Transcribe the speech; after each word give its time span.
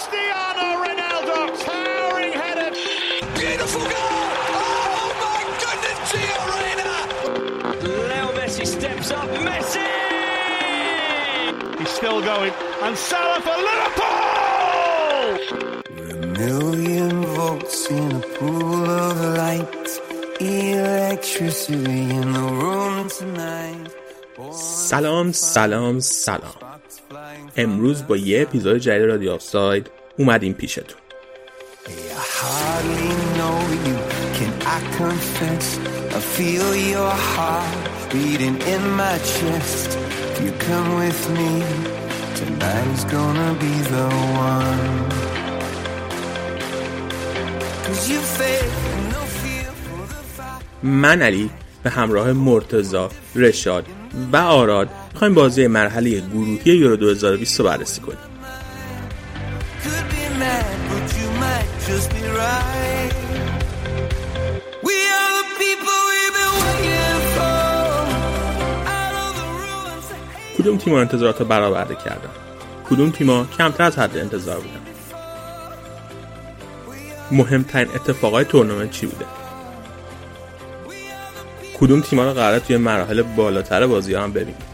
Cristiano 0.00 0.66
Ronaldo, 0.84 1.36
towering 1.64 2.34
header. 2.40 2.70
Beautiful 3.40 3.84
goal! 3.94 4.24
Oh 4.60 5.08
my 5.24 5.42
goodness, 5.62 5.98
Gio 6.10 6.40
Reyna! 6.60 6.92
Leo 8.10 8.28
Messi 8.36 8.66
steps 8.76 9.10
up. 9.18 9.28
Messi! 9.46 9.88
He's 11.78 11.92
still 11.98 12.20
going. 12.30 12.54
And 12.84 12.96
Salah 13.08 13.40
for 13.46 13.58
Liverpool! 13.68 15.26
A 16.14 16.26
million 16.40 17.14
volts 17.36 17.80
in 17.90 18.08
a 18.12 18.22
pool 18.36 18.88
of 19.04 19.16
light. 19.42 19.88
Electricity 20.40 22.00
in 22.18 22.26
the 22.32 22.46
room 22.60 23.08
tonight. 23.18 23.90
سلام 24.52 25.32
سلام 25.32 26.00
سلام 26.00 26.59
امروز 27.57 28.07
با 28.07 28.17
یه 28.17 28.41
اپیزود 28.41 28.77
جدید 28.77 29.07
رادیو 29.07 29.31
آفساید 29.31 29.89
اومدیم 30.17 30.53
پیشتون. 30.53 30.97
من 50.83 51.21
علی 51.21 51.49
به 51.83 51.89
همراه 51.89 52.31
مرتزا، 52.31 53.09
رشاد 53.35 53.85
و 54.33 54.37
آراد 54.37 54.89
می‌خوایم 55.13 55.33
بازی 55.33 55.67
مرحله 55.67 56.19
گروهی 56.19 56.75
یورو 56.75 56.95
2020 56.95 57.59
رو 57.59 57.65
بررسی 57.65 58.01
کنیم. 58.01 58.17
کدوم 70.57 70.77
تیم‌ها 70.77 71.01
انتظارات 71.01 71.39
رو 71.39 71.45
برآورده 71.45 71.95
کردن؟ 71.95 72.29
کدوم 72.89 73.11
تیم‌ها 73.11 73.47
کمتر 73.57 73.83
از 73.83 73.99
حد 73.99 74.17
انتظار 74.17 74.57
بودن؟ 74.57 74.81
مهمترین 77.31 77.87
اتفاقای 77.95 78.45
تورنمنت 78.45 78.91
چی 78.91 79.05
بوده؟ 79.05 79.25
کدوم 81.79 82.01
تیم‌ها 82.01 82.25
رو 82.25 82.33
قراره 82.33 82.59
توی 82.59 82.77
مراحل 82.77 83.21
بالاتر 83.21 83.87
بازی 83.87 84.13
هم 84.13 84.31
ببینیم؟ 84.31 84.70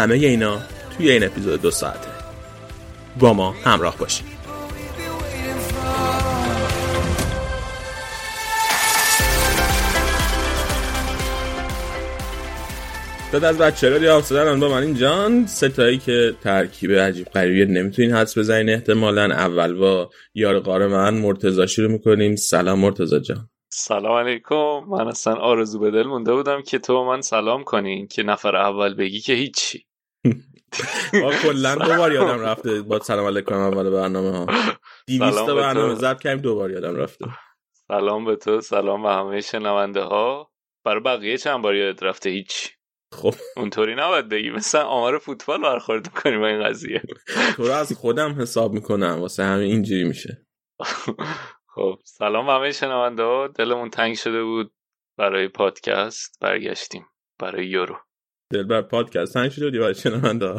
همه 0.00 0.14
اینا 0.14 0.58
توی 0.96 1.10
این 1.10 1.24
اپیزود 1.24 1.62
دو 1.62 1.70
ساعته. 1.70 2.08
با 3.18 3.32
ما 3.32 3.54
همراه 3.64 3.98
باشید. 3.98 4.26
داد 13.32 13.44
از 13.44 13.58
بچه 13.58 13.90
رو 13.90 13.98
دیگه 13.98 14.56
با 14.60 14.68
من 14.68 14.82
اینجان 14.82 15.46
ستایی 15.46 15.98
که 15.98 16.34
ترکیب 16.40 16.92
عجیب 16.92 17.26
غریبی 17.26 17.72
نمی‌تونین 17.72 18.12
حدس 18.12 18.38
بزنین. 18.38 18.70
احتمالا 18.70 19.24
اول 19.24 19.74
با 19.74 20.10
یار 20.34 20.60
قار 20.60 20.86
من 20.86 21.14
مرتزا 21.14 21.66
شروع 21.66 21.90
می‌کنیم. 21.90 22.36
سلام 22.36 22.78
مرتزا 22.78 23.18
جان. 23.18 23.48
سلام 23.68 24.26
علیکم. 24.26 24.80
من 24.88 25.08
اصلا 25.08 25.34
آرزو 25.34 25.78
به 25.78 25.90
دل 25.90 26.02
مونده 26.02 26.32
بودم 26.32 26.62
که 26.62 26.78
تو 26.78 27.04
من 27.04 27.20
سلام 27.20 27.64
کنی. 27.64 28.06
که 28.06 28.22
نفر 28.22 28.56
اول 28.56 28.94
بگی 28.94 29.20
که 29.20 29.32
هیچی. 29.32 29.84
ما 31.14 31.32
کلا 31.42 31.74
دو 31.74 31.96
بار 31.96 32.12
یادم 32.12 32.40
رفته 32.40 32.82
با 32.82 32.98
سلام 32.98 33.26
علیکم 33.26 33.54
اول 33.54 33.90
برنامه 33.90 34.30
ها. 34.30 34.46
200 35.06 35.32
سلام 35.32 35.46
به 35.46 35.54
برنامه. 35.54 35.94
ضبط 35.94 36.20
کردیم 36.20 36.42
دو 36.42 36.54
بار 36.54 36.70
یادم 36.70 36.96
رفته. 36.96 37.26
سلام 37.88 38.24
به 38.24 38.36
تو 38.36 38.60
سلام 38.60 39.02
به 39.02 39.08
همه 39.08 39.40
شنونده 39.40 40.00
ها 40.00 40.50
برای 40.84 41.00
بقیه 41.00 41.38
چند 41.38 41.62
بار 41.62 41.74
یادت 41.74 42.02
رفته؟ 42.02 42.30
هیچ. 42.30 42.70
خب. 43.14 43.34
اونطوری 43.56 43.94
نباید 43.94 44.28
بگی. 44.28 44.50
مثلا 44.50 44.82
آمار 44.84 45.18
فوتبال 45.18 45.62
برخورد 45.62 46.08
کنی 46.08 46.38
با 46.38 46.46
این 46.46 46.64
قضیه. 46.64 47.02
تو 47.56 47.62
رو 47.62 47.72
از 47.72 47.92
خودم 47.92 48.40
حساب 48.40 48.72
می‌کنم. 48.72 49.18
واسه 49.20 49.44
همین 49.44 49.70
اینجوری 49.70 50.04
میشه. 50.04 50.46
خب 51.74 51.98
سلام 52.04 52.46
به 52.46 52.52
همه 52.52 52.72
شنونده 52.72 53.22
ها 53.22 53.46
دلمون 53.48 53.90
تنگ 53.90 54.14
شده 54.16 54.42
بود 54.44 54.72
برای 55.18 55.48
پادکست 55.48 56.36
برگشتیم. 56.40 57.06
برای 57.38 57.66
یورو. 57.66 57.96
دل 58.52 58.62
بر 58.62 58.82
پادکست. 58.82 59.34
تنگ 59.34 59.50
شده 59.50 59.70
دیوار 59.70 59.92
شنونده. 59.92 60.54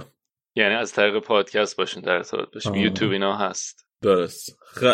یعنی 0.55 0.75
از 0.75 0.93
طریق 0.93 1.19
پادکست 1.19 1.77
باشون 1.77 2.03
در 2.03 2.11
ارتباط 2.11 2.53
باشیم. 2.53 2.75
یوتیوب 2.75 3.11
اینا 3.11 3.37
هست. 3.37 3.85
درست. 4.03 4.57
خیلی 4.73 4.91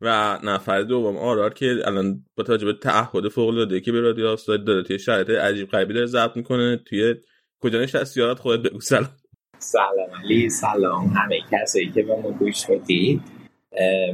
و 0.00 0.38
نفر 0.44 0.82
دوم. 0.82 1.16
آرار 1.16 1.54
که 1.54 1.76
الان 1.84 2.24
با 2.36 2.44
توجه 2.44 2.66
به 2.66 2.72
تعهد 2.72 3.28
فوق 3.28 3.48
العاده 3.48 3.80
که 3.80 3.92
به 3.92 4.00
رادیو 4.00 4.26
آفساید 4.26 4.64
داره 4.64 4.82
توی 4.82 4.98
شرایط 4.98 5.30
عجیب 5.30 5.68
غریبی 5.68 5.94
داره 5.94 6.06
ضبط 6.06 6.36
می‌کنه. 6.36 6.76
توی 6.76 7.14
کجا 7.62 7.80
نشستی؟ 7.80 8.20
یارات 8.20 8.38
خودت 8.38 8.70
بگو. 8.70 8.80
سلام. 8.80 9.10
سلام 9.58 10.10
علی. 10.24 10.50
سلام 10.50 11.06
همه 11.06 11.40
کسایی 11.52 11.90
که 11.90 12.02
به 12.02 12.16
ما 12.16 12.30
گوش 12.30 12.70
می‌دید 12.70 13.22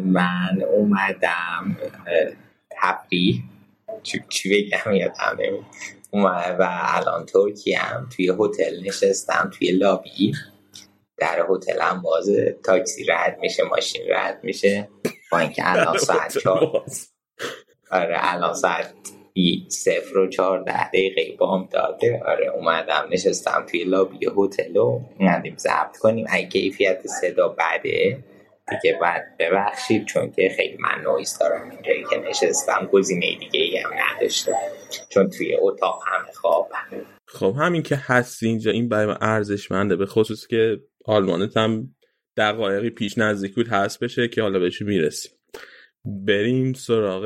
من 0.04 0.62
اومدم 0.70 1.76
تفریح. 2.82 3.42
چی, 4.02 4.18
بگم؟ 4.48 4.92
یادم 4.94 5.36
نمید 5.38 5.64
و 6.24 6.68
الان 6.70 7.26
ترکیه 7.26 7.78
هم 7.78 8.08
توی 8.16 8.32
هتل 8.38 8.80
نشستم 8.86 9.50
توی 9.58 9.70
لابی. 9.70 10.32
در 11.18 11.46
هتل 11.50 11.80
هم 11.80 12.02
باز 12.02 12.30
تاکسی 12.64 13.04
رد 13.04 13.38
میشه 13.40 13.62
ماشین 13.64 14.02
رد 14.08 14.40
میشه. 14.42 14.88
با 15.32 15.38
اینکه 15.38 15.62
الان 15.72 15.98
ساعت 15.98 16.38
چهار 16.38 16.82
آره 17.90 18.16
الان 18.18 18.54
ساعت 18.54 18.94
صفر 19.68 20.18
و 20.18 20.28
چهارده 20.28 20.88
دقیقه 20.88 21.36
بام 21.36 21.68
داده. 21.72 22.22
آره 22.26 22.48
اومدم 22.48 23.08
نشستم 23.10 23.66
توی 23.70 23.84
لابی 23.84 24.26
هتل 24.36 24.76
و 24.76 25.00
اومدیم 25.18 25.56
ضبط 25.56 25.96
کنیم. 25.98 26.26
اگه 26.28 26.48
کیفیت 26.48 27.06
صدا 27.06 27.48
بده 27.48 28.24
دیگه 28.70 28.98
بعد 29.02 29.36
ببخشید 29.38 30.06
چون 30.06 30.30
که 30.30 30.54
خیلی 30.56 30.76
من 30.76 31.02
نویز 31.04 31.38
دارم 31.38 31.70
اینجایی 31.70 32.04
که 32.10 32.16
نشستم 32.16 32.88
گزینه 32.92 33.38
دیگه 33.38 33.60
ای 33.60 33.76
هم 33.76 33.90
نداشته 33.94 34.56
چون 35.08 35.30
توی 35.30 35.56
اتاق 35.60 36.02
همه 36.06 36.32
خواب 36.32 36.68
خب 37.28 37.56
همین 37.58 37.82
که 37.82 37.96
هستی 37.96 38.46
اینجا 38.46 38.70
این 38.70 38.88
برای 38.88 39.06
من 39.06 39.16
ارزشمنده 39.20 39.96
به 39.96 40.06
خصوص 40.06 40.46
که 40.46 40.80
آلمانت 41.04 41.56
هم 41.56 41.94
دقایقی 42.36 42.90
پیش 42.90 43.18
نزدیک 43.18 43.54
بود 43.54 43.68
هست 43.68 44.04
بشه 44.04 44.28
که 44.28 44.42
حالا 44.42 44.58
بهش 44.58 44.82
می‌رسیم. 44.82 45.32
بریم 46.04 46.72
سراغ 46.72 47.24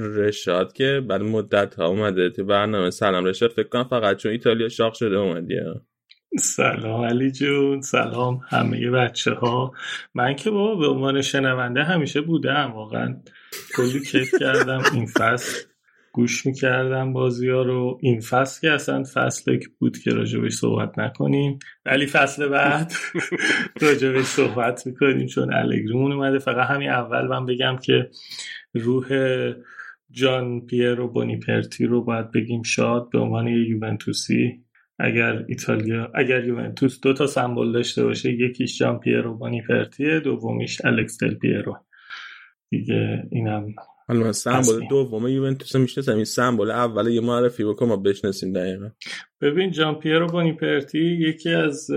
رشاد 0.00 0.72
که 0.72 1.02
بعد 1.08 1.22
مدت 1.22 1.74
ها 1.74 1.86
اومده 1.86 2.30
تو 2.30 2.44
برنامه. 2.44 2.90
سلام 2.90 3.24
رشاد 3.24 3.50
فکر 3.50 3.68
کنم 3.68 3.84
فقط 3.84 4.16
چون 4.16 4.32
ایتالیا 4.32 4.68
شاق 4.68 4.94
شده 4.94 5.16
اومدی. 5.16 5.54
سلام 6.38 7.04
علی 7.04 7.30
جون 7.30 7.80
سلام 7.80 8.40
همه 8.48 8.90
بچه 8.90 9.30
ها 9.30 9.72
من 10.14 10.36
که 10.36 10.50
بابا 10.50 10.74
به 10.74 10.86
عنوان 10.86 11.22
شنونده 11.22 11.84
همیشه 11.84 12.20
بودم 12.20 12.72
واقعا 12.74 13.16
کلی 13.76 14.04
کیف 14.04 14.34
کردم 14.40 14.82
این 14.94 15.06
فصل 15.06 15.66
گوش 16.16 16.46
می‌کردم 16.46 17.12
بازی 17.12 17.48
ها 17.48 17.62
رو. 17.62 17.98
این 18.02 18.20
فصل 18.20 18.60
که 18.60 18.72
اصلا 18.72 19.04
فصل 19.14 19.58
بود 19.78 19.98
که 19.98 20.10
راجبش 20.10 20.52
صحبت 20.52 20.98
نکنیم. 20.98 21.58
ولی 21.86 22.06
فصل 22.06 22.48
بعد 22.48 22.92
راجبش 23.82 24.24
صحبت 24.24 24.86
می‌کنیم 24.86 25.26
چون 25.26 25.54
الگریمون 25.54 26.12
اومده. 26.12 26.38
فقط 26.38 26.70
همین 26.70 26.90
اول 26.90 27.26
من 27.26 27.46
بگم 27.46 27.76
که 27.82 28.10
روح 28.74 29.08
جان 30.10 30.66
پیرو 30.66 31.08
بونیپرتی 31.08 31.86
رو 31.86 32.04
باید 32.04 32.30
بگیم 32.30 32.62
شاد 32.62 33.10
به 33.10 33.18
عنوان 33.18 33.48
یوونتوسی. 33.48 34.64
اگر 34.98 35.44
ایتالیا 35.48 36.10
اگر 36.14 36.44
یوونتوس 36.44 37.00
دو 37.00 37.12
تا 37.12 37.26
سمبل 37.26 37.72
داشته 37.72 38.04
باشه 38.04 38.32
یکیش 38.32 38.78
جان 38.78 38.98
پیرو 38.98 39.34
بونیپرتیه 39.34 40.20
دومیش 40.20 40.84
الکس 40.84 41.22
دل 41.22 41.34
پیرو. 41.34 41.76
دیگه 42.70 43.22
اینم 43.30 43.74
حالا 44.08 44.20
من 44.20 44.32
سمبل. 44.32 44.86
دوم 44.90 45.28
یوونتوس 45.28 45.76
می‌شناسم. 45.76 46.14
این 46.14 46.24
سمبل 46.24 46.70
اول 46.70 47.08
یه 47.08 47.20
معرفی 47.20 47.64
بکن 47.64 47.86
ما 47.86 47.96
بشناسیم 47.96 48.52
دقیقا. 48.52 48.90
ببین 49.40 49.70
جان 49.70 49.94
پیرو 49.94 50.26
بونیپرتی 50.26 50.98
یکی 50.98 51.50
از 51.50 51.90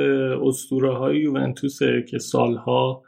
اسطوره 0.44 0.97
های 0.97 1.17
یوونتوسه 1.17 2.06
که 2.09 2.17
سالها 2.17 3.03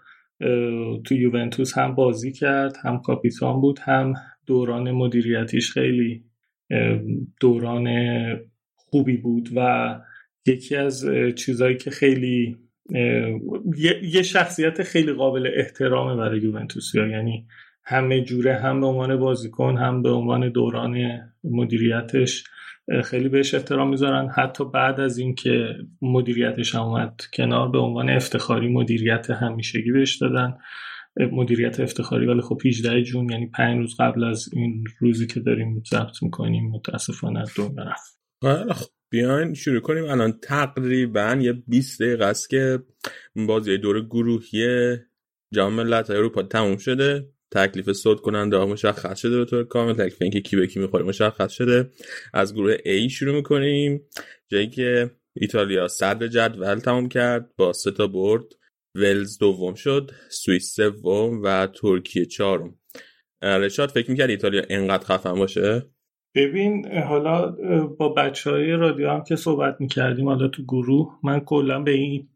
تو 1.05 1.15
یوونتوس 1.15 1.77
هم 1.77 1.95
بازی 1.95 2.31
کرد 2.31 2.75
هم 2.83 3.01
کاپیتان 3.01 3.61
بود 3.61 3.79
هم 3.79 4.13
دوران 4.45 4.91
مدیریتیش 4.91 5.71
خیلی 5.71 6.23
دوران 7.41 7.87
خوبی 8.75 9.17
بود 9.17 9.49
و 9.55 9.99
یکی 10.45 10.75
از 10.75 11.05
اه، 11.05 11.31
چیزایی 11.31 11.77
که 11.77 11.89
خیلی 11.89 12.57
یه 13.77 14.01
یه 14.03 14.21
شخصیت 14.21 14.83
خیلی 14.83 15.13
قابل 15.13 15.49
احترامه 15.55 16.15
برای 16.15 16.39
یوونتوسیا. 16.39 17.07
یعنی 17.07 17.47
همه 17.91 18.21
جوره 18.23 18.59
هم 18.59 18.81
به 18.81 18.85
عنوان 18.87 19.17
بازیکن 19.17 19.77
هم 19.77 20.01
به 20.01 20.09
عنوان 20.09 20.49
دوران 20.49 21.19
مدیریتش 21.43 22.43
خیلی 23.03 23.29
بهش 23.29 23.53
احترام 23.53 23.89
می‌ذارن. 23.89 24.29
حتی 24.37 24.65
بعد 24.65 24.99
از 24.99 25.17
اینکه 25.17 25.75
مدیریتش 26.01 26.75
هم 26.75 26.81
اومد 26.81 27.21
کنار 27.33 27.69
به 27.69 27.77
عنوان 27.77 28.09
افتخاری 28.09 28.67
مدیریت 28.67 29.29
همیشگی 29.29 29.91
بهش 29.91 30.15
دادن. 30.15 30.57
مدیریت 31.31 31.79
افتخاری 31.79 32.25
ولی 32.25 32.41
خب 32.41 32.57
18 32.65 33.03
جون 33.03 33.29
یعنی 33.29 33.47
پنج 33.47 33.77
روز 33.77 33.95
قبل 33.99 34.23
از 34.23 34.49
این 34.53 34.83
روزی 34.99 35.27
که 35.27 35.39
داریم 35.39 35.83
ضبط 35.89 36.23
می‌کنیم 36.23 36.69
متاسفانه 36.69 37.39
از 37.39 37.53
دنیا 37.57 37.83
رفت 37.83 38.19
خب 38.73 38.89
بیاین 39.11 39.53
شروع 39.53 39.79
کنیم. 39.79 40.05
الان 40.05 40.39
تقریبا 40.43 41.37
یه 41.41 41.53
20 41.67 42.01
دقیقه 42.01 42.25
است 42.25 42.49
که 42.49 42.79
بازی 43.47 43.77
دور 43.77 44.05
گروهی 44.05 44.95
جام 45.53 45.73
ملت 45.73 46.09
اروپا 46.09 46.43
تموم 46.43 46.77
شده. 46.77 47.29
تکلیف 47.51 47.91
صد 47.91 48.15
کننده 48.15 48.57
ها 48.57 48.65
مشخص 48.65 49.19
شده 49.19 49.37
به 49.37 49.45
طور 49.45 49.63
کامل 49.63 49.93
تکلیف 49.93 50.21
اینکه 50.21 50.41
کی 50.41 50.55
به 50.55 50.67
کی 50.67 50.79
می‌خوره 50.79 51.05
مشخص 51.05 51.51
شده. 51.51 51.89
از 52.33 52.53
گروه 52.53 52.75
A 52.77 53.09
شروع 53.11 53.35
می‌کنیم 53.35 54.01
جایی 54.51 54.67
که 54.67 55.11
ایتالیا 55.35 55.87
صدر 55.87 56.27
جدول 56.27 56.79
تمام 56.79 57.07
کرد 57.09 57.49
با 57.57 57.73
سه 57.73 57.91
تا 57.91 58.07
برد. 58.07 58.43
ولز 58.95 59.37
دوم 59.37 59.73
شد 59.73 60.11
سوئیس 60.29 60.75
سوم 60.75 61.41
و 61.43 61.67
ترکیه 61.67 62.25
چهارم. 62.25 62.75
رشاد 63.41 63.89
فکر 63.89 64.11
می‌کرد 64.11 64.29
ایتالیا 64.29 64.61
انقدر 64.69 65.05
خفن 65.05 65.33
باشه؟ 65.33 65.85
ببین 66.35 66.87
حالا 67.07 67.55
با 67.99 68.09
بچه 68.09 68.51
های 68.51 68.71
رادیو 68.71 69.09
هم 69.09 69.23
که 69.23 69.35
صحبت 69.35 69.75
می‌کردیم 69.79 70.25
حالا 70.25 70.47
تو 70.47 70.63
گروه 70.63 71.19
من 71.23 71.39
کلا 71.39 71.79
به 71.79 71.91
این 71.91 72.29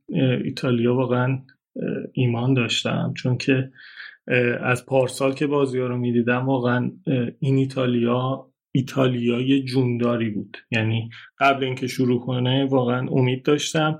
ایتالیا 0.44 0.95
واقعا 0.95 1.39
ایمان 2.13 2.53
داشتم. 2.53 3.13
چون 3.18 3.38
که 3.38 3.71
از 4.63 4.86
پارسال 4.86 5.33
که 5.33 5.48
بازی 5.48 5.80
ها 5.80 5.88
رو 5.88 5.98
می‌دیدم 5.98 6.45
واقعا 6.45 6.92
این 7.39 7.57
ایتالیا 7.57 8.51
ایتالیای 8.72 9.63
جونداری 9.63 10.30
بود. 10.30 10.57
یعنی 10.72 11.10
قبل 11.39 11.63
اینکه 11.63 11.88
شروع 11.88 12.25
کنه 12.25 12.66
واقعا 12.66 13.07
امید 13.07 13.44
داشتم 13.44 14.00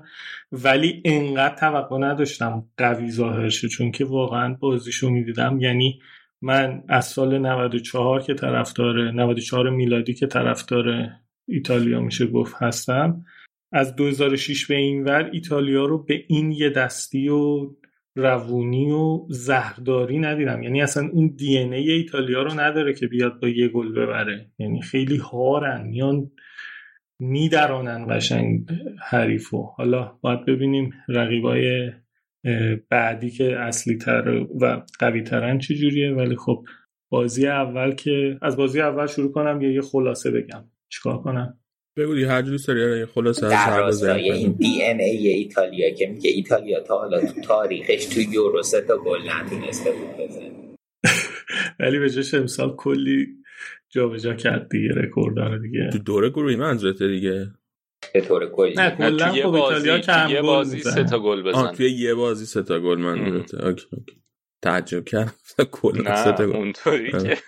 ولی 0.52 1.02
انقدر 1.04 1.56
توقع 1.56 1.98
نداشتم 1.98 2.64
قوی 2.76 3.10
ظاهر 3.10 3.48
شه 3.48 3.68
چون 3.68 3.90
که 3.90 4.04
واقعا 4.04 4.54
بازیشو 4.60 5.10
می‌دیدم. 5.10 5.58
یعنی 5.60 6.00
من 6.42 6.82
از 6.88 7.04
سال 7.04 7.38
94 7.38 8.22
که 8.22 8.34
طرفدار 8.34 9.10
94 9.10 9.70
میلادی 9.70 10.14
که 10.14 10.26
طرفدار 10.26 11.08
ایتالیا 11.48 12.00
میشه 12.00 12.26
گفت 12.26 12.54
هستم 12.58 13.24
از 13.72 13.96
2006 13.96 14.66
به 14.66 14.74
این 14.74 15.04
ور 15.04 15.30
ایتالیا 15.32 15.84
رو 15.84 16.04
به 16.04 16.24
این 16.28 16.52
یه 16.52 16.70
دستی 16.70 17.28
و 17.28 17.70
روونی 18.16 18.92
و 18.92 19.26
زهرداری 19.28 20.18
ندیدم. 20.18 20.62
یعنی 20.62 20.82
اصلا 20.82 21.08
اون 21.12 21.34
دی 21.36 21.58
ای 21.58 21.90
ایتالیا 21.90 22.42
رو 22.42 22.60
نداره 22.60 22.94
که 22.94 23.06
بیاد 23.06 23.40
با 23.40 23.48
یه 23.48 23.68
گل 23.68 23.92
ببره. 23.92 24.50
یعنی 24.58 24.82
خیلی 24.82 25.16
هارن 25.16 25.86
میان 25.86 26.30
میدرانن 27.18 28.06
قشنگ 28.16 28.68
حریفو. 29.10 29.62
حالا 29.62 30.18
باید 30.20 30.44
ببینیم 30.44 30.92
رقیبای 31.08 31.92
بعدی 32.90 33.30
که 33.30 33.58
اصلی 33.58 33.96
تر 33.96 34.46
و 34.60 34.82
قوی 34.98 35.22
ترن 35.22 35.58
چجوریه. 35.58 36.12
ولی 36.12 36.36
خب 36.36 36.64
بازی 37.08 37.46
اول 37.46 37.92
که 37.92 38.38
از 38.42 38.56
بازی 38.56 38.80
اول 38.80 39.06
شروع 39.06 39.32
کنم 39.32 39.62
یا 39.62 39.70
یه 39.70 39.80
خلاصه 39.80 40.30
بگم. 40.30 40.64
چیکار 40.88 41.18
کنم؟ 41.18 41.58
بگو 41.96 42.14
هر 42.14 42.42
جوری 42.42 42.58
سری 42.58 43.06
خلاصه 43.06 43.48
در 43.48 43.80
راستای 43.80 44.32
این 44.32 44.52
دی 44.52 44.84
ان 44.84 45.00
ای 45.00 45.28
ایتالیا 45.28 45.90
که 45.90 46.06
میگه 46.06 46.30
ایتالیا 46.30 46.80
تا 46.80 46.98
حالا 46.98 47.20
تو 47.20 47.40
تاریخش 47.40 48.04
تو 48.04 48.20
یورو 48.20 48.62
سه 48.62 48.80
تا 48.80 48.98
گل 48.98 49.30
نتونسته 49.30 49.92
بود 49.92 50.24
بزنه. 50.24 50.76
ولی 51.80 51.98
به 51.98 52.10
جاش 52.10 52.34
امسال 52.34 52.76
کلی 52.76 53.26
جابجا 53.88 54.34
کرد 54.34 54.68
دیگه 54.68 54.88
رکورددار 54.94 55.58
دیگه. 55.58 55.90
تو 55.92 55.98
دوره 55.98 56.30
گروهی 56.30 56.56
منظورته 56.56 57.08
دیگه؟ 57.08 57.50
به 58.14 58.20
طور 58.20 58.50
کلی. 58.50 58.74
نه 58.76 58.90
کلا 58.90 59.32
خب 59.32 59.54
ایتالیا 59.54 59.98
کم 59.98 60.28
یه 60.30 60.42
بازی 60.42 60.80
سه 60.80 61.04
تا 61.04 61.18
گل 61.18 61.42
بزن. 61.42 61.72
توی 61.72 61.90
یه 61.90 62.14
بازی 62.14 62.46
سه 62.46 62.62
تا 62.62 62.80
گل 62.80 62.98
منظورته. 62.98 63.66
اوکی 63.66 63.86
اوکی. 63.92 64.22
تعجب 64.62 65.04
کردم. 65.04 65.34
کلا 65.72 66.24
سه 66.24 66.32
تا 66.32 66.46
گل. 66.46 66.56
اونطوری 66.56 67.12
که. 67.12 67.38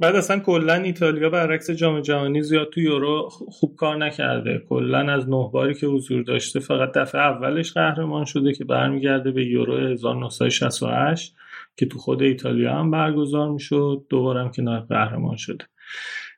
بعد 0.00 0.16
اصلا 0.16 0.38
کلا 0.38 0.74
ایتالیا 0.74 1.30
برعکس 1.30 1.70
جام 1.70 2.00
جهانی 2.00 2.42
زیاد 2.42 2.70
تو 2.70 2.80
یورو 2.80 3.28
خوب 3.30 3.76
کار 3.76 3.96
نکرده. 3.96 4.62
کلا 4.68 5.12
از 5.12 5.28
نه 5.28 5.50
باری 5.52 5.74
که 5.74 5.86
حضور 5.86 6.22
داشته 6.22 6.60
فقط 6.60 6.92
دفعه 6.92 7.20
اولش 7.20 7.72
قهرمان 7.72 8.24
شده 8.24 8.52
که 8.52 8.64
برمیگرده 8.64 9.30
به 9.30 9.46
یورو 9.46 9.76
1968 9.76 11.36
که 11.76 11.86
تو 11.86 11.98
خود 11.98 12.22
ایتالیا 12.22 12.74
هم 12.74 12.90
برگزار 12.90 13.50
می‌شد 13.50 14.04
دوبارم 14.08 14.50
که 14.50 14.62
نایب 14.62 14.88
قهرمان 14.88 15.36
شده. 15.36 15.64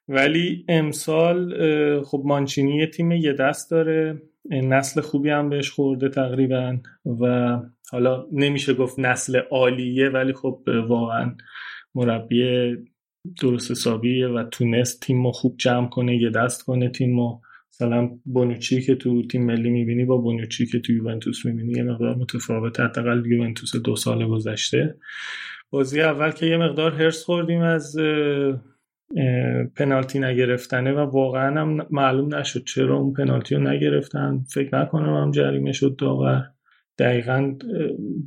ولی 0.08 0.64
امسال 0.68 1.54
خب 2.02 2.22
مانچینی 2.24 2.86
تیم 2.86 3.12
یه 3.12 3.32
دست 3.32 3.70
داره. 3.70 4.22
نسل 4.50 5.00
خوبی 5.00 5.30
هم 5.30 5.48
بهش 5.48 5.70
خورده 5.70 6.08
تقریبا 6.08 6.78
و 7.20 7.56
حالا 7.92 8.26
نمیشه 8.32 8.74
گفت 8.74 8.98
نسل 8.98 9.40
عالیه 9.50 10.08
ولی 10.08 10.32
خب 10.32 10.60
واقعا 10.88 11.34
مربی 11.94 12.44
درست 13.40 13.70
حسابیه 13.70 14.28
و 14.28 14.44
تونست 14.44 15.00
تیم 15.00 15.26
رو 15.26 15.32
خوب 15.32 15.56
جمع 15.58 15.88
کنه 15.88 16.16
یه 16.16 16.30
دست 16.30 16.62
کنه 16.62 16.88
تیم 16.88 17.20
رو 17.20 17.40
مثلا 17.72 18.10
بونوچی 18.24 18.82
که 18.82 18.94
تو 18.94 19.26
تیم 19.26 19.44
ملی 19.46 19.70
می‌بینی 19.70 20.04
با 20.04 20.16
بونوچی 20.16 20.66
که 20.66 20.78
تو 20.78 20.92
یوونتوس 20.92 21.46
می‌بینی 21.46 21.72
یه 21.72 21.82
مقدار 21.82 22.14
متفاوت 22.14 22.80
حداقل 22.80 23.26
یوونتوس 23.26 23.76
دو 23.76 23.96
سال 23.96 24.26
گذشته. 24.26 24.96
بازی 25.70 26.00
اول 26.00 26.30
که 26.30 26.46
یه 26.46 26.56
مقدار 26.56 26.92
هرس 26.92 27.24
خوردیم 27.24 27.60
از 27.60 27.96
پنالتی 29.76 30.18
نگرفتنه 30.18 30.92
و 30.92 30.98
واقعا 30.98 31.60
هم 31.60 31.86
معلوم 31.90 32.34
نشد 32.34 32.64
چرا 32.64 32.96
اون 32.96 33.12
پنالتی 33.12 33.54
رو 33.54 33.68
نگرفتن. 33.68 34.44
فکر 34.54 34.78
نکنم 34.78 35.14
هم 35.14 35.30
جریمه 35.30 35.72
شد 35.72 35.96
داور. 35.96 36.44
دقیقا 37.02 37.54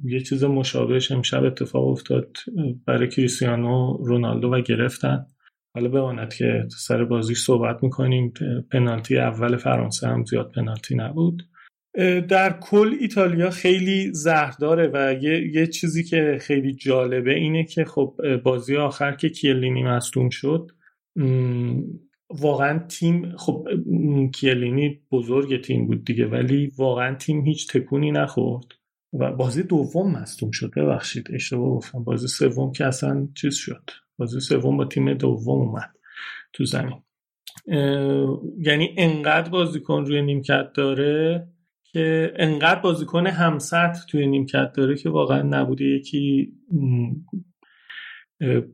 یه 0.04 0.20
چیز 0.20 0.44
مشابهش 0.44 1.12
امشب 1.12 1.44
اتفاق 1.44 1.88
افتاد 1.88 2.38
برای 2.88 3.08
کریستیانو 3.08 3.98
رونالدو 3.98 4.48
و 4.48 4.62
گرفتن. 4.62 5.26
حالا 5.76 5.90
بماند 5.90 6.34
که 6.34 6.68
سر 6.88 7.04
بازی 7.04 7.36
صحبت 7.36 7.84
می‌کنیم 7.84 8.34
پنالتی 8.72 9.18
اول 9.18 9.58
فرانسه 9.58 10.08
هم 10.08 10.24
زیاد 10.24 10.52
پنالتی 10.52 10.96
نبود. 10.96 11.44
در 12.30 12.60
کل 12.62 12.96
ایتالیا 13.00 13.50
خیلی 13.50 14.14
زهرداره 14.14 14.92
و 14.94 15.14
یه،, 15.24 15.56
یه 15.56 15.68
چیزی 15.68 16.04
که 16.04 16.38
خیلی 16.42 16.74
جالبه 16.74 17.34
اینه 17.34 17.64
که 17.64 17.86
خب 17.86 18.16
بازی 18.44 18.76
آخر 18.76 19.12
که 19.12 19.30
کیلینی 19.30 19.84
مصدوم 19.84 20.30
شد 20.30 20.68
واقعا 22.30 22.80
تیم 22.80 23.38
خب 23.38 23.68
کیلینی 24.34 25.02
بزرگ 25.12 25.62
تیم 25.62 25.88
بود 25.88 26.06
دیگه 26.06 26.28
ولی 26.28 26.72
واقعا 26.78 27.16
تیم 27.16 27.46
هیچ 27.46 27.74
تکونی 27.74 28.12
نخورد 28.12 28.66
و 29.20 29.32
بازی 29.32 29.64
دوم 29.64 30.12
مصدوم 30.12 30.52
شد 30.52 30.72
ببخشید. 30.78 31.28
اشتباه 31.34 31.70
گفتم. 31.70 32.04
بازی 32.04 32.28
سوم 32.28 32.72
که 32.72 32.86
اصلا 32.86 33.28
چیز 33.36 33.56
شد. 33.56 33.90
بازی 34.18 34.40
سوم 34.40 34.78
با 34.78 34.86
تیم 34.86 35.14
دوم 35.14 35.62
اومد 35.62 35.92
تو 36.54 36.66
زمین. 36.66 37.02
یعنی 38.58 38.96
انقدر 38.98 39.50
بازیکن 39.50 40.06
روی 40.06 40.22
نیمکت 40.22 40.74
داره 40.76 41.48
که 41.84 42.34
انقدر 42.36 42.80
بازیکن 42.80 43.28
همسط 43.28 43.96
توی 44.10 44.28
نیمکت 44.28 44.72
داره 44.76 44.98
که 44.98 45.10
واقعا 45.10 45.42
نبوده 45.42 45.86
یکی 45.86 46.54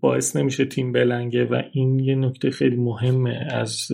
باعث 0.02 0.36
نمیشه 0.36 0.66
تیم 0.66 0.92
بلنگه 0.92 1.46
و 1.46 1.62
این 1.74 2.00
یه 2.00 2.16
نکته 2.16 2.52
خیلی 2.52 2.76
مهمه 2.76 3.48
از 3.52 3.88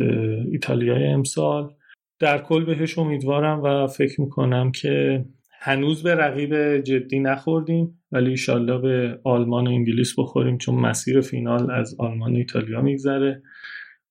ایتالیای 0.51 1.07
امسال. 1.07 1.73
در 2.19 2.37
کل 2.37 2.65
بهش 2.65 2.97
امیدوارم 2.97 3.61
و 3.63 3.87
فکر 3.87 4.21
می‌کنم 4.21 4.71
که 4.71 5.25
هنوز 5.59 6.03
به 6.03 6.15
رقیب 6.15 6.77
جدی 6.77 7.19
نخوردیم 7.19 8.03
ولی 8.11 8.29
ایشالله 8.29 8.77
به 8.77 9.19
آلمان 9.23 9.67
و 9.67 9.69
انگلیس 9.69 10.19
بخوریم 10.19 10.57
چون 10.57 10.75
مسیر 10.75 11.21
فینال 11.21 11.71
از 11.71 11.95
آلمان 11.99 12.33
و 12.33 12.37
ایتالیا 12.37 12.81
میگذره 12.81 13.41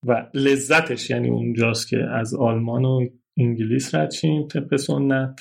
و 0.07 0.25
لذتش 0.33 1.09
یعنی 1.09 1.29
اونجاست 1.29 1.89
که 1.89 1.97
از 1.97 2.33
آلمان 2.33 2.85
و 2.85 3.07
انگلیس 3.37 3.95
رد 3.95 4.11
شیم 4.11 4.47
طبق 4.47 4.75
سنت 4.75 5.39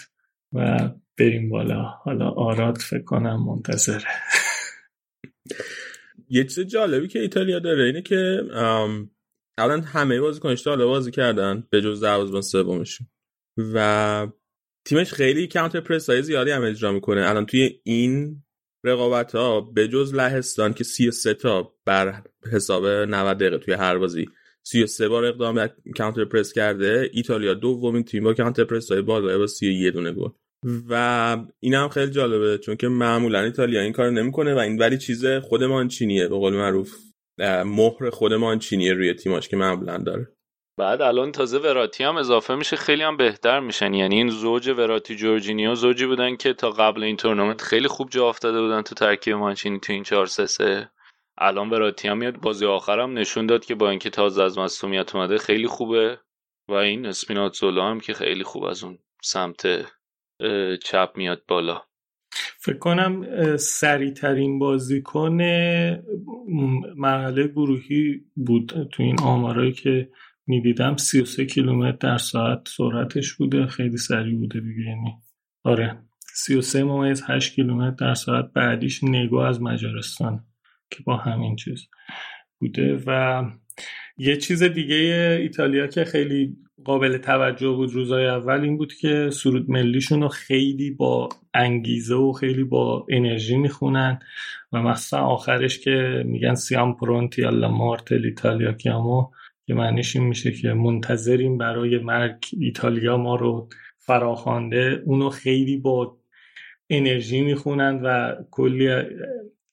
و 0.52 0.90
بریم 1.18 1.48
بالا. 1.48 1.82
حالا 1.82 2.28
آراد 2.28 2.76
فکر 2.76 3.04
کنم 3.04 3.44
منتظره. 3.46 4.04
یه 6.28 6.44
چیز 6.44 6.60
جالبی 6.60 7.08
که 7.08 7.20
ایتالیا 7.20 7.58
داره 7.58 7.84
اینه 7.84 8.02
که 8.02 8.42
الان 9.58 9.80
همه 9.82 10.20
بازیکنش 10.20 10.62
تا 10.62 10.70
حالا 10.70 10.86
بازی 10.86 11.10
کردن 11.10 11.66
به 11.70 11.82
جز 11.82 12.00
دروازه‌بان 12.00 12.42
سومشون. 12.42 13.06
و 13.74 14.28
تیمش 14.84 15.12
خیلی 15.12 15.46
کانتر 15.46 15.80
پرس 15.80 16.10
های 16.10 16.22
زیادی 16.22 16.50
هم 16.50 16.62
اجرا 16.62 16.92
می‌کنه. 16.92 17.28
الان 17.28 17.46
توی 17.46 17.80
این 17.84 18.42
رقابت 18.84 19.34
ها 19.34 19.60
به 19.60 19.88
جز 19.88 20.14
لهستان 20.14 20.74
که 20.74 20.84
33 20.84 21.34
تا 21.34 21.74
بر 21.84 22.22
حساب 22.52 22.86
90 22.86 23.36
دقیقه 23.36 23.58
توی 23.58 23.74
هر 23.74 23.98
بازی 23.98 24.28
33 24.62 25.08
بار 25.08 25.24
اقدام 25.24 25.68
کانتر 25.96 26.24
پرس 26.24 26.52
کرده 26.52 27.10
ایتالیا 27.12 27.54
دومین 27.54 28.04
تیم 28.04 28.24
با 28.24 28.34
کانتر 28.34 28.64
پرس 28.64 28.92
های 28.92 29.02
بالای 29.02 29.38
با 29.38 29.46
31 29.46 29.92
دونه 29.92 30.12
گل. 30.12 30.28
و 30.88 31.36
این 31.60 31.74
هم 31.74 31.88
خیلی 31.88 32.10
جالبه 32.10 32.58
چون 32.58 32.76
که 32.76 32.88
معمولا 32.88 33.40
ایتالیا 33.40 33.80
این 33.80 33.92
کار 33.92 34.10
نمی‌کنه 34.10 34.54
و 34.54 34.58
این 34.58 34.78
ولی 34.78 34.98
چیز 34.98 35.26
خود 35.26 35.64
مانچینیه 35.64 36.28
به 36.28 36.36
قول 36.36 36.54
معروف 36.54 36.94
مهر 37.64 38.10
خود 38.10 38.32
مانچینیه 38.32 38.92
روی 38.92 39.14
تیماش 39.14 39.48
که 39.48 39.56
معمولا 39.56 39.98
داره. 39.98 40.28
بعد 40.78 41.02
الان 41.02 41.32
تازه 41.32 41.58
وراتی 41.58 42.04
هم 42.04 42.16
اضافه 42.16 42.54
میشه 42.54 42.76
خیلی 42.76 43.02
هم 43.02 43.16
بهتر 43.16 43.60
میشن. 43.60 43.94
یعنی 43.94 44.14
این 44.14 44.28
زوج 44.28 44.68
وراتی 44.68 45.16
جورجینیو 45.16 45.74
زوجی 45.74 46.06
بودن 46.06 46.36
که 46.36 46.52
تا 46.52 46.70
قبل 46.70 47.02
این 47.02 47.16
تورنمنت 47.16 47.62
خیلی 47.62 47.88
خوب 47.88 48.10
جا 48.10 48.28
افتاده 48.28 48.60
بودن 48.60 48.82
تو 48.82 48.94
ترکیب 48.94 49.34
مانچینی 49.34 49.80
تو 49.80 49.92
این 49.92 50.02
4 50.02 50.26
3 50.26 50.46
3 50.46 50.90
الان 51.38 51.70
وراتی 51.70 52.08
هم 52.08 52.18
میاد 52.18 52.36
بازی 52.36 52.66
آخرم 52.66 53.18
نشون 53.18 53.46
داد 53.46 53.64
که 53.64 53.74
با 53.74 53.90
اینکه 53.90 54.10
تازه 54.10 54.42
از 54.42 54.58
مصونیت 54.58 55.14
اومده 55.14 55.38
خیلی 55.38 55.66
خوبه 55.66 56.18
و 56.68 56.72
این 56.72 57.06
اسپیناتزولا 57.06 57.90
هم 57.90 58.00
که 58.00 58.14
خیلی 58.14 58.44
خوب 58.44 58.64
از 58.64 58.84
اون 58.84 58.98
سمت 59.22 59.66
چپ 60.84 61.10
میاد 61.16 61.42
بالا. 61.48 61.82
فکر 62.58 62.78
کنم 62.78 63.26
سریعترین 63.56 64.58
بازیکن 64.58 65.32
مرحله 66.96 67.46
گروهی 67.46 68.20
بود 68.36 68.88
تو 68.92 69.02
این 69.02 69.20
آمارایی 69.20 69.72
که 69.72 70.10
می‌دیدم. 70.46 70.96
33 70.96 71.46
کیلومتر 71.46 71.96
در 71.96 72.18
ساعت 72.18 72.68
سرعتش 72.68 73.32
بوده. 73.32 73.66
خیلی 73.66 73.96
سریع 73.96 74.38
بوده 74.38 74.60
دیگه 74.60 74.82
یعنی 74.82 75.14
آره. 75.64 76.02
33 76.34 76.84
ممیز 76.84 77.22
8 77.26 77.54
کیلومتر 77.54 78.06
در 78.06 78.14
ساعت. 78.14 78.52
بعدیش 78.52 79.04
نگو 79.04 79.36
از 79.36 79.62
مجارستان 79.62 80.44
که 80.90 81.02
با 81.06 81.16
همین 81.16 81.56
چیز 81.56 81.88
بوده. 82.60 83.02
و 83.06 83.42
یه 84.18 84.36
چیز 84.36 84.62
دیگه 84.62 85.38
ایتالیا 85.40 85.86
که 85.86 86.04
خیلی 86.04 86.56
قابل 86.84 87.18
توجه 87.18 87.68
بود 87.68 87.92
روزای 87.92 88.26
اول 88.26 88.60
این 88.60 88.76
بود 88.76 88.94
که 88.94 89.30
سرود 89.32 89.70
ملیشون 89.70 90.22
رو 90.22 90.28
خیلی 90.28 90.90
با 90.90 91.28
انگیزه 91.54 92.14
و 92.14 92.32
خیلی 92.32 92.64
با 92.64 93.06
انرژی 93.10 93.56
می‌خونن 93.56 94.18
و 94.72 94.82
مثلا 94.82 95.20
آخرش 95.20 95.78
که 95.78 96.22
میگن 96.26 96.54
سیام 96.54 96.96
پرونتی 96.96 97.42
alla 97.42 97.68
مارت 97.70 98.12
ایتالیا 98.12 98.72
کیامو 98.72 99.30
که 99.66 99.74
معنیش 99.74 100.16
این 100.16 100.24
میشه 100.24 100.52
که 100.52 100.72
منتظریم 100.72 101.58
برای 101.58 101.98
مرگ 101.98 102.44
ایتالیا 102.60 103.16
ما 103.16 103.36
رو 103.36 103.68
فراخوانده 103.98 105.02
اونو 105.04 105.30
خیلی 105.30 105.76
با 105.76 106.16
انرژی 106.90 107.40
می‌خونن 107.40 108.00
و 108.04 108.34
کلی 108.50 108.88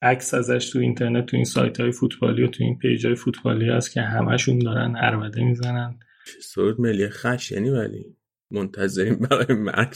عکس 0.01 0.33
ازش 0.33 0.69
تو 0.69 0.79
اینترنت 0.79 1.25
تو 1.25 1.37
این 1.37 1.45
سایت 1.45 1.79
های 1.79 1.91
فوتبالی 1.91 2.43
و 2.43 2.47
تو 2.47 2.63
این 2.63 2.77
پیج 2.77 3.05
های 3.05 3.15
فوتبالی 3.15 3.69
هست 3.69 3.93
که 3.93 4.01
همشون 4.01 4.59
دارن 4.59 4.95
عربده 4.95 5.43
می‌زنن. 5.43 5.99
سرود 6.41 6.81
ملی 6.81 7.09
خشنی 7.09 7.69
ولی 7.69 8.17
منتظریم 8.51 9.15
برای 9.15 9.55
مرگ 9.57 9.95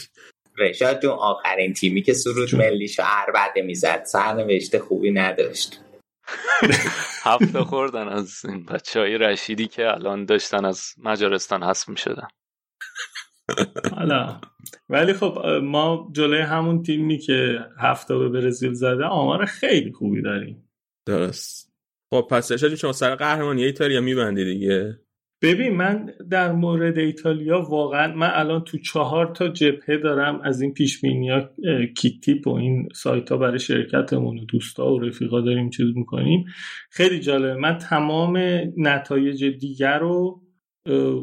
شاید 0.74 0.98
تو 0.98 1.10
آخرین 1.10 1.72
تیمی 1.72 2.02
که 2.02 2.12
سرود 2.12 2.54
ملیشو 2.54 3.02
عربده 3.02 3.62
می‌زد 3.62 4.02
سرنوشته 4.06 4.78
خوبی 4.78 5.10
نداشت. 5.10 5.80
هفته 7.22 7.58
خوردن 7.58 8.08
از 8.08 8.44
این 8.44 8.64
بچه 8.64 9.00
های 9.00 9.18
رشیدی 9.18 9.66
که 9.66 9.86
الان 9.86 10.24
داشتن 10.24 10.64
از 10.64 10.94
مجارستان 10.98 11.62
حذف 11.62 11.88
می‌شدن. 11.88 12.28
حالا. 13.96 14.40
ولی 14.88 15.12
خب 15.12 15.38
ما 15.62 16.08
جلوی 16.12 16.40
همون 16.40 16.82
تیمی 16.82 17.18
که 17.18 17.58
هفته 17.78 18.16
به 18.16 18.28
برزیل 18.28 18.72
زده 18.72 19.04
آمار 19.04 19.44
خیلی 19.44 19.92
خوبی 19.92 20.22
داریم. 20.22 20.70
درست. 21.06 21.72
خب 22.10 22.28
پس 22.30 22.52
شما 22.52 22.92
سر 22.92 23.14
قهرمانی 23.14 23.64
ایتالیا 23.64 24.00
میبندی 24.00 24.44
دیگه؟ 24.44 25.00
ببین 25.42 25.76
من 25.76 26.10
در 26.30 26.52
مورد 26.52 26.98
ایتالیا 26.98 27.60
واقعا 27.60 28.14
من 28.14 28.30
الان 28.32 28.64
تو 28.64 28.78
چهار 28.78 29.26
تا 29.26 29.48
جبهه 29.48 29.96
دارم 29.96 30.40
از 30.40 30.60
این 30.60 30.72
پیش 30.72 31.04
ها 31.04 31.50
کیک 31.96 32.20
تیپ 32.20 32.46
و 32.46 32.54
این 32.54 32.88
سایت 32.94 33.32
ها 33.32 33.36
برای 33.36 33.58
شرکتمون 33.58 34.38
و 34.38 34.44
دوستا 34.44 34.92
و 34.94 34.98
رفیقا 34.98 35.40
داریم 35.40 35.70
چیز 35.70 35.86
می‌کنیم. 35.96 36.44
خیلی 36.90 37.20
جالبه. 37.20 37.54
من 37.54 37.78
تمام 37.78 38.38
نتایج 38.76 39.44
دیگر 39.44 39.98
رو 39.98 40.42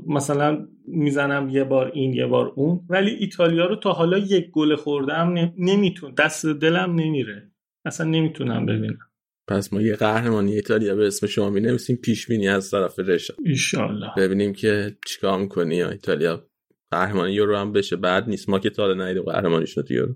مثلا 0.07 0.67
می‌زنم 0.87 1.49
یه 1.49 1.63
بار 1.63 1.91
این 1.93 2.13
یه 2.13 2.25
بار 2.25 2.53
اون 2.55 2.81
ولی 2.89 3.11
ایتالیا 3.11 3.65
رو 3.65 3.75
تا 3.75 3.91
حالا 3.91 4.17
یک 4.17 4.49
گل 4.51 4.75
خوردم 4.75 5.51
نمیتون 5.57 6.13
دست 6.13 6.45
دلم 6.45 6.95
نمیره. 6.95 7.51
اصلا 7.85 8.09
نمی‌تونم 8.09 8.65
ببینم. 8.65 8.97
پس 9.47 9.73
ما 9.73 9.81
یه 9.81 9.95
قهرمانی 9.95 10.53
ایتالیا 10.53 10.95
به 10.95 11.07
اسم 11.07 11.27
شما 11.27 11.49
می 11.49 11.61
نویسیم 11.61 11.95
پیش 11.95 12.27
بینی 12.27 12.47
از 12.47 12.71
طرف 12.71 12.99
رشا. 12.99 13.33
ایشالله. 13.45 14.07
ببینیم 14.17 14.53
که 14.53 14.97
چیکار 15.05 15.39
می‌کنی 15.39 15.83
ایتالیا 15.83 16.47
قهرمانی 16.91 17.33
یورو 17.33 17.57
هم 17.57 17.71
بشه 17.71 17.95
بعد 17.95 18.29
نیست. 18.29 18.49
ما 18.49 18.59
که 18.59 18.69
تا 18.69 18.93
ندیدیم 18.93 19.23
قهرمانی 19.23 19.67
شد 19.67 19.91
یورو. 19.91 20.15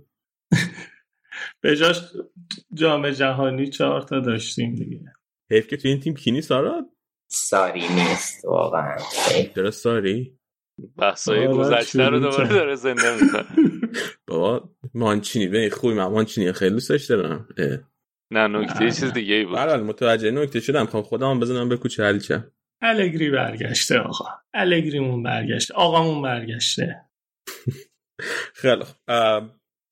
به 1.61 1.75
جاش 1.75 2.01
جام 2.73 3.09
جهانی 3.09 3.69
چهار 3.69 4.01
تا 4.01 4.19
داشتیم 4.19 4.75
دیگه. 4.75 4.99
حیف 5.51 5.67
که 5.67 5.77
تو 5.77 5.87
این 5.87 5.99
تیم 5.99 6.13
کی 6.13 6.31
نیست 6.31 6.51
ساری 7.31 7.79
نیست 7.79 8.45
واقعا. 8.45 8.97
چرا 9.55 9.71
ساری؟ 9.71 10.39
بحثای 10.97 11.47
گذشته 11.47 12.03
رو 12.03 12.19
دوباره 12.19 12.49
داره 12.49 12.75
زنده 12.75 13.23
می‌کنه. 13.23 13.69
بابا 14.27 14.69
مانچینی 14.93 15.47
به 15.47 15.69
خوبی 15.69 15.93
من 15.93 16.05
مانچینی 16.05 16.51
خیلی 16.51 16.71
دوست 16.71 17.09
دارم 17.09 17.47
نه 18.31 18.47
نکته 18.47 18.85
چیز 18.85 19.13
دیگه 19.13 19.35
ای 19.35 19.45
بود. 19.45 19.55
بله 19.55 19.77
متوجه 19.77 20.31
نکته 20.31 20.59
شدم. 20.59 20.85
خب 20.85 21.01
خودم 21.01 21.39
بزنم 21.39 21.69
به 21.69 21.77
کوچه 21.77 22.03
حلیچم 22.03 22.51
الگری 22.81 23.29
برگشته 23.29 23.99
آقا. 23.99 24.25
الگریمون 24.53 25.23
برگشته. 25.23 25.73
آقامون 25.73 26.21
برگشته. 26.21 26.95
خیلی 28.61 28.83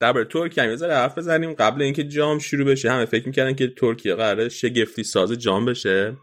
درباره 0.01 0.25
ترکیه 0.25 0.63
هم 0.63 0.69
یه 0.69 0.77
حرف 0.77 1.17
بزنیم. 1.17 1.53
قبل 1.53 1.81
اینکه 1.81 2.03
جام 2.03 2.39
شروع 2.39 2.65
بشه 2.65 2.91
همه 2.91 3.05
فکر 3.05 3.25
می‌کردن 3.25 3.53
که 3.53 3.67
ترکیه 3.67 4.15
قراره 4.15 4.49
شگفتی 4.49 5.03
ساز 5.03 5.31
جام 5.31 5.65
بشه. 5.65 6.17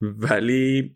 ولی 0.00 0.92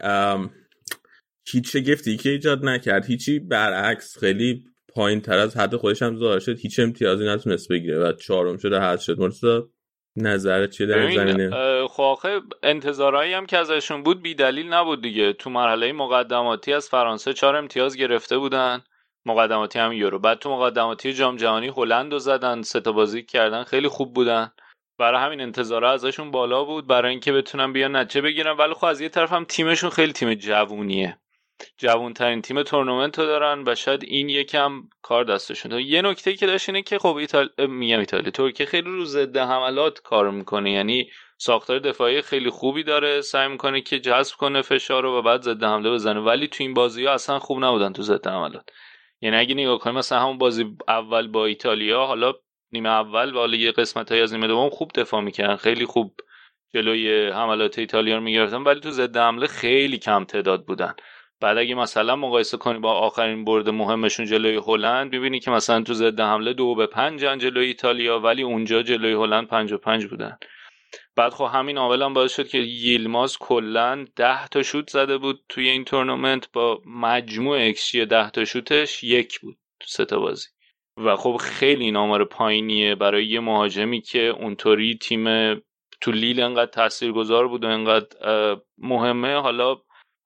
هیچ 1.49 1.73
شگفتی 1.73 2.17
که 2.17 2.31
ایجاد 2.31 2.65
نکرد. 2.65 3.07
هیچی 3.07 3.39
برعکس 3.39 4.19
خیلی 4.19 4.65
پایین 4.89 5.21
تر 5.21 5.39
از 5.39 5.57
حد 5.57 5.77
خودش 5.77 6.03
هم 6.03 6.19
ظاهر 6.19 6.39
شد. 6.39 6.59
هیچ 6.59 6.81
امتیازی 6.81 7.25
نتونست 7.25 7.69
بگیره 7.69 7.99
و 7.99 8.13
چهارم 8.13 8.57
شده 8.57 8.81
حد 8.81 9.01
شد. 9.01 9.19
مرسا 9.19 9.71
نظرت 10.17 10.71
چیه 10.71 10.87
در 10.87 11.11
زمینه؟ 11.11 11.51
خب 11.87 12.03
آخه 12.03 12.41
انتظارهایی 12.63 13.33
هم 13.33 13.47
که 13.47 13.59
ازشون 13.59 14.03
بود 14.03 14.23
بی 14.23 14.35
دلیل 14.35 14.73
نبود 14.73 15.03
دیگه. 15.03 15.33
تو 15.33 15.51
مرحله 15.51 15.93
مقدماتی 15.93 16.73
از 16.73 16.89
فرانسه 16.89 17.33
چهار 17.33 17.57
امتیاز 17.57 17.97
گرفته 17.97 18.39
بودن. 18.39 18.85
مقدماتی 19.27 19.79
هم 19.79 19.93
یورو. 19.93 20.19
بعد 20.19 20.39
تو 20.39 20.51
مقدماتی 20.51 21.13
جام 21.13 21.37
جهانی 21.37 21.69
هلند 21.69 22.13
رو 22.13 22.19
زدن 22.19 22.63
سه 22.63 22.81
تا 22.81 22.93
بازی 22.93 23.23
کردن 23.23 23.65
خیلی 23.65 23.89
خوب 23.89 24.15
بودن. 24.15 24.53
برای 24.99 25.21
همین 25.21 25.41
انتظارها 25.41 25.93
ازشون 25.93 26.31
بالا 26.31 26.65
بود 26.65 26.87
برای 26.87 27.11
اینکه 27.11 27.33
بتونن 27.33 27.73
بیان 27.73 27.97
نتیجه 27.97 28.21
بگیرن. 28.21 28.57
ولی 28.57 28.75
خب 28.75 28.85
از 28.85 29.01
یه 29.01 29.09
طرف 29.09 29.33
هم 29.33 29.45
تیمشون 29.45 29.91
خیلی 29.91 30.13
تیم 30.13 30.35
جوونیه. 30.35 31.19
جوونترین 31.79 32.43
تیم 32.43 32.63
تورنمنت 32.63 33.19
رو 33.19 33.27
دارن 33.27 33.65
و 33.67 33.75
شاید 33.75 34.05
این 34.05 34.29
یکم 34.29 34.83
کار 35.03 35.25
دستشون. 35.25 35.79
یه 35.79 36.03
نکته 36.03 36.35
که 36.35 36.47
داشت 36.47 36.69
اینه 36.69 36.83
که 36.83 36.99
خب 36.99 37.17
ایتال... 37.17 37.49
میگم 37.59 37.99
ایتالیا 37.99 38.31
ترکیه 38.31 38.67
خیلی 38.67 38.91
رو 38.91 39.05
ضد 39.05 39.37
حملات 39.37 40.01
کار 40.01 40.31
می‌کنه. 40.31 40.73
یعنی 40.73 41.11
ساختار 41.39 41.79
دفاعی 41.79 42.23
خیلی 42.23 42.51
خوبی 42.51 42.83
داره 42.83 43.21
سعی 43.21 43.49
می‌کنه 43.49 43.81
که 43.81 43.99
جذب 43.99 44.37
کنه 44.37 44.63
فشار 44.63 45.03
رو 45.03 45.19
و 45.19 45.23
بعد 45.23 45.43
ضد 45.43 45.65
حمله 45.65 45.91
بزنه. 45.91 46.21
ولی 46.21 46.49
تو 46.49 46.65
این 46.65 46.75
بازی 46.75 47.07
ها 47.07 47.13
اصلا 47.13 47.39
خوب 47.39 47.65
نبودن 47.65 47.93
تو 47.93 48.03
ضد 48.03 48.27
حملات. 48.27 48.71
یعنی 49.21 49.37
اگه 49.37 49.55
نگاه 49.55 49.79
کنیم 49.79 49.97
مثلا 49.97 50.21
همون 50.21 50.39
بازی 50.39 50.77
اول 50.89 51.29
با 51.29 51.47
ایتالیا 51.47 52.07
حالا 52.07 52.33
نیمه 52.73 52.89
اول 52.89 53.35
و 53.35 53.39
حالا 53.39 53.57
یه 53.57 53.73
قسمت 53.73 54.13
های 54.13 54.21
از 54.21 54.33
نیمه 54.33 54.47
دوم 54.47 54.71
خوب 54.71 54.91
دفاع 54.95 55.21
می‌کردن. 55.21 55.57
خیلی 55.57 55.87
خوب 55.87 56.15
جلوی 56.75 57.29
حملات 57.29 57.79
ایتالیا 57.79 58.15
رو 58.17 58.21
می‌گرفتن. 58.21 58.63
ولی 58.63 58.81
تو 58.81 58.91
ضد 58.91 59.17
حمله 59.17 59.47
خیلی 59.47 59.99
کم 59.99 60.25
تعداد 60.25 60.67
بودن. 60.67 60.95
بعد 61.45 61.59
اگه 61.59 61.75
مثلا 61.75 62.17
مقایسه 62.17 62.57
کنی 62.57 62.79
با 62.79 62.93
آخرین 62.93 63.45
برد 63.45 63.69
مهمشون 63.69 64.27
جلوی 64.27 64.61
هلند 64.67 65.13
می‌بینی 65.13 65.41
که 65.41 65.51
مثلا 65.51 65.83
تو 65.83 65.95
ضد 65.95 66.21
حمله 66.21 66.53
دو 66.53 66.75
به 66.75 66.87
پنج 66.87 67.21
جلوی 67.21 67.67
ایتالیا 67.67 68.21
ولی 68.21 68.43
اونجا 68.43 68.83
جلوی 68.83 69.13
هلند 69.13 69.49
پنج 69.49 69.73
و 69.73 69.79
پنج 69.79 70.07
بودن. 70.07 70.39
بعد 71.17 71.33
خب 71.33 71.45
همین 71.45 71.79
عامل 71.79 72.03
هم 72.03 72.15
باعث 72.15 72.37
شد 72.37 72.49
که 72.49 72.59
ییلماز 72.59 73.39
کلا 73.39 74.05
ده 74.17 74.49
تا 74.49 74.63
شوت 74.63 74.91
زده 74.91 75.19
بود 75.19 75.41
توی 75.49 75.69
این 75.69 75.85
تورنمنت 75.85 76.53
با 76.53 76.83
مجموع 76.87 77.59
اکسچی 77.61 78.07
ده 78.07 78.31
تا 78.31 78.45
شوتش 78.45 79.05
یک 79.05 79.41
بود 79.41 79.57
تو 79.81 79.87
سه 79.89 80.05
تا 80.05 80.19
بازی. 80.19 80.49
و 80.97 81.17
خب 81.17 81.37
خیلی 81.37 81.85
این 81.85 81.97
آمار 81.97 82.25
پایینیه 82.25 82.95
برای 82.95 83.27
یه 83.27 83.41
مهاجمی 83.41 84.01
که 84.01 84.21
اونطوری 84.21 84.95
تیم 84.95 85.55
تو 86.01 86.13
لیل 86.13 86.41
انقدر 86.41 86.71
تاثیرگذار 86.71 87.49
بود 87.49 87.65
و 87.65 87.69
انقدر 87.69 88.17
مهمه. 88.79 89.41
حالا 89.41 89.77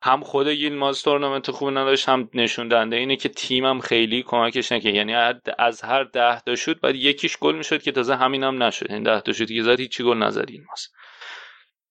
هم 0.03 0.21
خود 0.21 0.47
ییلماز 0.47 1.03
تورنمنت 1.03 1.51
خوب 1.51 1.69
نداشت 1.71 2.09
هم 2.09 2.31
نشون 2.35 2.69
دهنده 2.69 2.97
اینه 2.97 3.17
که 3.17 3.29
تیمم 3.29 3.81
خیلی 3.81 4.23
کمکش 4.23 4.73
نکرد. 4.73 4.95
یعنی 4.95 5.15
از 5.59 5.83
هر 5.83 6.05
ده 6.05 6.41
تا 6.41 6.57
شد 6.57 6.81
بعد 6.81 6.95
یکیش 6.95 7.39
گل 7.39 7.57
می‌شد 7.57 7.83
که 7.83 7.93
تازه 7.93 8.17
همینم 8.17 8.55
هم 8.55 8.63
نشد. 8.63 8.87
این 8.87 8.93
یعنی 8.93 9.05
ده 9.05 9.21
تا 9.21 9.33
شد 9.33 9.49
که 9.49 9.63
زد 9.63 9.81
هیچی 9.81 10.05
گل 10.05 10.17
نزد 10.17 10.51
ییلماز 10.51 10.89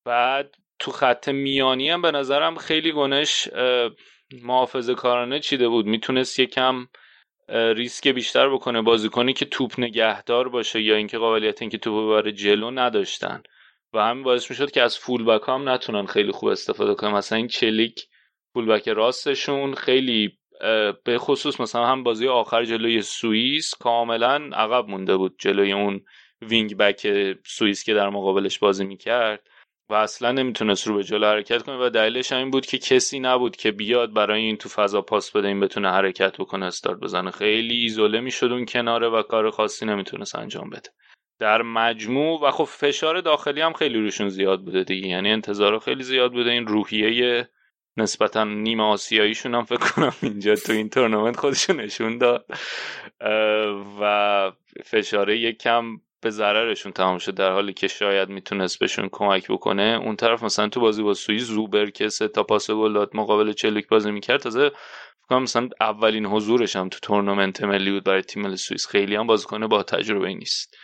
بعد 0.05 0.55
تو 0.79 0.91
خط 0.91 1.29
میانی 1.29 1.89
هم 1.89 2.01
به 2.01 2.11
نظرم 2.11 2.57
خیلی 2.57 2.91
گنش 2.91 3.47
محافظه 4.43 4.95
کارانه 4.95 5.39
چیده 5.39 5.67
بود. 5.67 5.85
می‌تونست 5.85 6.39
یکم 6.39 6.87
ریسک 7.49 8.07
بیشتر 8.07 8.49
بکنه 8.49 8.81
بازیکنی 8.81 9.33
که 9.33 9.45
توپ 9.45 9.73
نگهدار 9.77 10.49
باشه 10.49 10.81
یا 10.81 10.95
اینکه 10.95 11.17
قابلیت 11.17 11.61
اینکه 11.61 11.77
توپ 11.77 12.05
ببره 12.05 12.31
جلو 12.31 12.71
نداشتن. 12.71 13.43
و 13.94 14.00
همین 14.00 14.24
باعث 14.24 14.50
می‌شد 14.50 14.72
که 14.72 14.82
از 14.82 14.98
فول 14.98 15.25
بک 15.25 15.41
هم 15.48 15.70
نتونن 15.70 16.06
خیلی 16.06 16.32
خوب 16.32 16.50
استفاده 16.50 16.96
کنن. 16.96 17.12
مثلا 17.12 17.38
این 17.38 17.48
چلیک 17.48 18.08
فولبک 18.53 18.89
راستشون 18.89 19.74
خیلی 19.74 20.38
به 21.03 21.17
خصوص 21.17 21.62
مثلا 21.62 21.86
هم 21.86 22.03
بازی 22.03 22.27
آخر 22.27 22.65
جلوی 22.65 23.01
سوئیس 23.01 23.74
کاملا 23.79 24.50
عقب 24.53 24.89
مونده 24.89 25.17
بود 25.17 25.36
جلوی 25.39 25.72
اون 25.72 26.01
وینگ 26.41 26.77
بک 26.77 27.08
سوئیس 27.46 27.84
که 27.84 27.94
در 27.94 28.10
مقابلش 28.10 28.60
بازی 28.60 28.86
می‌کرد 28.86 29.48
و 29.89 29.94
اصلا 29.94 30.32
نمی‌تونست 30.32 30.88
رو 30.88 30.96
به 30.96 31.03
جلو 31.03 31.25
حرکت 31.25 31.63
کنه 31.63 31.86
و 31.86 31.89
دلیلش 31.89 32.32
این 32.32 32.51
بود 32.51 32.65
که 32.65 32.77
کسی 32.77 33.20
نبود 33.20 33.56
که 33.56 33.72
بیاد 33.72 34.13
برای 34.13 34.41
این 34.41 34.58
تو 34.58 34.70
فضا 34.70 35.01
پاس 35.01 35.32
بده 35.32 35.48
این 35.48 35.60
بتونه 35.60 35.91
حرکت 35.91 36.38
بکنه 36.38 36.65
استارت 36.65 37.00
بزنه. 37.00 37.32
خیلی 37.32 37.75
ایزوله 37.82 38.20
می‌شد 38.20 38.51
اون 38.51 38.65
کناره 38.65 39.08
و 39.10 39.22
کار 39.24 39.50
خاصی 39.51 39.86
نمی‌تونست 39.86 40.36
انجام 40.36 40.70
بده. 40.70 40.89
در 41.39 41.62
مجموع 41.62 42.41
و 42.41 42.51
خب 42.51 42.63
فشار 42.63 43.22
داخلی 43.22 43.62
هم 43.62 43.74
خیلی 43.74 44.00
روشون 44.00 44.29
زیاد 44.29 44.62
بوده 44.62 44.84
دیگه. 44.84 45.08
یعنی 45.08 45.32
انتظار 45.32 45.79
خیلی 45.79 46.03
زیاد 46.03 46.32
بوده. 46.32 46.51
این 46.51 46.67
روحیه 46.67 47.50
نسبتا 47.98 48.44
نیمه 48.44 48.84
آسیاییشون 48.84 49.56
هم 49.56 49.63
فکر 49.63 49.77
کنم 49.77 50.13
اینجا 50.22 50.56
تو 50.56 50.74
این 50.74 50.89
تورنمنت 50.89 51.38
خودشون 51.38 51.82
نشون 51.82 52.17
داد. 52.17 52.46
و 54.01 54.51
فشاره 54.86 55.38
یک 55.38 55.58
کم 55.58 55.98
به 56.22 56.29
ضررشون 56.29 56.91
تمام 56.91 57.17
شد 57.17 57.34
در 57.34 57.51
حالی 57.51 57.74
که 57.74 57.88
شاید 57.88 58.29
می‌تونست 58.29 58.79
بهشون 58.79 59.10
کمک 59.12 59.51
بکنه. 59.51 60.00
اون 60.03 60.15
طرف 60.15 60.44
مثلا 60.44 60.70
تو 60.70 60.79
بازی 60.79 61.03
با 61.03 61.13
سوئیس 61.13 61.44
زوبر 61.44 61.89
که 61.89 62.10
سه 62.10 62.27
تا 62.27 62.44
پاس 62.44 62.72
گل 62.72 62.94
داد 62.94 63.12
مقابل 63.13 63.53
چلیک 63.53 63.88
بازی 63.88 64.12
می‌کرد 64.12 64.39
تازه 64.39 64.72
فکر 65.25 65.39
مثلا 65.39 65.70
اولین 65.82 66.25
حضورش 66.25 66.75
هم 66.75 66.89
تو 66.89 67.00
تورنمنت 67.01 67.63
ملی 67.63 67.91
بود 67.91 68.03
برای 68.03 68.22
تیم 68.22 68.44
ملی 68.44 68.58
سوئیس. 68.58 68.88
خیلی 68.88 69.15
هم 69.15 69.27
بازیکن 69.27 69.67
با 69.67 69.84
تجربه 69.84 70.34
نیست. 70.34 70.77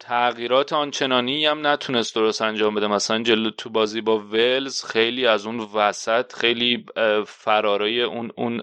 تغییرات 0.00 0.72
آنچنانی 0.72 1.46
هم 1.46 1.66
نتونست 1.66 2.14
درست 2.14 2.42
انجام 2.42 2.74
بده. 2.74 2.86
مثلا 2.86 3.22
جلو 3.22 3.50
تو 3.50 3.70
بازی 3.70 4.00
با 4.00 4.18
ولز 4.18 4.84
خیلی 4.84 5.26
از 5.26 5.46
اون 5.46 5.60
وسط 5.74 6.32
خیلی 6.32 6.86
فرارای 7.26 8.02
اون 8.02 8.30
اون 8.36 8.62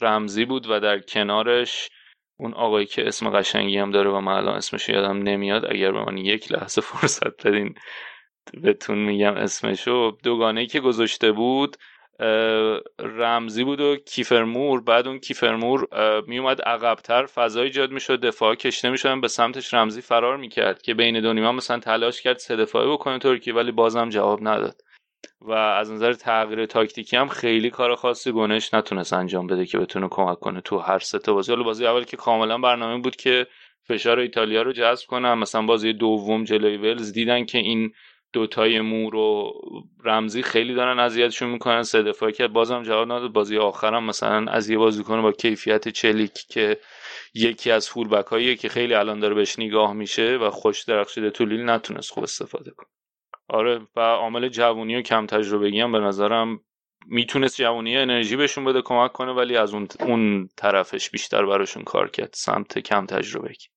رمزی 0.00 0.44
بود 0.44 0.66
و 0.70 0.80
در 0.80 0.98
کنارش 0.98 1.88
اون 2.38 2.54
آقایی 2.54 2.86
که 2.86 3.08
اسم 3.08 3.30
قشنگی 3.30 3.78
هم 3.78 3.90
داره 3.90 4.10
و 4.10 4.20
من 4.20 4.32
الان 4.32 4.54
اسمش 4.54 4.88
یادم 4.88 5.22
نمیاد 5.22 5.64
اگر 5.72 5.92
به 5.92 6.04
من 6.04 6.18
یک 6.18 6.52
لحظه 6.52 6.80
فرصت 6.80 7.46
بدین 7.46 7.74
بهتون 8.62 8.98
میگم 8.98 9.34
اسمشو. 9.34 10.18
دوگانه 10.22 10.66
که 10.66 10.80
گذاشته 10.80 11.32
بود 11.32 11.76
رمزی 13.00 13.64
بود 13.64 13.80
و 13.80 13.96
کیفرمور 13.96 14.80
بعد 14.80 15.08
اون 15.08 15.18
کیفرمور 15.18 15.88
میومد 16.26 16.62
عقبتر 16.62 17.26
فضا 17.26 17.62
ایجاد 17.62 17.90
می‌شد 17.90 18.20
دفاع 18.20 18.54
کشته 18.54 18.90
می‌شدن 18.90 19.20
به 19.20 19.28
سمتش 19.28 19.74
رمزی 19.74 20.00
فرار 20.00 20.36
می‌کرد 20.36 20.82
که 20.82 20.94
بین 20.94 21.20
دو 21.20 21.32
نیمه 21.32 21.50
مثلا 21.50 21.78
تلاش 21.78 22.22
کرد 22.22 22.38
سه 22.38 22.56
دفاعی 22.56 22.92
بکنه 22.92 23.18
ترکیه 23.18 23.54
ولی 23.54 23.72
بازم 23.72 24.08
جواب 24.08 24.48
نداد. 24.48 24.80
و 25.40 25.52
از 25.52 25.92
نظر 25.92 26.12
تغییر 26.12 26.66
تاکتیکی 26.66 27.16
هم 27.16 27.28
خیلی 27.28 27.70
کار 27.70 27.94
خاصی 27.94 28.32
گونش 28.32 28.74
نتونست 28.74 29.12
انجام 29.12 29.46
بده 29.46 29.66
که 29.66 29.78
بتونه 29.78 30.08
کمک 30.10 30.40
کنه 30.40 30.60
تو 30.60 30.78
هر 30.78 30.98
سه 30.98 31.18
تا 31.18 31.34
بازی. 31.34 31.52
حالا 31.52 31.64
بازی 31.64 31.86
اول 31.86 32.04
که 32.04 32.16
کاملا 32.16 32.58
برنامه 32.58 33.02
بود 33.02 33.16
که 33.16 33.46
فشار 33.88 34.18
ایتالیا 34.18 34.62
رو 34.62 34.72
جذب 34.72 35.06
کنن. 35.06 35.34
مثلا 35.34 35.62
بازی 35.62 35.92
دوم 35.92 36.44
جلوی 36.44 36.76
ولز 36.76 37.12
دیدن 37.12 37.44
که 37.44 37.58
این 37.58 37.92
دوتای 38.32 38.80
مور 38.80 39.14
و 39.14 39.52
رمزی 40.04 40.42
خیلی 40.42 40.74
دارن 40.74 40.98
اذیتشون 40.98 41.50
می‌کنن 41.50 41.82
سه 41.82 42.02
دفاعی 42.02 42.32
که 42.32 42.48
بازم 42.48 42.82
جواب 42.82 43.12
نداد. 43.12 43.32
بازی 43.32 43.58
آخرم 43.58 44.04
مثلا 44.04 44.52
از 44.52 44.70
یه 44.70 44.78
بازیکن 44.78 45.22
با 45.22 45.32
کیفیت 45.32 45.88
چلیک 45.88 46.32
که 46.32 46.80
یکی 47.34 47.70
از 47.70 47.88
فول 47.88 48.08
بک 48.08 48.58
که 48.58 48.68
خیلی 48.68 48.94
الان 48.94 49.20
داره 49.20 49.34
بهش 49.34 49.58
نگاه 49.58 49.92
میشه 49.92 50.36
و 50.36 50.50
خوش 50.50 50.82
درخشیده 50.82 51.30
تو 51.30 51.44
لیل 51.44 51.70
نتونست 51.70 52.10
خوب 52.10 52.24
استفاده 52.24 52.70
کنه. 52.70 52.88
آره 53.48 53.80
و 53.96 54.00
عامل 54.00 54.48
جوونی 54.48 54.96
و 54.96 55.02
کم 55.02 55.26
تجربگی 55.26 55.80
هم 55.80 55.92
به 55.92 55.98
نظرم 55.98 56.60
می‌تونست 57.06 57.56
جوونی 57.56 57.96
انرژی 57.96 58.36
بهشون 58.36 58.64
بده 58.64 58.82
کمک 58.82 59.12
کنه 59.12 59.32
ولی 59.32 59.56
از 59.56 59.74
اون 59.74 59.88
اون 60.00 60.48
طرفش 60.56 61.10
بیشتر 61.10 61.46
براشون 61.46 61.84
کار 61.84 62.10
کرد. 62.10 62.30
سمت 62.34 62.78
کم 62.78 63.06
تجربگی 63.06 63.68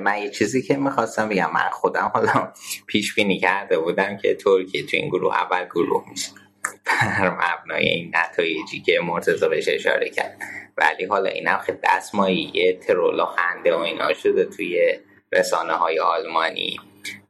من 0.00 0.18
یه 0.22 0.30
چیزی 0.30 0.62
که 0.62 0.76
می‌خواستم 0.76 1.28
بگم 1.28 1.50
من 1.54 1.68
خودم 1.72 2.10
حالا 2.14 2.52
پیش 2.86 3.14
بینی 3.14 3.38
کرده 3.38 3.78
بودم 3.78 4.16
که 4.16 4.34
ترکیه 4.34 4.86
تو 4.86 4.96
این 4.96 5.08
گروه 5.08 5.34
اول 5.34 5.64
گروه 5.64 6.04
میشه. 6.10 6.30
بر 6.84 7.30
مبنای 7.30 7.88
این 7.88 8.12
نتایجی 8.14 8.80
که 8.80 9.00
مرتضا 9.00 9.48
بهش 9.48 9.68
اشاره 9.68 10.10
کرد. 10.10 10.38
ولی 10.76 11.04
حالا 11.04 11.30
این 11.30 11.46
هم 11.48 11.58
خیلی 11.58 11.78
دستمایی 11.84 12.72
ترولا 12.72 13.26
خنده 13.26 13.74
و 13.74 13.78
اینا 13.78 14.14
شده 14.14 14.44
توی 14.44 14.98
رسانه 15.32 15.72
های 15.72 15.98
آلمانی. 15.98 16.76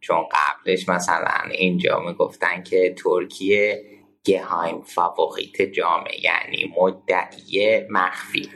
چون 0.01 0.25
قبلش 0.33 0.89
مثلا 0.89 1.51
اینجا 1.51 2.01
می‌گفتن 2.01 2.63
که 2.63 2.95
ترکیه 3.05 3.85
Geheimfavorit 4.25 5.63
جامه 5.63 6.25
یعنی 6.25 6.75
مدعی 6.79 7.81
مخفی. 7.91 8.51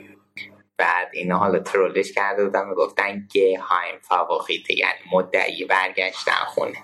بعد 0.81 1.09
اینا 1.13 1.39
حالا 1.39 1.59
troll 1.59 1.97
ش 1.97 2.13
کرده 2.13 2.45
بودن 2.45 2.69
می‌گفتن 2.69 3.29
Geh 3.35 3.62
heim 3.62 3.99
Favorit 4.03 4.71
یعنی 4.71 4.99
مدعی 5.13 5.65
برگشتن 5.65 6.45
خونه. 6.47 6.79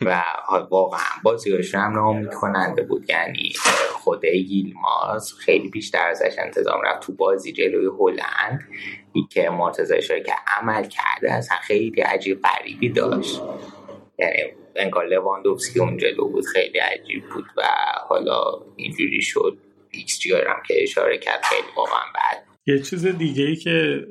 و 0.00 0.22
واقعا 0.70 1.00
بازیاشون 1.22 1.80
هم 1.80 1.92
ناامید 1.92 2.34
کننده 2.34 2.82
بود. 2.82 3.10
یعنی 3.10 3.52
خود 3.92 4.24
ییلماز 4.24 5.32
خیلی 5.34 5.68
بیشتر 5.68 6.08
ازش 6.08 6.34
انتظار 6.38 6.80
می‌رفت 6.84 7.02
تو 7.02 7.12
بازی 7.12 7.52
جلوی 7.52 7.90
هلند 8.00 8.68
که 9.30 9.50
مرتضی 9.50 10.00
که 10.00 10.34
عمل 10.46 10.84
کرده 10.84 11.32
اصلا 11.32 11.56
خیلی 11.56 12.00
عجیب 12.00 12.42
غریبی 12.42 12.88
داشت. 12.88 13.40
یعنی 14.18 14.52
انگار 14.76 15.06
لواندوفسکی 15.06 15.80
اون 15.80 15.96
جلو 15.96 16.28
بود 16.28 16.44
خیلی 16.46 16.78
عجیب 16.78 17.28
بود 17.28 17.44
و 17.56 17.62
حالا 18.08 18.42
اینجوری 18.76 19.22
شد. 19.22 19.58
ایکس 19.90 20.20
هم 20.48 20.62
که 20.66 20.82
اشاره 20.82 21.18
کرد 21.18 21.42
خیلی 21.42 21.68
واقعا 21.76 22.04
بعد 22.14 22.51
یه 22.66 22.78
چیز 22.78 23.06
دیگه 23.06 23.44
ای 23.44 23.56
که 23.56 24.06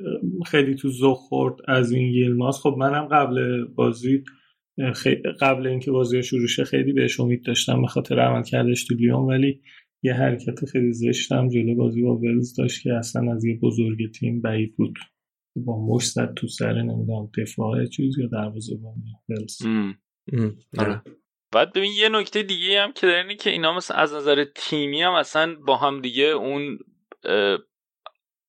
خیلی 0.46 0.74
تو 0.74 0.90
ذوق 0.90 1.16
خورد 1.16 1.54
از 1.68 1.92
این 1.92 2.14
یلماس 2.14 2.60
خب 2.60 2.74
منم 2.78 3.04
قبل 3.04 3.64
بازی 3.64 4.24
قبل 5.40 5.66
اینکه 5.66 5.90
بازی 5.90 6.22
شروع 6.22 6.46
شه 6.46 6.64
خیلی 6.64 6.92
بهش 6.92 7.20
امید 7.20 7.44
داشتم 7.44 7.80
به 7.80 7.86
خاطر 7.86 8.20
عمل 8.20 8.42
کردش 8.42 8.84
تو 8.84 8.94
لیون 8.94 9.24
ولی 9.24 9.60
یه 10.02 10.14
حرکت 10.14 10.64
خیلی 10.64 10.92
زشتم 10.92 11.48
جلو 11.48 11.74
بازی 11.74 12.02
با 12.02 12.16
ولز 12.16 12.54
داشت 12.54 12.82
که 12.82 12.94
اصلا 12.94 13.32
از 13.32 13.44
یه 13.44 13.58
بزرگ 13.58 14.10
تیم 14.10 14.40
بعید 14.40 14.76
بود. 14.76 14.98
با 15.56 15.86
مش 15.86 16.06
زد 16.06 16.34
تو 16.34 16.46
سر 16.48 16.72
نمی‌دونم 16.72 17.30
دفاع 17.38 17.86
چیز 17.86 18.18
یا 18.18 18.26
دروازه 18.26 18.78
ولز 19.28 19.58
آره. 20.78 21.02
بعد 21.52 21.72
ببین 21.72 21.92
یه 21.98 22.08
نکته 22.08 22.42
دیگه 22.42 22.80
هم 22.80 22.92
که 22.92 23.06
داره 23.06 23.36
که 23.36 23.50
اینا 23.50 23.76
مثلا 23.76 23.96
از 23.96 24.14
نظر 24.14 24.44
تیمی 24.56 25.02
هم 25.02 25.12
اصلا 25.12 25.54
با 25.66 25.76
هم 25.76 26.00
دیگه 26.00 26.24
اون 26.24 26.78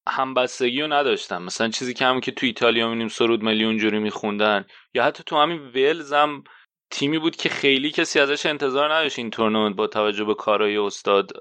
همبستگی 0.09 0.81
رو 0.81 0.93
نداشتن 0.93 1.41
مثلا 1.41 1.69
چیزی 1.69 1.93
که 1.93 2.05
هم 2.05 2.19
که 2.21 2.31
تو 2.31 2.45
ایتالیا 2.45 2.87
می‌بینیم 2.87 3.07
سرود 3.07 3.43
ملی 3.43 3.63
اونجوری 3.65 3.99
میخوندن 3.99 4.65
یا 4.93 5.03
حتی 5.03 5.23
تو 5.25 5.37
همین 5.37 5.59
ولز 5.59 6.13
هم 6.13 6.43
تیمی 6.91 7.19
بود 7.19 7.35
که 7.35 7.49
خیلی 7.49 7.91
کسی 7.91 8.19
ازش 8.19 8.45
انتظار 8.45 8.93
نداشت 8.93 9.19
این 9.19 9.29
تورنمنت 9.29 9.75
با 9.75 9.87
توجه 9.87 10.23
به 10.23 10.33
کارهای 10.33 10.77
استاد 10.77 11.31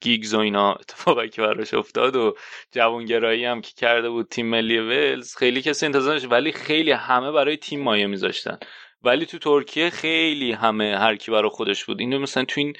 گیگز 0.00 0.34
و 0.34 0.38
اینا 0.38 0.72
اتفاقی 0.72 1.28
که 1.28 1.42
براش 1.42 1.74
افتاد 1.74 2.16
و 2.16 2.36
جوانگرایی 2.72 3.44
هم 3.44 3.60
که 3.60 3.72
کرده 3.76 4.10
بود 4.10 4.28
تیم 4.28 4.46
ملی 4.46 4.78
ولز 4.78 5.36
خیلی 5.36 5.62
کسی 5.62 5.86
انتظار 5.86 6.14
نداشت. 6.14 6.32
ولی 6.32 6.52
خیلی 6.52 6.90
همه 6.90 7.32
برای 7.32 7.56
تیم 7.56 7.82
مایه 7.82 8.06
میذاشتن. 8.06 8.58
ولی 9.02 9.26
تو 9.26 9.38
ترکیه 9.38 9.90
خیلی 9.90 10.52
همه 10.52 10.98
هر 10.98 11.16
کی 11.16 11.30
برای 11.30 11.50
خودش 11.50 11.84
بود. 11.84 12.00
اینو 12.00 12.18
مثلا 12.18 12.44
تو 12.44 12.60
این 12.60 12.76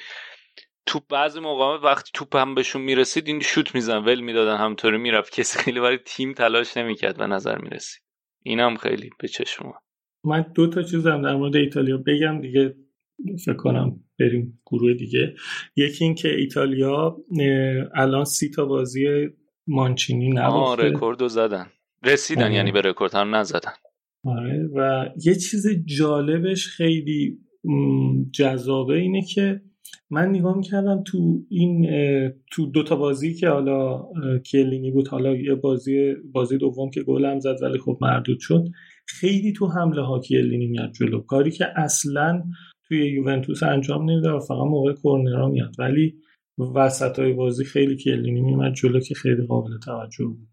توپ 0.85 1.03
بعضی 1.09 1.39
موقع 1.39 1.87
وقتی 1.87 2.11
توپ 2.13 2.35
هم 2.35 2.55
بهشون 2.55 2.81
می‌رسید 2.81 3.27
این 3.27 3.39
شوت 3.39 3.75
میزن 3.75 3.97
ول 3.97 4.19
می‌دادن 4.19 4.57
همطوری 4.57 4.97
می‌رفت. 4.97 5.33
کسی 5.39 5.59
خیلی 5.59 5.79
برای 5.79 5.99
تیم 6.05 6.33
تلاش 6.33 6.77
نمی‌کرد 6.77 7.17
به 7.17 7.27
نظر 7.27 7.57
می‌رسید. 7.57 8.03
اینم 8.43 8.77
خیلی 8.77 9.09
به 9.19 9.27
چشم 9.27 9.73
من 10.25 10.45
دو 10.55 10.67
تا 10.67 10.83
چیزم 10.83 11.21
در 11.21 11.35
مورد 11.35 11.55
ایتالیا 11.55 11.97
بگم 11.97 12.41
دیگه 12.41 12.75
فکر 13.45 13.53
کنم 13.53 13.99
بریم 14.19 14.59
گروه 14.65 14.93
دیگه. 14.93 15.35
یکی 15.75 16.03
این 16.03 16.15
که 16.15 16.35
ایتالیا 16.35 17.17
الان 17.95 18.25
سی 18.25 18.49
تا 18.49 18.65
بازی 18.65 19.29
مانچینی 19.67 20.29
نباخته 20.29 20.83
رکورد 20.83 21.27
زدن. 21.27 21.67
رسیدن 22.05 22.51
یعنی 22.51 22.71
به 22.71 22.81
رکورد 22.81 23.13
هم 23.13 23.35
نزدن. 23.35 23.73
آره 24.25 24.69
و 24.75 25.09
یه 25.25 25.35
چیز 25.35 25.67
جالبش 25.85 26.67
خیلی 26.67 27.39
جذابه 28.33 28.93
اینه 28.93 29.21
که 29.21 29.61
من 30.09 30.29
نگاه 30.29 30.57
می‌کردم 30.57 31.03
تو 31.03 31.17
این 31.49 31.89
تو 32.51 32.65
دوتا 32.71 32.95
بازی 32.95 33.33
که 33.33 33.49
حالا 33.49 34.03
کیلینی 34.51 34.91
بود 34.91 35.07
حالا 35.07 35.35
یه 35.35 35.55
بازی 35.55 36.13
بازی 36.31 36.57
دوم 36.57 36.89
که 36.89 37.03
گل 37.03 37.25
هم 37.25 37.39
زد 37.39 37.55
ولی 37.61 37.79
خب 37.79 37.97
مردود 38.01 38.39
شد. 38.39 38.65
خیلی 39.07 39.53
تو 39.53 39.67
حمله 39.67 40.01
ها 40.01 40.19
کیلینی 40.19 40.67
میاد 40.67 40.91
جلو. 40.91 41.21
کاری 41.21 41.51
که 41.51 41.65
اصلا 41.75 42.43
توی 42.87 43.11
یوونتوس 43.11 43.63
انجام 43.63 44.09
نمیده 44.09 44.29
و 44.29 44.39
فقط 44.39 44.57
موقع 44.57 44.93
کورنرا 44.93 45.49
میاد. 45.49 45.75
ولی 45.79 46.15
وسط 46.75 47.19
های 47.19 47.33
بازی 47.33 47.65
خیلی 47.65 47.97
کلینی 47.97 48.41
میمد 48.41 48.73
جلو 48.73 48.99
که 48.99 49.15
خیلی 49.15 49.45
قابل 49.47 49.77
توجه 49.85 50.25
بود. 50.25 50.49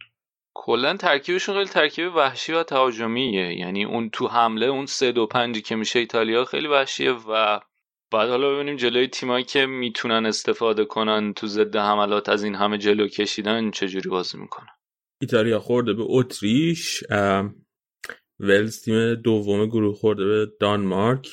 کلا 0.54 0.96
ترکیبشون 0.96 1.54
خیلی 1.54 1.68
ترکیب 1.68 2.16
وحشی 2.16 2.52
و 2.52 2.62
تهاجمیه. 2.62 3.58
یعنی 3.58 3.84
اون 3.84 4.10
تو 4.12 4.28
حمله 4.28 4.66
اون 4.66 4.86
سه 4.86 5.12
دو 5.12 5.26
پنجی 5.26 5.62
که 5.62 5.76
میشه 5.76 5.98
ایتالیا 5.98 6.44
خیلی 6.44 6.68
وحشیه 6.68 7.12
و 7.12 7.60
بعد 8.12 8.28
حالا 8.28 8.54
ببینیم 8.54 8.76
جلوی 8.76 9.06
تیمایی 9.08 9.44
که 9.44 9.66
می‌تونن 9.66 10.26
استفاده 10.26 10.84
کنن 10.84 11.32
تو 11.32 11.46
ضد 11.46 11.76
حملات 11.76 12.28
از 12.28 12.44
این 12.44 12.54
همه 12.54 12.78
جلو 12.78 13.08
کشیدن 13.08 13.70
چجوری 13.70 14.08
بازی 14.08 14.38
می‌کنن؟ 14.38 14.68
ایتالیا 15.20 15.58
خورده 15.58 15.92
به 15.92 16.02
اتریش 16.06 17.04
ولز 18.40 18.82
تیم 18.82 19.14
دوم 19.14 19.66
گروه 19.66 19.94
خورده 19.94 20.24
به 20.24 20.52
دانمارک. 20.60 21.28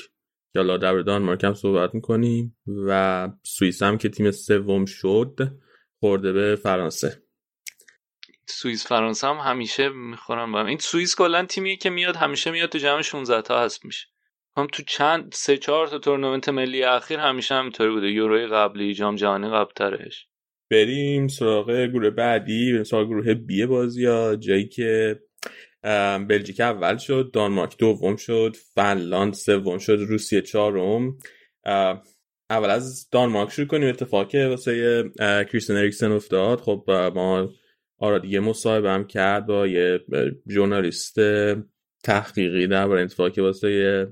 حالا 0.55 0.77
در 0.77 0.99
دانمارک 0.99 1.43
هم 1.43 1.53
صحبت 1.53 1.95
می‌کنیم 1.95 2.57
و 2.87 3.29
سوئیس 3.43 3.83
هم 3.83 3.97
که 3.97 4.09
تیم 4.09 4.31
سوم 4.31 4.85
شد 4.85 5.51
خورده 5.99 6.31
به 6.33 6.55
فرانسه. 6.55 7.23
سوئیس 8.45 8.87
فرانسه 8.87 9.27
هم 9.27 9.37
همیشه 9.37 9.89
می‌خورن 9.89 10.51
با 10.51 10.59
هم. 10.59 10.65
این 10.65 10.77
سوئیس 10.77 11.15
کلا 11.15 11.45
تیمیه 11.45 11.75
که 11.75 11.89
میاد 11.89 12.15
همیشه 12.15 12.51
میاد 12.51 12.69
تو 12.69 12.77
جمع 12.77 13.01
16 13.01 13.41
تا 13.41 13.59
هست 13.59 13.85
میشه. 13.85 14.07
هم 14.57 14.67
تو 14.73 14.83
چند 14.83 15.31
سه 15.33 15.57
چهار 15.57 15.87
تا 15.87 15.99
تورنمنت 15.99 16.49
ملی 16.49 16.83
اخیر 16.83 17.19
همیشه 17.19 17.55
همینطوری 17.55 17.89
بوده. 17.89 18.11
یوروی 18.11 18.47
قبلی 18.47 18.93
جام 18.93 19.15
جهانی 19.15 19.49
قبلترش 19.49 20.27
بریم 20.71 21.27
سراغ 21.27 21.85
گروه 21.85 22.09
بعدی. 22.09 22.71
بریم 22.71 22.83
سراغ 22.83 23.07
گروه 23.07 23.33
بی 23.33 23.65
بازی 23.65 24.05
ها 24.05 24.35
جایی 24.35 24.67
که 24.67 25.19
بلژیک 26.29 26.59
اول 26.59 26.97
شد 26.97 27.29
دانمارک 27.33 27.77
دوم 27.77 28.15
شد 28.15 28.55
فنلاند 28.75 29.33
سوم 29.33 29.77
شد 29.77 29.97
روسیه 30.07 30.41
چهارم. 30.41 31.17
اول 32.49 32.69
از 32.69 33.09
دانمارک 33.09 33.51
شروع 33.51 33.67
کنیم. 33.67 33.89
اتفاقی 33.89 34.45
واسه 34.45 35.03
کریستین 35.19 35.75
اریکسن 35.75 36.11
افتاد. 36.11 36.59
خب 36.59 36.83
ما 37.15 37.49
آره 37.99 38.19
دیگه 38.19 38.39
مصاحبه 38.39 38.91
هم 38.91 39.07
کرد 39.07 39.45
با 39.45 39.67
یه 39.67 39.99
ژورنالیست 40.49 41.19
تحقیقی 42.03 42.67
درباره 42.67 43.01
اتفاقی 43.01 43.41
واسه 43.41 44.07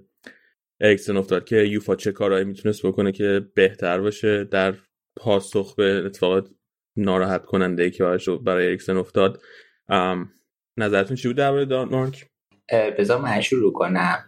اریکسن 0.81 1.17
افتاد 1.17 1.45
که 1.45 1.55
یوفا 1.55 1.95
چه 1.95 2.11
کارهایی 2.11 2.45
می‌تونست 2.45 2.85
بکنه 2.85 3.11
که 3.11 3.41
بهتر 3.55 4.01
باشه 4.01 4.43
در 4.43 4.73
پاسخ 5.17 5.75
به 5.75 6.03
اتفاقات 6.05 6.49
ناراحت 6.97 7.45
کننده 7.45 7.83
ای 7.83 7.91
که 7.91 8.03
برای 8.45 8.65
اریکسن 8.67 8.97
افتاد. 8.97 9.41
نظرتون 10.77 11.17
چی 11.17 11.27
بود 11.27 11.37
درباره 11.37 11.65
دانمارک 11.65 12.25
بذار 12.97 13.21
من 13.21 13.41
شروع 13.41 13.73
کنم. 13.73 14.25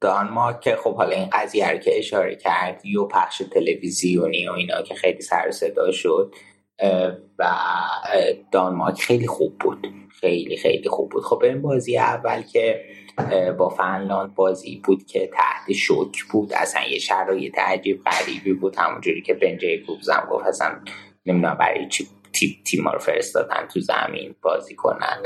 دانمارک 0.00 0.60
که 0.60 0.76
خب 0.76 0.96
حالا 0.96 1.16
این 1.16 1.28
قضیه 1.32 1.70
رو 1.70 1.78
که 1.78 1.98
اشاره 1.98 2.36
کرد 2.36 2.86
یو 2.86 3.06
پخش 3.06 3.42
تلویزیونی 3.52 4.48
و 4.48 4.52
اینا 4.52 4.82
که 4.82 4.94
خیلی 4.94 5.20
سر 5.20 5.50
صدا 5.50 5.92
شد. 5.92 6.34
و 7.38 7.54
دانمارک 8.52 9.02
خیلی 9.02 9.26
خوب 9.26 9.58
بود. 9.58 9.86
خیلی 10.20 10.56
خیلی 10.56 10.88
خوب 10.88 11.10
بود. 11.10 11.22
خب 11.22 11.42
این 11.44 11.62
بازی 11.62 11.98
اول 11.98 12.42
که 12.42 12.84
با 13.58 13.68
فنلاند 13.68 14.34
بازی 14.34 14.82
بود 14.84 15.06
که 15.06 15.30
تحت 15.34 15.72
شوک 15.72 16.24
بود. 16.24 16.52
اصلا 16.52 16.82
یه 16.90 16.98
شرایط 16.98 17.58
عجیب 17.58 18.02
غریبی 18.04 18.52
بود. 18.52 18.76
همونجوری 18.76 19.22
که 19.22 19.34
بنجای 19.34 19.78
کوبزم 19.78 20.28
گفت 20.30 20.46
اصلا 20.46 20.80
نمی‌دونم 21.26 21.54
برای 21.54 21.88
چی 21.88 22.08
تیم 22.64 22.88
رو 22.88 22.98
فرستادن 22.98 23.68
تو 23.74 23.80
زمین 23.80 24.34
بازی 24.42 24.74
کنن. 24.74 25.22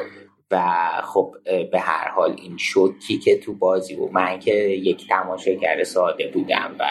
و 0.51 0.61
خب 1.05 1.35
به 1.73 1.81
هر 1.81 2.09
حال 2.09 2.37
این 2.43 2.57
شوکی 2.57 3.19
که 3.19 3.39
تو 3.39 3.55
بازی 3.55 3.97
بود. 3.97 4.13
من 4.13 4.39
که 4.39 4.55
یک 4.55 5.09
تماشاگر 5.09 5.85
ساده 5.85 6.31
بودم 6.35 6.77
و 6.79 6.85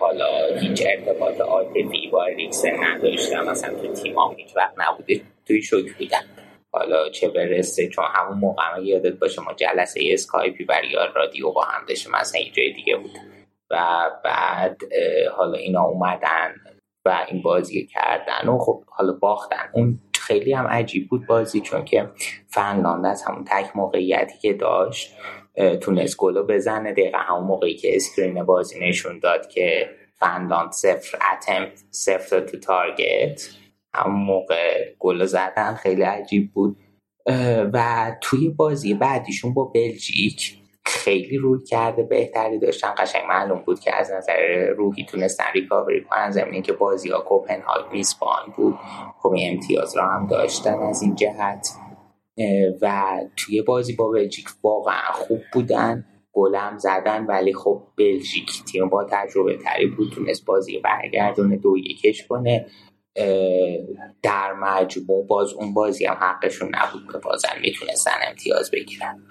حالا 0.00 0.58
هیچ 0.60 0.82
ارتباط 0.86 1.40
عاطفی 1.40 2.08
با 2.12 2.26
ریکسن 2.26 2.84
نداشتم. 2.84 3.44
مثلا 3.44 3.74
تو 3.74 3.92
تیمام 3.92 4.34
هیچ 4.34 4.56
وقت 4.56 4.74
نبوده. 4.76 5.20
توی 5.46 5.62
شوک 5.62 5.92
بودم. 5.98 6.47
حالا 6.72 7.08
چه 7.08 7.28
برسه 7.28 7.88
چون 7.88 8.04
همون 8.14 8.38
موقع 8.38 8.62
هم 8.62 8.84
یادت 8.84 9.12
باشه 9.12 9.42
ما 9.42 9.52
جلسه 9.52 10.00
اسکایپی 10.04 10.64
برای 10.64 10.96
رادیو 11.14 11.50
با 11.50 11.62
هم 11.62 11.86
داشتیم 11.88 12.12
مثلا 12.12 12.40
یه 12.40 12.50
جای 12.50 12.72
دیگه 12.72 12.96
بود. 12.96 13.10
و 13.70 14.10
بعد 14.24 14.80
حالا 15.36 15.58
اینا 15.58 15.82
اومدن 15.82 16.54
و 17.04 17.26
این 17.28 17.42
بازی 17.42 17.86
کردن 17.86 18.48
و 18.48 18.58
خب 18.58 18.84
حالا 18.86 19.12
باختن. 19.12 19.70
اون 19.72 20.00
خیلی 20.14 20.52
هم 20.52 20.66
عجیب 20.66 21.08
بود 21.08 21.26
بازی 21.26 21.60
چون 21.60 21.84
که 21.84 22.10
فنلاند 22.46 23.06
از 23.06 23.22
همون 23.22 23.44
تک 23.44 23.76
موقعیتی 23.76 24.38
که 24.38 24.52
داشت 24.52 25.16
تونست 25.80 26.16
گلو 26.16 26.42
بزنه. 26.46 26.92
دقیقا 26.92 27.18
همون 27.18 27.44
موقعی 27.44 27.74
که 27.74 27.96
screen 27.96 28.44
بازی 28.44 28.88
نشون 28.88 29.18
داد 29.18 29.48
که 29.48 29.90
فنلاند 30.14 30.72
صفر 30.72 31.18
attempt 31.32 31.82
صفر 31.90 32.40
تو 32.40 32.58
target. 32.58 33.48
همون 33.94 34.20
موقع 34.20 34.94
گل 34.98 35.24
زدن 35.24 35.74
خیلی 35.74 36.02
عجیب 36.02 36.52
بود. 36.52 36.76
و 37.72 38.12
توی 38.20 38.48
بازی 38.48 38.94
بعدیشون 38.94 39.54
با 39.54 39.64
بلژیک 39.64 40.58
خیلی 40.84 41.36
روی 41.36 41.64
کرده 41.64 42.02
بهتری 42.02 42.58
داشتن. 42.58 42.94
قشنگ 42.98 43.22
معلوم 43.28 43.62
بود 43.66 43.80
که 43.80 43.94
از 43.94 44.12
نظر 44.12 44.68
روحی 44.76 45.04
تونستن 45.04 45.44
ریکاوری 45.54 46.04
کنن. 46.04 46.30
زمینی 46.30 46.62
که 46.62 46.72
بازی 46.72 47.10
ها 47.10 47.20
کوپنهاگ 47.20 47.92
میسپان 47.92 48.52
بود. 48.56 48.74
خب 49.18 49.34
امتیاز 49.38 49.96
را 49.96 50.06
هم 50.06 50.26
داشتن 50.26 50.78
از 50.78 51.02
این 51.02 51.14
جهت. 51.14 51.68
و 52.82 53.14
توی 53.36 53.62
بازی 53.62 53.92
با 53.96 54.08
بلژیک 54.08 54.46
واقعا 54.62 55.12
خوب 55.12 55.40
بودن. 55.52 56.04
گلم 56.32 56.78
زدن 56.78 57.26
ولی 57.26 57.54
خب 57.54 57.82
بلژیک 57.98 58.50
تیم 58.72 58.88
با 58.88 59.04
تجربه 59.10 59.56
تری 59.56 59.86
بود. 59.86 60.12
تونست 60.12 60.44
بازی 60.44 60.78
برگردونه 60.78 61.56
دو 61.56 61.78
یکش 61.78 62.26
کنه. 62.26 62.66
در 64.22 64.52
مجموع 64.52 65.26
باز 65.26 65.52
اون 65.52 65.74
بازی 65.74 66.06
هم 66.06 66.16
حقشون 66.20 66.68
نبود 66.74 67.12
که 67.12 67.18
بازم 67.18 67.48
می‌تونستن 67.60 68.12
امتیاز 68.28 68.70
بگیرن. 68.70 69.22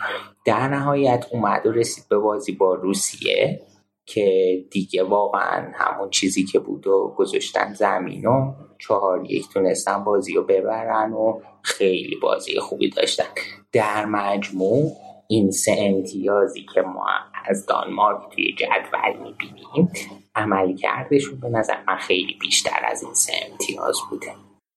در 0.46 0.68
نهایت 0.68 1.26
اومد 1.32 1.66
و 1.66 1.72
رسید 1.72 2.08
به 2.10 2.18
بازی 2.18 2.52
با 2.52 2.74
روسیه 2.74 3.62
که 4.06 4.58
دیگه 4.72 5.04
واقعا 5.04 5.72
همون 5.76 6.10
چیزی 6.10 6.44
که 6.44 6.60
بود 6.60 6.88
و 6.88 7.14
گذاشتن 7.18 7.74
زمین 7.74 8.26
و 8.26 8.54
چهار 8.80 9.26
یک 9.26 9.50
تونستن 9.54 10.04
بازی 10.04 10.34
رو 10.34 10.44
ببرن 10.44 11.14
و 11.14 11.40
خیلی 11.62 12.16
بازی 12.22 12.60
خوبی 12.60 12.90
داشتن. 12.90 13.26
در 13.72 14.06
مجموع 14.06 14.92
این 15.30 15.52
سه 15.52 15.76
امتیازی 15.80 16.66
که 16.74 16.82
ما 16.82 17.06
از 17.46 17.66
دانمارک 17.66 18.36
توی 18.36 18.56
جدول 18.56 19.24
می‌بینیم 19.24 19.92
عملی 20.38 20.76
کردشون 20.76 21.40
به 21.40 21.50
نظر 21.50 21.74
من 21.88 21.98
خیلی 21.98 22.38
بیشتر 22.42 22.80
از 22.92 23.04
این 23.04 23.14
سه 23.14 23.34
امتیاز 23.52 23.98
بوده. 24.10 24.28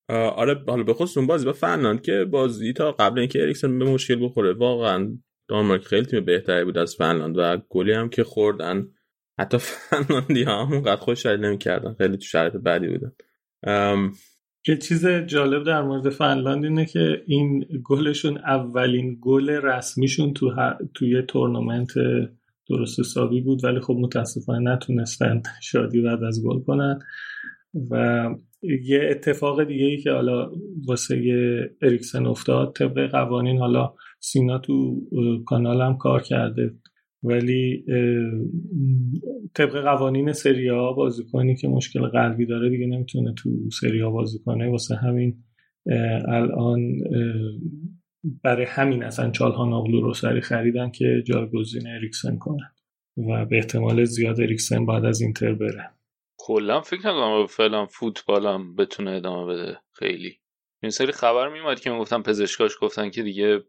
آره 0.08 0.64
حالا 0.66 0.82
به 0.82 0.94
خصوص 0.94 1.16
اون 1.16 1.26
بازی 1.26 1.46
با 1.46 1.52
فنلاند 1.52 2.02
که 2.02 2.24
بازی 2.24 2.72
تا 2.72 2.92
قبل 2.92 3.18
اینکه 3.18 3.42
اریکسن 3.42 3.78
به 3.78 3.84
مشکل 3.84 4.24
بخوره 4.24 4.52
واقعا 4.52 5.18
دانمارک 5.48 5.82
خیلی 5.82 6.06
تیم 6.06 6.24
بهتری 6.24 6.64
بود 6.64 6.78
از 6.78 6.96
فنلاند 6.96 7.38
و 7.38 7.56
گلی 7.68 7.92
هم 7.92 8.08
که 8.08 8.24
خوردن 8.24 8.88
حتی 9.40 9.58
فنلاندی 9.90 10.42
ها 10.42 10.64
هم 10.64 10.72
اونقدر 10.72 11.00
خوش 11.00 11.26
نمی‌کردن. 11.26 11.94
خیلی 11.94 12.16
تو 12.16 12.24
شرایط 12.24 12.52
بدی 12.52 12.88
بودن. 12.88 13.12
یه 14.68 14.76
چیز 14.76 15.06
جالب 15.06 15.64
در 15.64 15.82
مورد 15.82 16.10
فنلاند 16.10 16.64
اینه 16.64 16.86
که 16.86 17.22
این 17.26 17.66
گلشون 17.84 18.38
اولین 18.38 19.18
گل 19.20 19.50
رسمیشون 19.50 20.32
تو 20.34 20.50
توی 20.94 21.22
تورنمنت 21.22 21.90
درست 22.70 23.00
حسابی 23.00 23.40
بود 23.40 23.64
ولی 23.64 23.80
خب 23.80 23.96
متاسفانه 24.00 24.72
نتونستن 24.72 25.42
شادی 25.62 26.00
بعد 26.00 26.22
از 26.24 26.44
گل 26.44 26.60
کنن. 26.60 26.98
و 27.90 28.24
یه 28.84 29.08
اتفاق 29.10 29.64
دیگه 29.64 29.84
ای 29.84 29.96
که 29.96 30.10
حالا 30.10 30.50
واسه 30.88 31.16
اریکسن 31.82 32.26
افتاد 32.26 32.72
طبق 32.72 33.10
قوانین 33.10 33.58
حالا 33.58 33.94
سینا 34.20 34.58
تو 34.58 35.00
کانالم 35.46 35.96
کار 35.96 36.22
کرده 36.22 36.74
ولی 37.22 37.84
طبق 39.54 39.82
قوانین 39.84 40.32
سریا 40.32 40.92
بازیکنی 40.92 41.56
که 41.56 41.68
مشکل 41.68 42.06
قلبی 42.06 42.46
داره 42.46 42.70
دیگه 42.70 42.86
نمی‌تونه 42.86 43.34
تو 43.36 43.50
سریا 43.80 44.10
بازی 44.10 44.38
کنه. 44.38 44.70
واسه 44.70 44.96
همین 44.96 45.36
الان 46.28 46.80
برای 48.24 48.66
همین 48.66 49.04
اصلا 49.04 49.30
چالهان 49.30 49.72
آغلو 49.72 50.00
رو 50.00 50.14
سری 50.14 50.40
خریدن 50.40 50.90
که 50.90 51.22
جایگزین 51.26 51.86
اریکسن 51.86 52.38
کنن 52.38 52.74
و 53.16 53.44
به 53.46 53.56
احتمال 53.56 54.04
زیاد 54.04 54.40
اریکسن 54.40 54.86
بعد 54.86 55.04
از 55.04 55.20
اینتر 55.20 55.52
بره. 55.52 55.90
کلا 56.38 56.80
فکر 56.80 56.98
نکنم 56.98 57.46
فعلا 57.46 57.86
فوتبالم 57.86 58.76
بتونه 58.76 59.10
ادامه 59.10 59.52
بده 59.52 59.78
خیلی. 59.92 60.36
این 60.82 60.90
سری 60.90 61.12
خبر 61.12 61.52
میومد 61.52 61.80
که 61.80 61.90
می‌گفتن 61.90 62.22
پزشکاش 62.22 62.72
گفتن 62.80 63.10
که 63.10 63.22
دیگه 63.22 63.64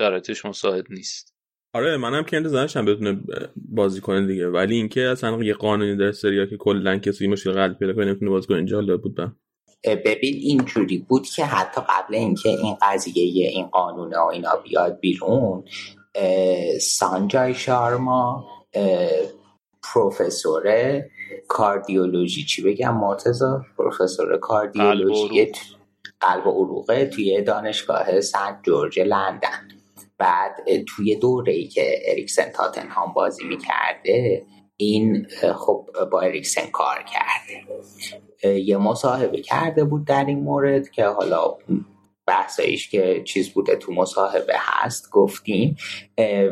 شرایطش 0.00 0.44
مساعد 0.44 0.84
نیست. 0.90 1.36
آره 1.72 1.96
منم 1.96 2.24
که 2.24 2.36
انتظارشم 2.36 2.84
بتونه 2.84 3.20
بازی 3.56 4.00
کنه 4.00 4.26
دیگه. 4.26 4.48
ولی 4.48 4.74
اینکه 4.76 5.00
اصلا 5.00 5.44
یه 5.44 5.54
قانونی 5.54 5.96
در 5.96 6.12
سریا 6.12 6.46
که 6.46 6.56
کلا 6.56 6.98
کسی 6.98 7.26
مشکل 7.26 7.52
قلبی 7.52 7.74
پیدا 7.74 7.92
کنه 7.92 8.04
نمی‌تونه 8.04 8.30
بازی 8.30 8.46
کنه 8.46 8.56
اینجا 8.56 8.96
بود 8.96 9.14
ببین 9.84 10.34
اینجوری 10.34 10.98
بود 10.98 11.26
که 11.26 11.44
حتی 11.44 11.80
قبل 11.80 12.14
اینکه 12.14 12.48
این 12.48 12.76
قضیه 12.82 13.48
این 13.48 13.66
قانون 13.66 14.14
و 14.14 14.24
اینا 14.24 14.56
بیاد 14.56 15.00
بیرون 15.00 15.64
سانجای 16.80 17.54
شارما 17.54 18.46
پروفسور 19.82 21.00
کاردیولوژی 21.48 22.44
چی 22.44 22.62
بگم 22.62 22.96
مرتزا 22.96 23.64
پروفسور 23.78 24.38
کاردیولوژی 24.38 25.52
قلب 26.20 26.46
و 26.46 26.50
عروقه 26.50 27.06
توی 27.06 27.42
دانشگاه 27.42 28.20
سنت 28.20 28.60
جورج 28.62 29.00
لندن. 29.00 29.68
بعد 30.18 30.56
توی 30.88 31.16
دوره 31.16 31.52
ای 31.52 31.68
که 31.68 31.98
اریکسن 32.06 32.50
تاتنهام 32.50 33.12
بازی 33.12 33.44
می‌کرده 33.44 34.46
این 34.76 35.26
خب 35.58 35.86
با 36.12 36.20
اریکسن 36.20 36.66
کار 36.66 37.02
کرده 37.02 37.66
یه 38.58 38.76
مصاحبه 38.76 39.40
کرده 39.40 39.84
بود 39.84 40.04
در 40.04 40.24
این 40.24 40.40
مورد 40.40 40.90
که 40.90 41.04
حالا 41.04 41.54
بحثایش 42.26 42.90
که 42.90 43.22
چیز 43.24 43.50
بوده 43.50 43.76
تو 43.76 43.92
مصاحبه 43.92 44.54
هست 44.56 45.10
گفتیم. 45.10 45.76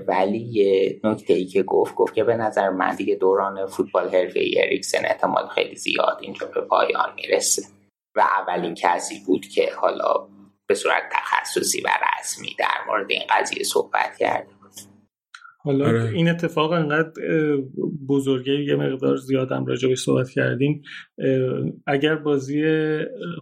ولی 0.06 0.38
یه 0.38 1.00
نکته 1.04 1.34
ای 1.34 1.44
که 1.44 1.62
گفت 1.62 1.94
گفت 1.94 2.14
که 2.14 2.24
به 2.24 2.36
نظر 2.36 2.70
من 2.70 2.94
دیگه 2.94 3.14
دوران 3.14 3.66
فوتبال 3.66 4.08
حرفه 4.08 4.50
اریکسن 4.56 5.04
احتمال 5.04 5.48
خیلی 5.48 5.76
زیاد 5.76 6.18
اینجا 6.20 6.46
به 6.46 6.60
پایان 6.60 7.14
می‌رسه. 7.16 7.62
و 8.16 8.20
اولین 8.20 8.74
کسی 8.74 9.22
بود 9.26 9.46
که 9.46 9.70
حالا 9.80 10.28
به 10.66 10.74
صورت 10.74 11.02
تخصصی 11.12 11.80
و 11.80 11.88
رسمی 12.20 12.56
در 12.58 12.84
مورد 12.88 13.10
این 13.10 13.22
قضیه 13.30 13.64
صحبت 13.64 14.16
کرده 14.18 14.53
حالا 15.64 15.86
آره. 15.86 16.10
این 16.14 16.28
اتفاق 16.28 16.72
انقدر 16.72 17.10
بزرگه 18.08 18.64
یه 18.64 18.76
مقدار 18.76 19.16
زیادم 19.16 19.66
راجع 19.66 19.94
صحبت 19.94 20.30
کردیم. 20.30 20.82
اگر 21.86 22.14
بازی 22.14 22.62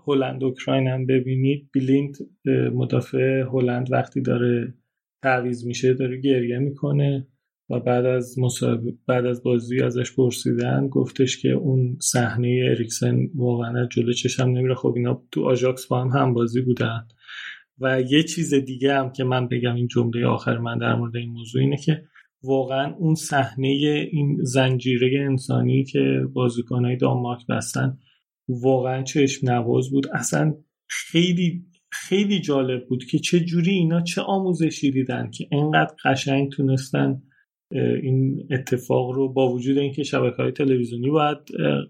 هلند 0.07 0.45
اوکراین 0.45 0.87
هم 0.89 1.07
ببینید 1.07 1.71
بیلیند 1.73 2.17
مدافع 2.75 3.45
هلند 3.53 3.93
وقتی 3.93 4.21
داره 4.21 4.75
تعویض 5.23 5.67
میشه 5.67 5.95
داره 5.95 6.21
گریه 6.21 6.59
می‌کنه 6.59 7.29
و 7.71 7.81
بعد 7.81 8.07
از 8.07 8.37
بعد 9.07 9.27
از 9.27 9.43
بازی 9.43 9.81
ازش 9.81 10.17
پرسیدن 10.17 10.89
گفتش 10.89 11.43
که 11.43 11.49
اون 11.49 11.97
صحنه 12.01 12.69
اریکسن 12.71 13.17
واقعا 13.35 13.87
جلو 13.87 14.13
چشم 14.13 14.49
نمیره. 14.49 14.75
خب 14.75 14.95
اینا 14.97 15.23
تو 15.31 15.45
آژاکس 15.45 15.87
با 15.87 16.05
هم 16.05 16.09
هم 16.09 16.35
بازی 16.35 16.61
بودن. 16.61 17.09
و 17.81 18.01
یه 18.01 18.23
چیز 18.23 18.55
دیگه 18.55 18.95
هم 18.95 19.13
که 19.13 19.25
من 19.25 19.49
بگم 19.49 19.75
این 19.75 19.89
جمله 19.89 20.27
آخر 20.27 20.59
من 20.59 20.79
در 20.79 20.95
مورد 20.95 21.17
این 21.17 21.31
موضوع 21.31 21.63
اینه 21.63 21.77
که 21.77 22.03
واقعا 22.45 22.95
اون 22.95 23.15
صحنه 23.15 23.69
این 24.13 24.39
زنجیره 24.43 25.27
انسانی 25.31 25.85
که 25.85 26.21
بازیکنهای 26.33 26.97
دانمارک 26.97 27.47
بستن 27.47 27.99
واقعا 28.49 29.03
چشم 29.03 29.51
نواز 29.51 29.91
بود. 29.91 30.07
اصلا 30.13 30.55
خیلی 30.89 31.65
خیلی 31.91 32.41
جالب 32.41 32.87
بود 32.89 33.05
که 33.05 33.19
چه 33.19 33.41
جوری 33.41 33.71
اینا 33.71 34.01
چه 34.01 34.21
آموزشی 34.21 34.91
دیدن 34.91 35.31
که 35.31 35.49
انقدر 35.53 35.95
قشنگ 36.05 36.51
تونستن 36.51 37.23
این 38.03 38.49
اتفاق 38.51 39.11
رو 39.11 39.33
با 39.33 39.53
وجود 39.53 39.79
اینکه 39.79 40.03
شبکه 40.03 40.43
های 40.43 40.53
تلویزیونی 40.53 41.11
باید 41.11 41.39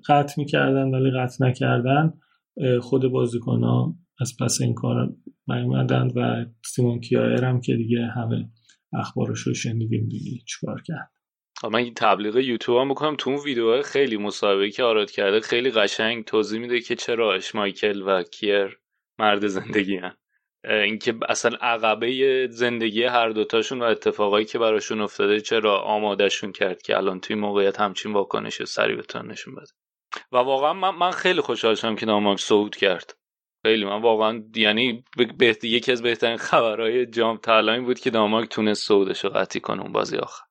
قطع 0.08 0.34
می‌کردن 0.38 0.94
ولی 0.94 1.10
قطع 1.10 1.46
نکردن 1.46 2.12
خود 2.80 3.06
بازیکن 3.06 3.62
ها 3.62 3.96
از 4.20 4.36
پس 4.40 4.60
این 4.60 4.74
کار 4.74 5.14
نیومدن 5.48 6.08
و 6.16 6.44
سیمون 6.64 7.00
کیایر 7.00 7.44
هم 7.44 7.60
که 7.60 7.76
دیگه 7.76 8.06
همه 8.06 8.50
اخبارش 8.92 9.40
رو 9.40 9.54
شنیدیم 9.54 10.08
دیگه 10.08 10.44
چیکار 10.46 10.82
کرد. 10.86 11.12
من 11.64 11.78
این 11.78 11.94
تبلیغ 11.94 12.36
یوتیوب 12.36 12.78
هم 12.78 12.88
بکنم. 12.88 13.16
تو 13.16 13.30
اون 13.30 13.38
ویدیوهای 13.38 13.82
خیلی 13.82 14.16
مصاحبه 14.16 14.70
که 14.70 14.82
آراد 14.82 15.10
کرده 15.10 15.40
خیلی 15.40 15.70
قشنگ 15.70 16.24
توضیح 16.24 16.60
میده 16.60 16.80
که 16.80 16.96
چرا 16.96 17.38
مایکل 17.54 18.02
و 18.02 18.22
کیر 18.22 18.78
مرد 19.18 19.46
زندگی 19.46 19.96
هن. 19.96 20.16
اینکه 20.64 21.14
اصلا 21.28 21.56
عقبه 21.60 22.48
زندگی 22.50 23.04
هر 23.04 23.28
دوتاشون 23.28 23.82
و 23.82 23.84
اتفاقایی 23.84 24.46
که 24.46 24.58
براشون 24.58 25.00
افتاده 25.00 25.40
چرا 25.40 25.80
آمادهشون 25.80 26.52
کرد 26.52 26.82
که 26.82 26.96
الان 26.96 27.20
توی 27.20 27.36
موقعیت 27.36 27.80
همچین 27.80 28.12
واکنش 28.12 28.62
سری 28.64 28.96
بتون 28.96 29.30
نشون 29.30 29.54
بده. 29.54 29.72
و 30.32 30.36
واقعا 30.36 30.72
من, 30.72 30.90
من 30.90 31.10
خیلی 31.10 31.40
خوشحال 31.40 31.74
شدم 31.74 31.96
که 31.96 32.06
ناماک 32.06 32.40
صعود 32.40 32.76
کرد. 32.76 33.14
خیلی 33.62 33.84
من 33.84 34.02
واقعا 34.02 34.44
یعنی 34.56 35.04
بهت... 35.38 35.64
یکی 35.64 35.92
از 35.92 36.02
بهترین 36.02 36.36
خبرهای 36.36 37.06
جام 37.06 37.36
تا 37.36 37.80
بود 37.80 37.98
که 37.98 38.10
دانمارک 38.10 38.48
تونست 38.48 38.88
صعودش 38.88 39.24
رو 39.24 39.30
قطعی 39.30 39.60
کنه 39.60 39.82
اون 39.82 39.92
بازی 39.92 40.16
آخر. 40.16 40.44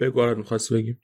بگو 0.00 0.22
آره 0.22 0.34
می‌خواست 0.34 0.72
بگیم. 0.72 1.02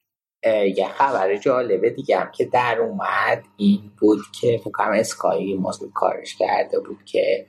یه 0.76 0.88
خبر 0.88 1.36
جالبه 1.36 1.90
دیگه 1.90 2.18
هم 2.18 2.30
که 2.30 2.44
در 2.44 2.78
اومد 2.80 3.44
این 3.56 3.92
بود 3.98 4.18
که 4.40 4.60
فکر 4.64 4.78
کنم 4.78 4.92
اسکای 4.92 5.54
ماسک 5.54 5.92
کارش 5.94 6.36
کرده 6.36 6.80
بود 6.80 7.04
که 7.04 7.46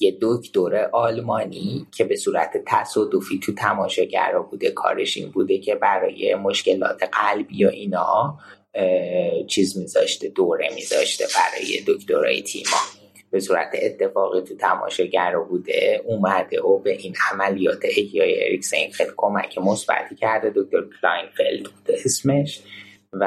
یه 0.00 0.18
دکتر 0.22 0.88
آلمانی 0.92 1.86
که 1.92 2.04
به 2.04 2.16
صورت 2.16 2.62
تصادفی 2.66 3.38
تو 3.38 3.54
تماشاگرا 3.54 4.42
بوده 4.42 4.70
کارش 4.70 5.16
این 5.16 5.30
بوده 5.30 5.58
که 5.58 5.74
برای 5.74 6.34
مشکلات 6.34 7.02
قلبی 7.12 7.64
و 7.64 7.68
اینا 7.68 8.38
چیز 9.46 9.78
میذاشته 9.78 10.28
دوره 10.28 10.74
میذاشته 10.74 11.24
برای 11.34 11.80
دکترای 11.86 12.42
تیما 12.42 12.80
به 13.30 13.40
صورت 13.40 13.70
اتفاقی 13.82 14.40
تو 14.40 14.56
تماشاگر 14.56 15.36
بوده 15.36 16.02
اومده 16.04 16.62
و 16.62 16.78
به 16.78 16.90
این 16.90 17.14
عملیات 17.32 17.84
احیای 17.84 18.44
اریکسن 18.44 18.90
خیلی 18.92 19.10
کمک 19.16 19.58
مثبتی 19.58 20.14
کرده. 20.14 20.52
دکتر 20.56 20.84
کلاینفلد 21.00 21.62
بوده 21.62 22.00
اسمش. 22.04 22.62
و 23.12 23.26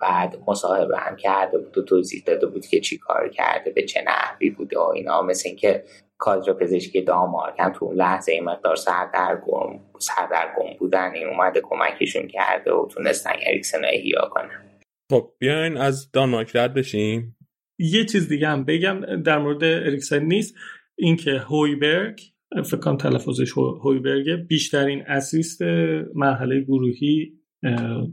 بعد 0.00 0.38
مصاحبه 0.46 0.98
هم 0.98 1.16
کرده 1.16 1.58
بود 1.58 1.78
و 1.78 1.82
توضیح 1.82 2.22
داده 2.26 2.46
بود 2.46 2.66
که 2.66 2.80
چی 2.80 2.98
کار 2.98 3.28
کرده 3.28 3.70
به 3.70 3.82
چه 3.82 4.02
نحوی 4.06 4.50
بوده 4.50 4.78
و 4.78 4.82
اینا. 4.82 5.22
مثل 5.22 5.48
اینکه 5.48 5.84
کادر 6.18 6.52
پزشکی 6.52 7.02
دامارک 7.02 7.54
هم 7.58 7.72
تو 7.72 7.92
لحظه 7.92 8.32
این 8.32 8.44
مقدار 8.44 8.76
سردرگم 8.76 9.80
سردرگم 9.98 10.78
بودن 10.78 11.12
این 11.14 11.26
اومده 11.26 11.60
کمکشون 11.60 12.28
کرده 12.28 12.72
و 12.72 12.88
تونستن 12.90 13.32
اریکسن 13.46 13.78
رو 13.78 13.88
احیا 13.92 14.28
کنن. 14.30 14.80
خب 15.10 15.32
بیاین 15.38 15.76
از 15.76 16.10
دانمارک 16.10 16.56
رد 16.56 16.74
بشیم. 16.74 17.36
یه 17.78 18.04
چیز 18.04 18.28
دیگه 18.28 18.48
هم 18.48 18.64
بگم 18.64 19.22
در 19.22 19.38
مورد 19.38 19.64
اریکسن 19.64 20.22
نیست. 20.22 20.54
اینکه 20.98 21.30
هویبرگ 21.30 22.20
فکر 22.64 22.76
کنم 22.76 22.96
تلفظش 22.96 23.52
هویبرگه 23.58 24.36
بیشترین 24.36 25.04
اسیست 25.06 25.62
مرحله 26.14 26.60
گروهی 26.60 27.32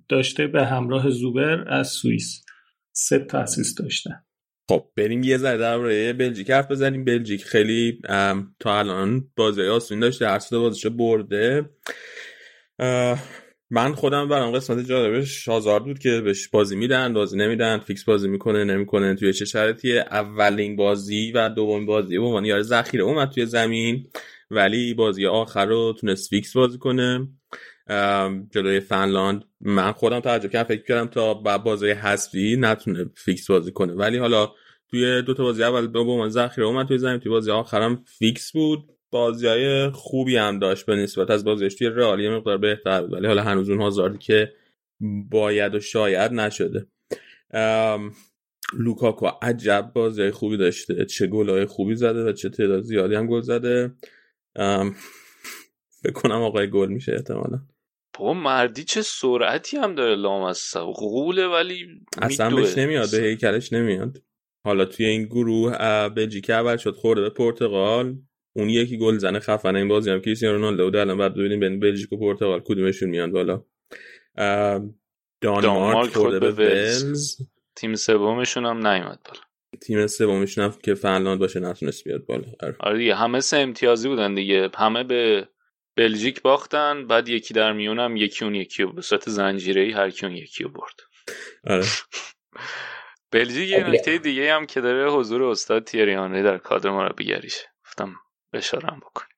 داشته 0.10 0.48
به 0.48 0.66
همراه 0.66 1.10
زوبر 1.10 1.74
از 1.74 1.88
سوئیس. 1.88 2.46
سه 2.96 3.20
تا 3.20 3.40
اسیست 3.40 3.78
داشته 3.80 4.10
خب 4.70 4.86
بریم 4.98 5.24
یه 5.24 5.38
ذره 5.38 5.58
درباره 5.58 6.14
بلژیک 6.14 6.52
حرف 6.52 6.72
بزنیم. 6.72 7.06
بلژیک 7.06 7.46
خیلی 7.46 8.02
تا 8.60 8.80
الان 8.80 9.28
بازی 9.36 9.62
آسون 9.62 10.00
داشته 10.00 10.28
هر 10.28 10.40
بازیشو 10.52 10.90
برده. 10.90 11.70
من 13.70 13.94
خودم 13.96 14.30
برام 14.30 14.52
قسمت 14.52 14.86
جالبش 14.86 15.50
آزارد 15.50 15.84
بود 15.84 16.00
که 16.00 16.22
بهش 16.22 16.48
بازی 16.48 16.76
میدن 16.76 17.14
بازی 17.14 17.38
نمیدن 17.38 17.78
فیکس 17.78 18.04
بازی 18.04 18.28
می‌کنه 18.28 18.64
نمی‌کنه. 18.64 19.16
توی 19.16 19.34
چه 19.34 19.46
شرطی 19.46 20.00
اولین 20.00 20.76
بازی 20.76 21.32
و 21.32 21.50
دومین 21.50 21.86
بازی. 21.86 22.18
به 22.18 22.26
عنوان 22.26 22.46
یار 22.46 22.62
ذخیره 22.62 23.04
اومد 23.04 23.30
توی 23.30 23.46
زمین 23.46 24.08
ولی 24.52 24.94
بازی 24.94 25.26
آخر 25.26 25.66
رو 25.66 25.96
تونست 26.00 26.30
فیکس 26.30 26.54
بازی 26.54 26.78
کنه. 26.78 27.28
جلوی 28.50 28.80
فنلاند. 28.80 29.46
من 29.62 29.92
خودم 29.92 30.20
تعجب 30.20 30.50
کردم 30.50 30.68
فکر 30.68 30.84
کردم 30.84 31.08
تا 31.08 31.34
بازی 31.34 31.90
حذفی 31.90 32.58
نتونه 32.60 33.06
فیکس 33.16 33.52
بازی 33.52 33.72
کنه. 33.72 33.94
ولی 33.94 34.18
حالا 34.18 34.52
توی 34.90 35.22
دو 35.22 35.34
تا 35.34 35.44
بازی 35.44 35.64
اول 35.64 35.88
به 35.88 36.00
عنوان 36.00 36.30
ذخیره 36.30 36.68
اومد 36.68 36.88
توی 36.88 36.98
زمین 36.98 37.20
توی 37.20 37.30
بازی 37.30 37.52
آخرم 37.52 38.04
فیکس 38.08 38.52
بود. 38.52 38.90
بازی 39.12 39.48
های 39.48 39.90
خوبی 39.90 40.38
هم 40.38 40.60
داشت 40.60 40.86
به 40.86 40.96
نسبت 40.96 41.30
از 41.30 41.44
بازیش 41.44 41.76
توی 41.76 41.90
رئال 41.90 42.30
مقدار 42.30 42.58
بهتر 42.58 43.02
بود 43.02 43.14
ولی 43.14 43.28
حالا 43.28 43.44
هنوز 43.44 43.70
اون 43.70 43.82
هازاردی 43.82 44.18
که 44.18 44.54
باید 45.30 45.76
و 45.76 45.80
شاید 45.80 46.32
نشده. 46.32 46.88
لوکاکو 48.74 49.28
عجب 49.42 49.92
بازی 49.94 50.32
خوبی 50.32 50.58
داشته. 50.58 51.06
چه 51.06 51.28
گلای 51.28 51.66
خوبی 51.66 51.96
زده 51.96 52.24
و 52.24 52.32
چه 52.32 52.50
تعداد 52.50 52.82
زیادی 52.82 53.16
هم 53.16 53.28
گل 53.28 53.42
زده. 53.42 53.92
فکر 56.04 56.14
کنم 56.14 56.42
آقای 56.42 56.70
گل 56.70 56.88
میشه 56.88 57.14
احتمالا. 57.14 57.62
بابا 58.20 58.34
مردی 58.34 58.84
چه 58.84 59.02
سرعتی 59.02 59.78
هم 59.78 59.96
داره 59.96 60.16
لامصب 60.16 60.84
غوله 60.84 61.48
ولی 61.48 61.88
اصلا 62.22 62.56
بهش 62.56 62.78
نمیاد 62.78 63.12
به 63.12 63.18
هیکلش 63.18 63.74
نمیاد. 63.74 64.18
حالا 64.66 64.86
توی 64.86 65.06
این 65.06 65.26
گروه 65.26 65.78
بلژیک 66.10 66.50
اول 66.50 66.78
شد 66.78 66.96
خورده 66.96 67.22
به 67.22 67.30
پرتغال. 67.30 68.16
اون 68.56 68.70
یکی 68.70 68.98
گل 68.98 69.18
زنه 69.18 69.40
خفنه 69.40 69.80
این 69.80 69.88
بازی 69.88 70.12
هم 70.12 70.22
کریستیانو 70.22 70.56
رونالدو 70.56 70.84
بود. 70.84 70.96
الان 70.96 71.18
بعد 71.18 71.34
ببینیم 71.34 71.60
بین 71.60 71.80
بلژیک 71.80 72.14
و 72.14 72.18
پرتغال 72.18 72.60
کدومشون 72.60 73.10
میان 73.10 73.32
بالا. 73.32 73.64
دانمارک 75.42 76.14
خورده 76.14 76.40
به 76.40 76.52
ولز. 76.52 77.38
تیم 77.76 77.96
سومشون 77.96 78.66
هم 78.66 78.88
نیومد 78.88 79.20
بالا. 79.26 79.42
تیم 79.82 80.08
سومشون 80.08 80.64
هم 80.64 80.74
که 80.84 80.94
فنلاند 80.94 81.40
باشه 81.40 81.60
نتونست 81.60 82.04
بیاد 82.04 82.26
بالا. 82.26 82.44
آره, 82.60 82.76
آره 82.80 82.98
دیگه 82.98 83.16
همه 83.16 83.40
سه 83.40 83.58
امتیازی 83.58 84.10
بودن 84.10 84.36
دیگه. 84.36 84.70
همه 84.76 85.04
به 85.04 85.48
بلژیک 85.96 86.42
باختن 86.42 87.08
بعد 87.08 87.30
یکی 87.30 87.54
در 87.54 87.74
میون 87.74 88.00
هم 88.00 88.16
یکی 88.16 88.46
اون 88.46 88.56
یکی 88.56 88.86
به 88.86 89.02
صورت 89.02 89.30
زنجیره‌ای 89.30 89.92
هر 89.92 90.10
کی 90.10 90.26
اون 90.26 90.36
یکی 90.36 90.64
رو 90.64 90.70
برد. 90.70 91.00
آره. 91.68 91.86
بلژیک 93.32 93.70
یه 93.70 93.90
نکته 93.90 94.18
دیگه 94.18 94.54
هم 94.54 94.66
که 94.66 94.82
داره 94.82 95.12
حضور 95.12 95.44
استاد 95.44 95.84
تیری 95.84 96.16
در 96.16 96.58
کادر 96.58 96.90
مربیگریشه. 96.90 97.66
گفتم 97.86 98.16
بشارم 98.54 99.00
بکنیم. 99.00 99.38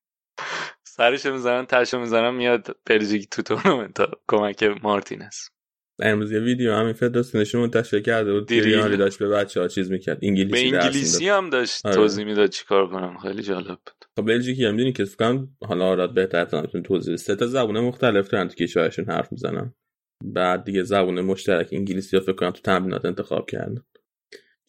سرش 0.83 1.25
می‌زنن 1.25 1.65
تشو 1.65 1.99
می‌زنن 1.99 2.33
میاد 2.33 2.77
بلژیک 2.85 3.29
تو 3.29 3.41
تورنمنت 3.41 3.97
کمک 4.27 4.63
مارتینز. 4.63 5.35
امروز 5.99 6.31
یه 6.31 6.39
ویدیو 6.39 6.73
همین 6.73 6.93
فدراسیونشون 6.93 7.61
منتشر 7.61 7.99
کرده 7.99 8.33
بود 8.33 8.47
دیریانی 8.47 8.97
داشت 8.97 9.19
به 9.19 9.29
بچه 9.29 9.61
ها 9.61 9.67
چیز 9.67 9.91
می‌کرد 9.91 10.19
انگلیسی 10.21 10.71
به 10.71 10.77
انگلیسی 10.77 11.29
هم 11.29 11.49
داشت 11.49 11.85
آره. 11.85 11.95
توضیح 11.95 12.25
می‌داد 12.25 12.49
چیکار 12.49 12.87
کنم. 12.87 13.17
خیلی 13.17 13.41
جالب 13.41 13.67
بود. 13.67 14.05
خب 14.19 14.25
بلژیکی 14.25 14.65
هم 14.65 14.77
دیدین 14.77 14.93
که 14.93 15.05
فکر 15.05 15.45
حالا 15.61 15.85
آراد 15.85 16.13
بهتر 16.13 16.45
تونتون 16.45 16.83
توضیح 16.83 17.15
سه 17.15 17.35
تا 17.35 17.47
زبون 17.47 17.79
مختلف 17.79 18.27
دارن 18.27 18.47
تو 18.47 18.55
کشورشون 18.55 19.05
حرف 19.05 19.31
می‌زنن. 19.31 19.73
بعد 20.23 20.63
دیگه 20.63 20.83
زبون 20.83 21.21
مشترک 21.21 21.69
انگلیسی 21.71 22.17
رو 22.17 22.23
فکر 22.23 22.35
کنم 22.35 22.51
تو 22.51 22.61
تمرینات 22.61 23.05
انتخاب 23.05 23.49
کردن. 23.49 23.83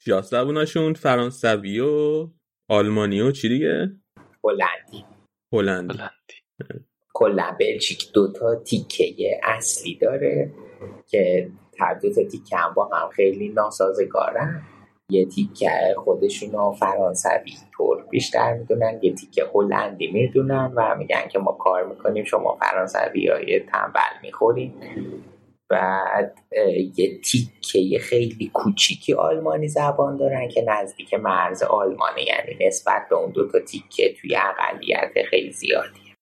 یا 0.07 0.21
زبوناشون؟ 0.21 0.95
فرانسوی 0.95 1.81
و 1.81 2.29
آلمانی 2.71 3.21
و 3.21 3.31
چی 3.31 3.49
دیگه؟ 3.49 3.97
هلندی. 4.45 5.05
هلندی. 5.53 5.99
هلندی. 5.99 6.85
کلا 7.15 7.57
بلژیک 7.61 8.13
دوتا 8.13 8.55
تیکه 8.55 9.41
اصلی 9.43 9.99
داره. 9.99 10.53
که 11.07 11.51
هر 11.79 11.95
دو 11.95 12.15
تا 12.15 12.25
تیکه 12.25 12.57
هم 12.57 12.75
با 12.75 12.85
هم 12.85 13.09
خیلی 13.09 13.49
ناسازگارن. 13.49 14.63
یه 15.11 15.27
تیکه 15.27 15.95
خودشون 16.05 16.53
رو 16.53 16.73
فرانسوی 16.73 17.53
طور 17.77 18.05
بیشتر 18.11 18.55
می‌دونن 18.55 18.99
یه 19.03 19.15
تیکه 19.15 19.45
هلندی 19.55 20.07
می‌دونن 20.07 20.73
و 20.77 20.95
میگن 20.99 21.29
که 21.29 21.39
ما 21.39 21.53
کار 21.53 21.87
می‌کنیم 21.87 22.25
شما 22.25 22.59
فرانسوی 22.63 23.29
های 23.29 23.61
تنبل 23.61 24.01
می‌خوریم 24.23 24.75
بعد 25.69 26.39
یه 26.97 27.21
تیکه 27.21 27.99
خیلی 27.99 28.51
کوچیکی 28.55 29.15
آلمانی 29.15 29.69
زبان 29.69 30.17
دارن 30.17 30.49
که 30.49 30.65
نزدیک 30.69 31.15
مرز 31.15 31.63
آلمانه 31.63 32.23
یعنی 32.23 32.67
نسبت 32.67 33.07
به 33.11 33.17
اون 33.17 33.31
دو 33.31 33.49
تا 33.49 33.61
تیکه 33.61 34.15
توی 34.21 34.37
اقلیت 34.37 35.13
خیلی 35.31 35.53
زیادیه. 35.53 36.15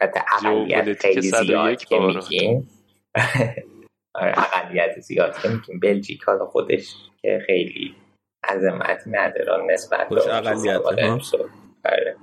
حتی 0.00 0.20
اقلیت 0.32 0.98
خیلی 0.98 1.30
زیاد 1.30 1.84
که 1.84 1.98
میگیم. 1.98 2.70
اقلیت 4.14 5.00
زیاد. 5.00 5.38
که 5.42 5.48
میگیم 5.48 5.80
بلژیک 5.80 6.22
حالا 6.22 6.46
خودش 6.46 6.94
که 7.22 7.42
خیلی 7.46 7.94
عظمت 8.48 9.02
نداره 9.06 9.74
نسبت 9.74 10.12
اقلیت 10.12 10.80
آره. 11.84 12.16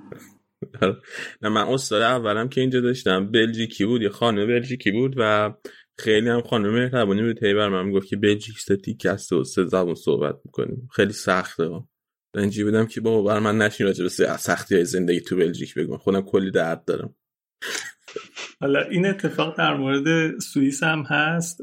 نه 1.42 1.48
من 1.48 1.68
استاد 1.68 2.02
اولم 2.02 2.48
که 2.48 2.60
اینجا 2.60 2.80
داشتم. 2.80 3.30
بلژیکی 3.32 3.84
بود 3.84 4.02
یا 4.02 4.10
خانم 4.10 4.46
بلژیکی 4.46 4.90
بود 4.90 5.14
و 5.16 5.52
خیلی 5.98 6.28
هم 6.28 6.40
خانم 6.40 6.74
مهربانی 6.74 7.22
بود. 7.22 7.44
هی 7.44 7.54
بر 7.54 7.68
من 7.68 7.86
می‌گفت 7.86 8.08
که 8.08 8.16
بلژیک 8.16 8.58
ستیک 8.58 9.06
هست 9.06 9.32
و 9.32 9.44
سه 9.44 9.64
زبان 9.64 9.94
صحبت 9.94 10.36
می‌کنیم. 10.44 10.88
خیلی 10.92 11.12
سخته 11.12 11.70
اینجی 12.34 12.64
بودم 12.64 12.86
که 12.86 13.00
بابا 13.00 13.22
بر 13.22 13.38
من 13.38 13.58
نشین 13.58 13.86
راجع 13.86 14.02
به 14.02 14.08
سختی 14.36 14.74
های 14.74 14.84
زندگی 14.84 15.20
تو 15.20 15.36
بلژیک 15.36 15.74
بگم 15.74 15.96
خودم 15.96 16.20
کلی 16.20 16.50
درد 16.50 16.84
دارم. 16.84 17.14
حالا 18.62 18.80
این 18.80 19.06
اتفاق 19.06 19.58
در 19.58 19.76
مورد 19.76 20.38
سوئیس 20.38 20.82
هم 20.82 21.02
هست 21.02 21.60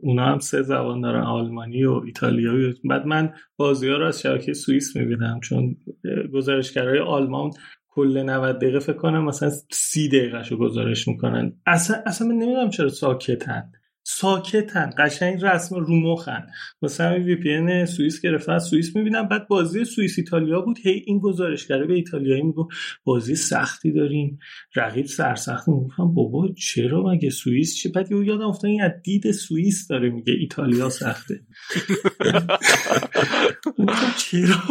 اونا 0.00 0.26
هم 0.26 0.38
سه 0.38 0.62
زبان 0.62 1.00
دارن 1.00 1.22
آلمانی 1.22 1.84
و 1.84 1.92
ایتالیایی 1.92 2.74
بعد 2.84 3.06
من 3.06 3.32
بازی 3.56 3.88
ها 3.88 3.96
رو 3.96 4.06
از 4.06 4.20
شبکه 4.20 4.52
سوئیس 4.52 4.96
می‌بینم 4.96 5.40
چون 5.40 5.76
گزارشگرای 6.32 6.98
آلمان 6.98 7.50
کل 7.88 8.22
90 8.22 8.56
دقیقه 8.56 8.78
فکر 8.78 8.96
کنم 8.96 9.24
مثلا 9.24 9.50
30 9.70 10.08
دقیقه 10.08 10.48
رو 10.48 10.56
گزارش 10.56 11.08
می‌کنن. 11.08 11.52
اصلا 11.66 11.96
اصلا 12.06 12.28
من 12.28 12.34
نمی‌دونم 12.34 12.70
چرا 12.70 12.88
ساکتن. 12.88 13.72
ساکتن 14.06 14.90
قشنگ 14.98 15.44
رسم 15.44 15.76
رو 15.76 15.96
مخن. 15.96 16.46
مثلا 16.82 17.20
وی 17.20 17.36
پی 17.36 17.86
سوئیس 17.86 18.20
گرفتن 18.20 18.58
سوئیس 18.58 18.96
می‌بینم. 18.96 19.28
بعد 19.28 19.48
بازی 19.48 19.84
سوئیس 19.84 20.18
ایتالیا 20.18 20.60
بود. 20.60 20.78
هی 20.82 21.02
این 21.06 21.18
گزارشگره 21.18 21.86
به 21.86 21.94
ایتالیایی 21.94 22.42
میگو 22.42 22.68
بازی 23.04 23.36
سختی 23.36 23.92
داریم. 23.92 24.38
رقیب 24.76 25.06
سرسخت. 25.06 25.68
می‌گفتم 25.68 26.14
بابا 26.14 26.48
چرا 26.48 27.02
مگه 27.02 27.30
سوئیس 27.30 27.76
چه 27.76 27.88
بعد 27.88 28.12
یادم 28.12 28.46
افتاد 28.46 28.70
این 28.70 28.82
از 28.82 28.92
دید 29.02 29.30
سوئیس 29.30 29.88
داره 29.88 30.10
میگه 30.10 30.32
ایتالیا 30.32 30.88
سخته. 30.90 31.40
چرا؟ 34.18 34.62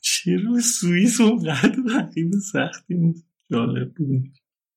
چرا 0.00 0.60
سوئیس 0.80 1.20
اونقدر 1.20 1.76
رقیب 1.96 2.30
سختی 2.52 2.94
نیست؟ 2.94 3.26
جالب 3.50 3.94
بود. 3.94 4.28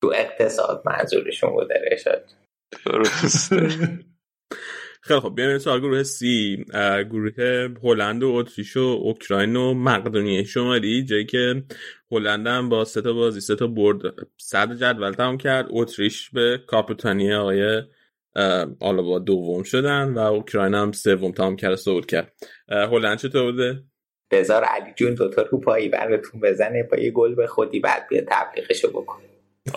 تو 0.01 0.13
اقتصاد 0.15 0.84
منظورشون 0.86 1.53
بوده 1.53 1.75
رشاد 1.91 2.25
خیلی 5.01 5.19
خب 5.19 5.36
بیایم 5.36 5.58
سوال 5.58 5.80
گروه 5.80 6.04
سی. 6.04 6.65
گروه 7.12 7.67
هلند 7.84 8.23
و 8.23 8.28
اتریش 8.28 8.78
و 8.78 8.80
اوکراین 8.80 9.56
و 9.56 9.73
مقدونیه. 9.73 10.43
شمالی 10.43 11.06
جایی 11.06 11.25
که 11.25 11.63
هلند 12.12 12.47
هم 12.47 12.69
با 12.69 12.86
سه 12.86 13.01
تا 13.01 13.13
بازی 13.13 13.41
سه 13.41 13.56
تا 13.56 13.67
برد 13.67 14.01
صد 14.38 14.73
جدول 14.73 15.12
تمام 15.12 15.38
کرد. 15.38 15.67
اتریش 15.69 16.30
به 16.30 16.60
کاپیتانی 16.67 17.34
آقای 17.34 17.82
آلابا 18.80 19.19
دوم 19.19 19.63
شدن 19.63 20.13
و 20.13 20.19
اوکراین 20.19 20.73
هم 20.73 20.91
سوم 20.91 21.32
تمام 21.32 21.56
کرد 21.56 21.75
صعود 21.75 22.06
کرد. 22.06 22.34
هلند 22.69 23.17
چطور 23.17 23.51
بوده؟ 23.51 23.84
بذار 24.32 24.63
علی 24.63 24.93
جون 24.95 25.13
دوتا 25.13 25.41
رو 25.41 25.60
پایی 25.60 25.89
براتون 25.89 26.41
بزنه 26.41 26.84
با 26.84 26.97
یه 26.97 27.12
گل 27.12 27.36
به 27.36 27.47
خودی 27.47 27.80
بعد 27.80 28.08
بیا 28.10 28.21
تبلیغشو 28.28 28.89
بکن. 28.89 29.21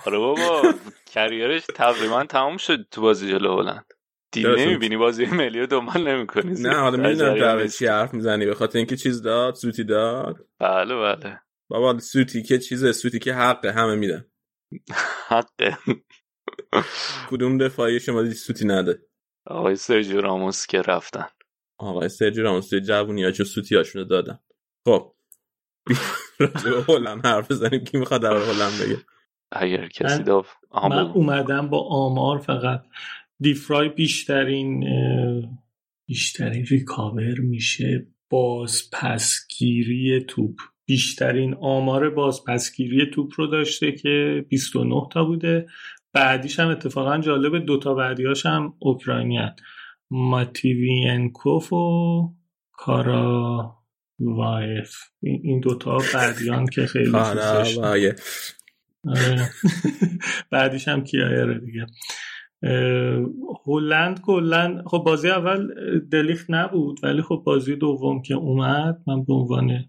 آره 0.06 0.18
بابا 0.18 0.74
کریرش 1.06 1.66
تقریبا 1.74 2.24
تمام 2.24 2.56
شد 2.56 2.86
تو 2.90 3.00
بازی 3.00 3.28
جلو 3.28 3.56
هلند. 3.56 3.94
دیگه 4.32 4.48
نمی‌بینی 4.48 4.96
بازی 4.96 5.26
ملی 5.26 5.60
رو 5.60 5.66
دنبال 5.66 6.08
نمی‌کنی 6.08 6.62
نه 6.62 6.76
حالا 6.76 7.08
می‌دونم 7.08 7.38
در 7.38 7.66
چی 7.66 7.86
حرف 7.86 8.14
می‌زنی 8.14 8.46
به 8.46 8.54
خاطر 8.54 8.78
اینکه 8.78 8.96
چیز 8.96 9.22
داد 9.22 9.54
سوتی 9.54 9.84
داد. 9.84 10.46
بله 10.58 10.96
بله. 10.96 11.40
بابا 11.68 11.98
سوتی 11.98 12.42
که 12.42 12.58
چیزه 12.58 12.92
سوتی 12.92 13.18
که 13.18 13.34
حقه 13.34 13.72
همه 13.72 13.94
میدن. 13.94 14.24
حقه. 15.28 15.78
کدوم 17.30 17.58
دفاعی 17.58 18.00
شما 18.00 18.30
سوتی 18.30 18.66
نده؟ 18.66 19.02
آقای 19.46 19.76
سرجیو 19.76 20.20
راموس 20.20 20.66
که 20.66 20.82
رفتن. 20.82 21.26
آقای 21.78 22.08
سرجیو 22.08 22.44
راموس 22.44 22.68
توی 22.68 22.80
جوونی 22.80 23.24
ها 23.24 23.30
چون 23.30 23.46
سوتی 23.46 23.76
هاشونو 23.76 24.04
دادن. 24.04 24.38
خب 24.84 25.14
راجع 26.38 26.70
به 26.70 26.84
هلند 26.88 27.26
حرف 27.26 27.50
بزنیم. 27.50 27.84
کی 27.84 27.98
می‌خواد 27.98 28.22
در 28.22 28.36
هلند 28.36 28.82
بگه؟ 28.82 28.98
اگر 29.52 29.88
کسی 29.88 30.18
من, 30.18 30.22
داف 30.22 30.46
من 30.90 30.92
اومدم 30.92 31.68
با 31.68 31.88
آمار 31.88 32.38
فقط. 32.38 32.82
دیفرای 33.40 33.88
بیشترین 33.88 34.84
بیشترین 36.06 36.66
ریکاور 36.66 37.40
میشه 37.40 38.06
بازپسگیری 38.30 40.24
توپ. 40.28 40.54
بیشترین 40.84 41.54
آمار 41.54 42.10
بازپسگیری 42.10 43.10
توپ 43.10 43.32
رو 43.36 43.46
داشته 43.46 43.92
که 43.92 44.44
29 44.48 45.02
تا 45.12 45.24
بوده. 45.24 45.66
بعدیش 46.12 46.60
هم 46.60 46.68
اتفاقا 46.68 47.18
جالب 47.18 47.64
دوتا 47.64 47.94
بعدیاش 47.94 48.46
هم 48.46 48.74
اوکراینی 48.78 49.38
ماتیوینکوف 50.10 51.72
و 51.72 52.34
کارا 52.72 53.74
وایف 54.20 54.94
این 55.22 55.60
دوتا 55.60 55.98
بعدیان 56.14 56.66
که 56.66 56.86
خیلی 56.86 57.16
آره. 57.16 58.16
بعدیش 60.50 60.88
هم 60.88 61.04
کیایر 61.04 61.58
دیگه. 61.58 61.86
هلند 63.66 64.20
کلا 64.20 64.82
خب 64.86 64.98
بازی 64.98 65.30
اول 65.30 65.68
دلیخت 66.12 66.46
نبود 66.48 67.00
ولی 67.02 67.22
خب 67.22 67.42
بازی 67.46 67.76
دوم 67.76 68.22
که 68.22 68.34
اومد 68.34 68.98
من 69.06 69.24
به 69.24 69.32
عنوان 69.32 69.84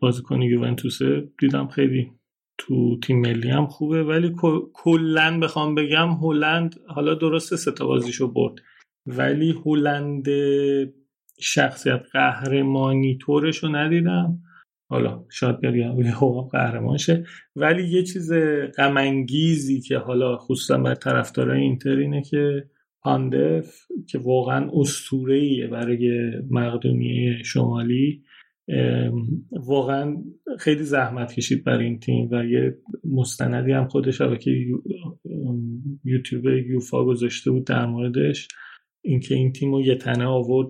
بازیکن 0.00 0.42
یوونتوسه 0.42 1.28
دیدم 1.38 1.68
خیلی 1.68 2.12
تو 2.58 3.00
تیم 3.00 3.20
ملی 3.20 3.50
هم 3.50 3.66
خوبه 3.66 4.04
ولی 4.04 4.34
کلا 4.72 5.38
بخوام 5.40 5.74
بگم 5.74 6.08
هلند 6.10 6.74
حالا 6.88 7.14
درسته 7.14 7.56
سه 7.56 7.72
تا 7.72 7.86
بازیشو 7.86 8.32
برد 8.32 8.54
ولی 9.06 9.54
هلند 9.66 10.26
شخصیت 11.40 12.02
قهرمانی 12.12 13.18
طورش 13.18 13.58
رو 13.58 13.68
ندیدم. 13.68 14.38
حالا 14.90 15.24
شاید 15.30 15.60
بگم 15.60 16.10
خب 16.10 16.48
قهرمان 16.52 16.96
شه 16.96 17.24
ولی 17.56 17.88
یه 17.88 18.02
چیز 18.02 18.32
غم 18.78 19.26
که 19.88 19.98
حالا 19.98 20.36
خصوصا 20.36 20.78
بر 20.78 20.94
طرفدارای 20.94 21.60
اینتر 21.60 21.96
اینه 21.96 22.22
که 22.22 22.64
پاندف 23.02 23.74
که 24.08 24.18
واقعا 24.18 24.70
اسطوره‌ایه 24.72 25.66
برای 25.66 26.30
مقدونیه 26.50 27.42
شمالی 27.42 28.22
واقعا 29.50 30.16
خیلی 30.58 30.82
زحمت 30.82 31.32
کشید 31.32 31.64
برای 31.64 31.84
این 31.84 31.98
تیم 31.98 32.28
و 32.30 32.44
یه 32.44 32.78
مستندی 33.04 33.72
هم 33.72 33.88
خودش 33.88 34.22
که 34.38 34.50
یوتیوب 36.04 36.46
یوفا 36.46 37.04
گذاشته 37.04 37.50
بود 37.50 37.66
در 37.66 37.86
موردش. 37.86 38.48
اینکه 39.02 39.34
این 39.34 39.52
تیم 39.52 39.74
رو 39.74 39.80
یه 39.80 39.94
تنه 39.94 40.26
آورد 40.26 40.68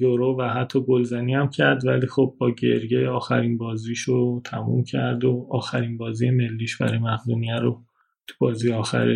یورو 0.00 0.36
و 0.40 0.42
حتی 0.42 0.80
گلزنی 0.80 1.34
هم 1.34 1.50
کرد. 1.50 1.86
ولی 1.86 2.06
خب 2.06 2.34
با 2.38 2.50
گریه 2.50 3.08
آخرین 3.08 3.58
بازیشو 3.58 4.40
تموم 4.44 4.84
کرد 4.84 5.24
و 5.24 5.48
آخرین 5.50 5.96
بازی 5.96 6.30
ملیش 6.30 6.76
برای 6.76 6.98
مقدونیه 6.98 7.56
رو 7.56 7.82
تو 8.26 8.34
بازی 8.38 8.72
آخر 8.72 9.14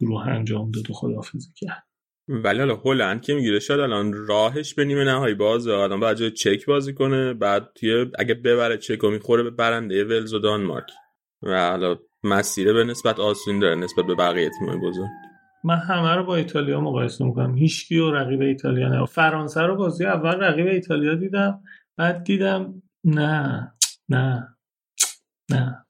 گروه 0.00 0.28
انجام 0.28 0.70
داد 0.70 0.90
و 0.90 0.94
خدافزی 0.94 1.50
کرد. 1.56 1.82
ولی 2.28 2.58
حالا 2.58 2.76
هلند 2.84 3.22
که 3.22 3.34
می‌گیره 3.34 3.58
شاید 3.58 3.80
الان 3.80 4.12
راهش 4.12 4.74
به 4.74 4.84
نیمه 4.84 5.04
نهایی 5.04 5.34
باز 5.34 5.68
الان 5.68 6.00
باید 6.00 6.16
جای 6.16 6.30
چک 6.30 6.66
بازی 6.66 6.94
کنه. 6.94 7.34
بعد 7.34 7.68
توی 7.74 8.06
اگه 8.18 8.34
ببره 8.34 8.78
چک 8.78 9.04
و 9.04 9.10
می‌خوره 9.10 9.42
به 9.42 9.50
برنده 9.50 10.04
ولز 10.04 10.34
و 10.34 10.38
دانمارک. 10.38 10.86
و 11.42 11.70
حالا 11.70 11.96
مسیره 12.24 12.72
به 12.72 12.84
نسبت 12.84 13.20
آسون 13.20 13.58
داره 13.58 13.74
نسبت 13.74 14.06
به 14.06 14.14
بقیه 14.14 14.50
تیمای 14.58 14.78
بزرگ. 14.78 15.08
من 15.64 15.76
همه 15.76 16.14
رو 16.14 16.24
با 16.24 16.36
ایتالیا 16.36 16.80
مقایسه 16.80 17.24
می‌کنم. 17.24 17.54
هیچکی 17.54 17.98
و 17.98 18.10
رقیب 18.10 18.40
ایتالیا 18.40 18.88
نه. 18.88 19.06
فرانسه 19.06 19.60
رو 19.60 19.76
بازی 19.76 20.06
اول 20.06 20.40
رقیب 20.40 20.66
ایتالیا 20.66 21.14
دیدم 21.14 21.62
بعد 21.98 22.24
دیدم 22.24 22.82
نه 23.04 23.72
نه 24.08 24.56
نه. 25.50 25.86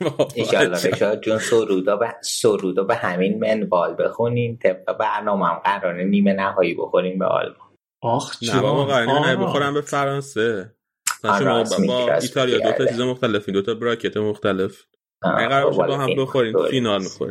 ایشالله 0.34 0.88
رشاد 0.88 1.20
جون 1.20 1.38
سرودا 1.38 1.96
به 1.96 2.14
سرودا 2.22 2.84
به 2.84 2.94
همین 2.94 3.38
منوال 3.38 3.94
بخونین 3.98 4.58
طبق 4.58 4.98
برنامه 4.98 5.46
هم 5.46 5.58
قراره 5.58 6.04
نیمه 6.04 6.32
نهایی 6.32 6.74
بخوریم 6.74 7.18
به 7.18 7.24
آلمان. 7.24 7.76
آخ 8.02 8.42
نه 8.42 8.60
بابا 8.60 8.84
قراره 8.84 9.36
بخورم 9.36 9.74
به 9.74 9.80
فرانسه. 9.80 10.76
آه، 11.24 11.38
شما 11.38 11.64
با 11.86 12.14
ایتالیا 12.22 12.58
دو 12.58 12.72
تا 12.72 12.74
آره. 12.74 12.86
چیز 12.86 13.00
مختلفین 13.00 13.54
دو 13.54 13.62
تا 13.62 13.74
براکت 13.74 14.16
مختلف. 14.16 14.86
قرار 15.22 15.72
خب، 15.72 15.86
با 15.86 15.96
هم 15.96 16.26
طوری 16.26 16.54
فینال 16.70 17.00
نیست. 17.00 17.22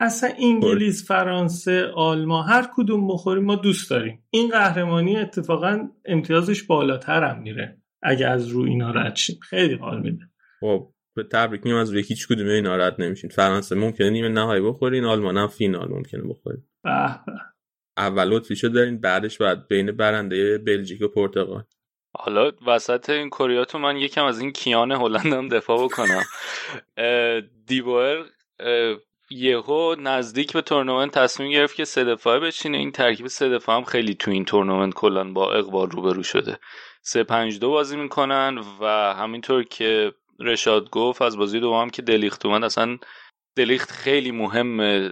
اصلا 0.00 0.30
انگلیس 0.38 1.08
فرانسه 1.08 1.86
آلمان 1.94 2.48
هر 2.48 2.68
کدوم 2.76 3.08
بخوریم 3.08 3.44
ما 3.44 3.56
دوست 3.56 3.90
داریم. 3.90 4.24
این 4.30 4.50
قهرمانی 4.50 5.16
اتفاقا 5.16 5.88
امتیازش 6.04 6.62
بالاتر 6.62 7.24
هم 7.24 7.42
میره 7.42 7.82
اگه 8.02 8.26
از 8.26 8.48
رو 8.48 8.62
اینا 8.62 8.90
رد 8.90 9.16
شیم. 9.16 9.38
خیلی 9.42 9.74
حال 9.74 10.00
میده. 10.00 10.24
خب 10.60 10.92
به 11.16 11.22
تبریک 11.22 11.64
میگم 11.64 11.76
از 11.76 11.90
روی 11.90 12.02
هیچ 12.02 12.28
کدوم 12.28 12.48
اینا 12.48 12.76
رد 12.76 13.02
نمیشین. 13.02 13.30
فرانسه 13.30 13.74
ممکنه 13.74 14.10
نیمه 14.10 14.28
نهایی 14.28 14.62
بخورین 14.62 15.04
آلمان 15.04 15.36
هم 15.36 15.48
فینال 15.48 15.88
ممکنه 15.88 16.22
بخورین. 16.22 16.62
به 16.84 17.20
به. 17.26 17.32
اول 17.96 18.32
اتریشو 18.32 18.68
دارین 18.68 19.00
بعدش 19.00 19.38
بعد 19.38 19.68
بین 19.68 19.92
برنده 19.92 20.58
بلژیک 20.58 21.02
و 21.02 21.08
پرتغال. 21.08 21.64
حالا 22.16 22.52
وسط 22.66 23.10
این 23.10 23.30
کوریاتو 23.30 23.78
من 23.78 23.96
یکم 23.96 24.24
از 24.24 24.40
این 24.40 24.52
کیان 24.52 24.92
هلندم 24.92 25.48
دفاع 25.48 25.84
بکنم. 25.84 26.22
اه، 26.96 27.40
یهو 29.30 29.94
نزدیک 29.98 30.52
به 30.52 30.62
تورنمنت 30.62 31.18
تصمیم 31.18 31.50
گرفت 31.50 31.76
که 31.76 31.84
سه 31.84 32.04
دفاعه 32.04 32.40
بچینه. 32.40 32.78
این 32.78 32.92
ترکیب 32.92 33.26
سه 33.26 33.48
دفاعه 33.48 33.78
هم 33.78 33.84
خیلی 33.84 34.14
تو 34.14 34.30
این 34.30 34.44
تورنمنت 34.44 34.94
کلا 34.94 35.32
با 35.32 35.52
اقبال 35.52 35.90
روبرو 35.90 36.22
شده. 36.22 36.58
سه 37.02 37.22
پنج 37.22 37.58
دو 37.58 37.70
بازی 37.70 37.96
می‌کنن 37.96 38.58
و 38.80 39.14
همینطور 39.14 39.62
که 39.62 40.12
رشاد 40.40 40.90
گفت 40.90 41.22
از 41.22 41.38
بازی 41.38 41.60
دوم 41.60 41.90
که 41.90 42.02
دلیخت 42.02 42.46
اومد 42.46 42.64
اصلا 42.64 42.98
دلیخت 43.56 43.90
خیلی 43.90 44.30
مهمه. 44.30 45.10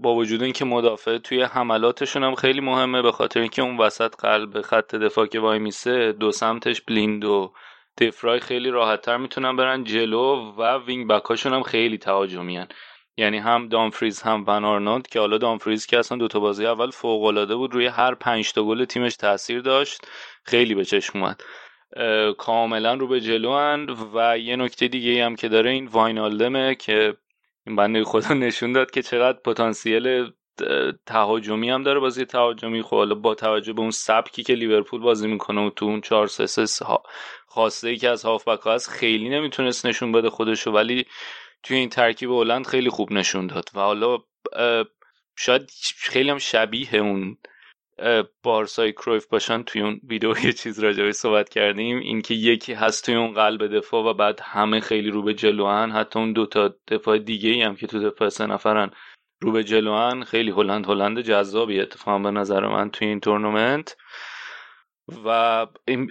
با 0.00 0.14
وجود 0.14 0.42
اینکه 0.42 0.64
مدافع 0.64 1.18
توی 1.18 1.42
حملاتشون 1.42 2.24
هم 2.24 2.34
خیلی 2.34 2.60
مهمه 2.60 3.02
به 3.02 3.12
خاطر 3.12 3.40
اینکه 3.40 3.62
اون 3.62 3.76
وسط 3.76 4.16
قلب 4.16 4.60
خط 4.60 4.94
دفاع 4.94 5.26
که 5.26 5.40
وای 5.40 5.58
میسه 5.58 6.12
دو 6.12 6.32
سمتش 6.32 6.80
بلیند 6.80 7.24
و 7.24 7.52
دفاعای 7.98 8.40
خیلی 8.40 8.70
راحتتر 8.70 9.16
می‌تونن 9.16 9.56
برن 9.56 9.84
جلو 9.84 10.52
و 10.58 10.78
wing 10.78 11.08
back 11.08 11.24
هاشون 11.24 11.54
هم 11.54 11.62
خیلی 11.62 11.98
تهاجمی 11.98 12.58
یعنی 13.16 13.38
هم 13.38 13.68
دامفریز 13.68 14.22
هم 14.22 14.44
ون 14.46 14.64
آنهولت 14.64 15.06
که 15.06 15.20
حالا 15.20 15.38
دامفریز 15.38 15.86
که 15.86 15.98
اصلا 15.98 16.18
دوتا 16.18 16.40
بازی 16.40 16.66
اول 16.66 16.90
فوق 16.90 17.24
العاده 17.24 17.56
بود 17.56 17.74
روی 17.74 17.86
هر 17.86 18.14
پنج 18.14 18.52
تا 18.52 18.64
گل 18.64 18.84
تیمش 18.84 19.16
تاثیر 19.16 19.60
داشت. 19.60 20.00
خیلی 20.44 20.74
به 20.74 20.84
چشم 20.84 21.18
اومد. 21.18 21.40
کاملا 22.38 22.94
رو 22.94 23.08
به 23.08 23.20
جلو 23.20 23.86
و 24.14 24.38
یه 24.38 24.56
نکته 24.56 24.88
دیگه 24.88 25.24
هم 25.24 25.36
که 25.36 25.48
داره 25.48 25.70
این 25.70 25.86
واینالدومه 25.86 26.74
که 26.74 27.16
این 27.66 27.76
بنده 27.76 28.04
خدا 28.04 28.34
نشون 28.34 28.72
داد 28.72 28.90
که 28.90 29.02
چقدر 29.02 29.38
پتانسیل 29.44 30.30
تهاجمی 31.06 31.70
هم 31.70 31.82
داره 31.82 32.00
بازی 32.00 32.24
تهاجمی. 32.24 32.82
خب 32.82 32.96
حالا 32.96 33.14
با 33.14 33.34
توجه 33.34 33.72
به 33.72 33.80
اون 33.80 33.90
سبکی 33.90 34.42
که 34.42 34.54
لیورپول 34.54 35.00
بازی 35.00 35.28
می‌کنه 35.28 35.66
و 35.66 35.70
تو 35.70 35.84
اون 35.86 36.00
4 36.00 36.26
3 36.26 36.46
3 36.46 36.84
خواسته 37.46 37.88
ای 37.88 37.96
که 37.96 38.08
از 38.08 38.24
هافبک 38.24 38.60
ها 38.60 38.72
هست 38.74 38.90
خیلی 38.90 39.28
نمی‌تونست 39.28 39.86
نشون 39.86 40.12
بده 40.12 40.30
خودشو 40.30 40.70
ولی 40.70 41.04
توی 41.64 41.76
این 41.76 41.88
ترکیب 41.88 42.30
هلند 42.30 42.66
خیلی 42.66 42.90
خوب 42.90 43.12
نشون 43.12 43.46
داد 43.46 43.70
و 43.74 43.80
حالا 43.80 44.18
شاید 45.36 45.70
خیلی 45.96 46.30
هم 46.30 46.38
شبیه 46.38 46.94
اون 46.94 47.38
بارسای 48.42 48.92
کرویف 48.92 49.26
باشن 49.26 49.62
توی 49.62 49.82
اون 49.82 50.00
ویدیو 50.08 50.34
یه 50.44 50.52
چیز 50.52 50.80
راجعه 50.80 51.12
صحبت 51.12 51.48
کردیم 51.48 51.98
اینکه 51.98 52.34
یکی 52.34 52.72
هست 52.72 53.04
توی 53.04 53.14
اون 53.14 53.34
قلب 53.34 53.76
دفاع 53.76 54.04
و 54.04 54.14
بعد 54.14 54.40
همه 54.42 54.80
خیلی 54.80 55.10
رو 55.10 55.22
به 55.22 55.34
جلوان 55.34 55.90
حتی 55.90 56.18
اون 56.18 56.32
دوتا 56.32 56.74
دفاع 56.88 57.18
دیگه 57.18 57.50
ای 57.50 57.62
هم 57.62 57.76
که 57.76 57.86
تو 57.86 58.10
دفاع 58.10 58.28
سه 58.28 58.46
نفرن 58.46 58.90
رو 59.40 59.52
به 59.52 59.64
جلوان 59.64 60.24
خیلی 60.24 60.50
هلند 60.50 60.86
هلند 60.86 61.20
جذابی 61.20 61.80
اتفاقا 61.80 62.18
به 62.18 62.30
نظر 62.30 62.66
من 62.66 62.90
توی 62.90 63.08
این 63.08 63.20
تورنمنت. 63.20 63.96
و 65.24 65.66
این 65.88 66.10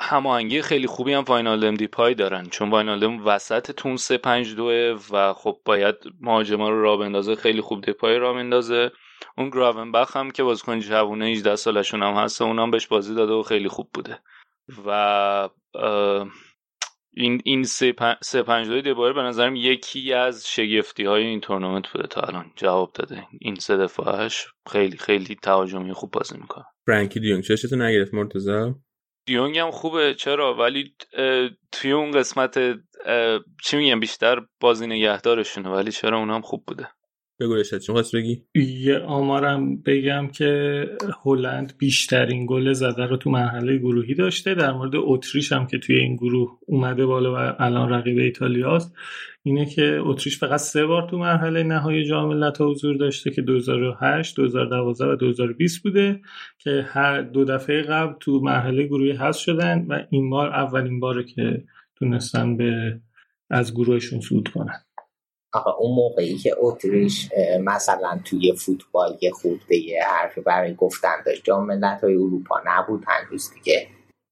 هماهنگی 0.00 0.62
خیلی 0.62 0.86
خوبی 0.86 1.12
هم 1.12 1.22
واینالدم 1.22 1.74
دیپای 1.74 2.14
دارن. 2.14 2.46
چون 2.46 2.70
واینالدم 2.70 3.26
وسط 3.26 3.70
تون 3.70 3.96
3 3.96 4.18
5 4.18 4.54
2 4.54 4.98
و 5.10 5.32
خب 5.32 5.60
باید 5.64 5.94
مهاجما 6.20 6.68
رو 6.68 6.82
راه 6.82 6.98
بندازه 6.98 7.34
خیلی 7.34 7.60
خوب 7.60 7.84
دیپای 7.84 8.18
راه 8.18 8.34
بندازه 8.34 8.92
اون 9.38 9.50
گراونبخ 9.50 10.16
هم 10.16 10.30
که 10.30 10.42
بازیکن 10.42 10.80
جوونه 10.80 11.26
18 11.26 11.56
سالشون 11.56 12.02
هم 12.02 12.14
هست 12.14 12.42
اونم 12.42 12.70
بهش 12.70 12.86
بازی 12.86 13.14
داده 13.14 13.32
و 13.32 13.42
خیلی 13.42 13.68
خوب 13.68 13.90
بوده. 13.94 14.18
و 14.86 15.48
این 17.16 17.40
این 17.44 17.62
سه, 17.62 17.92
پن... 17.92 18.14
سه 18.22 18.42
پنج 18.42 18.68
دوی 18.68 18.82
دیبایر 18.82 19.12
به 19.12 19.22
نظرم 19.22 19.56
یکی 19.56 20.12
از 20.12 20.48
شگفتی 20.48 21.04
های 21.04 21.24
این 21.24 21.40
تورنمنت 21.40 21.88
بوده 21.88 22.06
تا 22.08 22.20
الان. 22.20 22.52
جواب 22.56 22.92
داده. 22.94 23.26
این 23.40 23.54
سه 23.54 23.76
دفاعش 23.76 24.46
خیلی 24.70 24.96
خیلی 24.96 25.34
تهاجمی 25.34 25.92
خوب 25.92 26.10
بازی 26.10 26.38
می‌کنه. 26.38 26.64
فرانکی 26.86 27.20
دیونگ. 27.20 27.42
چشتو 27.42 27.76
نگرفت 27.76 28.14
مرتضی؟ 28.14 28.74
دیونگ 29.26 29.58
هم 29.58 29.70
خوبه. 29.70 30.14
چرا؟ 30.14 30.54
ولی 30.54 30.94
توی 31.72 31.92
اون 31.92 32.10
قسمت 32.10 32.58
چی 33.64 33.76
میگم؟ 33.76 34.00
بیشتر 34.00 34.40
بازی 34.60 34.86
نگهدارشونه. 34.86 35.68
ولی 35.68 35.90
چرا 35.90 36.18
اونم 36.18 36.40
خوب 36.40 36.64
بوده؟ 36.66 36.88
بگو 37.40 37.54
رشاد 37.54 37.80
چی 37.80 37.92
خواست 37.92 38.16
بگی؟ 38.16 38.42
یه 38.54 38.98
آمارم 38.98 39.76
بگم 39.76 40.28
که 40.28 40.84
هلند 41.24 41.72
بیشترین 41.78 42.46
گل 42.46 42.72
زده 42.72 43.06
رو 43.06 43.16
تو 43.16 43.30
مرحله 43.30 43.78
گروهی 43.78 44.14
داشته. 44.14 44.54
در 44.54 44.72
مورد 44.72 44.92
اتریش 44.94 45.52
هم 45.52 45.66
که 45.66 45.78
توی 45.78 45.96
این 45.96 46.16
گروه 46.16 46.58
اومده 46.66 47.06
بالا 47.06 47.34
و 47.34 47.62
الان 47.62 47.88
رقیب 47.88 48.18
ایتالیاست 48.18 48.94
اینه 49.42 49.66
که 49.66 49.98
اتریش 50.02 50.38
فقط 50.38 50.60
سه 50.60 50.86
بار 50.86 51.08
تو 51.10 51.18
مرحله 51.18 51.62
نهایی 51.62 52.04
جام 52.04 52.28
ملت‌ها 52.28 52.70
حضور 52.70 52.96
داشته 52.96 53.30
که 53.30 53.42
2008 53.42 54.36
2012 54.36 55.04
و 55.04 55.16
2020 55.16 55.82
بوده 55.82 56.20
که 56.58 56.86
هر 56.88 57.22
دو 57.22 57.44
دفعه 57.44 57.82
قبل 57.82 58.14
تو 58.20 58.40
مرحله 58.40 58.86
گروهی 58.86 59.12
حذف 59.12 59.40
شدن 59.40 59.86
و 59.88 60.00
این 60.10 60.30
بار 60.30 60.48
اولین 60.48 61.00
باره 61.00 61.24
که 61.24 61.64
تونستن 61.96 62.56
به 62.56 63.00
از 63.50 63.74
گروهشون 63.74 64.20
صعود 64.20 64.48
کنن. 64.48 64.84
آقا 65.54 65.70
اون 65.70 65.94
موقعی 65.94 66.38
که 66.38 66.54
اتریش 66.58 67.30
مثلا 67.60 68.20
توی 68.24 68.56
فوتبال 68.56 69.18
یه 69.20 69.30
خورده 69.30 70.02
حرفی 70.06 70.40
برای 70.40 70.74
گفتن 70.74 71.22
داشت. 71.26 71.44
جام 71.44 71.66
ملت‌های 71.66 72.14
اروپا 72.14 72.60
نبود 72.66 73.04
هنوز 73.06 73.50
دیگه. 73.54 73.88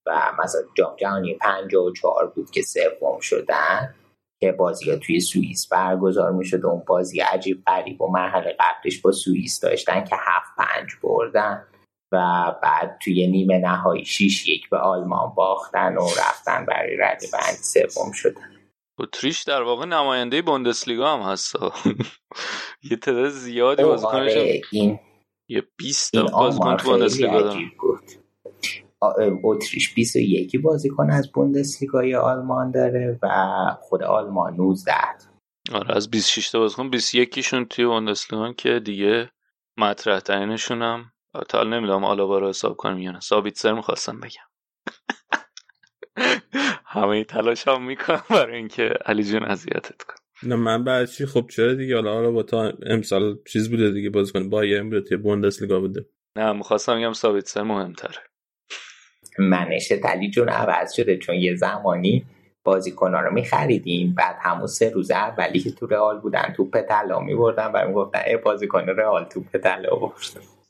و 0.06 0.32
مثلا 0.44 0.60
جام 0.74 0.96
جهانی 0.96 1.34
54 1.34 2.32
بود 2.34 2.50
که 2.50 2.62
سوم 2.62 3.20
شدن 3.20 3.94
که 4.40 4.52
بازی 4.52 4.90
ها 4.90 4.96
توی 4.96 5.20
سوئیس 5.20 5.68
برگزار 5.68 6.32
می‌شد. 6.32 6.66
اون 6.66 6.82
بازی 6.86 7.20
عجیب 7.20 7.62
غریب 7.66 8.00
و 8.00 8.06
مرحله 8.06 8.56
قبلش 8.60 9.00
با 9.00 9.12
سوئیس 9.12 9.60
داشتن 9.60 10.04
که 10.04 10.16
هفت 10.18 10.50
پنج 10.58 10.90
بردن 11.02 11.64
و 12.12 12.18
بعد 12.62 12.98
توی 13.04 13.26
نیمه 13.26 13.58
نهایی 13.58 14.04
6 14.04 14.48
یک 14.48 14.70
به 14.70 14.78
آلمان 14.78 15.32
باختن 15.36 15.96
و 15.96 16.06
رفتن 16.06 16.66
برای 16.66 16.96
رده 16.96 17.26
بندی 17.32 17.62
سوم 17.62 18.12
شدن. 18.12 18.61
اتریش 18.98 19.42
در 19.42 19.62
واقع 19.62 19.84
نماینده 19.86 20.42
بوندسلیگا 20.42 21.16
هم 21.16 21.32
هست. 21.32 21.56
یه 22.90 22.96
تعداد 22.96 23.28
زیادی 23.28 23.82
بازیکنش 23.84 24.36
آره 24.36 24.60
این 24.72 24.98
یه 25.48 25.62
20 25.76 26.14
این 26.14 26.26
تا 26.26 26.38
بازیکن 26.38 26.76
تو 26.76 26.88
بوندسلیگا 26.90 27.42
دارن. 27.42 27.70
آ- 29.00 29.12
اتریش 29.44 29.94
21 29.94 30.60
بازیکن 30.60 31.10
از 31.10 31.32
بوندسلیگای 31.32 32.14
آلمان 32.14 32.70
داره 32.70 33.18
و 33.22 33.28
خود 33.80 34.02
آلمان 34.02 34.56
19 34.56 34.92
آره 35.72 35.96
از 35.96 36.10
26 36.10 36.50
تا 36.50 36.58
بازیکن 36.58 36.90
21 36.90 37.40
شون 37.40 37.64
توی 37.64 37.86
بوندسلیگا 37.86 38.52
که 38.52 38.80
دیگه 38.80 39.30
مطرح 39.76 40.20
ترینشون 40.20 40.82
هم 40.82 41.12
تا 41.48 41.62
نمی‌دونم 41.64 42.04
آلابا 42.04 42.38
رو 42.38 42.48
حساب 42.48 42.76
کنیم 42.76 42.98
یا 42.98 43.10
نه. 43.12 43.20
سابیتسر 43.20 43.72
می‌خواستم 43.72 44.20
بگم. 44.20 44.42
همه 46.92 47.24
تلاش 47.24 47.68
هم 47.68 47.86
می‌کنم 47.86 48.22
برای 48.30 48.56
اینکه 48.56 48.94
علی 49.06 49.24
جون 49.24 49.42
اذیتت 49.44 50.02
کنم 50.02 50.16
نه 50.42 50.56
من 50.56 50.84
بعد 50.84 51.08
چی؟ 51.08 51.26
خب 51.26 51.46
چرا 51.50 51.74
دیگه؟ 51.74 51.94
حالا 51.94 52.12
حالا 52.12 52.30
با 52.30 52.42
تا 52.42 52.72
امسال 52.86 53.38
چیز 53.48 53.70
بوده 53.70 53.90
دیگه 53.90 54.10
بازیکن 54.10 54.50
بایرن 54.50 54.90
بوده 54.90 55.00
توی 55.00 55.16
بوندسلیگا 55.16 55.80
بوده. 55.80 56.06
نه 56.36 56.52
می‌خواستم 56.52 56.98
بگم 56.98 57.12
سابیتسر 57.12 57.62
مهمتره. 57.62 58.18
منش 59.38 59.92
علی 59.92 60.30
جون 60.30 60.48
عوض 60.48 60.92
شده 60.92 61.16
چون 61.16 61.34
یه 61.34 61.54
زمانی 61.54 62.24
بازیکنها 62.64 63.20
رو 63.20 63.32
میخریدیم. 63.32 64.14
بعد 64.14 64.36
همون 64.40 64.66
سه 64.66 64.90
روز 64.90 65.10
اولی 65.10 65.60
که 65.60 65.70
تو 65.70 65.86
رئال 65.86 66.20
بودن 66.20 66.52
توپ 66.56 66.80
طلا 66.80 67.20
میبردن 67.20 67.66
و 67.74 67.88
می‌گفتن 67.88 68.20
ای 68.26 68.36
بازیکن 68.36 68.80
رئال 68.80 69.24
توپ 69.24 69.56
طلا 69.56 69.96
برد 69.96 70.61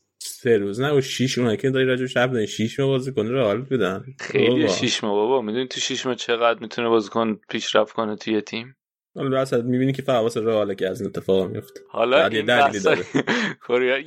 سه 0.42 0.58
روز. 0.58 0.80
نه 0.80 0.92
و 0.92 1.00
شیش 1.00 1.38
اونایی 1.38 1.56
که 1.56 1.70
داری 1.70 1.86
راجع 1.86 2.06
شب 2.06 2.32
داری. 2.32 2.46
شیش 2.46 2.80
ما 2.80 2.86
بازیکن 2.86 3.26
رئال 3.26 3.62
بودن 3.62 4.04
خیلی 4.20 4.48
بابا. 4.48 4.66
شیش 4.66 5.04
ماه. 5.04 5.14
بابا 5.14 5.42
می‌دونی 5.42 5.66
تو 5.68 5.80
شیش 5.80 6.06
ماه 6.06 6.14
چقدر 6.14 6.60
می‌تونه 6.60 6.88
بازیکن 6.88 7.40
پیشرفت 7.48 7.92
کنه 7.92 8.16
توی 8.16 8.40
تیم؟ 8.40 8.76
حالا 9.16 9.36
واسه 9.36 9.62
می‌بینی 9.62 9.92
که 9.92 10.02
فقط 10.02 10.22
واسه 10.22 10.40
رئاله 10.40 10.74
که 10.74 10.88
از 10.88 11.00
این 11.00 11.10
اتفاق 11.10 11.50
میفته 11.50 11.80
حالا 11.88 12.26
این 12.26 12.46
داره. 12.84 13.04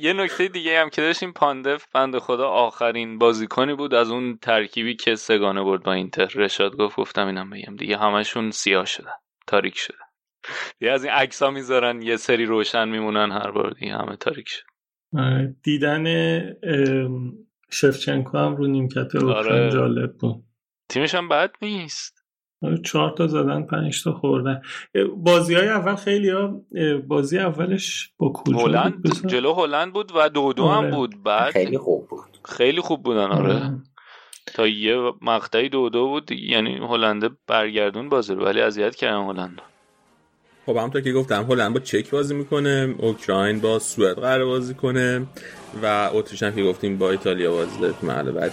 یه 0.00 0.12
نکته 0.12 0.48
دیگه 0.48 0.80
هم 0.80 0.90
که 0.90 1.02
داشتیم 1.02 1.32
پاندف 1.32 1.86
بند 1.94 2.18
خدا 2.18 2.48
آخرین 2.48 3.18
بازیکنی 3.18 3.74
بود 3.74 3.94
از 3.94 4.10
اون 4.10 4.38
ترکیبی 4.42 4.96
که 4.96 5.14
سگانه 5.14 5.62
برد 5.62 5.82
با 5.82 5.92
اینتر. 5.92 6.26
رشاد 6.34 6.76
گفت 6.76 6.96
گفتم 6.96 7.26
اینم 7.26 7.50
بگم 7.50 7.76
دیگه. 7.76 7.96
همشون 7.96 8.50
سیاه 8.50 8.84
شدن. 8.84 9.14
تاریک 9.46 9.78
شدن. 9.78 9.96
یه 10.80 10.90
از 10.90 11.04
این 11.04 11.12
عکس 11.12 11.42
ها 11.42 11.50
می‌ذارن 11.50 12.02
یه 12.02 12.16
سری 12.16 12.44
روشن 12.44 12.88
میمونن 12.88 13.32
هر 13.32 13.50
بار 13.50 13.70
دیگه 13.70 13.92
همه 13.92 14.16
تاریک 14.16 14.48
شد 14.48 14.75
دیدن 15.62 16.04
شفچنکو 17.70 18.38
هم 18.38 18.56
رو 18.56 18.66
نیمکت 18.66 19.14
اوکراین 19.14 19.62
آره. 19.62 19.70
جالب 19.70 20.16
بود 20.16 20.44
تیمش 20.88 21.14
هم 21.14 21.28
بد 21.28 21.50
نیست 21.62 22.26
آره، 22.62 22.78
چهار 22.78 23.10
تا 23.10 23.26
زدن 23.26 23.62
پنج 23.62 24.04
تا 24.04 24.12
خوردن 24.12 24.62
بازی 25.16 25.54
های 25.54 25.68
اول 25.68 25.94
خیلی 25.94 26.30
ها 26.30 26.60
بازی 27.06 27.38
اولش 27.38 28.12
با 28.18 28.32
کجا 28.32 28.56
بود 28.56 28.74
هلند؟ 28.74 29.26
جلو 29.26 29.52
هلند 29.54 29.92
بود 29.92 30.12
و 30.14 30.28
دو 30.28 30.52
دو 30.52 30.68
هم 30.68 30.84
آره. 30.84 30.90
بود 30.90 31.22
بعد 31.22 31.52
خیلی 31.52 31.78
خوب 31.78 32.08
بود 32.08 32.38
خیلی 32.44 32.80
خوب 32.80 33.02
بودن 33.02 33.30
آره 33.30 33.54
آره. 33.54 33.82
تا 34.46 34.66
یه 34.66 35.12
مقطعی 35.22 35.68
دو 35.68 35.88
دو 35.88 36.06
بود 36.06 36.32
یعنی 36.32 36.76
هلنده 36.76 37.30
برگردون 37.46 38.08
بازی 38.08 38.34
رو 38.34 38.44
ولی 38.44 38.60
اذیت 38.60 38.94
کردن 38.94 39.24
هلند 39.24 39.62
خب 40.66 40.76
همونطور 40.76 41.00
که 41.00 41.12
گفتم 41.12 41.46
هلند 41.48 41.74
با 41.74 41.80
چک 41.80 42.10
بازی 42.10 42.34
می‌کنه 42.34 42.94
اوکراین 42.98 43.60
با 43.60 43.78
سوئد 43.78 44.16
قرار 44.16 44.44
بازی 44.44 44.74
کنه 44.74 45.26
و 45.82 46.10
اتریش 46.12 46.42
هم 46.42 46.54
که 46.54 46.64
گفتیم 46.64 46.98
با 46.98 47.10
ایتالیا 47.10 47.52
بازی 47.52 47.80
داره 47.80 47.94
تو 48.00 48.32
بعد 48.32 48.52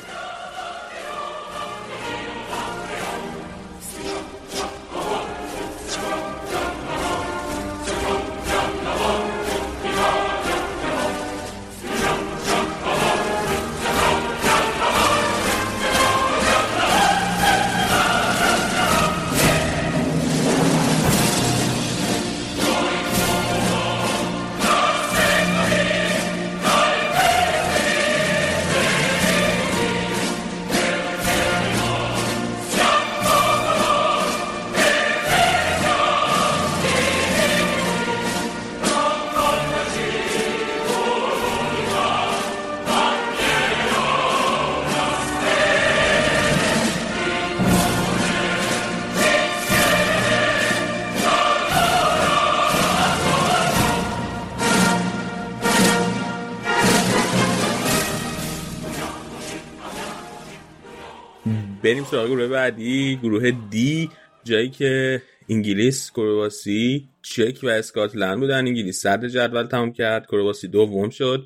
سراغ 62.14 62.28
گروه 62.28 62.47
بعدی 62.47 63.20
گروه 63.24 63.51
دی 63.51 64.09
جایی 64.43 64.70
که 64.70 65.22
انگلیس 65.49 66.11
کرواسی 66.11 67.09
چک 67.22 67.59
و 67.64 67.68
اسکاتلند 67.68 68.39
بودن. 68.39 68.57
انگلیس 68.68 69.01
صدر 69.01 69.28
جدول 69.28 69.64
تمام 69.64 69.93
کرد 69.93 70.28
کرواسی 70.28 70.68
دوم 70.68 71.09
شد 71.09 71.45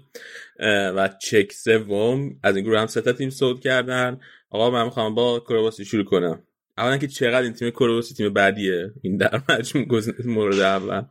و 0.95 1.09
چک 1.21 1.51
سوم. 1.51 2.39
از 2.43 2.55
این 2.55 2.65
گروه 2.65 2.79
هم 2.79 2.87
سه 2.87 3.13
تیم 3.13 3.29
صعود 3.29 3.59
کردن. 3.59 4.19
آقا 4.49 4.71
من 4.71 4.83
می‌خوام 4.83 5.15
با 5.15 5.39
کرواسی 5.39 5.85
شروع 5.85 6.03
کنم. 6.03 6.43
اولا 6.77 6.97
که 6.97 7.07
چقدر 7.07 7.41
این 7.41 7.53
تیم 7.53 7.69
کرواسی 7.69 8.13
تیم 8.13 8.33
بعدیه؟ 8.33 8.91
این 9.01 9.17
در 9.17 9.41
مجموع 9.49 10.01
مورد 10.25 10.59
اول. 10.59 11.01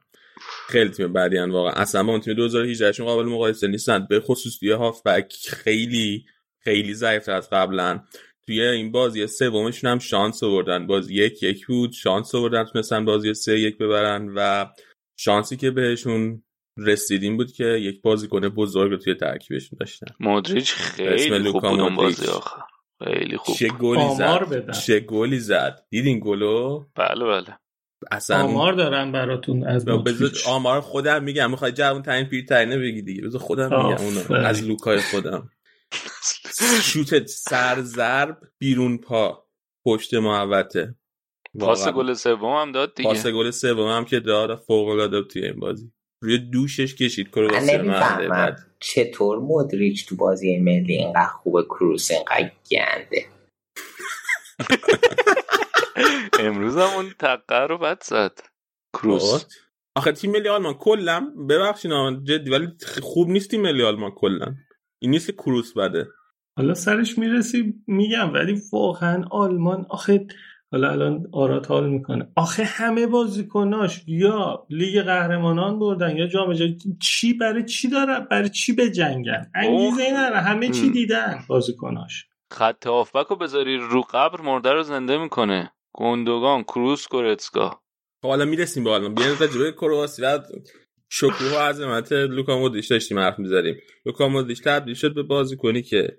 خیلی 0.68 0.90
تیم 0.90 1.12
بعدی 1.12 1.36
هن 1.36 1.50
واقعا. 1.50 1.72
اصلا 1.72 2.02
با 2.02 2.12
اون 2.12 2.20
تیم 2.20 2.34
2018 2.34 2.92
شون 2.92 3.06
قابل 3.06 3.24
مقایسه 3.24 3.66
نیستن. 3.66 4.06
به 4.10 4.20
خصوص 4.20 4.58
توی 4.58 4.72
هافبک 4.72 5.32
خیلی 5.48 6.24
خیلی 6.64 6.94
ضعیفتر 6.94 7.32
از 7.32 7.50
قبلا 7.50 8.00
توی 8.46 8.60
این 8.60 8.92
بازی 8.92 9.26
سومشون 9.26 9.90
هم 9.90 9.98
شانس 9.98 10.42
آوردن. 10.42 10.86
بازی 10.86 11.14
یک 11.14 11.42
یک 11.42 11.66
بود 11.66 11.92
شانس 11.92 12.34
آوردن 12.34 12.64
تونستن 12.64 13.04
بازی 13.04 13.34
سه 13.34 13.60
یک 13.60 13.78
ببرن 13.78 14.32
و 14.36 14.66
شانسی 15.18 15.56
که 15.56 15.70
بهشون 15.70 16.42
رسیدیم 16.78 17.36
بود 17.36 17.52
که 17.52 17.64
یک 17.64 18.02
بازیکن 18.02 18.40
بزرگ 18.40 18.90
رو 18.90 18.96
توی 18.96 19.14
ترکیبشون 19.14 19.78
داشتن. 19.80 20.06
مودریچ 20.20 20.72
خیلی 20.72 21.50
خوب 21.50 21.68
بود. 21.68 21.94
بازی 21.94 22.26
آخر 22.26 22.60
خیلی 23.04 23.36
خوب 23.36 23.56
چه 23.56 23.68
گلی 23.68 24.00
آمار 24.00 24.44
زد 24.44 24.50
بدن. 24.50 24.72
چه 24.72 25.00
گلی 25.00 25.38
زد. 25.38 25.84
دیدین 25.90 26.20
گلو؟ 26.22 26.84
بله 26.94 27.24
بله. 27.24 27.58
اصلا 28.10 28.42
آمار 28.42 28.72
دارن 28.72 29.12
براتون 29.12 29.66
از 29.66 29.84
بذار. 29.84 30.30
آمار 30.46 30.80
خودم 30.80 31.24
میگم. 31.24 31.50
می‌خوای 31.50 31.72
جوون 31.72 32.02
ترین 32.02 32.24
پیرترینه 32.24 32.78
بگی 32.78 33.02
دیگه. 33.02 33.22
بذار 33.22 33.40
خودم 33.40 33.64
میگم. 33.64 34.04
اونو. 34.04 34.46
از 34.46 34.64
لوکای 34.64 34.98
خودم. 34.98 35.50
شوت 36.82 37.26
سرزرب 37.26 38.38
بیرون 38.58 38.98
پا 38.98 39.46
پشت 39.84 40.14
محوطه. 40.14 40.94
پاس. 41.60 41.88
گل 41.88 42.14
سوم 42.14 42.56
هم 42.56 42.72
داد 42.72 42.94
دیگه. 42.94 43.08
پاس 43.08 43.26
گل 43.26 43.50
سوم 43.50 43.88
هم 43.88 44.04
که 44.04 44.20
داد 44.20 44.58
فوق 44.58 44.88
العاده 44.88 45.22
توی 45.22 45.44
این 45.44 45.60
بازی. 45.60 45.92
روی 46.22 46.38
دوشش 46.38 46.94
کشید 46.94 47.26
من 47.26 47.32
کرواسی 47.32 47.76
رو 47.76 47.84
مرحله 47.84 48.18
نمی‌فهمم 48.18 48.28
بعد. 48.28 48.58
چطور 48.80 49.38
مدریچ 49.38 50.08
تو 50.08 50.16
بازی 50.16 50.56
ملی 50.58 50.94
اینقدر 50.96 51.26
خوبه 51.26 51.62
کروس 51.62 52.10
اینقدر 52.10 52.50
گنده. 52.70 53.26
امروز 56.40 56.76
هم 56.76 56.82
اون 56.96 57.14
تقه 57.18 57.66
رو 57.66 57.78
بد 57.78 58.02
زد. 58.02 58.38
کروس. 58.92 59.46
آخه 59.96 60.12
تیم 60.12 60.30
ملی 60.30 60.48
آلمان 60.48 60.74
کلا 60.74 61.32
ببخشید 61.48 61.90
جدی 62.24 62.50
ولی 62.50 62.68
خوب 63.02 63.28
نیست 63.28 63.50
تیم 63.50 63.62
ملی 63.62 63.82
آلمان 63.82 64.10
کلا 64.10 64.54
این 65.02 65.10
نیست 65.10 65.26
که 65.26 65.32
کروس 65.32 65.72
بده. 65.72 66.06
حالا 66.56 66.74
سرش 66.74 67.18
می‌رسی 67.18 67.74
میگم 67.86 68.32
ولی 68.32 68.62
واقعا 68.72 69.24
آلمان 69.30 69.86
آخه 69.90 70.26
حالا 70.72 70.90
الان 70.90 71.26
آرات 71.32 71.70
حال 71.70 71.88
می‌کنه. 71.90 72.28
آخه 72.36 72.64
همه 72.64 73.06
بازیکناش 73.06 74.04
یا 74.06 74.66
لیگ 74.70 75.02
قهرمانان 75.02 75.78
بردن 75.78 76.16
یا 76.16 76.26
جام 76.26 76.52
جهانی 76.52 76.78
چی 77.02 77.32
برای 77.32 77.64
چی 77.64 77.88
داره؟ 77.88 78.26
برای 78.30 78.48
چی 78.48 78.72
به 78.72 78.90
جنگن؟ 78.90 79.50
انگیزه 79.54 80.10
نداره. 80.10 80.40
همه 80.40 80.68
چی. 80.68 80.90
دیدن 80.90 81.38
بازیکناش. 81.48 82.26
خط 82.52 82.86
هافبک 82.86 83.26
رو 83.26 83.36
بذاری 83.36 83.76
رو 83.76 84.02
قبر 84.02 84.40
مرده 84.40 84.72
رو 84.72 84.82
زنده 84.82 85.18
می‌کنه. 85.18 85.72
گوندوگان 85.92 86.62
کروس 86.62 87.08
گورتسکا. 87.08 87.80
خب 88.22 88.28
حالا 88.28 88.44
می‌رسیم 88.44 88.84
به 88.84 88.90
آلمان. 88.90 89.14
بیاین 89.14 89.36
راجع 89.40 89.58
به 89.58 89.72
کرواسی 89.72 90.22
و 90.22 90.38
شکوه 91.08 91.56
و 91.56 91.58
عظمت 91.58 92.12
لوکا 92.12 92.58
مودریچ 92.58 92.90
داشتیم 92.90 93.18
حرف 93.18 93.38
می‌زدیم. 93.38 93.76
لوکا 94.06 94.28
مودریچ 94.28 94.62
تبدیل 94.62 94.94
شد 94.94 95.14
به 95.14 95.22
بازیکنی 95.22 95.82
که 95.82 96.18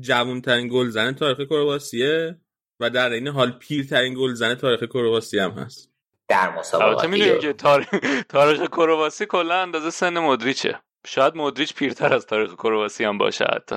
جوانترین 0.00 0.68
گلزن 0.68 1.12
تاریخ 1.12 1.38
کرواسیه 1.48 2.36
و 2.80 2.90
در 2.90 3.10
این 3.10 3.28
حال 3.28 3.50
پیرترین 3.50 4.14
گلزن 4.14 4.54
تاریخ 4.54 4.82
کرواسی 4.84 5.38
هم 5.38 5.50
هست. 5.50 5.92
در 6.28 6.58
مسابقات 6.58 7.04
می‌دونیم 7.04 7.26
یورو. 7.26 7.40
که 7.40 7.52
تاریخ 7.52 7.88
تاریخ 8.28 8.60
کرواسی 8.60 9.26
کلا 9.26 9.62
اندازه 9.62 9.90
سن 9.90 10.18
مودریچه. 10.18 10.78
شاید 11.06 11.34
مودریچ 11.34 11.74
پیرتر 11.74 12.14
از 12.14 12.26
تاریخ 12.26 12.54
کرواسی 12.54 13.04
هم 13.04 13.18
باشه 13.18 13.44
حتی. 13.54 13.76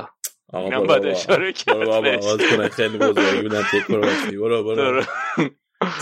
آقا 0.54 0.66
اینم 0.66 0.88
برو 0.88 0.88
باید 0.88 1.02
بابا. 1.66 2.10
اشاره 2.10 2.50
کنن 2.50 2.68
خیلی 2.68 2.98
بزرگی 2.98 3.42
بودن 3.48 3.64
توی 3.72 3.82
کرواسی. 3.88 4.38
برو 4.38 4.64
برو. 4.64 4.76
داره. 4.76 5.06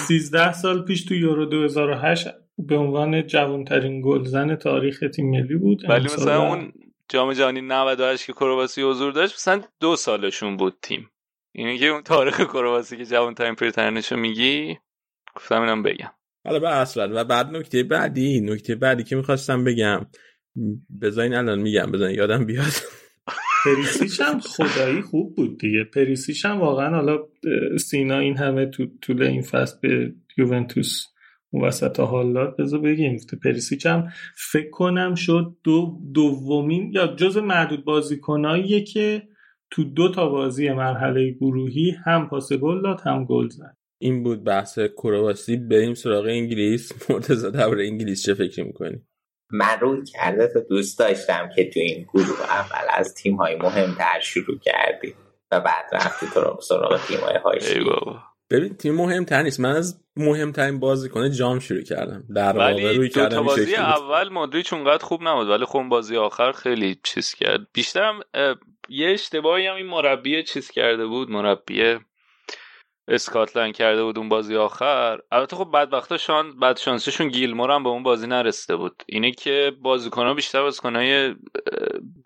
13 0.08 0.54
سال 0.54 0.86
پیش 0.86 1.06
تو 1.06 1.14
یورو 1.16 1.46
2008 1.46 2.28
به 2.58 2.76
عنوان 2.76 3.28
جوانترین 3.28 4.02
گلزن 4.02 4.56
تاریخ 4.56 5.04
تیم 5.16 5.30
ملی 5.30 5.56
بود. 5.56 5.90
ولی 5.90 6.04
مثلا 6.06 6.48
اون 6.48 6.74
جام 7.10 7.34
جهانی 7.34 7.62
98 7.62 8.26
که 8.26 8.34
کرواسی 8.34 8.82
حضور 8.82 9.12
داشت 9.12 9.34
مثلا 9.34 9.62
دو 9.80 9.96
سالشون 9.96 10.58
بود 10.58 10.78
تیم. 10.82 11.10
اینه 11.56 11.78
که 11.78 11.86
اون 11.86 12.02
تاریخ 12.02 12.42
کرواسی 12.42 12.98
که 12.98 13.06
جوانترین 13.06 13.56
پیرترینشو 13.56 14.16
میگی 14.16 14.78
گفتم 15.36 15.62
اینم 15.62 15.84
بگم. 15.84 16.12
حالا 16.46 16.60
به 16.60 16.70
اصلا 16.70 17.22
و 17.22 17.24
بعد 17.24 17.48
نکته 17.48 17.84
بعدی 17.84 18.42
نکته 18.42 18.76
بعدی 18.76 19.04
که 19.04 19.16
می‌خواستم 19.16 19.64
بگم 19.64 20.06
بذارین 21.02 21.34
الان 21.34 21.60
میگم 21.60 21.92
بذارین 21.92 22.18
یادم 22.18 22.46
بیاد. 22.46 22.74
پریسیچ 23.66 24.22
هم 24.22 24.40
خدایی 24.40 25.02
خوب 25.02 25.36
بود 25.36 25.60
دیگه. 25.60 25.84
پریسیچ 25.84 26.46
هم 26.46 26.60
واقعا 26.60 26.96
حالا 26.96 27.20
سینا 27.78 28.20
این 28.20 28.38
همه 28.38 28.66
تو 28.66 28.86
طول 29.02 29.24
این 29.24 29.42
فصل 29.42 29.78
به 29.82 30.14
یوونتوس 30.38 31.06
وسط 31.54 32.00
حال 32.00 32.34
داد 32.34 32.58
بذار 32.58 32.80
بگیم 32.80 33.18
پریسیچ 33.44 33.86
هم 33.86 34.08
فکر 34.52 34.70
کنم 34.70 35.16
شد 35.16 35.56
دو 35.64 36.00
دومین 36.14 36.92
یا 36.94 37.08
جز 37.08 37.38
معدود 37.38 37.86
بازیکناییه 37.86 38.84
که 38.84 39.24
تو 39.72 39.84
دو 39.84 40.12
تا 40.12 40.30
بازی 40.30 40.70
مرحله 40.70 41.32
گروهی 41.32 41.96
هم 42.06 42.30
پاس 42.30 42.54
گل 42.54 42.82
داد 42.82 43.02
هم 43.06 43.26
گل 43.26 43.50
زد. 43.50 43.78
این 44.02 44.24
بود 44.24 44.44
بحث 44.44 44.80
کرواسی. 44.80 45.58
بریم 45.58 45.94
سراغ 45.94 46.26
انگلیس. 46.26 46.92
مرتضی 47.10 47.52
درباره 47.52 47.86
انگلیس 47.86 48.24
چه 48.24 48.34
فکر 48.34 48.64
می‌کنی؟ 48.64 49.02
من 49.52 49.80
روی 49.82 50.02
کرده 50.06 50.48
تا 50.54 50.60
دوست 50.60 51.00
داشتم 51.00 51.50
که 51.56 51.70
تو 51.70 51.80
این 51.80 52.04
گروه 52.14 52.42
اول 52.50 52.88
از 52.94 53.14
تیم 53.14 53.36
های 53.36 53.56
مهمتر 53.56 54.20
شروع 54.22 54.58
کردی 54.58 55.14
و 55.52 55.60
بعد 55.60 55.86
رفتی 55.94 56.26
تو 56.34 56.40
رو 56.40 56.60
سراغ 56.62 57.08
تیم 57.08 57.20
های 57.20 57.34
ای 57.34 57.40
هاشی 57.44 57.80
بابا. 57.80 58.29
ببین 58.52 58.78
تیم 58.78 58.96
مهمتر 58.96 59.44
نیست. 59.44 59.60
من 59.60 59.76
از 59.76 60.04
مهمترین 60.16 60.80
بازیکن 60.80 61.32
جام 61.32 61.60
شروع 61.60 61.82
کردم. 61.82 62.24
در 62.36 62.52
واقع 62.52 62.74
ولی 62.74 62.98
روی 62.98 63.10
دو 63.10 63.30
تا 63.30 63.44
بازی. 63.44 63.76
اول 63.76 64.30
مودریچ 64.30 64.74
اونقدر 64.74 65.04
خوب 65.04 65.22
نبود. 65.24 65.50
ولی 65.50 65.66
خب 65.66 65.84
بازی 65.90 66.18
آخر 66.18 66.52
خیلی 66.52 67.00
چیز 67.04 67.34
کرد. 67.34 67.68
بیشترم 67.74 68.20
یه 68.90 69.10
اشتباهی 69.10 69.68
هم 69.68 69.76
این 69.76 69.86
مربی 69.86 70.44
چیز 70.44 70.72
کرده 70.72 71.06
بود. 71.06 71.30
مربی 71.30 71.98
اسکاتلند 73.08 73.74
کرده 73.74 74.04
بود 74.04 74.18
اون 74.18 74.30
بازی 74.30 74.56
آخر. 74.56 75.20
البته 75.32 75.56
خب 75.56 75.72
بدبختا 75.74 76.18
شان 76.18 76.60
بعد 76.60 76.78
شانسشون 76.78 77.28
گیلمور 77.28 77.72
هم 77.72 77.84
به 77.84 77.90
اون 77.90 78.04
بازی 78.04 78.28
نرسیده 78.28 78.76
بود. 78.76 79.04
اینه 79.08 79.32
که 79.32 79.72
بازیکن‌ها 79.82 80.34
بیشتر 80.34 80.62
بازیکن‌های 80.62 81.36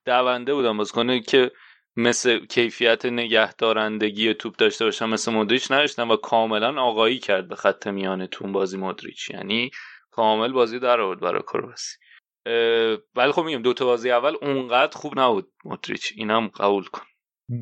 دونده 0.05 0.53
بودن. 0.53 0.77
بازیکنایی 0.77 1.21
که 1.21 1.51
مثل 1.95 2.45
کیفیت 2.45 3.05
نگهدارندگی 3.05 4.33
توپ 4.33 4.55
داشته 4.55 4.85
باشن 4.85 5.05
مثل 5.05 5.31
مودریچ 5.31 5.71
نداشتن 5.71 6.07
و 6.07 6.15
کاملا 6.15 6.81
آقایی 6.81 7.19
کرد 7.19 7.47
به 7.47 7.55
خط 7.55 7.87
میانه 7.87 8.27
تو 8.27 8.43
اون 8.43 8.53
بازی 8.53 8.77
مودریچ. 8.77 9.29
یعنی 9.29 9.71
کامل 10.11 10.51
بازی 10.51 10.79
در 10.79 11.01
آورد 11.01 11.19
برای 11.19 11.41
کرواسی. 11.41 11.97
ولی 13.15 13.31
خب 13.31 13.43
میگم 13.43 13.61
دو 13.61 13.73
تا 13.73 13.85
بازی 13.85 14.11
اول 14.11 14.35
اونقدر 14.41 14.97
خوب 14.97 15.19
نبود 15.19 15.47
مودریچ. 15.65 16.13
اینم 16.15 16.47
قبول 16.47 16.83
کن. 16.83 17.03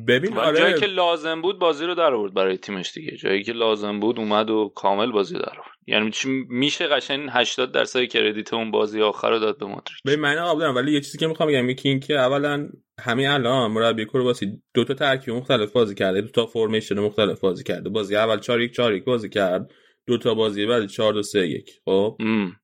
ببین 0.08 0.38
آره 0.38 0.58
جایی 0.58 0.80
که 0.80 0.86
لازم 0.86 1.42
بود 1.42 1.58
بازی 1.58 1.86
رو 1.86 1.94
در 1.94 2.14
آورد 2.14 2.34
برای 2.34 2.56
تیمش 2.56 2.92
دیگه. 2.92 3.16
جایی 3.16 3.42
که 3.42 3.52
لازم 3.52 4.00
بود 4.00 4.18
اومد 4.18 4.50
و 4.50 4.72
کامل 4.74 5.12
بازی 5.12 5.34
در 5.34 5.58
آورد. 5.58 5.71
یعنی 5.86 6.10
چی- 6.10 6.46
میشه 6.48 6.86
قشنگ 6.86 7.28
80 7.32 7.72
درصد 7.72 8.04
کردیت 8.04 8.54
اون 8.54 8.70
بازی 8.70 9.02
آخر 9.02 9.30
رو 9.30 9.38
داد 9.38 9.58
به 9.58 9.66
مودریچ 9.66 9.96
به 10.04 10.16
من 10.16 10.34
قبول 10.34 10.66
ولی 10.74 10.92
یه 10.92 11.00
چیزی 11.00 11.18
که 11.18 11.26
می‌خوام 11.26 11.48
بگم 11.48 11.70
یکی 11.70 11.88
این 11.88 12.00
که 12.00 12.14
اولا 12.18 12.68
همین 13.00 13.26
الان 13.28 13.70
مربی 13.70 14.04
کرواسی 14.06 14.46
دو 14.74 14.84
تا 14.84 14.94
ترکیب 14.94 15.34
مختلف 15.34 15.72
بازی 15.72 15.94
کرده 15.94 16.20
دو 16.20 16.28
تا 16.28 16.46
فرمیشن 16.46 16.98
مختلف 16.98 17.40
بازی 17.40 17.64
کرده. 17.64 17.88
بازی 17.88 18.16
اول 18.16 18.38
4 18.38 18.60
1 18.60 18.72
4 18.72 18.94
1 18.94 19.04
بازی 19.04 19.28
کرد. 19.28 19.70
دو 20.06 20.18
تا 20.18 20.34
بازی 20.34 20.66
بعد 20.66 20.86
4 20.86 21.12
2 21.12 21.22
3 21.22 21.38
1 21.48 21.70
خب. 21.84 22.16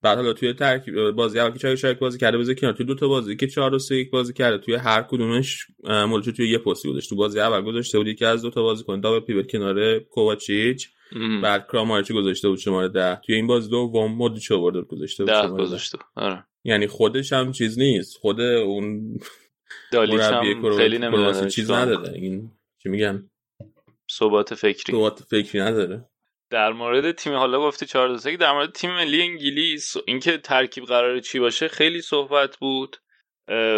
بعد 0.02 0.16
حالا 0.18 0.32
توی 0.32 0.52
ترکیب 0.52 1.10
بازی 1.10 1.38
اول 1.40 1.50
که 1.52 1.58
4 1.58 1.72
1 1.72 1.78
4 1.80 1.90
1 1.92 1.98
بازی 1.98 2.18
کرده 2.18 2.36
بازی 2.38 2.54
کنار. 2.54 2.72
توی 2.72 2.86
دو 2.86 2.94
تا 2.94 3.08
بازی 3.08 3.36
که 3.36 3.46
4 3.46 3.70
2 3.70 3.78
3 3.78 3.94
1 3.96 4.10
بازی 4.10 4.32
کرده 4.32 4.58
توی 4.58 4.74
هر 4.74 5.02
کدومش 5.02 5.66
مولچو 5.84 6.32
توی 6.32 6.50
یه 6.50 6.58
پستی 6.58 6.88
گذاشت. 6.88 7.08
تو 7.08 7.16
بازی 7.16 7.40
اول 7.40 7.60
گذاشته 7.60 7.98
بود 7.98 8.06
یکی 8.06 8.24
از 8.24 8.42
دو 8.42 8.50
تا 8.50 8.62
بازیکن 8.62 9.00
دابل 9.00 9.20
پیوت 9.26 9.50
کنار 9.52 9.98
کوواچیچ. 9.98 10.88
ام. 11.12 11.40
بعد 11.40 11.66
کرامارچی 11.72 12.14
گذاشته 12.14 12.48
بود 12.48 12.59
شماره 12.59 12.88
10 12.88 13.20
توی 13.26 13.34
این 13.34 13.46
بازی 13.46 13.70
دوم 13.70 14.12
مودریچ 14.12 14.52
آورده 14.52 14.80
گذاشته 14.80 15.24
بود 15.24 15.32
ده 15.32 15.42
شماره 15.42 15.56
10 15.56 15.62
گذاشته. 15.62 15.98
آره. 16.16 16.44
یعنی 16.64 16.86
خودش 16.86 17.32
هم 17.32 17.52
چیز 17.52 17.78
نیست. 17.78 18.18
خود 18.18 18.40
اون 18.40 19.18
دالیچ 19.92 20.20
مربی 20.20 20.52
هم 20.52 20.76
خیلی 20.76 20.98
نمی‌دونه 20.98 21.50
چیز 21.50 21.70
نداره. 21.70 22.12
این 22.12 22.50
چی 22.82 22.88
میگن؟ 22.88 23.30
ثبات 24.11 24.54
فکری. 24.54 24.92
ثبات 24.92 25.22
فکری 25.22 25.61
نداره. 25.61 26.04
در 26.50 26.72
مورد 26.72 27.12
تیم 27.12 27.32
حالا 27.34 27.61
گفتی 27.61 27.86
4 27.86 28.16
2 28.16 28.36
در 28.36 28.52
مورد 28.52 28.72
تیم 28.72 28.90
ملی 28.90 29.22
انگلیس 29.22 29.96
اینکه 30.06 30.38
ترکیب 30.38 30.84
قرار 30.84 31.20
چی 31.20 31.38
باشه 31.38 31.68
خیلی 31.68 32.00
صحبت 32.00 32.56
بود. 32.56 32.96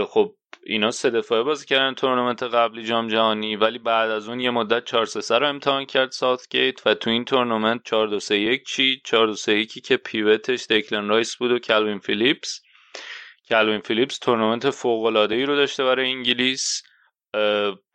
خب 0.09 0.37
اینا 0.66 0.90
سه 0.90 1.11
دفاعه 1.11 1.42
بازی 1.42 1.66
کردن 1.66 1.94
تورنمنت 1.94 2.42
قبلی 2.42 2.84
جام 2.84 3.09
جهانی 3.09 3.57
ولی 3.57 3.78
بعد 3.78 4.11
از 4.11 4.28
اون 4.28 4.40
یه 4.40 4.51
مدت 4.51 4.84
4 4.84 5.07
3 5.07 5.38
رو 5.38 5.48
امتحان 5.48 5.84
کرد 5.84 6.11
ساوثگیت 6.11 6.86
و 6.86 6.94
تو 6.94 7.11
این 7.11 7.24
تورنمنت 7.24 7.80
4 7.84 8.09
2 8.09 8.20
3 8.20 8.38
1 8.38 8.66
چی؟ 8.66 9.01
4 9.05 9.26
2 9.26 9.34
3 9.34 9.53
1 9.53 9.84
که 9.84 9.96
pivot 9.97 10.47
ش 10.47 10.66
دکلن 10.66 11.09
رایس 11.09 11.36
بود 11.36 11.51
و 11.51 11.59
کالوین 11.59 11.99
فیلیپس. 11.98 12.62
کالوین 13.49 13.81
فیلیپس 13.80 14.18
تورنمنت 14.18 14.70
فوق 14.70 15.05
العاده 15.05 15.34
ای 15.34 15.46
رو 15.46 15.57
داشته 15.57 15.84
برای 15.84 16.11
انگلیس. 16.11 16.82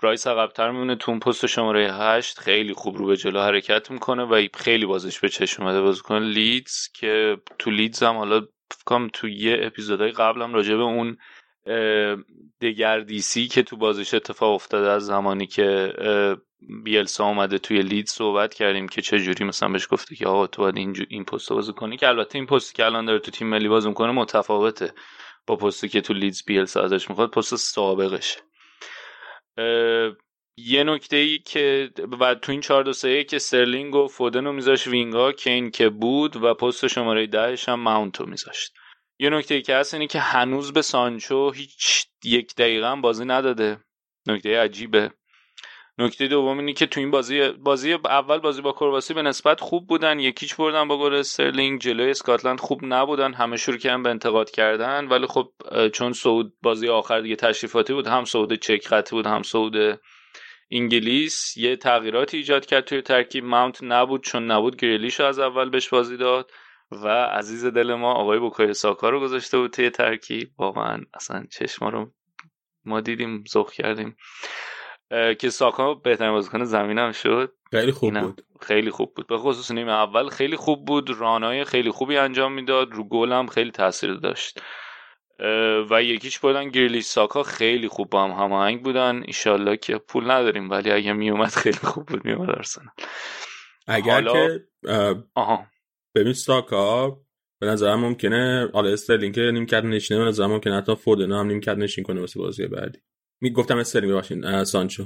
رایس 0.01 0.27
عقبتر 0.27 0.71
میمونه 0.71 0.95
تو 0.95 1.19
پست 1.19 1.45
شماره 1.45 1.93
هشت 1.93 2.39
خیلی 2.39 2.73
خوب 2.73 2.97
رو 2.97 3.05
به 3.05 3.17
جلو 3.17 3.39
حرکت 3.39 3.91
می‌کنه 3.91 4.23
و 4.23 4.47
خیلی 4.53 4.85
بازش 4.85 5.19
به 5.19 5.29
چشم 5.29 5.63
اومده 5.63 5.81
بازیکن 5.81 6.23
لیدز 6.23 6.89
که 6.93 7.37
تو 7.59 7.71
لیدز 7.71 8.03
هم 8.03 8.15
حالا 8.15 8.39
فکر 8.71 8.83
کنم 8.85 9.09
تو 9.13 9.27
یه 9.27 9.57
اپیزودهای 9.61 10.11
قبلم 10.11 10.53
راجع 10.53 10.75
به 10.75 10.83
اون 10.83 11.17
دگردیسی 12.61 13.47
که 13.47 13.63
تو 13.63 13.77
بازش 13.77 14.13
اتفاق 14.13 14.53
افتاده 14.53 14.89
از 14.89 15.05
زمانی 15.05 15.47
که 15.47 15.93
بیلسا 16.83 17.25
اومده 17.25 17.57
توی 17.57 17.81
لیدز 17.81 18.11
صحبت 18.11 18.53
کردیم 18.53 18.87
که 18.87 19.01
چه 19.01 19.19
جوری 19.19 19.45
مثلا 19.45 19.69
بهش 19.69 19.87
گفته 19.91 20.15
که 20.15 20.27
آقا 20.27 20.47
تو 20.47 20.61
باید 20.61 20.77
این, 20.77 21.05
این 21.09 21.25
پست 21.25 21.53
بازی 21.53 21.73
کنی 21.73 21.97
که 21.97 22.07
البته 22.07 22.37
این 22.37 22.45
پستی 22.45 22.73
که 22.73 22.85
الان 22.85 23.05
داره 23.05 23.19
تو 23.19 23.31
تیم 23.31 23.47
ملی 23.47 23.67
بازی 23.67 23.87
می‌کنه 23.87 24.11
متفاوته 24.11 24.93
با 25.47 25.55
پستی 25.55 25.89
که 25.89 26.01
تو 26.01 26.13
لیدز 26.13 26.43
بیلسا 26.45 26.81
ازش 26.81 27.09
می‌خواد 27.09 27.31
پست 27.31 27.55
سابقشه 27.55 28.39
یه 30.57 30.83
نکته 30.83 31.17
ای 31.17 31.39
که 31.39 31.89
و 32.19 32.35
تو 32.35 32.51
این 32.51 32.61
4 32.61 32.83
2 32.83 32.93
3 32.93 33.23
که 33.23 33.39
استرلینگ 33.39 33.95
و 33.95 34.07
فودن 34.07 34.45
رو 34.45 34.53
میذاشت 34.53 34.87
wing 34.87 35.22
ا 35.22 35.31
کین 35.31 35.71
که 35.71 35.89
بود 35.89 36.43
و 36.43 36.53
پست 36.53 36.87
شماره 36.87 37.27
دهش 37.27 37.69
هم 37.69 37.79
ماونت 37.79 38.19
رو 38.19 38.25
میذاشت. 38.29 38.73
یه 39.19 39.29
نکته 39.29 39.55
ای 39.55 39.61
که 39.61 39.75
هست 39.75 39.93
اینه 39.93 40.07
که 40.07 40.19
هنوز 40.19 40.73
به 40.73 40.81
سانچو 40.81 41.51
هیچ 41.51 42.05
یک 42.23 42.55
دقیقه 42.55 42.87
هم 42.87 43.01
بازی 43.01 43.25
نداده. 43.25 43.77
نکته 44.27 44.59
عجیبه. 44.59 45.11
نکته 45.97 46.27
دوم 46.27 46.59
اینه 46.59 46.73
که 46.73 46.85
تو 46.85 46.99
این 46.99 47.11
بازی 47.11 47.49
بازی 47.49 47.93
اول 47.93 48.37
بازی 48.37 48.61
با 48.61 48.71
کرواسی 48.71 49.13
به 49.13 49.21
نسبت 49.21 49.61
خوب 49.61 49.87
بودن. 49.87 50.19
یک 50.19 50.34
هیچ 50.34 50.55
بردن 50.55 50.87
با 50.87 50.97
گل 50.97 51.13
استرلینگ. 51.13 51.81
جلوی 51.81 52.09
اسکاتلند 52.09 52.59
خوب 52.59 52.79
نبودن. 52.83 53.33
همه 53.33 53.57
شروع 53.57 53.77
کردن 53.77 54.03
به 54.03 54.09
انتقاد 54.09 54.51
کردن. 54.51 55.07
ولی 55.07 55.27
خب 55.27 55.51
چون 55.93 56.13
سعود 56.13 56.53
بازی 56.61 56.87
آخر 56.87 57.21
دیگه 57.21 57.35
تشریفاتی 57.35 57.93
بود 57.93 58.07
هم 58.07 58.25
سعود 58.25 58.53
چک 58.53 58.87
خطی 58.87 59.15
بود 59.15 59.27
هم 59.27 59.43
سعود 59.43 59.99
انگلیس 60.71 61.57
یه 61.57 61.75
تغییراتی 61.75 62.37
ایجاد 62.37 62.65
کرد 62.65 62.85
توی 62.85 63.01
ترکیب. 63.01 63.45
ماونت 63.45 63.83
نبود 63.83 64.23
چون 64.23 64.51
نبود. 64.51 64.75
گریلیشو 64.75 65.23
از 65.23 65.39
اول 65.39 65.69
بهش 65.69 65.89
بازی 65.89 66.17
داد. 66.17 66.51
و 66.91 67.07
عزیز 67.07 67.65
دل 67.65 67.93
ما 67.93 68.13
آقای 68.13 68.39
بوکای 68.39 68.73
ساکا 68.73 69.09
رو 69.09 69.19
گذاشته 69.19 69.57
بود 69.57 69.71
توی 69.71 69.89
ترکیب. 69.89 70.51
واقعا 70.57 71.01
اصلا 71.13 71.45
چشما 71.51 71.89
رو 71.89 72.11
ما 72.85 73.01
دیدیم 73.01 73.43
ذوق 73.49 73.71
کردیم. 73.71 74.17
که 75.39 75.49
ساکا 75.49 75.93
بهترین 75.93 76.31
بازیکن 76.31 76.63
زمینم 76.63 77.11
شد. 77.11 77.53
خیلی 77.71 77.91
خوب 77.91 78.19
بود. 78.19 78.45
خیلی 78.61 78.91
خوب 78.91 79.13
بود. 79.15 79.27
به 79.27 79.37
خصوص 79.37 79.71
نیمه 79.71 79.91
اول 79.91 80.29
خیلی 80.29 80.55
خوب 80.55 80.85
بود. 80.85 81.09
رانای 81.09 81.63
خیلی 81.63 81.91
خوبی 81.91 82.17
انجام 82.17 82.53
می‌داد. 82.53 82.91
رو 82.91 83.03
گل 83.03 83.31
هم 83.31 83.47
خیلی 83.47 83.71
تاثیر 83.71 84.13
داشت. 84.13 84.61
و 85.89 86.03
یکیش 86.03 86.39
بودن 86.39 86.69
گریلیش 86.69 87.05
ساکا 87.05 87.43
خیلی 87.43 87.87
خوب 87.87 88.09
با 88.09 88.23
هم 88.23 88.31
هماهنگ 88.31 88.83
بودن. 88.83 89.23
ایشالله 89.25 89.77
که 89.77 89.97
پول 89.97 90.31
نداریم 90.31 90.69
ولی 90.69 90.91
اگه 90.91 91.13
میومد 91.13 91.49
خیلی 91.49 91.77
خوب 91.77 92.05
بود 92.05 92.25
میومد 92.25 92.49
ارسنال 92.49 92.87
اگر 93.87 94.13
حالا- 94.13 94.33
که 94.33 94.63
آها. 95.35 95.65
ببین 96.15 96.33
ساکا 96.33 97.21
به 97.59 97.67
نظرم 97.67 97.99
ممکنه 97.99 98.69
حالا 98.73 98.89
استرلینگ 98.89 99.35
که 99.35 99.41
نیمکت 99.41 99.83
نشینه 99.83 100.19
به 100.19 100.25
نظرم 100.25 100.51
ممکنه 100.51 100.77
حتی 100.77 100.95
فودن 100.95 101.31
هم 101.31 101.47
نیمکت 101.47 101.77
نشین 101.77 102.03
کنه 102.03 102.19
واسه 102.19 102.39
بازی 102.39 102.67
بعدی. 102.67 102.99
می 103.41 103.51
گفتم 103.51 103.77
استرلینگ 103.77 104.43
اه، 104.45 104.63
سانچو. 104.63 105.05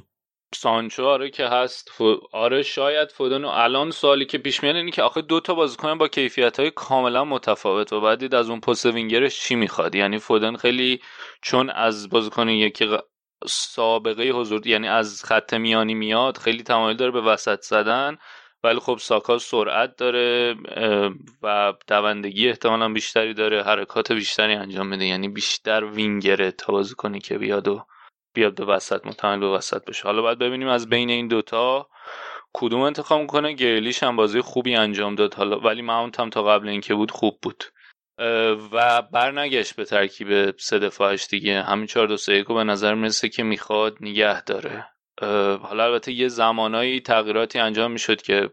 سانچو 0.54 1.06
آره 1.06 1.30
که 1.30 1.48
هست. 1.48 1.90
ف... 1.92 2.02
آره 2.34 2.64
شاید 2.64 3.12
فودن 3.12 3.46
الان 3.46 3.92
سوالی 3.92 4.26
که 4.26 4.38
پیش 4.38 4.64
میاد 4.64 4.76
اینه 4.76 4.92
که 4.92 5.02
آخه 5.04 5.22
دو 5.22 5.40
تا 5.40 5.54
بازیکن 5.54 5.98
با 5.98 6.08
کیفیت 6.08 6.60
های 6.60 6.72
کاملا 6.72 7.26
متفاوت 7.26 7.94
و 7.94 8.02
باید 8.02 8.20
دید 8.20 8.36
از 8.36 8.50
اون 8.50 8.60
پست 8.60 8.86
وینگرش 8.86 9.40
چی 9.40 9.56
می‌خواد؟ 9.56 9.96
یعنی 9.96 10.20
فودن 10.20 10.56
خیلی 10.56 11.00
چون 11.42 11.70
از 11.70 12.10
بازیکن 12.10 12.50
یکی 12.50 12.86
غ- 12.86 13.04
سابقه 13.48 14.30
حضور 14.30 14.68
یعنی 14.68 14.88
از 14.88 15.24
خط 15.26 15.54
میانی 15.54 15.94
میاد 15.94 16.38
خیلی 16.38 16.64
تمایل 16.64 16.98
داره 16.98 17.12
به 17.12 17.22
وسط 17.22 17.62
زدن. 17.62 18.18
ولی 18.64 18.80
خب 18.80 18.98
ساکا 18.98 19.38
سرعت 19.38 19.96
داره 19.96 20.56
و 21.44 21.74
دوندگی 21.88 22.50
احتمالا 22.50 22.90
بیشتری 22.90 23.34
داره 23.34 23.64
حرکات 23.64 24.12
بیشتری 24.12 24.54
انجام 24.54 24.88
میده. 24.88 25.06
یعنی 25.06 25.30
بیشتر 25.30 25.84
وینگره 25.84 26.52
تا 26.52 26.74
بازیکنی 26.74 27.20
که 27.20 27.38
بیاد 27.38 27.68
و 27.68 27.86
بیاد 28.34 28.56
به 28.56 28.66
وسط 28.66 29.06
متمایل 29.06 29.40
به 29.40 29.48
وسط 29.48 29.86
بشه. 29.86 30.04
حالا 30.04 30.22
باید 30.22 30.40
ببینیم 30.40 30.68
از 30.68 30.90
بین 30.90 31.10
این 31.10 31.28
دوتا 31.28 31.88
کدوم 32.54 32.82
انتخاب 32.82 33.22
می‌کنه. 33.22 33.54
گریلیش 33.54 34.04
هم 34.04 34.16
بازی 34.16 34.42
خوبی 34.42 34.76
انجام 34.76 35.16
داد 35.16 35.34
حالا 35.34 35.60
ولی 35.60 35.82
ماونت 35.82 36.20
هم 36.20 36.30
تا 36.30 36.44
قبل 36.44 36.70
اینکه 36.70 36.96
بود 36.96 37.12
خوب 37.12 37.40
بود. 37.42 37.64
و 38.72 39.02
برنگشت 39.02 39.76
به 39.76 39.86
ترکیب 39.86 40.58
سه 40.58 40.80
دفاعش 40.80 41.28
دیگه. 41.28 41.62
همین 41.62 41.86
4 41.86 42.08
2 42.08 42.18
3 42.18 42.44
به 42.44 42.64
نظر 42.64 42.94
می‌رسه 42.94 43.30
که 43.30 43.44
می‌خواد 43.44 43.98
نگه 44.02 44.44
داره. 44.44 44.86
حالا 45.62 45.84
البته 45.84 46.12
یه 46.12 46.28
زمانایی 46.28 47.00
تغییراتی 47.00 47.60
انجام 47.60 47.92
می‌شد 47.92 48.22
که 48.22 48.50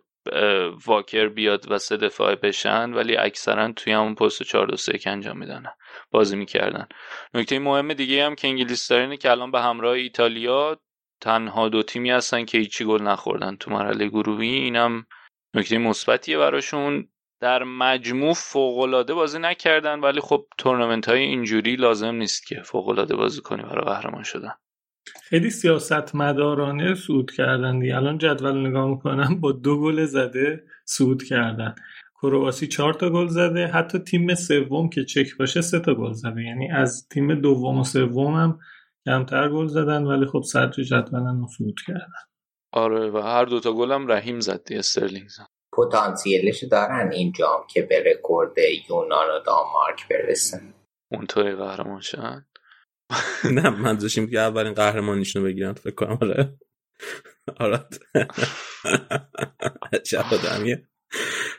واکر 0.87 1.29
بیاد 1.29 1.71
و 1.71 1.79
سه 1.79 1.97
دفاعه 1.97 2.37
بشن 2.37 2.93
ولی 2.93 3.17
اکثرا 3.17 3.73
توی 3.73 3.93
همون 3.93 4.15
پست 4.15 4.43
4 4.43 4.67
2 4.67 4.77
3 4.77 4.99
انجام 5.07 5.39
میدن 5.39 5.65
بازی 6.11 6.37
می‌کردن. 6.37 6.89
نکته 7.35 7.59
مهم 7.59 7.93
دیگه 7.93 8.27
هم 8.27 8.35
که 8.35 8.49
انگلیس 8.49 8.93
اینه 8.93 9.17
که 9.17 9.31
الان 9.31 9.51
به 9.51 9.61
همراه 9.61 9.93
ایتالیا 9.93 10.81
تنها 11.21 11.69
دو 11.69 11.83
تیمی 11.83 12.11
هستن 12.11 12.45
که 12.45 12.59
هیچی 12.59 12.85
گل 12.85 13.03
نخوردن 13.03 13.57
تو 13.57 13.71
مرحله 13.71 14.07
گروهی. 14.09 14.49
اینم 14.49 15.07
نکته 15.55 15.79
مثبتیه 15.79 16.39
براشون. 16.39 17.09
در 17.41 17.65
مجموع 17.65 18.35
فوقالعاده 18.35 19.15
بازی 19.15 19.39
نکردن 19.39 20.01
ولی 20.01 20.21
خب 20.21 20.47
تورنمنت 20.59 21.09
های 21.09 21.21
اینجوری 21.21 21.77
لازم 21.77 22.15
نیست 22.15 22.47
که 22.47 22.63
فوقالعاده 22.63 23.17
بازی 23.17 23.41
کنی 23.41 23.63
برای 23.63 23.85
قهرمان 23.85 24.23
شدن. 24.23 24.55
خیلی 25.23 25.51
سیاست 25.51 26.15
مدارانه 26.15 26.95
سود 26.95 27.31
کردن 27.31 27.79
دیگه. 27.79 27.97
الان 27.97 28.19
جدول 28.19 28.67
نگاه 28.67 28.89
می‌کنم 28.89 29.41
با 29.41 29.53
دو 29.53 29.81
گل 29.81 30.05
زده 30.05 30.65
سود 30.85 31.23
کردن. 31.23 31.75
کرواسی 32.23 32.67
چهار 32.67 32.95
تا 32.95 33.11
گل 33.11 33.27
زده 33.27 33.67
حتی 33.67 33.99
تیم 33.99 34.35
سوم 34.35 34.89
که 34.89 35.05
چک 35.05 35.37
باشه 35.39 35.61
سه 35.61 35.81
تا 35.81 35.95
گل 35.95 36.13
زده. 36.13 36.43
یعنی 36.43 36.71
از 36.71 37.09
تیم 37.09 37.41
دوم 37.41 37.79
و 37.79 37.85
سوم 37.85 38.35
هم 38.35 38.59
کمتر 39.07 39.49
گل 39.49 39.67
زدن 39.67 40.03
ولی 40.03 40.27
خب 40.27 40.43
صدر 40.43 40.83
جدولن 40.83 41.47
سود 41.59 41.81
کردن. 41.87 42.27
آره 42.73 43.11
و 43.11 43.19
هر 43.19 43.45
دوتا 43.45 43.73
گل 43.73 43.93
هم 43.93 44.09
رحیم 44.09 44.41
زد 44.41 44.65
دی 44.65 44.77
استرلینگ 44.77 45.29
زد. 45.29 45.47
پتانسیلش 45.73 46.65
دارن 46.65 47.13
این 47.13 47.33
جام 47.33 47.61
که 47.69 47.83
به 47.83 48.05
رکورد 48.07 48.55
یونان 48.91 49.27
و 49.29 49.39
دانمارک 49.47 50.09
برسن 50.11 50.75
اونطوری 51.13 51.55
قهرمان 51.55 52.01
شدن. 52.01 52.47
نه 53.45 53.71
من 53.71 53.97
داشتیم 53.97 54.31
که 54.31 54.39
اولین 54.39 54.73
قهرمانیشونو 54.75 55.45
بگیرن 55.45 55.73
فکر 55.73 55.95
کنم 55.95 56.19
آره. 56.23 56.59
آره. 57.57 57.87
عجب 59.93 60.25
آدمیه 60.33 60.89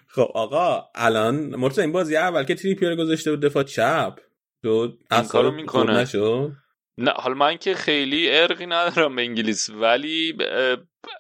خب 0.08 0.32
آقا 0.34 0.90
الان 0.96 1.36
مرتضی 1.36 1.82
این 1.82 1.92
بازی 1.92 2.16
اول 2.16 2.44
که 2.44 2.56
تریپیر 2.56 2.96
گذاشته 2.96 3.32
بود 3.32 3.42
دفاع 3.42 3.64
چپ. 3.64 4.20
تو 4.64 4.98
این 5.12 5.24
کارو 5.24 5.52
می‌کنه. 5.52 5.98
نشد؟ 5.98 6.52
نه 6.98 7.12
حالا 7.12 7.36
من 7.36 7.58
که 7.58 7.74
خیلی 7.74 8.30
ارقی 8.32 8.66
ندارم 8.66 9.16
به 9.16 9.22
انگلیس 9.22 9.70
ولی 9.70 10.38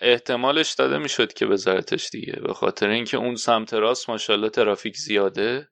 احتمالش 0.01 0.73
داده 0.73 0.97
می‌شد 0.97 1.33
که 1.33 1.45
بذارتش 1.45 2.09
دیگه. 2.09 2.33
به 2.33 2.53
خاطر 2.53 2.89
اینکه 2.89 3.17
اون 3.17 3.35
سمت 3.35 3.73
راست 3.73 4.09
ماشاءالله 4.09 4.49
ترافیک 4.49 4.97
زیاده. 4.97 5.67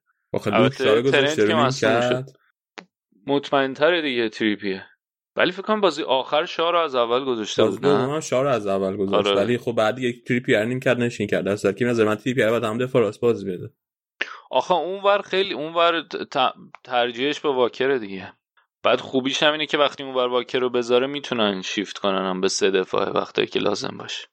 البته 0.46 1.02
ترنت 1.02 1.80
که 1.80 2.26
مطمئن 3.28 3.74
تره 3.74 4.02
دیگه 4.02 4.30
تریپیه. 4.30 4.86
ولی 5.36 5.52
فکر 5.52 5.62
کنم 5.62 5.82
بازی 5.82 6.04
آخر 6.04 6.46
شاه 6.46 6.72
رو 6.72 6.80
از 6.80 6.96
اول 6.96 7.26
گذاشته 7.26 7.64
بود 7.64 7.86
نه؟ 7.86 8.22
شاه 8.22 8.44
رو 8.44 8.50
از 8.50 8.68
اول 8.68 8.98
گذاشت. 8.98 9.28
آره. 9.28 9.38
ولی 9.38 9.58
خب 9.58 9.72
بعد 9.72 10.00
یک 10.00 10.24
تریپیر 10.28 10.66
نیم 10.66 10.80
کرد 10.80 11.00
نشین 11.00 11.28
کرد. 11.28 11.46
در 11.46 11.72
که 11.72 11.86
نظر 11.86 12.06
من 12.06 12.16
تریپیر 12.16 12.52
بعد 12.52 12.64
هم 12.64 12.78
دفاع 12.78 13.02
راست 13.02 13.22
بازی 13.22 13.52
بده. 13.52 13.70
آخه 14.52 14.74
اونور 14.74 15.22
خیلی 15.22 15.54
اونور 15.54 16.04
ترجیحش 16.84 17.40
به 17.40 17.50
واکر 17.50 17.98
دیگه. 17.98 18.34
بعد 18.84 19.00
خوبیش 19.00 19.44
هم 19.44 19.52
اینه 19.52 19.66
که 19.66 19.78
وقتی 19.78 20.04
اونور 20.04 20.28
واکر 20.28 20.60
رو 20.60 20.70
بذاره 20.70 21.08
می‌تونن 21.08 21.62
شیفت 21.62 21.98
کنن 21.98 22.30
هم 22.30 22.42
به 22.42 22.48
سه 22.48 22.72
دفاعه 22.72 23.10
وقتی 23.10 23.46
که 23.46 23.60
لازم 23.60 23.98
باشه. 23.98 24.28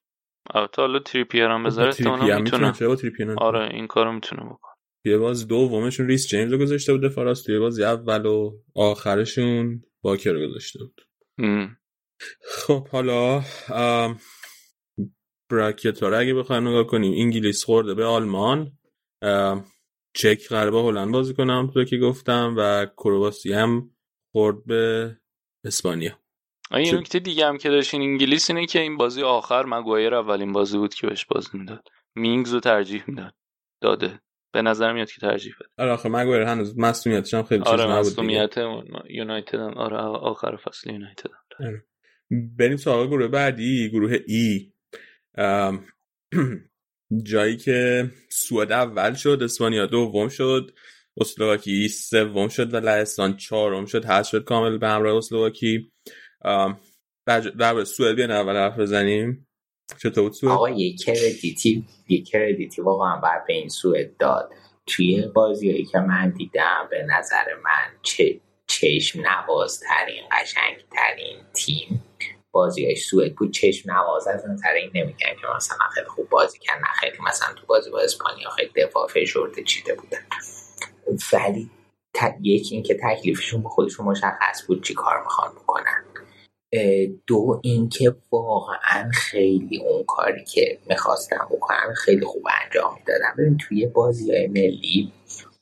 البته 0.53 0.81
حالا 0.81 0.99
تریپیر 0.99 1.45
هم 1.45 1.63
بذاره 1.63 1.87
احتمالاً 1.87 2.39
می‌تونه 2.39 2.73
آره 3.37 3.69
این 3.73 3.87
کارو 3.87 4.11
می‌تونه 4.11 4.43
بکنه. 4.43 4.72
یه 5.05 5.17
باز 5.17 5.47
دومشون 5.47 6.07
ریس 6.07 6.27
جیمز 6.27 6.51
رو 6.51 6.57
گذاشته 6.57 6.93
بود 6.93 7.03
دفاع 7.03 7.25
راست 7.25 7.49
یه 7.49 7.59
باز 7.59 7.79
اول 7.79 8.25
و 8.25 8.59
آخرشون 8.75 9.83
باکر 10.01 10.31
رو 10.31 10.47
گذاشته 10.47 10.79
بود. 10.79 11.01
خب 12.41 12.87
حالا 12.87 13.43
براکت 15.49 16.03
رو 16.03 16.19
اگه 16.19 16.33
بخوایم 16.33 16.67
نگاه 16.67 16.87
کنیم 16.87 17.13
انگلیس 17.21 17.63
خورده 17.63 17.93
به 17.93 18.05
آلمان. 18.05 18.77
چک 20.15 20.49
با 20.49 20.83
هلند 20.83 21.11
بازی 21.11 21.33
کنم 21.33 21.71
تو 21.73 21.83
که 21.83 21.97
گفتم 21.97 22.55
و 22.57 22.85
کرواسی 22.85 23.53
هم 23.53 23.91
خورد 24.31 24.65
به 24.65 25.15
اسپانیا. 25.65 26.19
یه 26.71 26.95
نکته 26.95 27.19
دیگه 27.19 27.47
هم 27.47 27.57
که 27.57 27.69
داشتین 27.69 28.01
انگلیس 28.01 28.49
اینه 28.49 28.65
که 28.65 28.79
این 28.79 28.97
بازی 28.97 29.21
آخر 29.21 29.65
مگوایر 29.65 30.15
اولین 30.15 30.51
بازی 30.51 30.77
بود 30.77 30.93
که 30.93 31.07
بهش 31.07 31.25
بازی 31.25 31.49
می‌داد. 31.53 31.87
مینگز 32.15 32.53
رو 32.53 32.59
ترجیح 32.59 33.03
می‌داد. 33.07 33.33
داده. 33.81 34.21
به 34.53 34.61
نظر 34.61 34.93
میاد 34.93 35.11
که 35.11 35.21
ترجیح 35.21 35.53
بده. 35.59 35.69
آره 35.77 35.91
آخه 35.91 36.09
مگوایر 36.09 36.41
هنوز 36.41 36.79
مسئولیتش 36.79 37.33
هم 37.33 37.43
خیلی 37.43 37.63
آره 37.63 37.77
چیز 37.83 37.91
نبود 37.91 37.99
مسئولیت 37.99 38.57
یونایتد 39.09 39.59
هم. 39.59 39.73
آره 39.73 39.97
آخر 39.97 40.55
فصل 40.55 40.89
یونایتد 40.89 41.29
هم. 41.29 41.65
آره. 41.67 41.85
بریم 42.57 42.77
سراغ 42.77 43.07
گروه 43.07 43.27
بعدی 43.27 43.89
گروه 43.89 44.17
ای. 44.27 44.73
جایی 47.31 47.57
که 47.57 48.09
سوئد 48.29 48.71
اول 48.71 49.13
شد 49.13 49.39
اسپانیا 49.43 49.85
دوم 49.85 50.29
شد 50.29 50.71
اسلواکی 51.17 51.87
سوم 51.87 52.47
شد 52.47 52.73
و 52.73 52.77
لهستان 52.77 53.37
چهارم 53.37 53.85
شد. 53.85 54.05
هست 54.05 54.29
شد 54.29 54.43
کامل 54.43 54.77
به 54.77 54.87
همراه 54.87 55.17
اسلواکی. 55.17 55.91
در 57.59 57.83
سوئد 57.83 58.15
بیان 58.15 58.31
اول 58.31 58.55
حرف 58.55 58.79
بزنیم. 58.79 59.47
چطور 59.97 60.31
آقا 60.49 60.69
یک 60.69 61.01
کردیتی 61.01 61.85
یک 62.09 62.27
کردیتی 62.27 62.81
واقعا 62.81 63.19
باید 63.19 63.45
به 63.47 63.53
این 63.53 63.69
سوئد 63.69 64.17
داد. 64.17 64.51
توی 64.85 65.27
بازیایی 65.27 65.85
که 65.85 65.99
من 65.99 66.29
دیدم 66.29 66.87
به 66.91 67.03
نظر 67.03 67.45
من 67.63 67.99
چه 68.01 68.39
چشم 68.67 69.21
نوازترین 69.21 70.23
قشنگترین 70.31 71.37
تیم 71.53 72.03
بازی 72.51 72.85
های 72.85 72.95
سوئد 72.95 73.35
بود. 73.35 73.51
چشم 73.51 73.91
نواز 73.91 74.27
از 74.27 74.45
نظر 74.49 74.73
این 74.73 74.91
نمیگن 74.93 75.35
که 75.41 75.47
مثلا 75.55 75.87
خیلی 75.93 76.07
خوب 76.07 76.29
بازی 76.29 76.59
کرد 76.59 76.79
نه 76.79 76.87
خیلی 76.99 77.17
مثلا 77.27 77.53
تو 77.53 77.65
بازی 77.65 77.89
با 77.89 77.99
اسپانیا 77.99 78.49
خیلی 78.49 78.71
دفاع 78.75 79.07
فشرده 79.07 79.63
چیده 79.63 79.95
بودن 79.95 80.25
ولی 81.33 81.69
یکی 82.41 82.75
اینکه 82.75 82.99
تکلیفشون 83.03 83.63
به 83.63 83.69
خودشون 83.69 84.05
مشخص 84.05 84.67
بود 84.67 84.83
چی 84.83 84.93
کار 84.93 85.23
می‌خوان 85.23 85.51
بکنن. 85.51 86.05
دو 87.27 87.59
اینکه 87.63 88.15
واقعا 88.31 89.09
خیلی 89.13 89.77
اون 89.77 90.03
کاری 90.03 90.43
که 90.43 90.77
می‌خواستم 90.89 91.47
بکنم 91.51 91.93
خیلی 91.97 92.25
خوب 92.25 92.43
انجام 92.63 92.95
می‌دادم. 92.99 93.35
ببین 93.37 93.57
توی 93.57 93.87
بازی 93.87 94.35
های 94.35 94.47
ملی 94.47 95.11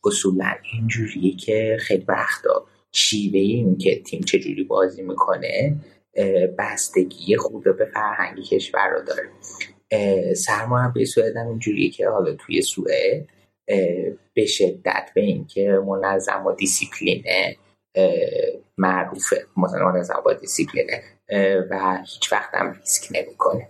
اصولا 0.04 0.54
اینجوریه 0.74 1.36
که 1.36 1.78
خیلی 1.80 2.06
وقتا 2.08 2.66
شیوه 2.92 3.40
این 3.40 3.78
که 3.78 4.02
تیم 4.02 4.22
چجوری 4.22 4.64
بازی 4.64 5.02
می‌کنه 5.02 5.76
بستگی 6.58 7.38
خوب 7.38 7.78
به 7.78 7.86
فرهنگ 7.86 8.44
کشور 8.44 8.90
رو 8.90 9.02
داره. 9.06 9.30
سرمایه 10.34 11.06
سوئد 11.06 11.38
هم 11.38 11.48
اینجوریه 11.48 11.90
که 11.90 12.08
حالا 12.10 12.36
توی 12.36 12.62
سوئد 12.62 13.28
به 14.34 14.46
شدت 14.46 15.10
به 15.16 15.22
اینکه 15.22 15.80
منظم 15.88 16.46
و 16.46 16.56
دیسیپلینه. 16.56 17.56
معروفه. 18.78 19.46
منظم 19.58 20.22
با 20.26 20.34
دیسیپلینه. 20.34 21.04
و 21.72 21.98
هیچ 21.98 22.34
وقت 22.34 22.50
هم 22.54 22.74
ریسک 22.74 23.08
نمی‌کنه. 23.12 23.70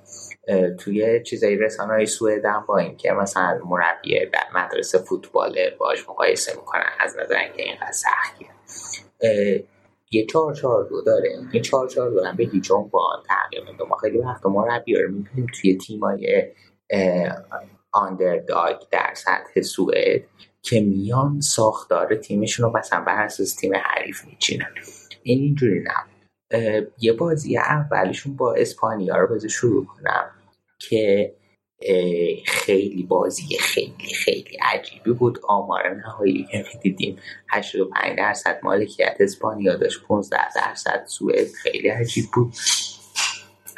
توی 0.79 1.23
چیزای 1.23 1.55
رسانه 1.55 1.93
های 1.93 2.05
سوئد 2.05 2.45
هم 2.45 2.65
با 2.67 2.77
اینکه 2.77 3.11
مثلا 3.11 3.59
مربی 3.65 4.25
در 4.25 4.43
مدرسه 4.55 4.97
فوتبال 4.97 5.57
باش 5.79 6.09
مقایسه 6.09 6.55
می‌کنن 6.55 6.89
از 6.99 7.17
نظر 7.17 7.35
اینکه 7.35 7.63
اینقدر 7.63 7.91
سختیه. 7.91 8.47
یه 10.11 10.25
چهار 10.25 10.53
چهار 10.53 10.83
دو 10.89 11.01
داره. 11.01 11.29
این 11.51 11.61
چهار 11.61 11.87
چهار 11.87 12.09
دو 12.09 12.23
هم 12.23 12.35
به 12.35 12.43
هیچ 12.43 12.71
عنوان 12.71 13.23
تغییر 13.27 13.63
نمیده. 13.67 13.83
ما 13.83 13.95
خیلی 13.95 14.17
وقت 14.17 14.45
مربی 14.45 14.95
رو 14.95 15.11
می‌بینیم 15.11 15.47
توی 15.61 15.77
تیمای 15.77 16.51
آندرداگ 17.91 18.75
در 18.91 19.13
سطح 19.15 19.61
سوئد. 19.61 20.21
که 20.61 20.81
میان 20.81 21.41
ساختار 21.41 22.15
تیمشون 22.15 22.65
رو 22.65 22.77
مثلا 22.77 23.01
بر 23.01 23.23
اساس 23.23 23.55
تیم 23.55 23.71
حریف 23.75 24.25
میچینن. 24.25 24.65
این 25.23 25.39
اینجوری 25.39 25.83
نه 25.83 26.11
یه 26.97 27.13
بازی 27.13 27.57
اولشون 27.57 28.35
با 28.35 28.53
اسپانیا 28.53 29.17
رو 29.17 29.35
بذار 29.35 29.49
شروع 29.49 29.85
کنم 29.85 30.31
که 30.79 31.33
خیلی 32.47 33.03
بازی 33.03 33.57
خیلی 33.59 34.13
خیلی 34.25 34.57
عجیبی 34.61 35.13
بود. 35.13 35.39
آمار 35.47 35.89
نهایی 35.89 36.47
که 36.51 36.65
دیدیم 36.81 37.17
85 37.49 38.17
درصد 38.17 38.59
مالکیت 38.63 39.15
اسپانیا 39.19 39.75
داشت. 39.75 40.03
15 40.03 40.37
درصد 40.55 41.03
سوئد. 41.05 41.47
خیلی 41.63 41.89
عجیب 41.89 42.25
بود. 42.33 42.53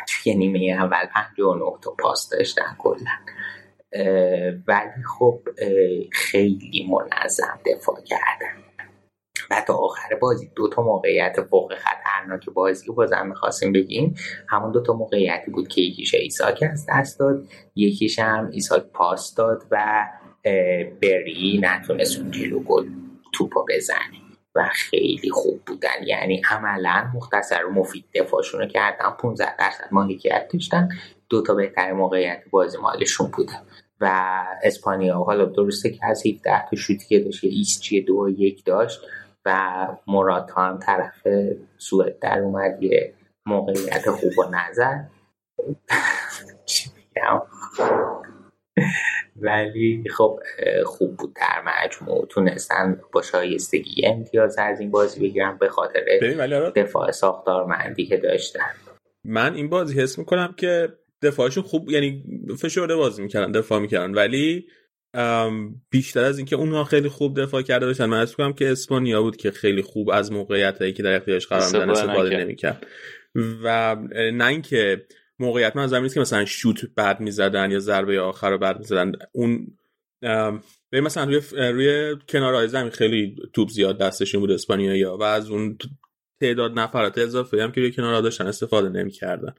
توی 0.07 0.35
نیمه 0.35 0.83
اول 0.83 1.05
59 1.13 1.71
تا 1.81 1.91
پاس 1.91 2.29
داشتن 2.29 2.75
کلا. 2.77 3.11
ولی 4.67 5.03
خب 5.17 5.39
خیلی 6.11 6.89
منظم 6.91 7.59
دفاع 7.65 8.01
کردن. 8.05 8.63
و 9.51 9.63
تا 9.67 9.73
آخر 9.73 10.15
بازی 10.21 10.51
دو 10.55 10.67
تا 10.69 10.81
موقعیت 10.81 11.41
فوق 11.41 11.73
خطرناک 11.75 12.49
بازی 12.49 12.91
بازم 12.91 13.27
می‌خواستیم 13.27 13.71
بگیم. 13.71 14.15
همون 14.49 14.71
دو 14.71 14.81
تا 14.81 14.93
موقعیتی 14.93 15.51
بود 15.51 15.67
که 15.67 15.81
یکیش 15.81 16.13
ایساک 16.13 16.63
از 16.71 16.85
دست 16.89 17.19
داد 17.19 17.47
یکیش 17.75 18.19
هم 18.19 18.49
ایساک 18.51 18.83
پاس 18.83 19.35
داد 19.35 19.63
و 19.71 20.05
بری 21.01 21.59
نتونست 21.63 22.19
اون 22.19 22.31
جلو 22.31 22.59
گل 22.59 22.89
توپا 23.33 23.65
بزنه 23.69 24.23
و 24.55 24.69
خیلی 24.73 25.29
خوب 25.29 25.61
بودن. 25.65 26.03
یعنی 26.05 26.41
عملا 26.51 27.11
مختصر 27.15 27.65
و 27.65 27.71
مفید 27.71 28.05
دفاعشون 28.15 28.61
رو 28.61 28.67
کردن 28.67 29.09
15 29.19 29.55
درصد 29.55 29.87
مالکیت 29.91 30.47
داشتن. 30.53 30.89
دو 31.29 31.41
تا 31.41 31.53
بهتر 31.53 31.93
موقعیت 31.93 32.43
بازی 32.51 32.77
مالشون 32.77 33.27
بودن 33.27 33.61
و 34.03 34.43
اسپانیا. 34.63 35.17
حالا 35.17 35.45
درسته 35.45 35.89
که 35.89 36.05
از 36.05 36.23
17 36.25 36.69
تا 36.69 36.75
شوتی 36.75 37.05
که 37.07 37.19
داشت 37.19 37.43
ایسچی 37.43 38.01
دو 38.01 38.29
یک 38.29 38.65
داشت 38.65 39.01
و 39.45 39.87
موراتا 40.07 40.61
هم 40.61 40.79
طرف 40.79 41.27
سوئد 41.77 42.19
در 42.19 42.39
اومد 42.39 42.83
یه 42.83 43.13
موقعیت 43.45 44.09
خوب 44.09 44.39
و 44.39 44.43
نظر. 44.51 44.97
ولی 49.41 50.03
خب 50.17 50.39
خوب 50.85 51.17
بود 51.17 51.35
در 51.35 51.63
مجموع. 51.65 52.25
تونستن 52.25 53.01
با 53.11 53.21
شایستگی 53.21 54.05
امتیاز 54.05 54.57
از 54.57 54.79
این 54.79 54.91
بازی 54.91 55.19
بگیرن 55.21 55.57
به 55.57 55.69
خاطر 55.69 55.99
دفاع 56.75 57.11
ساختارمندی 57.11 58.05
که 58.05 58.17
داشتن. 58.17 58.71
من 59.25 59.53
این 59.53 59.69
بازی 59.69 60.01
حس 60.01 60.19
می‌کنم 60.19 60.53
که 60.57 60.93
دفاعشون 61.23 61.63
خوب 61.63 61.91
یعنی 61.91 62.23
فشرده 62.59 62.95
بازی 62.95 63.21
می‌کردن 63.21 63.51
دفاع 63.51 63.79
می‌کردن. 63.79 64.13
ولی 64.13 64.67
بیشتر 65.89 66.23
از 66.23 66.37
اینکه 66.37 66.55
اونها 66.55 66.83
خیلی 66.83 67.09
خوب 67.09 67.41
دفاع 67.41 67.61
کرده 67.61 67.85
باشن 67.85 68.05
من 68.05 68.25
کنم 68.25 68.53
که 68.53 68.71
اسپانیا 68.71 69.21
بود 69.21 69.37
که 69.37 69.51
خیلی 69.51 69.81
خوب 69.81 70.09
از 70.09 70.31
موقعیت 70.31 70.79
هایی 70.79 70.93
که 70.93 71.03
در 71.03 71.15
اختیارش 71.15 71.47
قرار 71.47 71.65
میدن 71.65 71.89
استفاده 71.89 72.37
نمی‌کرد. 72.37 72.87
و 73.35 73.95
نه 74.33 74.45
اینکه 74.45 75.05
موقعیت 75.39 75.75
من 75.75 75.83
از 75.83 76.13
که 76.13 76.19
مثلا 76.19 76.45
شوت 76.45 76.85
بد 76.97 77.19
می‌زدن 77.19 77.71
یا 77.71 77.79
ضربه 77.79 78.19
آخر 78.19 78.49
رو 78.49 78.57
بد 78.57 78.79
می‌زدن. 78.79 79.11
اون 79.31 79.77
به 80.89 81.01
مثلا 81.01 81.23
روی 81.23 81.41
روی 81.71 82.15
کنارهای 82.29 82.67
زمین 82.67 82.89
خیلی 82.89 83.35
توپ 83.53 83.69
زیاد 83.69 83.99
دستشون 83.99 84.41
بود 84.41 84.51
اسپانیا 84.51 85.17
و 85.17 85.23
از 85.23 85.49
اون 85.49 85.77
تعداد 86.41 86.79
نفرات 86.79 87.17
اضافه 87.17 87.63
هم 87.63 87.71
که 87.71 87.81
روی 87.81 87.91
کنارها 87.91 88.21
داشتن 88.21 88.47
استفاده 88.47 88.89
نمی‌کردن. 88.89 89.53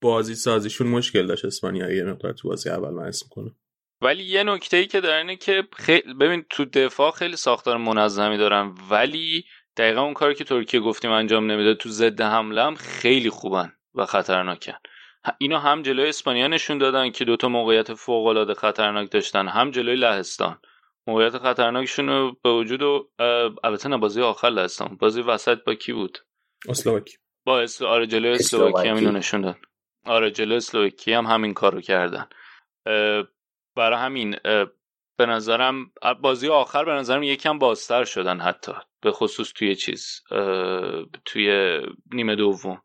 بازی 0.00 0.34
سازیشون 0.34 0.86
مشکل 0.86 1.26
داشت 1.26 1.44
اسپانیا 1.44 1.92
یه 1.92 2.04
مقدار 2.04 2.32
تو 2.32 2.48
بازی 2.48 2.70
اول 2.70 2.90
من 2.90 3.04
اسم 3.04 3.26
کنم 3.30 3.56
ولی 4.02 4.24
یه 4.24 4.42
نکته 4.42 4.76
ای 4.76 4.86
که 4.86 5.00
داره 5.00 5.16
اینه 5.16 5.36
که 5.36 5.68
خیلی 5.76 6.14
ببین 6.14 6.44
تو 6.50 6.64
دفاع 6.64 7.10
خیلی 7.10 7.36
ساختار 7.36 7.76
منظمی 7.76 8.38
دارن 8.38 8.74
ولی 8.90 9.44
دقیقا 9.76 10.02
اون 10.02 10.14
کاری 10.14 10.34
که 10.34 10.44
ترکیه 10.44 10.80
گفتیم 10.80 11.10
انجام 11.10 11.50
نمیده 11.50 11.74
تو 11.74 11.88
ضد 11.88 12.20
حمله 12.20 12.62
هم 12.62 12.74
خیلی 12.74 13.30
خوبن 13.30 13.72
و 13.94 14.06
خطرناکن. 14.06 14.72
اینو 15.38 15.58
هم 15.58 15.82
جلوی 15.82 16.08
اسپانیا 16.08 16.48
نشون 16.48 16.78
دادن 16.78 17.10
که 17.10 17.24
دوتا 17.24 17.48
موقعیت 17.48 17.94
فوق 17.94 18.26
العاده 18.26 18.54
خطرناک 18.54 19.10
داشتن 19.10 19.48
هم 19.48 19.70
جلوی 19.70 19.96
لهستان. 19.96 20.58
موقعیت 21.06 21.38
خطرناکشون 21.38 22.08
رو 22.08 22.36
به 22.44 22.50
وجود 22.50 22.82
و 22.82 23.10
البته 23.64 23.88
نه 23.88 23.98
بازی 23.98 24.22
آخر 24.22 24.50
لهستان. 24.50 24.96
بازی 24.96 25.20
وسط 25.20 25.58
با 25.64 25.74
کی 25.74 25.92
بود؟ 25.92 26.18
اسلوواکی 26.68 27.16
با 27.44 27.60
اس... 27.60 27.82
آره 27.82 28.06
جلوی 28.06 28.32
اسلوواکی 28.32 28.88
هم 28.88 28.96
اینو 28.96 29.12
نشون 29.12 29.40
داد 29.40 29.56
آره 30.06 30.30
جلوی 30.30 30.56
اسلوواکی 30.56 31.12
هم 31.12 31.26
همین 31.26 31.54
کارو 31.54 31.80
کردن 31.80 32.26
برای 33.76 33.98
همین 33.98 34.36
به 35.16 35.26
نظرم 35.26 35.92
بازی 36.20 36.48
آخر 36.48 36.84
به 36.84 36.92
نظرم 36.92 37.22
یکم 37.22 37.58
بازتر 37.58 38.04
شدن 38.04 38.40
حتی 38.40 38.72
به 39.00 39.12
خصوص 39.12 39.52
توی 39.52 39.76
چیز 39.76 40.22
توی 41.24 41.80
نیمه 42.12 42.36
دوم 42.36 42.82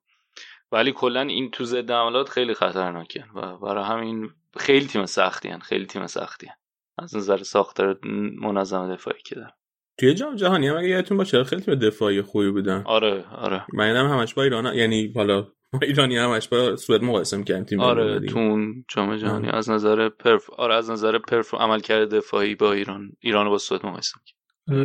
ولی 0.71 0.91
کلا 0.91 1.21
این 1.21 1.51
تو 1.51 1.63
ضد 1.63 1.91
حملات 1.91 2.29
خیلی 2.29 2.53
خطرناکه 2.53 3.25
و 3.35 3.57
برای 3.57 3.83
همین 3.83 4.29
خیلی 4.57 4.87
تیم 4.87 5.05
سختی 5.05 5.49
هن. 5.49 5.59
خیلی 5.59 5.85
تیم 5.85 6.07
سختی 6.07 6.47
هن. 6.47 6.55
از 6.97 7.15
نظر 7.15 7.37
ساختار 7.37 7.99
منظم 8.41 8.93
دفاعی 8.93 9.21
که 9.25 9.35
دارن 9.35 9.51
توی 9.97 10.13
جام 10.13 10.35
جهانی 10.35 10.67
هم 10.67 10.77
اگه 10.77 10.87
یادتون 10.87 11.17
باشه 11.17 11.43
خیلی 11.43 11.61
تیم 11.61 11.75
دفاعی 11.75 12.21
خوبی 12.21 12.51
بودن. 12.51 12.83
آره 12.85 13.23
آره. 13.31 13.65
من 13.73 13.95
هم 13.95 14.05
همش 14.05 14.33
با 14.33 14.43
ایران 14.43 14.75
یعنی 14.75 15.11
حالا 15.15 15.47
ایرانی 15.81 16.17
همش 16.17 16.47
با 16.47 16.75
سوئد 16.75 17.03
مقایسه 17.03 17.37
می‌کردیم 17.37 17.63
تیم 17.63 17.79
آره 17.79 18.19
تو 18.19 18.57
جام 18.89 19.17
جهانی 19.17 19.47
از 19.49 19.69
نظر 19.69 20.09
پرف 20.09 20.49
آره 20.49 20.75
از 20.75 20.89
نظر 20.89 21.19
پرف 21.19 21.53
عمل 21.53 21.79
کرده 21.79 22.17
دفاعی 22.17 22.55
با 22.55 22.73
ایران 22.73 23.11
ایران 23.19 23.49
با 23.49 23.57
سوئد 23.57 23.85
مقایسه 23.85 24.13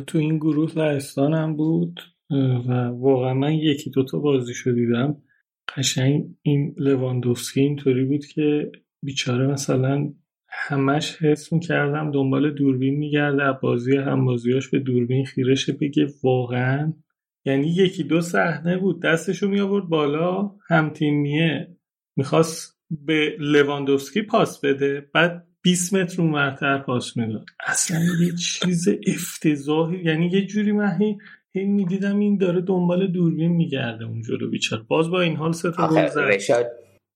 تو 0.07 0.19
این 0.19 0.37
گروه 0.37 0.73
لهستان 0.79 1.35
هم 1.35 1.57
بود 1.57 2.01
و 2.69 2.73
واقعا 2.89 3.35
من 3.35 3.53
یکی 3.53 3.91
دوتا 3.91 4.19
بازی 4.19 4.55
شو 4.55 4.71
دیدم. 4.73 5.17
قشنگ 5.77 6.25
این 6.43 6.75
لواندوفسکی 6.79 7.61
اینطوری 7.61 8.05
بود 8.05 8.27
که 8.27 8.73
بیچاره 9.03 9.47
مثلا 9.47 10.13
همش 10.53 11.17
حس 11.23 11.53
می‌کردم 11.53 12.11
دنبال 12.11 12.51
دوربین 12.51 12.95
میگرده 12.95 13.53
بازی 13.63 13.97
هم 13.97 14.25
بازیاش 14.25 14.69
به 14.69 14.79
دوربین 14.79 15.25
خیرشه 15.25 15.73
بگه 15.73 16.07
واقعا. 16.23 16.93
یعنی 17.45 17.69
یکی 17.69 18.03
دو 18.05 18.21
صحنه 18.21 18.79
بود 18.79 19.03
دستشو 19.03 19.49
می 19.49 19.61
آورد 19.61 19.85
بالا 19.85 20.51
هم 20.69 20.91
تیمیه. 20.91 21.77
می‌خواست 22.17 22.79
به 22.91 23.37
لواندوفسکی 23.39 24.23
پاس 24.23 24.61
بده 24.65 25.09
بعد 25.15 25.47
20 25.63 25.95
متر 25.95 26.23
اونورتر 26.23 26.79
پاس 26.79 27.17
می‌داد. 27.17 27.47
اصلا 27.67 28.01
یه 28.21 28.33
چیز 28.33 28.89
افتضاحی. 29.07 30.05
یعنی 30.05 30.27
یه 30.27 30.47
جوری 30.47 30.73
من 30.73 30.99
هی 31.53 31.65
می‌دیدم 31.65 32.19
این 32.19 32.39
داره 32.39 32.61
دنبال 32.61 33.07
دوربین 33.07 33.53
میگرده 33.53 34.05
اون 34.05 34.23
جلو 34.23 34.51
بیچار 34.51 34.83
باز 34.89 35.11
با 35.11 35.21
این 35.21 35.37
حال 35.37 35.53
سه 35.53 35.71
تا 35.71 35.89
گل 35.89 36.07
زد. 36.07 36.67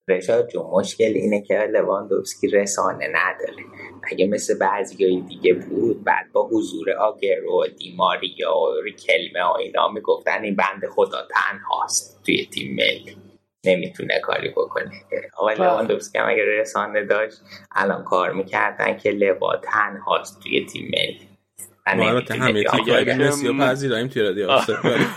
رشاد 0.08 0.48
جون 0.48 0.66
مشکل 0.72 1.12
اینه 1.14 1.42
که 1.42 1.54
لواندوفسکی 1.54 2.48
رسانه 2.48 3.08
نداره. 3.08 3.64
اگه 4.12 4.26
مثل 4.26 4.58
بعضی 4.58 5.20
دیگه 5.28 5.54
بود 5.54 6.04
بعد 6.04 6.32
با 6.32 6.48
حضور 6.48 6.90
آگرو 6.90 7.66
دیماریا 7.78 8.56
و 8.56 8.80
ریکلمه 8.84 9.44
و 9.44 9.56
اینا 9.58 9.88
می‌گفتن 9.88 10.42
این 10.42 10.56
بند 10.56 10.86
خدا 10.90 11.28
تنهاست 11.34 12.22
توی 12.26 12.46
تیم 12.46 12.74
ملی. 12.74 13.16
نمی‌تونه 13.64 14.20
کاری 14.22 14.48
بکنه. 14.48 14.90
آقای 15.36 15.56
بله. 15.56 15.66
لواندوفسکی 15.66 16.18
هم 16.18 16.28
اگه 16.28 16.42
رسانه 16.60 17.04
داشت 17.04 17.40
الان 17.72 18.04
کار 18.04 18.32
می‌کردن 18.32 18.96
که 18.96 19.10
لوا 19.10 19.56
تنهاست 19.56 20.40
توی 20.42 20.66
تیم 20.66 20.90
ملی. 20.92 21.28
ما 21.96 22.20
همه 22.30 22.64
تیکه 22.64 23.14
مسی 23.14 23.48
رو 23.48 23.58
پذیراییم 23.58 24.08
توی 24.08 24.22
رادیو 24.22 24.50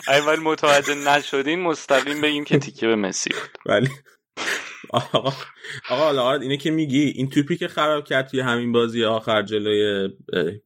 اول 0.08 0.40
متوجه 0.40 0.96
نشدین 0.96 1.60
مستقیم 1.60 2.22
بگیم 2.22 2.44
که 2.44 2.60
تیکه 2.60 2.88
به 2.88 2.96
مسی 2.96 3.30
بود. 3.30 3.58
ولی 3.66 3.90
آقا 4.90 5.34
آقا 5.90 6.34
اینه 6.34 6.58
که 6.58 6.72
میگی 6.72 7.04
این 7.04 7.30
توپی 7.30 7.58
که 7.58 7.68
خراب 7.68 8.06
کرد 8.06 8.28
توی 8.28 8.40
همین 8.40 8.72
بازی 8.72 9.04
آخر 9.04 9.42
جلوی 9.42 10.10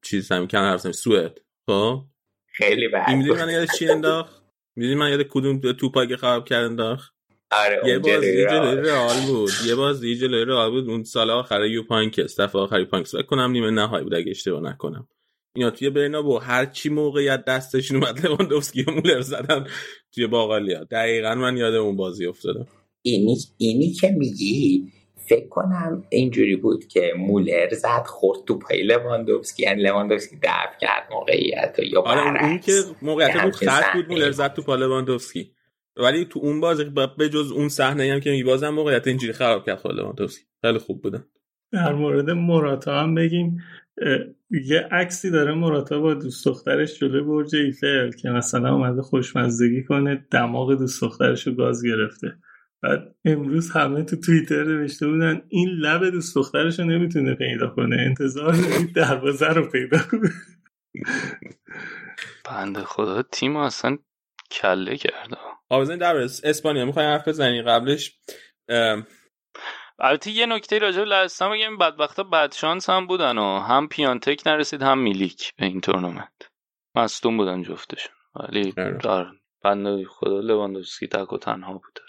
چیز 0.01 0.31
همین 0.31 0.47
کن 0.47 0.57
حرف 0.57 0.91
سوئد. 0.91 1.41
خب؟ 1.65 2.05
خیلی 2.45 2.87
بد 2.87 3.05
این 3.07 3.17
می‌دونی 3.17 3.39
من 3.39 3.49
یاد 3.49 3.67
چی 3.79 3.89
انداخت؟ 3.89 4.43
می‌دونی 4.75 4.95
من 4.95 5.09
یاد 5.09 5.23
کدوم 5.29 5.71
توپایی 5.73 6.09
که 6.09 6.17
خراب 6.17 6.45
کرد 6.45 6.63
انداخت؟ 6.63 7.13
آره 7.51 7.81
یه 7.85 7.99
بازی 7.99 8.45
جلوی 8.45 8.89
رئال 8.89 9.15
بود. 9.27 9.51
یه 9.65 9.75
بازی 9.75 10.15
جلوی 10.15 10.45
رئال 10.45 10.71
بود. 10.71 10.89
اون 10.89 11.03
سال 11.03 11.29
آخر 11.29 11.65
یو 11.65 11.83
پانکس 11.83 12.39
دفعه 12.39 12.61
آخری 12.61 12.85
پانکس 12.85 13.15
کنم 13.15 13.51
نیمه 13.51 13.69
نهایی 13.69 14.03
بود 14.03 14.13
اگه 14.13 14.31
اشتباه 14.31 14.61
نکنم. 14.61 15.07
اینا 15.55 15.69
توی 15.69 15.89
با 16.09 16.39
هر 16.39 16.65
چی 16.65 16.89
موقعیت 16.89 17.45
دستشون 17.45 18.03
اومد 18.03 18.25
لواندوفسکی 18.25 18.83
و 18.83 18.91
مولر 18.91 19.21
زدن 19.21 19.67
توی 20.11 20.27
باقالیا 20.27 20.83
دقیقا 20.83 21.35
من 21.35 21.57
یاد 21.57 21.73
اون 21.73 21.95
بازی 21.95 22.25
افتادم. 22.25 22.67
اینی, 23.01 23.37
اینی 23.57 23.91
که 23.91 24.11
میگی 24.11 24.91
فکر 25.15 25.47
کنم 25.47 26.03
اینجوری 26.09 26.55
بود 26.55 26.87
که 26.87 27.13
مولر 27.17 27.69
زد 27.69 28.03
خورد 28.05 28.39
تو 28.47 28.59
پای 28.59 28.83
لواندوفسکی. 28.83 29.63
یعنی 29.63 29.83
لواندوفسکی 29.83 30.35
دفع 30.35 30.79
کرد 30.81 31.07
موقعیت 31.11 31.75
یا 31.91 32.01
آره 32.01 32.43
اون 32.43 32.59
که 32.59 32.71
موقعیت 33.01 33.41
بود 33.41 33.55
خط 33.55 33.93
بود 33.93 34.09
مولر 34.09 34.31
زد 34.31 34.53
تو 34.53 34.61
پای 34.61 34.79
لواندوفسکی. 34.79 35.51
ولی 35.97 36.25
تو 36.25 36.39
اون 36.43 36.61
بازی 36.61 36.83
به 37.17 37.29
جز 37.29 37.51
اون 37.51 37.69
صحنه 37.69 38.13
هم 38.13 38.19
که 38.19 38.31
میبازم 38.31 38.69
موقعیت 38.69 39.07
اینجوری 39.07 39.33
خراب 39.33 39.65
کرد 39.65 39.79
خود 39.79 39.91
لواندوفسکی. 39.91 40.45
خیلی 40.61 40.77
خوب 40.79 41.01
بودن 41.01 41.25
در 41.71 41.93
مورد 41.93 42.29
مراتا 42.29 42.99
هم 42.99 43.15
بگیم 43.15 43.63
یه 44.51 44.87
عکسی 44.91 45.29
داره 45.29 45.53
مراتا 45.53 45.99
با 45.99 46.13
دوست 46.13 46.45
دخترش 46.45 46.99
جلوی 46.99 47.21
برج 47.21 47.55
ایفل 47.55 48.11
که 48.11 48.29
مثلا 48.29 48.73
اومده 48.73 49.01
خوشمزدگی 49.01 49.83
کنه 49.83 50.25
دماغ 50.31 50.73
دوست 50.73 51.01
دخترش 51.03 51.47
رو 51.47 51.53
گاز 51.53 51.85
گرفته. 51.85 52.33
بعد 52.83 53.15
امروز 53.25 53.71
همه 53.71 54.03
تو 54.03 54.15
توییتر 54.15 54.63
نوشته 54.63 55.07
بودن 55.07 55.41
این 55.49 55.69
لب 55.69 56.09
دوست 56.09 56.35
دخترش 56.35 56.79
رو 56.79 56.85
نمی‌تونه 56.85 57.35
پیدا 57.35 57.67
کنه. 57.67 57.97
انتظار 57.99 58.53
دارید 58.53 58.95
دروازه 58.95 59.47
رو 59.47 59.69
پیدا 59.69 59.97
کنه. 59.97 60.29
بنده 62.45 62.83
خدا 62.83 63.21
تیم 63.21 63.55
اصلا 63.55 63.97
کله 64.51 64.97
کرده. 64.97 65.37
آبزین 65.69 65.97
در 65.97 66.17
اسپانیا 66.17 66.85
می‌خوای 66.85 67.05
حرف 67.05 67.27
بزنی 67.27 67.61
قبلش؟ 67.61 68.19
البته 69.99 70.31
یه 70.31 70.45
نکته 70.45 70.79
راجع 70.79 70.99
به 70.99 71.05
لهستان 71.05 71.51
بگم 71.51 71.77
بدبختا 71.77 72.23
بد 72.23 72.53
شانس 72.53 72.89
هم 72.89 73.07
بودن 73.07 73.37
و 73.37 73.59
هم 73.59 73.87
پیانتک 73.87 74.41
نرسید 74.45 74.81
هم 74.81 74.99
میلیک 74.99 75.53
به 75.55 75.65
این 75.65 75.81
تورنمنت. 75.81 76.49
مصدوم 76.95 77.37
بودن 77.37 77.63
جفتشون. 77.63 78.15
ولی 78.35 78.73
آره. 78.77 78.97
در 79.03 79.25
بنده 79.63 80.05
خدا 80.05 80.39
لواندوفسکی 80.39 81.07
تک 81.07 81.33
و 81.33 81.37
تنها 81.37 81.73
بود. 81.73 81.99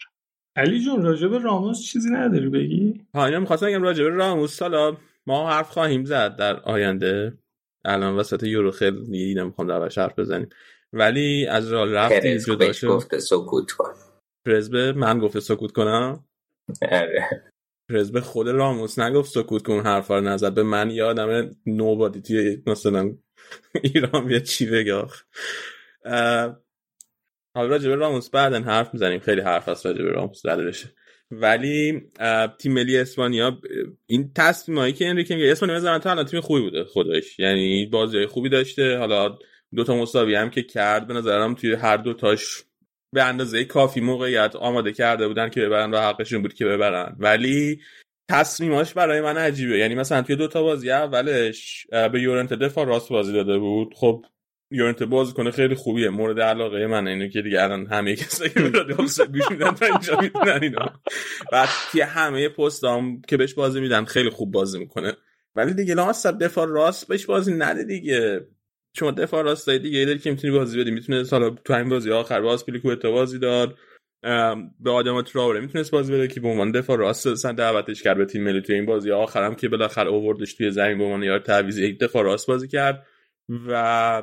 علی 0.57 0.85
جون 0.85 1.03
راجع 1.03 1.29
به 1.29 1.39
راموس 1.39 1.83
چیزی 1.83 2.11
نداری 2.11 2.49
بگی؟ 2.49 3.07
ها 3.15 3.27
اینو 3.27 3.41
می‌خواستم 3.41 3.67
بگم 3.67 3.83
راجع 3.83 4.05
به 4.05 4.11
راموس. 4.11 4.57
سالا 4.57 4.97
ما 5.27 5.51
حرف 5.51 5.71
خواهیم 5.71 6.05
زد 6.05 6.37
در 6.37 6.61
آینده. 6.61 7.39
الان 7.85 8.17
وسط 8.17 8.43
یورو 8.43 8.71
خیلی 8.71 9.35
نمی‌خوام 9.35 9.69
در 9.69 10.03
حرف 10.03 10.19
بزنیم. 10.19 10.49
ولی 10.93 11.47
از 11.47 11.73
راه 11.73 11.89
رفتی 11.89 12.39
جدا 12.39 12.73
شد 12.73 12.89
گفته 12.89 13.19
سکوت 13.19 13.73
کن. 13.73 13.95
پرزبه 14.47 14.93
من 14.93 15.19
گفته 15.19 15.41
سکوت 15.41 15.73
کنم؟ 15.73 16.25
آره. 16.93 17.29
به 18.13 18.21
خود 18.21 18.49
راموس 18.49 18.99
نگفت 18.99 19.31
سکوت 19.31 19.63
کن 19.63 19.81
حرفا 19.81 20.19
رو 20.19 20.25
نزد. 20.25 20.55
به 20.55 20.63
من 20.63 20.91
یادم 20.91 21.51
نوبادی 21.67 22.21
توی 22.21 22.63
مثلا 22.67 23.15
ایران 23.83 24.27
بیا 24.27 24.39
چی 24.39 24.67
بگه 24.67 25.07
حالا 27.55 27.69
راجع 27.69 27.89
به 27.89 27.95
راموس 27.95 28.31
بعدا 28.31 28.61
حرف 28.61 28.95
می‌زنیم. 28.95 29.21
خیلی 29.21 29.41
حرف 29.41 29.69
هست 29.69 29.87
راجع 29.87 30.03
به 30.03 30.11
راموس 30.11 30.43
ولی 31.31 32.03
تیم 32.59 32.73
ملی 32.73 32.99
اسپانیا 32.99 33.59
این 34.07 34.33
تصمیمایی 34.37 34.93
که 34.93 35.09
انریکه 35.09 35.35
میگه 35.35 35.53
اسپانیا 35.53 35.77
مثلا 35.77 35.99
تا 35.99 36.25
تیم 36.25 36.41
خوبی 36.41 36.61
بوده 36.61 36.85
خودش. 36.85 37.39
یعنی 37.39 37.87
بازی 37.87 38.27
خوبی 38.27 38.49
داشته. 38.49 38.99
حالا 38.99 39.39
دوتا 39.75 39.97
مساوی 39.97 40.35
هم 40.35 40.51
که 40.51 40.63
کرد 40.63 41.07
به 41.07 41.15
نظرم 41.15 41.55
توی 41.55 41.75
هر 41.75 41.97
دو 41.97 42.15
تاش 42.15 42.65
به 43.13 43.23
اندازه 43.23 43.65
کافی 43.65 44.01
موقعیت 44.01 44.57
آماده 44.57 44.93
کرده 44.93 45.29
بودن 45.29 45.49
که 45.49 45.61
ببرن 45.61 45.91
و 45.91 45.99
حقشون 45.99 46.43
بود 46.43 46.55
که 46.55 46.65
ببرن. 46.65 47.17
ولی 47.19 47.81
تصمیماش 48.31 48.95
برای 48.95 49.21
من 49.21 49.37
عجیبه. 49.37 49.79
یعنی 49.79 49.95
مثلا 49.95 50.23
توی 50.23 50.37
دوتا 50.37 50.63
بازی 50.63 50.91
اولش 50.91 51.87
به 52.13 52.21
یورنت 52.21 52.53
دفاع 52.53 52.87
راست 52.87 53.09
بازی 53.09 53.33
داده 53.33 53.59
بود. 53.59 53.95
خب 53.95 54.25
یورنت 54.73 55.03
بازی 55.03 55.33
کنه 55.33 55.51
خیلی 55.51 55.75
خوبیه. 55.75 56.09
مورد 56.09 56.41
علاقه 56.41 56.87
من 56.87 57.09
اینه 57.09 57.29
که 57.29 57.43
دیگه 57.43 57.63
الان 57.63 57.87
همه 57.87 58.17
کسایی 58.17 58.51
که 58.51 58.61
رادیو 58.61 58.97
گوش 58.97 59.51
میدن 59.51 59.71
تا 59.71 59.87
اینجا 59.87 60.19
می‌دونن 60.21 60.63
اینا. 60.63 61.01
بعد 61.53 61.69
همه 62.03 62.49
پست 62.49 62.85
هم 62.85 63.23
که 63.29 63.37
بهش 63.37 63.55
بازی 63.55 63.81
میدن 63.81 64.05
خیلی 64.05 64.31
خوب 64.31 64.53
بازی 64.53 64.79
می‌کنه. 64.79 65.17
ولی 65.57 65.75
دیگه 65.75 65.95
لاست 65.95 66.27
دفاع 66.27 66.67
راست 66.69 67.09
بهش 67.09 67.27
بازی 67.27 67.55
نده 67.55 67.85
دیگه. 67.85 68.47
شما 68.97 69.11
دفاع 69.11 69.43
راست 69.43 69.71
دیگه 69.71 69.99
یه 69.99 70.19
که 70.19 70.31
می‌تونی 70.31 70.59
بازی 70.59 70.81
بدی. 70.81 70.91
می‌تونه 70.91 71.25
سالا 71.25 71.51
تو 71.51 71.73
این 71.73 71.89
بازی 71.89 72.13
آخر 72.13 72.41
باز 72.41 72.67
پیلیکو 72.67 72.97
بازی 72.97 73.39
داد. 73.39 73.79
به 74.81 74.91
آدم 74.91 75.23
تراوره 75.23 75.61
می‌تونست 75.61 75.91
بازی 75.91 76.13
بده 76.13 76.29
که 76.29 76.41
به 76.41 76.49
عنوان 76.49 76.71
دفاع 76.71 76.97
راست 76.97 77.27
اصلا 77.27 77.53
دعوتش 77.53 78.03
کرد 78.03 78.17
به 78.17 78.25
تیم 78.25 78.45
ملی 78.45 78.61
توی 78.63 78.75
این 78.75 78.87
بازی 78.87 79.11
آخرم 79.11 79.55
که 79.55 79.69
بالاخره 79.69 80.09
اووردش 80.09 80.55
توی 80.55 80.71
زمین 80.71 80.99
به 80.99 81.05
عنوان 81.05 81.23
یار 81.23 81.39
تعویضی 81.39 81.87
یک 81.87 81.99
دفاع 81.99 82.25
راست 82.25 82.47
بازی 82.47 82.69
کرد. 82.69 83.07
و 83.69 84.23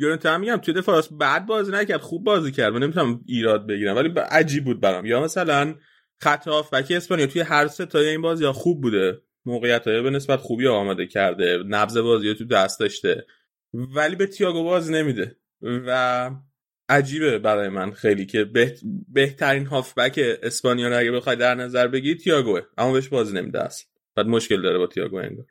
یورنت 0.00 0.26
هم 0.26 0.40
میگم 0.40 0.56
توی 0.56 0.74
دفاع 0.74 0.94
راست 0.94 1.12
بعد 1.12 1.46
بازی 1.46 1.72
نکرد 1.72 2.00
خوب 2.00 2.24
بازی 2.24 2.52
کرد 2.52 2.72
من 2.72 2.82
نمی‌تونم 2.82 3.20
ایراد 3.26 3.66
بگیرم 3.66 3.96
ولی 3.96 4.08
عجیب 4.30 4.64
بود 4.64 4.80
برام. 4.80 5.06
یا 5.06 5.20
مثلا 5.22 5.74
خط 6.22 6.48
هافبک 6.48 6.92
اسپانیا 6.96 7.26
توی 7.26 7.42
هر 7.42 7.66
سه 7.66 7.86
تا 7.86 7.98
این 7.98 8.22
بازی 8.22 8.44
ها 8.44 8.52
خوب 8.52 8.80
بوده. 8.80 9.22
موقعیت 9.46 9.88
های 9.88 10.02
به 10.02 10.10
نسبت 10.10 10.40
خوبی 10.40 10.68
آماده 10.68 11.06
کرده 11.06 11.62
نبض 11.66 11.98
بازی 11.98 12.34
تو 12.34 12.44
دست 12.44 12.80
داشته 12.80 13.26
ولی 13.74 14.16
به 14.16 14.26
تییاگو 14.26 14.64
بازی 14.64 14.92
نمیده. 14.92 15.36
و 15.62 16.30
عجیبه 16.88 17.38
برای 17.38 17.68
من 17.68 17.92
خیلی 17.92 18.26
که 18.26 18.50
بهترین 19.08 19.66
هافبک 19.66 20.20
اسپانیا 20.42 20.88
رو 20.88 20.98
اگه 20.98 21.10
بخوای 21.10 21.36
در 21.36 21.54
نظر 21.54 21.88
بگیری 21.88 22.18
تییاگوه 22.18 22.60
اما 22.78 22.92
بهش 22.92 23.08
بازی 23.08 23.36
نمیده 23.36 23.60
است 23.60 23.92
بعد 24.16 24.26
مشکل 24.26 24.62
داره 24.62 24.78
با 24.78 24.86
تییاگو 24.86 25.16
انگار. 25.16 25.46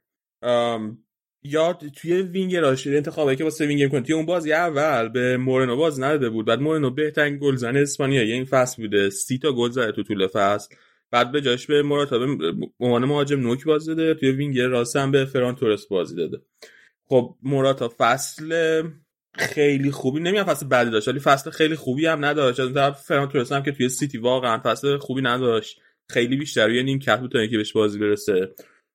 یا 1.44 1.74
توی 1.74 2.22
وینگراش 2.22 2.88
انتخابی 2.88 3.36
که 3.36 3.44
واسه 3.44 3.66
وینگر 3.66 3.88
کنه. 3.88 4.02
توی 4.02 4.16
اون 4.16 4.26
بازی 4.26 4.54
اول 4.54 5.10
به 5.10 5.38
مورنو 5.38 5.76
باز 5.76 6.00
نداده 6.00 6.30
بود. 6.30 6.46
بعد 6.46 6.60
مورنو 6.60 6.90
بهترین 6.90 7.38
گلزن 7.38 7.78
اسپانیا 7.78 8.22
این 8.22 8.46
فصل 8.46 8.82
بوده. 8.82 9.10
سی 9.10 9.38
تا 9.38 9.54
گل 9.54 9.70
زده 9.70 9.92
تو 9.92 10.04
طول 10.04 10.28
فصل. 10.28 10.76
بعد 11.12 11.32
به 11.32 11.42
جاش 11.42 11.68
به 11.68 11.82
موراتا 11.82 12.20
به 12.20 12.52
عنوان 12.80 13.06
مهاجم 13.06 13.40
نوک 13.40 13.64
بازی 13.64 13.88
داده. 13.96 14.14
توی 14.14 14.32
وینگر 14.32 14.68
راست 14.68 14.96
هم 14.96 15.12
به 15.12 15.26
فران 15.26 15.56
تورس 15.56 15.88
بازی 15.88 16.16
داده. 16.16 16.42
خب 17.06 17.36
موراتا 17.44 17.94
فصل 17.98 18.84
خیلی 19.34 19.92
خوبی 19.92 20.20
نمیام 20.20 20.46
فصل 20.46 20.68
بعدی 20.68 20.92
داشت 20.92 21.08
ولی 21.08 21.20
فصل 21.20 21.50
خیلی 21.50 21.76
خوبی 21.76 22.06
هم 22.06 22.26
نداشت. 22.26 22.60
از 22.60 22.74
طرف 22.74 23.02
فران 23.02 23.30
تورس 23.30 23.52
هم 23.52 23.64
که 23.64 23.72
توی 23.72 23.90
سیتی 23.90 24.18
واقعا 24.18 24.62
فصل 24.64 24.98
خوبی 24.98 25.22
نداشت. 25.22 25.80
خیلی 26.10 26.36
بیشتر 26.36 26.68
روی 26.68 26.84
نیمکت 26.84 27.20
بود 27.20 27.32
تا 27.32 27.40
اینکه 27.40 27.58
بهش 27.58 27.74
بازی 27.74 28.00
برسه. 28.00 28.50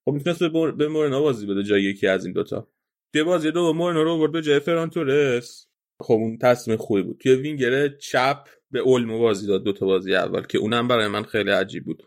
خب 0.09 0.13
می‌تونست 0.13 0.43
به 0.79 0.89
مورنو 0.89 1.20
بازی 1.21 1.47
بده 1.47 1.63
جای 1.63 1.83
یکی 1.83 2.07
از 2.07 2.25
این 2.25 2.35
دوتا. 2.35 2.69
توی 3.13 3.25
بازی 3.25 3.51
دو 3.51 3.73
مورنو 3.72 4.03
رو 4.03 4.19
برد 4.19 4.33
به 4.33 4.43
جای 4.43 4.61
فران 4.61 4.91
تورس 4.91 5.67
خب 6.03 6.15
اون 6.15 6.39
تصمیم 6.39 6.77
خوبی 6.77 7.03
بود. 7.03 7.19
توی 7.19 7.35
وینگر 7.35 7.89
چپ 7.89 8.49
به 8.71 8.81
اولمو 8.81 9.19
بازی 9.19 9.47
داد 9.47 9.65
دوتا 9.65 9.87
بازی 9.87 10.15
اول 10.15 10.43
که 10.43 10.59
اونم 10.59 10.89
برای 10.89 11.09
من 11.09 11.23
خیلی 11.23 11.51
عجیب 11.51 11.85
بود. 11.85 12.03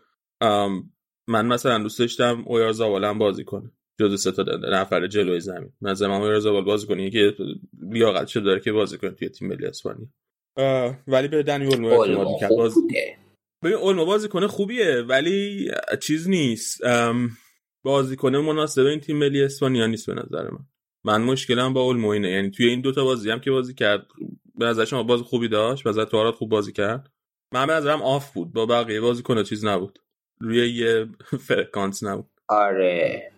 من 1.28 1.46
مثلا 1.46 1.78
دوست 1.78 1.98
داشتم 1.98 2.44
اویارزاوال 2.46 3.18
بازی 3.18 3.44
کنه. 3.44 3.70
جز 4.00 4.22
سه 4.22 4.32
تا 4.32 4.44
نفر 4.72 5.06
جلوی 5.06 5.40
زمین. 5.40 5.72
من 5.80 5.94
زمان 5.94 6.20
اویارزاوال 6.22 6.64
بازی 6.64 6.86
کنه. 6.86 7.10
که 7.10 7.34
لیاقت 7.90 8.26
شده 8.26 8.44
داره 8.44 8.60
که 8.60 8.72
بازی 8.72 8.98
کنه 8.98 9.10
توی 9.10 9.28
تیم 9.28 9.48
ملی 9.48 9.66
اسپانیا. 9.66 10.06
ولی 11.06 11.28
به 11.28 11.42
دنی 11.42 11.66
اولمو 11.66 11.88
اعتماد 11.88 12.28
می‌کرد. 12.28 12.50
بازی 12.50 12.80
ببین 13.64 13.76
اولمو 13.76 14.04
بازی 14.04 14.28
کنه 14.28 14.46
خوبیه 14.46 15.02
ولی 15.08 15.70
چیز 16.02 16.28
نیست. 16.28 16.80
بازیکن 17.82 18.36
مناسب 18.36 18.82
این 18.82 19.00
تیم 19.00 19.16
ملی 19.16 19.44
اسپانیا 19.44 19.86
نیست 19.86 20.06
به 20.06 20.14
نظر 20.14 20.50
من. 20.50 20.66
من 21.04 21.22
مشکلم 21.22 21.72
با 21.72 21.82
اولمو 21.82 22.08
اینه 22.08 22.30
یعنی 22.30 22.50
توی 22.50 22.66
این 22.66 22.80
دوتا 22.80 23.04
بازی 23.04 23.30
هم 23.30 23.40
که 23.40 23.50
بازی 23.50 23.74
کرد 23.74 24.06
به 24.54 24.66
نظر 24.66 24.84
شما 24.84 25.02
باز 25.02 25.20
خوبی 25.20 25.48
داشت؟ 25.48 25.84
به 25.84 25.90
نظر 25.90 26.04
تو 26.04 26.32
خوب 26.32 26.50
بازی 26.50 26.72
کرد؟ 26.72 27.10
من 27.54 27.66
به 27.66 27.72
نظرم 27.72 28.02
off 28.02 28.32
بود. 28.32 28.52
با 28.52 28.66
بقیه 28.66 29.00
بازیکن 29.00 29.42
چیز 29.42 29.64
نبود. 29.64 29.98
روی 30.40 30.70
یه 30.70 31.06
فرکانس 31.48 32.02
نبود. 32.02 32.30
آره. 32.48 33.32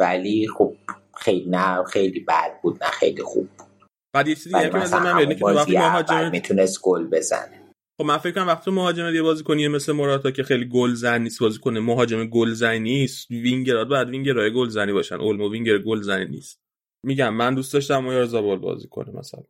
ولی 0.00 0.48
خب 0.48 0.76
خیلی 1.16 1.50
نه 1.50 1.84
خیلی 1.84 2.20
بد 2.20 2.60
بود. 2.62 2.84
نه 2.84 2.90
خیلی 2.90 3.22
خوب 3.22 3.48
بود. 3.58 3.66
بعد 4.12 4.28
یه 4.28 4.34
چیزی 4.34 4.48
دیگه 4.48 4.70
که 4.70 4.76
من 4.76 5.34
که 5.34 5.44
وقتی 5.44 5.78
مهاجم 5.78 6.30
می‌تونست 6.30 6.80
گل 6.82 7.06
بزنه. 7.06 7.65
خب 7.98 8.04
من 8.04 8.18
فکر 8.18 8.32
کنم 8.32 8.46
وقتی 8.46 8.70
مهاجم 8.70 9.14
یه 9.14 9.22
بازیکنی 9.22 9.68
مثل 9.68 9.92
موراتا 9.92 10.30
که 10.30 10.42
خیلی 10.42 10.68
گل 10.68 10.94
زن 10.94 11.22
نیست 11.22 11.40
بازی 11.40 11.58
کنه 11.58 11.80
مهاجم 11.80 12.24
گل 12.24 12.50
زنی 12.52 12.78
نیست 12.78 13.30
وینگرات 13.30 13.88
باید 13.88 14.10
وینگرای 14.10 14.52
گل 14.52 14.68
زنی 14.68 14.92
باشن 14.92 15.14
اولمو 15.14 15.52
وینگر 15.52 15.78
گل 15.78 16.00
زنی 16.00 16.24
نیست. 16.24 16.60
میگم 17.02 17.34
من 17.34 17.54
دوست 17.54 17.72
داشتم 17.72 18.24
اویارزابال 18.24 18.58
بازی 18.58 18.88
کنه 18.88 19.12
مثلا. 19.18 19.42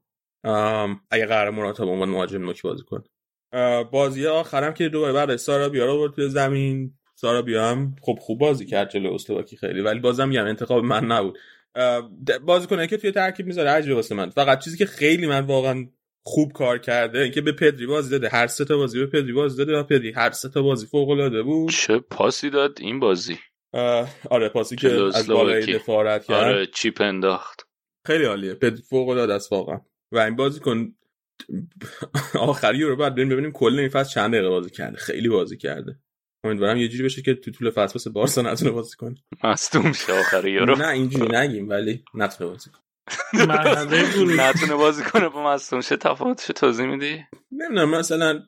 اگه 1.11 1.27
قرار 1.27 1.51
موراتا 1.51 1.85
به 1.85 1.91
عنوان 1.91 2.09
مهاجم 2.09 2.43
نوک 2.43 2.63
بازی 2.63 2.83
کنه. 2.85 3.05
بازی 3.85 4.27
آخرم 4.27 4.75
که 4.75 4.89
دوباره 4.89 5.13
بعد 5.13 5.37
سارا 5.37 5.69
بیارا 5.69 5.95
رو 5.95 6.09
توی 6.09 6.29
زمین. 6.29 6.95
سارا 7.15 7.43
بیا 7.43 7.69
هم 7.69 7.97
خب 8.03 8.19
خوب 8.21 8.39
بازی 8.39 8.67
کرد 8.67 8.91
جلو 8.91 9.13
اسلواکی 9.13 9.57
خیلی 9.57 9.81
ولی 9.81 10.01
بازم 10.01 10.29
میگم 10.29 10.45
انتخاب 10.45 10.85
من 10.85 11.05
نبود. 11.05 11.39
بازی 12.43 12.67
کنه 12.67 12.87
که 12.87 12.97
توی 12.97 13.11
ترکیب 13.11 13.47
می‌ذاره 13.47 13.71
عجیبه 13.71 13.95
واسه 13.95 14.15
من. 14.15 14.31
فقط 14.31 14.65
چیزی 14.65 14.79
که 14.79 14.87
خیلی 14.87 15.27
من 15.27 15.41
واقعا 15.41 15.87
خوب 16.29 16.53
کار 16.53 16.79
کرده 16.79 17.19
اینکه 17.19 17.41
به 17.41 17.53
پدری 17.53 17.87
بازی 17.87 18.11
داده. 18.11 18.29
هر 18.29 18.47
سه 18.47 18.65
تا 18.65 18.77
بازی 18.77 18.99
به 18.99 19.07
پدری 19.07 19.33
بازی 19.33 19.59
داده 19.59 19.79
و 19.79 19.83
پدری 19.83 20.13
هر 20.13 20.31
سه 20.31 20.49
تا 20.49 20.63
بازی 20.63 20.87
فوق 20.87 21.09
العاده 21.09 21.43
بود. 21.43 21.71
چه 21.71 21.99
پاسی 21.99 22.51
داد 22.51 22.79
این 22.81 23.01
بازی؟ 23.01 23.39
آره 24.31 24.49
پاسی 24.49 24.77
که 24.77 24.89
از 25.15 25.27
بالای 25.27 25.75
دفاع 25.75 26.19
کرد. 26.19 26.31
آره 26.31 26.67
چیپ 26.67 27.01
انداخت. 27.01 27.69
خیلی 28.07 28.25
عالیه. 28.25 28.55
پدری 28.55 28.83
فوق 28.83 29.09
العاده 29.09 29.35
است 29.35 29.53
واقعا. 29.53 29.81
و 30.13 30.19
این 30.19 30.37
بازی 30.37 30.61
کن 30.61 30.95
آخری 32.35 32.83
رو 32.83 32.97
بعد 32.97 33.15
بریم 33.15 33.29
ببینیم 33.29 33.53
کل 33.53 33.79
این 33.79 33.89
فصل 33.89 34.15
چند 34.15 34.33
دقیقه 34.33 34.49
بازی 34.49 34.71
کرده. 34.71 34.97
خیلی 34.97 35.29
بازی 35.29 35.57
کرده. 35.57 35.99
امیدوارم 36.45 36.77
یه 36.77 36.89
جوری 36.89 37.05
بشه 37.05 37.23
که 37.23 37.35
تو 37.35 37.51
طول 37.51 37.71
فصل 37.71 37.93
واسه 37.95 38.11
بارسا 38.11 38.43
نتونه 38.43 38.71
بازی 38.71 38.97
کنه. 38.97 39.17
مصدوم 39.45 39.93
شه 39.93 40.13
آخر 40.13 40.47
یورو. 40.47 40.77
نه 40.77 40.89
اینجوری 40.89 41.37
نگیم 41.37 41.69
ولی 41.69 42.05
نتونه 42.15 42.51
بازی 42.51 42.71
کنه. 42.71 42.83
نتونه 44.37 44.75
بازی 44.75 45.03
کنه 45.03 45.29
با 45.29 45.45
مصدوم. 45.45 45.81
شه 45.81 45.97
تفاوتش 45.97 46.47
توضیح 46.47 46.87
میدی؟ 46.87 47.25
نمی‌دونم 47.53 47.91
مثلا 47.91 48.41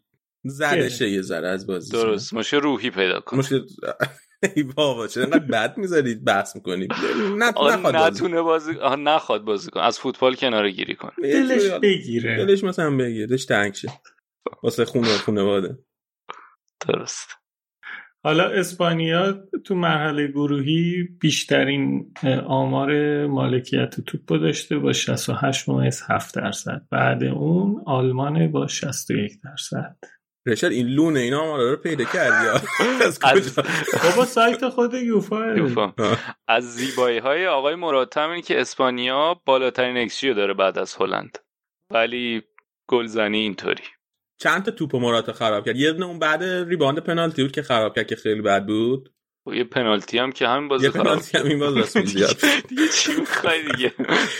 زده 0.44 0.88
شه 0.88 1.09
یه 1.11 1.22
ذره 1.22 1.48
از 1.48 1.66
بازی 1.66 1.92
درست. 1.92 2.34
مشکل 2.34 2.61
روحی 2.61 2.90
پیدا 2.90 3.20
کن 3.20 3.38
مشکل 3.38 3.61
ای 4.56 4.62
بابا 4.62 5.06
چرا 5.06 5.24
انقدر 5.24 5.38
بد 5.38 5.78
می‌ذارید 5.78 6.24
بحث 6.24 6.56
می‌کنید؟ 6.56 6.92
نخواد 7.36 7.96
نتونه 7.96 8.42
بازی 8.42 8.72
نخواد 8.98 9.42
بازی 9.42 9.70
کن 9.70 9.80
از 9.80 9.98
فوتبال 9.98 10.34
کناره 10.34 10.70
گیری 10.70 10.94
کن 10.94 11.12
دلش 11.22 11.70
بگیره. 11.70 12.46
دلش 12.46 12.64
مثلا 12.64 12.96
بگیره 12.96 13.26
دلش 13.26 13.44
تنگ 13.44 13.74
شه. 13.74 13.92
واسه 14.62 14.84
خونه 14.84 15.09
خانواده 15.09 15.78
درست. 16.88 17.28
حالا 18.25 18.49
اسپانیا 18.49 19.33
تو 19.64 19.75
مرحله 19.75 20.27
گروهی 20.27 21.03
بیشترین 21.21 22.14
آمار 22.47 23.27
مالکیت 23.27 24.01
توپ 24.01 24.41
داشته 24.41 24.79
با 24.79 24.93
68 24.93 25.69
ممیز 25.69 26.03
7 26.09 26.35
درصد. 26.35 26.83
بعد 26.91 27.25
اون 27.25 27.83
آلمان 27.87 28.53
با 28.53 28.66
61 28.66 29.33
درصد. 29.45 29.97
رشد 30.47 30.73
این 30.73 30.87
لونه 30.87 31.21
اینا 31.21 31.41
آمار 31.41 31.71
رو 31.71 31.77
پیدا 31.77 32.05
کردی 32.05 32.49
از 33.07 33.19
بابا 34.05 34.25
سایت 34.25 34.69
خود 34.69 34.95
یوفا 34.95 35.93
از 36.49 36.75
زیبایی 36.75 37.19
های 37.19 37.47
آقای 37.47 37.75
مراتم 37.75 38.31
این 38.31 38.43
که 38.43 38.61
اسپانیا 38.61 39.41
بالاترین 39.47 39.97
اکسجی 39.97 40.35
داره 40.35 40.55
بعد 40.55 40.79
از 40.79 40.97
هلند. 41.01 41.39
ولی 41.93 42.43
گلزنی 42.89 43.39
اینطوری. 43.39 43.83
چند 44.39 44.64
تا 44.64 44.70
توپ 44.70 44.97
مراتا 44.97 45.32
خراب 45.32 45.66
کرد؟ 45.66 45.76
یه 45.76 45.93
دونه 45.93 46.07
اون 46.07 46.18
بعد 46.18 46.43
ریباند 46.45 46.99
پنالتی 46.99 47.43
بود 47.43 47.53
که 47.53 47.62
خراب 47.62 47.97
کرد 47.97 48.07
که 48.07 48.16
خیلی 48.16 48.43
بد 48.43 48.66
بود. 48.66 49.12
و 49.47 49.55
یه 49.55 49.64
پنالتی 49.64 50.18
هم 50.18 50.32
که 50.32 50.49
همین 50.49 50.68
بازی 50.68 50.84
یه 50.84 50.91
پنالتی 50.91 51.39
هم 51.39 51.47
این 51.47 51.59
باز 51.59 51.76
راست 51.76 52.05
زیاد. 52.05 52.36
دیگه 52.68 52.89
چی 52.89 53.12
می‌خوای 53.20 53.62
دیگه؟ 53.62 53.93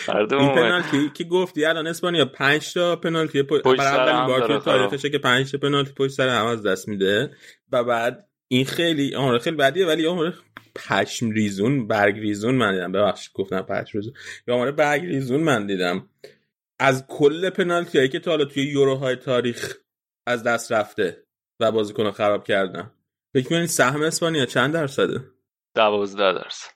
این 0.09 0.55
پنالتی 0.55 1.11
که 1.15 1.25
گفتی 1.25 1.65
الان 1.65 1.87
اسپانیا 1.87 2.25
5 2.25 2.75
تا 2.75 2.97
پنالتی 2.97 3.43
پشت 3.43 3.81
سر 3.81 4.09
هم 4.09 4.27
بار 4.27 4.61
تاریخشه 4.61 5.11
که 5.11 5.19
5 5.19 5.53
تا 5.53 5.59
پنالتی 5.59 5.93
پشت 5.93 6.11
سر 6.11 6.29
هم 6.29 6.47
از 6.47 6.63
دست 6.63 6.89
میده. 6.89 7.31
و 7.73 7.85
بعد 7.85 8.29
این 8.49 8.65
خیلی 8.65 9.15
آمار 9.15 9.39
خیلی 9.39 9.57
بدیه 9.57 9.87
ولی 9.87 10.07
آمار 10.07 10.35
پشم 10.75 11.31
ریزون 11.31 11.87
برگ 11.87 12.19
ریزون 12.19 12.55
من 12.55 12.73
دیدم. 12.73 12.93
ببخشید 12.93 13.33
گفتم 13.35 13.63
پشم 13.63 13.99
ریزون. 13.99 14.13
یا 14.49 14.55
آمار 14.55 14.71
برگ 14.71 15.05
ریزون 15.05 15.41
من 15.41 15.67
دیدم. 15.67 16.09
از 16.79 17.07
کل 17.09 17.51
پنالتی 17.51 17.99
هایی 17.99 18.11
که 18.11 18.19
تا 18.19 18.31
حالا 18.31 18.45
توی 18.45 18.63
یوروهای 18.63 19.17
تاریخ 19.17 19.75
از 20.29 20.43
دست 20.43 20.73
رفته 20.73 21.25
و 21.61 21.73
بازیکن 21.73 22.11
خراب 22.11 22.45
کردن. 22.45 22.93
فکر 23.35 23.49
کنید 23.49 23.67
سهم 23.67 24.03
اسپانیا 24.03 24.47
چند 24.47 24.75
درصده؟ 24.75 25.25
12 25.77 26.33
درصد. 26.33 26.71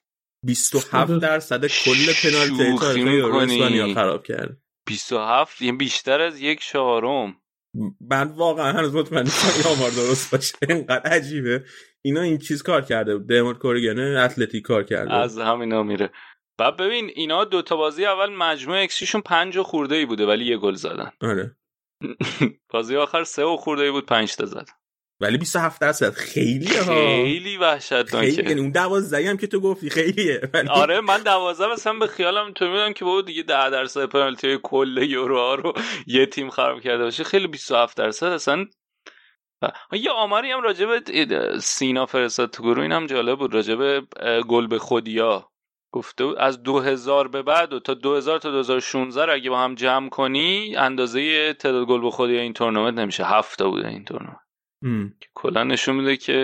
27 0.47 1.19
درصد 1.19 1.67
کل 1.67 2.13
پنالتی 2.23 2.79
تاریخ 2.79 3.35
اسپانیا 3.35 3.95
خراب 3.95 4.23
کرد. 4.23 4.57
27 4.87 5.63
یعنی 5.63 5.77
بیشتر 5.77 6.21
از 6.21 6.41
یک 6.41 6.61
چهارم. 6.61 7.37
من 8.01 8.29
واقعا 8.29 8.73
هنوز 8.73 8.95
مطمئن 8.95 9.23
نیستم 9.23 9.69
این 9.71 9.77
آمار 9.77 9.91
درست 9.91 10.31
باشه. 10.31 10.55
اینقدر 10.69 11.11
عجیبه. 11.11 11.65
اینا 12.05 12.21
این 12.21 12.39
چیز 12.39 12.63
کار 12.63 12.83
کرده 12.83 13.19
دیموند 13.19 13.59
کوریگن 13.59 14.17
اتلتیک 14.17 14.63
کار 14.63 14.83
کرده 14.83 15.15
از 15.15 15.39
همینا 15.39 15.83
میره. 15.83 16.11
بعد 16.59 16.77
ببین 16.77 17.11
اینا 17.15 17.45
دو 17.45 17.63
تا 17.63 17.77
بازی 17.77 18.07
اول 18.07 18.31
مجموع 18.37 18.83
اکسیشون 18.83 19.21
پنج 19.21 19.57
و 19.57 19.63
خورده 19.63 19.95
ای 19.95 20.07
بوده 20.07 20.27
ولی 20.27 20.45
یه 20.45 20.57
گل 20.57 20.75
زدن. 20.75 21.13
آره. 21.21 21.57
بازی 22.69 22.97
آخر 22.97 23.25
سه 23.25 23.45
و 23.45 23.57
خورده 23.57 23.91
بود 23.91 24.07
پنج 24.07 24.37
تا 24.37 24.47
زدن 24.47 24.65
ولی 25.21 25.39
27 25.39 25.81
درصد. 25.81 26.13
خیلیه 26.13 26.83
ها. 26.83 26.95
خیلی 26.95 27.25
خیلی 27.25 27.51
یعنی 27.51 27.57
وحشتناکه 27.57 28.59
اون 28.59 28.71
12 28.71 29.31
هم 29.31 29.37
که 29.37 29.47
تو 29.47 29.61
گفتی 29.61 29.91
خیلیه. 29.91 30.41
ولی 30.55 30.69
آره 30.69 31.01
من 31.01 31.23
دوازده 31.23 31.73
مثلا 31.73 31.93
به 31.93 32.07
خیالم 32.07 32.53
تو 32.53 32.69
میدم 32.69 32.93
که 32.93 33.05
بابا 33.05 33.23
دیگه 33.23 33.43
ده 33.43 33.71
درصد 33.71 34.05
پنالتی 34.05 34.59
کل 34.63 35.07
یورو 35.09 35.39
ها 35.39 35.55
رو 35.55 35.73
یه 36.07 36.27
تیم 36.27 36.51
خراب 36.51 36.81
کرده 36.81 37.05
باشه. 37.05 37.25
خیلی 37.25 37.47
27 37.47 37.97
درصد 37.97 38.27
اصلا. 38.27 38.67
یه 39.93 40.11
آماری 40.11 40.51
هم 40.51 40.63
راجب 40.63 40.89
سینا 41.59 42.07
فرستاد 42.07 42.51
تو 42.51 42.63
گروه. 42.63 42.83
اینم 42.83 43.07
جالب 43.07 43.39
بود. 43.39 43.55
راجب 43.55 44.05
گل 44.49 44.67
به 44.67 44.79
خودیا. 44.79 45.52
گفته 45.93 46.25
بود 46.25 46.37
از 46.39 46.63
2000 46.63 47.29
به 47.29 47.43
بعد 47.43 47.73
و 47.73 47.81
تا 47.81 47.95
2000 47.95 48.39
تا 48.39 48.51
2016 48.51 49.27
رو 49.27 49.33
اگه 49.33 49.51
با 49.51 49.59
هم 49.59 49.75
جمع 49.75 50.09
کنی 50.09 50.77
اندازه 50.77 51.53
تعداد 51.55 51.87
گل 51.87 52.01
به 52.01 52.11
خودیا 52.11 52.41
این 52.41 52.53
تورنمنت 52.53 52.99
نمیشه. 52.99 53.25
هفت 53.25 53.59
تا 53.59 53.71
بوده 53.71 53.89
این 53.89 54.05
تورنمنت. 54.05 54.37
که 55.21 55.29
کلا 55.35 55.65
نشون 55.65 55.97
میده 55.97 56.17
که 56.17 56.37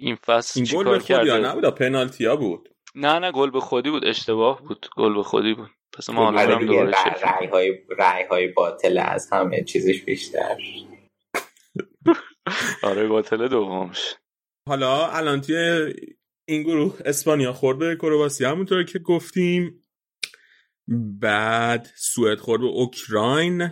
این- 0.00 0.16
فصل 0.16 0.60
این 0.60 0.64
گل 0.64 0.70
چیکار 0.70 0.84
به 0.84 0.98
خودی 0.98 1.30
ها 1.30 1.36
نبود؟ 1.38 1.64
پنالتیا 1.74 2.36
بود. 2.36 2.68
نه 2.94 3.18
نه 3.18 3.32
گل 3.32 3.50
به 3.50 3.60
خودی 3.60 3.90
بود. 3.90 4.04
اشتباه 4.04 4.62
بود. 4.62 4.86
گل 4.96 5.14
به 5.14 5.22
خودی 5.22 5.54
بود. 5.54 5.70
پس 5.98 6.10
ما 6.10 6.24
حالا 6.24 6.54
دیگه 6.54 6.66
دوباره 6.66 6.92
چک 6.92 7.22
رای 7.24 7.46
های 7.48 7.78
رای 7.98 8.24
های 8.30 8.48
باطل 8.48 8.98
از 8.98 9.32
همه 9.32 9.64
چیزش 9.64 10.02
بیشتر. 10.02 10.56
آره 12.82 13.08
باطل 13.08 13.48
دومش. 13.48 14.14
حالا 14.68 15.06
الان 15.06 15.40
توی 15.40 15.92
این 16.48 16.62
گروه 16.62 16.98
اسپانیا 17.04 17.52
خورد 17.52 17.78
به 17.78 17.96
کرواسی 17.96 18.44
همونطور 18.44 18.82
که 18.82 18.98
گفتیم. 18.98 19.82
بعد 21.20 21.88
سوئد 21.96 22.38
خورد 22.38 22.60
به 22.60 22.66
اوکراین. 22.66 23.62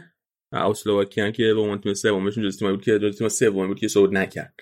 و 0.53 0.57
اسلواکیان 0.57 1.33
که 1.33 1.55
به 1.55 1.61
عنوان 1.61 1.81
تیم 1.81 1.95
سومشون 1.95 2.45
جز 2.45 2.59
تیمایی 2.59 2.77
بود 2.77 2.85
که 2.85 2.99
جز 2.99 3.18
تیم 3.18 3.29
سومی 3.29 3.66
بود 3.66 3.79
که 3.79 3.89
صعود 3.89 4.16
نکرد. 4.16 4.55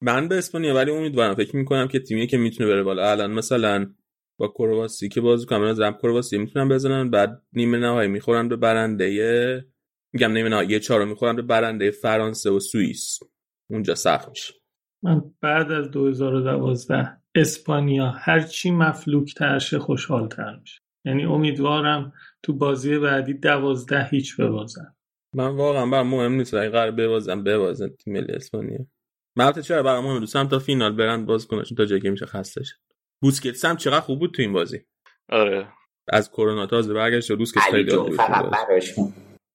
من 0.00 0.28
به 0.28 0.38
اسپانیا 0.38 0.74
ولی 0.74 0.90
امیدوارم 0.90 1.34
فکر 1.34 1.56
می‌کنم 1.56 1.88
که 1.88 1.98
تیمی 1.98 2.26
که 2.26 2.36
می‌تونه 2.36 2.68
بره 2.70 2.82
بالا. 2.82 3.10
الان 3.10 3.32
مثلا 3.32 3.94
با 4.38 4.48
کرواسی 4.48 5.08
که 5.08 5.20
بازی 5.20 5.46
کنن 5.46 5.62
از 5.62 5.80
رب 5.80 5.98
کرواسی 6.02 6.38
می‌تونن 6.38 6.68
بزنن. 6.68 7.10
بعد 7.10 7.42
نیمه 7.52 7.78
نهایی 7.78 8.08
می‌خورن 8.08 8.48
به 8.48 8.56
برنده 8.56 9.66
میگم 10.12 10.32
نیمه 10.32 10.48
نهایی 10.48 10.80
چهارم 10.80 11.08
می‌خورن 11.08 11.36
به 11.36 11.42
برنده 11.42 11.90
فرانسه 11.90 12.50
و 12.50 12.60
سوئیس. 12.60 13.18
اونجا 13.70 13.94
سخت 13.94 14.28
میشه. 14.28 14.54
من 15.02 15.22
بعد 15.40 15.72
از 15.72 15.90
2012 15.90 17.21
اسپانیا 17.34 18.10
هرچی 18.10 18.70
مفلوک 18.70 19.34
ترشه 19.34 19.78
خوشحال 19.78 20.28
تر 20.28 20.56
میشه. 20.60 20.80
یعنی 21.04 21.24
امیدوارم 21.24 22.12
تو 22.42 22.52
بازی 22.52 22.98
بعدی 22.98 23.34
دوازده 23.34 24.04
هیچ 24.04 24.36
ببازن. 24.40 24.94
من 25.34 25.56
واقعا 25.56 25.86
برام 25.86 26.06
مهم 26.06 26.32
نیست 26.32 26.54
اگه 26.54 26.70
قرار 26.70 26.90
ببازم 26.90 27.44
ببازن 27.44 27.88
تیم 27.88 28.12
ملی 28.12 28.32
اسپانیا. 28.32 28.78
من 29.36 29.44
البته 29.44 29.62
چرا 29.62 29.82
برام 29.82 30.04
مهم 30.04 30.20
دوستم 30.20 30.48
تا 30.48 30.58
فینال 30.58 30.92
برن 30.92 31.26
بازیکناشون 31.26 31.76
تا 31.76 31.84
جایی 31.84 32.10
میشه 32.10 32.26
خسته 32.26 32.64
شه. 32.64 32.74
بوسکتس 33.22 33.64
هم 33.64 33.76
چقدر 33.76 34.00
خوب 34.00 34.18
بود 34.18 34.34
تو 34.34 34.42
این 34.42 34.52
بازی. 34.52 34.80
آره. 35.28 35.68
از 36.08 36.30
کرونا 36.30 36.66
تازه 36.66 36.94
برگشت 36.94 37.30
و 37.30 37.36
بوسکتس 37.36 37.64
خیلی 37.70 37.90
جون 37.90 38.10
فقط 38.10 38.42
بازی. 38.42 38.56
براش 38.68 38.94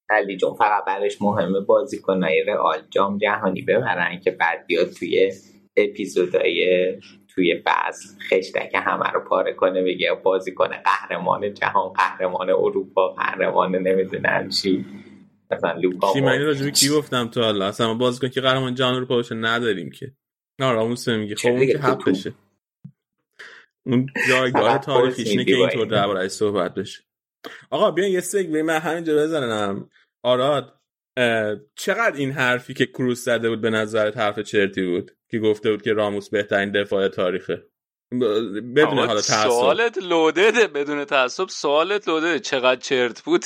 علی 0.09 0.37
جون 0.37 0.53
فقط 0.53 0.85
براش 0.85 1.21
مهمه 1.21 1.59
بازیکنای 1.59 2.43
رئال 2.47 2.77
جام 2.89 3.17
جهانی 3.17 3.61
ببرن 3.61 4.19
که 4.19 4.31
بعد 4.31 4.65
بیاد 4.67 4.89
توی 4.89 5.31
اپیزودای 5.77 6.91
توی 7.37 7.63
فصل 7.65 8.09
خشتک 8.29 8.71
همه 8.75 9.11
رو 9.11 9.19
پاره 9.29 9.53
کنه 9.53 9.83
بگه 9.83 10.13
بازیکن 10.23 10.67
قهرمان 10.67 11.53
جهان 11.53 11.93
قهرمان 11.93 12.49
اروپا 12.49 13.07
قهرمان 13.07 13.75
نمی‌دونم 13.75 14.49
چی. 14.49 14.85
مثلا 15.51 15.71
لوکا 15.71 16.13
چی 16.13 16.21
من. 16.21 16.41
راجبی 16.41 16.71
کی 16.71 16.89
گفتم 16.89 17.27
تو 17.27 17.41
حالا؟ 17.41 17.65
اصلا 17.67 17.87
ما 17.87 17.93
بازیکن 17.93 18.29
که 18.29 18.41
قهرمان 18.41 18.75
جهان 18.75 18.93
اروپا 18.93 19.15
باشه 19.15 19.35
نداریم 19.35 19.89
که. 19.89 20.11
نه 20.59 20.71
راموس 20.71 21.07
میگه. 21.07 21.35
خب 21.35 21.47
اون 21.47 21.67
که 21.67 21.77
حق. 21.77 22.09
بشه. 22.09 22.33
اون 23.85 24.09
جایگاه 24.29 24.77
تاریخیش 24.77 25.27
اینه 25.27 25.45
که 25.45 25.55
اینطور 25.55 25.79
این. 25.79 25.89
درباره‌اش 25.89 26.31
صحبت 26.31 26.73
بشه. 26.73 27.03
آقا 27.69 27.91
بیاین 27.91 28.13
یه 28.13 28.19
سگ 28.19 28.57
من 28.57 28.79
همینجا 28.79 29.15
بزنم. 29.15 29.89
آراد. 30.23 30.76
چقدر 31.75 32.15
این 32.15 32.31
حرفی 32.31 32.73
که 32.73 32.85
کروس 32.85 33.25
زده 33.25 33.49
بود 33.49 33.61
به 33.61 33.69
نظرت 33.69 34.17
حرف 34.17 34.39
چرتی 34.39 34.83
بود؟ 34.83 35.11
که 35.29 35.39
گفته 35.39 35.71
بود 35.71 35.81
که 35.81 35.93
راموس 35.93 36.29
بهترین 36.29 36.71
دفاع 36.71 37.07
تاریخه. 37.07 37.63
بدون 38.75 38.97
حالا 38.97 39.21
تعصب. 39.21 39.49
سوالت 39.49 39.97
لودده 39.97 40.67
بدون 40.67 41.05
تعصب 41.05 41.47
سوالت 41.49 42.07
لودده. 42.07 42.39
چقدر 42.39 42.79
چرت 42.81 43.21
بود؟ 43.21 43.45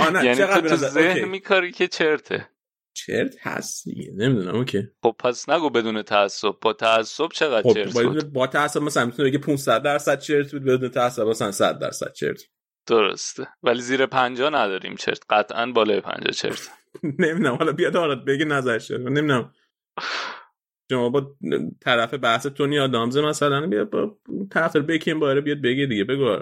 یعنی 0.00 0.34
چقدر 0.34 0.60
تو 0.60 0.68
تو 0.68 0.76
ذهن. 0.76 1.28
میکاری 1.28 1.72
که 1.72 1.88
چرته. 1.88 2.48
چرت 2.94 3.34
هست 3.40 3.84
دیگه 3.84 4.12
نمی‌دونم 4.16 4.54
اوکی. 4.54 4.88
خب 5.02 5.16
پس 5.18 5.48
نگو 5.48 5.70
بدون 5.70 6.02
تعصب. 6.02 6.54
با 6.60 6.72
تعصب 6.72 7.28
چقدر 7.32 7.62
خب 7.62 7.74
چرت 7.74 7.92
بود؟ 7.92 8.32
با 8.32 8.46
تعصب 8.46 8.82
مثلا 8.82 9.04
می‌تونه 9.04 9.28
بگه 9.28 9.38
500 9.38 9.82
درصد 9.82 10.20
چرت 10.20 10.52
بود 10.52 10.64
بدون 10.64 10.88
تعصب 10.88 11.22
مثلا 11.22 11.52
100 11.52 11.78
درصد 11.78 12.12
چرت 12.12 12.40
درسته. 12.86 13.48
ولی 13.62 13.80
زیر 13.80 14.06
پنجا 14.06 14.50
نداریم 14.50 14.94
چرت. 14.94 15.20
قطعا 15.30 15.66
بالای 15.66 16.00
پنجا 16.00 16.30
چرت. 16.30 16.70
نمی‌دونم. 17.18 17.54
حالا 17.54 17.72
بیاد 17.72 17.96
آراد 17.96 18.24
بگه 18.24 18.44
نظرش 18.44 18.90
نمی‌دونم. 18.90 19.54
شما 20.90 21.08
با 21.08 21.36
طرف 21.80 22.14
بحث 22.14 22.46
تونی 22.46 22.78
آدامز 22.78 23.16
مثلا 23.16 23.66
بیا 23.66 23.84
با 23.84 24.16
طرف 24.50 24.76
بکین 24.76 25.20
باره 25.20 25.40
بیاد 25.40 25.62
بگه 25.62 25.86
دیگه. 25.86 26.04
بگو 26.04 26.36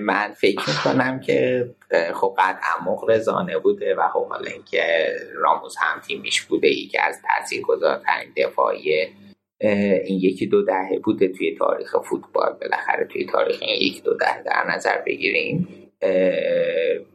من 0.00 0.32
فکر 0.32 0.62
می‌کنم 0.68 1.20
که 1.20 1.70
خب 2.14 2.36
قطعا 2.38 2.84
مغرضانه 2.92 3.58
بوده 3.58 3.94
و 3.94 4.08
خب 4.08 4.28
حالا 4.28 4.50
اینکه 4.50 5.06
راموس 5.34 5.74
هم 5.78 6.00
تیمیش 6.00 6.42
بوده 6.42 6.68
یکی 6.68 6.98
از 6.98 7.22
تاثیرگذارترین 7.22 8.32
دفاعی 8.36 9.14
این 9.62 10.20
یکی 10.20 10.46
دو 10.46 10.62
دهه 10.62 10.98
بوده 11.04 11.28
توی 11.28 11.56
تاریخ 11.58 11.96
فوتبال. 11.98 12.56
بالاخره 12.60 13.04
توی 13.04 13.26
تاریخ 13.26 13.58
این 13.62 13.82
یکی 13.82 14.00
دو 14.00 14.14
دهه 14.14 14.42
در 14.42 14.74
نظر 14.74 15.02
بگیریم. 15.06 15.68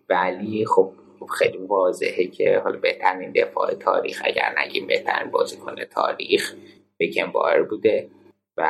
ولی 0.10 0.66
خب 0.66 0.94
خیلی 1.38 1.58
واضحه 1.58 2.28
که 2.28 2.60
حالا 2.64 2.80
بهترین 2.80 3.32
دفاع 3.32 3.74
تاریخ 3.74 4.22
اگر 4.26 4.56
نگیم 4.58 4.88
بهترین 4.88 5.32
بازیکن 5.32 5.76
تاریخ 5.92 6.54
بکنبار 7.00 7.64
بوده 7.64 8.10
و 8.58 8.70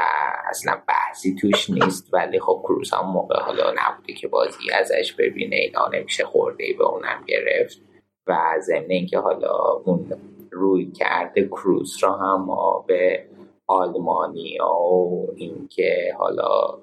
اصلا 0.50 0.82
بحثی 0.88 1.36
توش 1.36 1.70
نیست. 1.70 2.14
ولی 2.14 2.40
خب 2.40 2.62
کروس 2.64 2.94
هم 2.94 3.12
موقع 3.12 3.40
حالا 3.40 3.72
نبوده 3.72 4.14
که 4.14 4.28
بازی 4.28 4.72
ازش 4.74 5.14
ببینه. 5.14 5.56
اینا 5.56 5.90
نمیشه 5.94 6.26
خورده 6.26 6.64
ای 6.64 6.74
به 6.74 6.84
اونم 6.84 7.24
گرفت. 7.28 7.82
و 8.28 8.38
ضمن 8.60 8.90
اینکه 8.90 9.20
حالا 9.20 9.82
اون 9.86 10.06
روی 10.52 10.92
کرده 10.92 11.48
کروس 11.48 12.04
را 12.04 12.12
هم 12.12 12.46
ما 12.46 12.86
به 12.88 13.26
آلمانیا 13.68 14.70
و 14.70 15.34
اینکه 15.36 16.16
حالا 16.18 16.80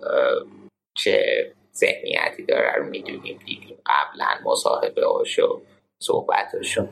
چه 0.97 1.52
ذهنیتی 1.74 2.43
داره 2.48 2.74
رو 2.77 2.85
می‌دونیم 2.85 3.39
دیدیم 3.47 3.77
قبلا 3.86 4.51
مصاحبه 4.51 5.06
هاشو 5.06 5.62
صحبتاشو 6.02 6.86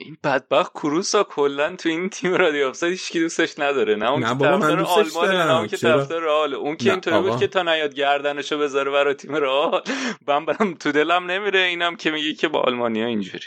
این 0.00 0.16
بدبخت 0.24 0.72
کروسا 0.72 1.24
کلا 1.24 1.76
تو 1.76 1.88
این 1.88 2.08
تیم 2.08 2.34
رادیو 2.34 2.68
آفساید 2.68 2.92
هیچ 2.92 3.16
دوستش 3.16 3.58
نداره. 3.58 3.94
نه 3.94 4.10
اون 4.10 4.24
نه 4.24 4.28
که 4.28 4.44
طرفدار 4.44 4.86
آلمانه 4.86 5.46
نه. 5.46 5.58
اون 5.58 5.66
که؟ 5.66 5.76
طرفدار 5.76 6.22
رئاله 6.22 6.56
اون 6.56 6.76
که 6.76 6.90
اینطوری 6.90 7.20
بود. 7.20 7.38
که 7.38 7.46
تا 7.46 7.62
نیاد 7.62 7.94
گردنشو 7.94 8.58
بذاره 8.58 8.90
برای 8.90 9.14
تیم 9.14 9.34
رئال. 9.34 9.82
من 10.28 10.46
برم 10.46 10.74
تو 10.74 10.92
دلم 10.92 11.30
نمیره 11.30 11.60
اینم 11.60 11.96
که 11.96 12.10
میگه 12.10 12.34
که 12.34 12.48
با 12.48 12.60
آلمانیا 12.60 13.06
اینجوری. 13.06 13.46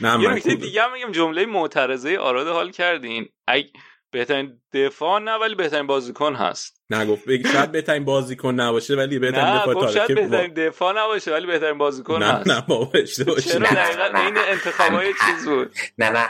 نه 0.00 0.22
یه 0.22 0.28
نکته 0.28 0.54
دیگه 0.54 0.82
هم 0.82 0.92
میگم 0.92 1.12
جمله 1.12 1.46
معترضه 1.46 2.18
آراد 2.18 2.48
حال 2.48 2.70
کردین. 2.70 3.28
اگه 3.48 3.68
بهترین 4.10 4.60
دفاع 4.72 5.20
نه 5.20 5.34
ولی 5.34 5.54
بهترین 5.54 5.86
بازیکن 5.86 6.34
هست. 6.34 6.82
نگفت 6.90 7.24
بگی 7.28 7.48
شاید 7.48 7.72
بهترین 7.72 8.04
بازیکن 8.04 8.54
نباشه 8.60 8.94
ولی 8.96 9.18
بهترین 9.18 9.44
نه 9.44 9.60
دفاع 9.60 9.74
گفت 9.74 9.92
شاید 9.92 10.14
بهترین 10.14 10.54
دفاع 10.54 10.92
نباشه 10.92 11.32
ولی 11.32 11.46
بهترین 11.46 11.78
بازیکن 11.78 12.18
نه 12.18 12.26
هست. 12.26 12.48
نه 12.48 12.64
بابا 12.68 12.90
اشتباه 12.94 13.40
چرا 13.40 13.58
نه،. 13.58 13.74
دقیقا 13.74 14.08
نه، 14.08 14.24
این 14.24 14.34
نه. 14.34 14.40
انتخابای 14.40 15.12
چیز 15.26 15.48
بود؟ 15.48 15.74
نه 15.98 16.10
نه. 16.10 16.26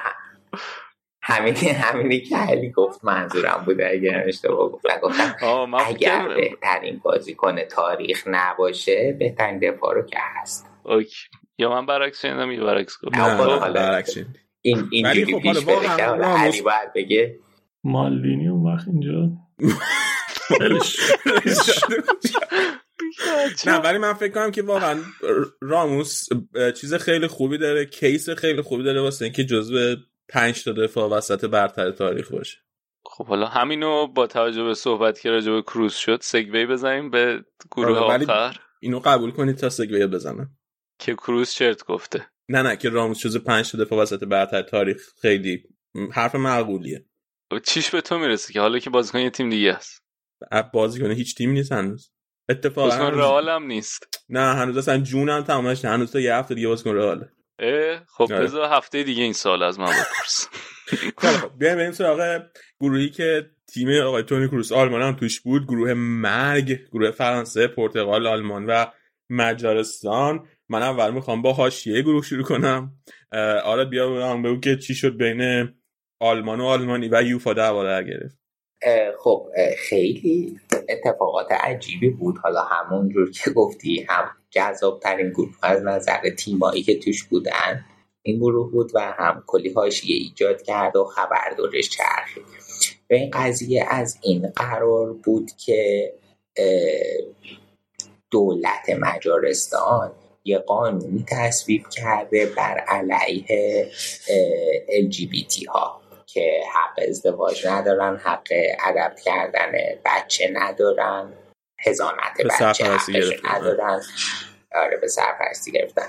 همینی 1.22 1.68
همینی 1.68 2.20
که 2.20 2.36
علی 2.36 2.70
گفت 2.70 3.04
منظورم 3.04 3.62
بوده 3.66 3.90
اگر 3.90 4.24
اشتباه 4.26 4.72
گفت. 4.72 4.86
من 5.42 5.80
اگر 5.86 6.28
بهترین 6.28 7.00
بازیکن 7.02 7.64
تاریخ 7.64 8.22
نباشه 8.26 9.16
بهترین 9.18 9.58
دفاع 9.58 9.94
رو 9.94 10.02
که 10.02 10.18
هست. 10.20 10.66
اوکی. 10.84 11.16
یا 11.58 11.70
من 11.70 11.86
برعکس 11.86 12.22
شنیدم 12.22 12.52
یا 12.52 12.64
برعکس 12.64 12.96
گفت؟ 13.04 13.16
نه 13.16 13.36
خب، 13.36 13.64
نه 13.64 13.72
برعکس 13.72 14.14
شد. 14.14 14.26
این 14.62 14.78
ولی 14.78 14.88
اینجوری 14.90 15.32
خب 15.32 15.40
پیش 15.40 15.64
واقعا 15.64 15.96
که 15.96 16.02
علی 16.02 16.62
باید 16.62 16.92
بگه 16.94 17.38
مالدینی 17.86 18.48
اون 18.48 18.72
وقت 18.72 18.88
اینجا. 18.88 19.30
نه 23.66 23.76
ولی 23.76 23.98
من 23.98 24.12
فکر 24.12 24.32
کنم 24.32 24.50
که 24.50 24.62
واقعا 24.62 25.00
راموس 25.60 26.28
چیز 26.80 26.94
خیلی 26.94 27.26
خوبی 27.26 27.58
داره 27.58 27.84
کیس 27.86 28.30
خیلی 28.30 28.62
خوبی 28.62 28.82
داره 28.84 29.00
واسه 29.00 29.24
اینکه 29.24 29.44
جزو 29.44 29.96
پنج 30.28 30.64
تا 30.64 30.72
دفاع 30.72 31.10
وسط 31.10 31.44
برتر 31.44 31.90
تاریخ 31.90 32.32
باشه. 32.32 32.58
خب 33.04 33.26
حالا 33.26 33.46
همینو 33.46 34.06
با 34.06 34.26
توجه 34.26 34.64
به 34.64 34.74
صحبت 34.74 35.20
که 35.20 35.30
راجع 35.30 35.52
به 35.52 35.62
کروز 35.62 35.94
شد 35.94 36.18
سگوی 36.22 36.66
بزنیم 36.66 37.10
به 37.10 37.44
گروه 37.70 37.98
آره، 37.98 38.24
آخر. 38.24 38.56
اینو 38.80 38.98
قبول 38.98 39.30
کنید 39.30 39.56
تا 39.56 39.68
سگوی 39.68 40.06
بزنم 40.06 40.50
که 40.98 41.14
کروز 41.14 41.50
چرت 41.50 41.84
گفته. 41.84 42.26
نه 42.48 42.62
نه 42.62 42.76
که 42.76 42.88
راموس 42.88 43.18
جزو 43.18 43.38
پنج 43.38 43.72
تا 43.72 43.78
دفاع 43.78 44.02
وسط 44.02 44.24
برتر 44.24 44.62
تاریخ 44.62 45.02
خیلی 45.22 45.62
حرف 46.12 46.34
معقولیه. 46.34 47.04
چیش 47.66 47.90
به 47.90 48.00
تو 48.00 48.18
می‌رسه 48.18 48.52
که؟ 48.52 48.60
حالا 48.60 48.78
که 48.78 48.90
بازیکن 48.90 49.18
یه 49.18 49.30
تیم 49.30 49.50
دیگه 49.50 49.72
است. 49.72 50.02
بازیکن 50.72 51.10
هیچ 51.10 51.36
تیم 51.36 51.50
نیست 51.50 51.72
هنوز. 51.72 52.12
اتفاقا 52.48 52.88
بازیکن 52.88 53.18
رئال 53.18 53.48
هم 53.48 53.66
نیست. 53.66 54.24
نه 54.28 54.54
هنوز 54.54 54.76
اصلا 54.76 54.98
جونم 54.98 55.42
تمام 55.42 55.66
نشده. 55.68 55.88
هنوز 55.88 56.12
تا 56.12 56.20
یه 56.20 56.34
هفته 56.34 56.54
دیگه 56.54 56.68
بازیکن 56.68 56.94
رئاله. 56.94 57.28
اه 57.58 58.04
خب 58.08 58.32
آره. 58.32 58.40
بذار 58.40 58.72
هفته 58.72 59.02
دیگه 59.02 59.22
این 59.22 59.32
سال 59.32 59.62
از 59.62 59.78
من 59.78 59.86
بپرس. 59.86 60.48
خب 61.18 61.58
بیایم 61.58 61.76
بریم 61.76 61.92
سراغ 61.92 62.42
گروهی 62.80 63.10
که 63.10 63.50
تیم 63.74 63.88
آقای 64.02 64.22
تونی 64.22 64.48
کروس 64.48 64.72
آلمان 64.72 65.02
هم 65.02 65.16
توش 65.16 65.40
بود. 65.40 65.66
گروه 65.66 65.94
مرگ 65.94 66.88
گروه 66.92 67.10
فرانسه 67.10 67.66
پرتغال 67.66 68.26
آلمان 68.26 68.66
و 68.66 68.86
مجارستان. 69.30 70.48
من 70.68 70.82
اول 70.82 71.10
می‌خوام 71.10 71.42
با 71.42 71.52
حاشیه 71.52 72.02
گروه 72.02 72.24
شروع 72.24 72.44
کنم. 72.44 72.92
آره 73.64 73.84
بیا 73.84 74.36
بگو 74.36 74.60
که 74.60 74.76
چی 74.76 74.94
شد 74.94 75.16
بین 75.16 75.74
آلمان 76.20 76.60
و 76.60 76.64
آلمانی 76.64 77.08
و 77.08 77.22
یوفا 77.22 77.52
دعوا 77.52 77.84
در 77.84 78.04
گرفت. 78.04 78.38
خب 79.18 79.48
خیلی 79.78 80.60
اتفاقات 80.88 81.52
عجیبی 81.52 82.10
بود. 82.10 82.38
حالا 82.38 82.62
همون 82.62 83.08
جور 83.08 83.30
که 83.30 83.50
گفتی 83.50 84.06
هم 84.08 84.30
جذاب 84.50 85.00
ترین 85.00 85.30
گروه 85.30 85.56
از 85.62 85.82
نظر 85.82 86.30
تیمایی 86.38 86.82
که 86.82 86.98
توش 86.98 87.24
بودن 87.24 87.84
این 88.22 88.38
گروه 88.38 88.72
بود 88.72 88.90
و 88.94 89.00
هم 89.00 89.44
کلی 89.46 89.72
حاشیه 89.72 90.16
ایجاد 90.16 90.62
کرد 90.62 90.96
و 90.96 91.04
خبر 91.04 91.54
دورش 91.56 91.90
چرخید. 91.90 92.44
و 93.10 93.14
این 93.14 93.30
قضیه 93.30 93.86
از 93.88 94.18
این 94.22 94.48
قرار 94.48 95.12
بود 95.12 95.50
که 95.66 96.12
دولت 98.30 98.90
مجارستان 99.00 100.12
یه 100.44 100.58
قانونی 100.58 101.24
تصویب 101.28 101.88
کرده 101.88 102.46
بر 102.46 102.78
علیه 102.78 103.90
LGBT 105.02 105.66
ها. 105.68 106.05
که 106.36 106.60
حق 106.74 107.08
ازدواج 107.08 107.66
ندارن 107.66 108.16
حق 108.16 108.48
ادب 108.86 109.14
کردن 109.24 109.72
بچه 110.04 110.50
ندارن 110.52 111.32
هزانت 111.78 112.42
بچه 112.60 112.84
حقش. 112.84 113.32
ندارن. 113.44 114.00
آره 114.74 114.96
به 114.96 115.08
سرپرستی 115.08 115.72
گرفتن. 115.72 116.08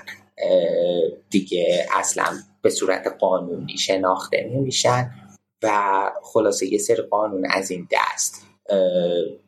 دیگه 1.30 1.86
اصلا 1.94 2.24
به 2.62 2.70
صورت 2.70 3.06
قانونی 3.18 3.76
شناخته 3.78 4.50
نمیشن 4.54 5.10
و 5.62 6.10
خلاصه 6.22 6.72
یه 6.72 6.78
سری 6.78 7.02
قانون 7.02 7.46
از 7.50 7.70
این 7.70 7.88
دست 7.90 8.46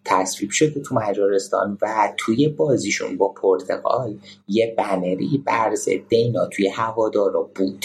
تصویب 0.05 0.51
شده 0.51 0.81
تو 0.81 0.94
مجارستان 0.94 1.78
و 1.82 2.12
توی 2.16 2.48
بازیشون 2.48 3.16
با 3.16 3.28
پرتغال 3.28 4.19
یه 4.48 4.74
بنری 4.78 5.43
بر 5.47 5.74
ضد 5.74 6.07
اینا 6.09 6.47
توی 6.47 6.69
هوادارا 6.69 7.43
بود. 7.43 7.85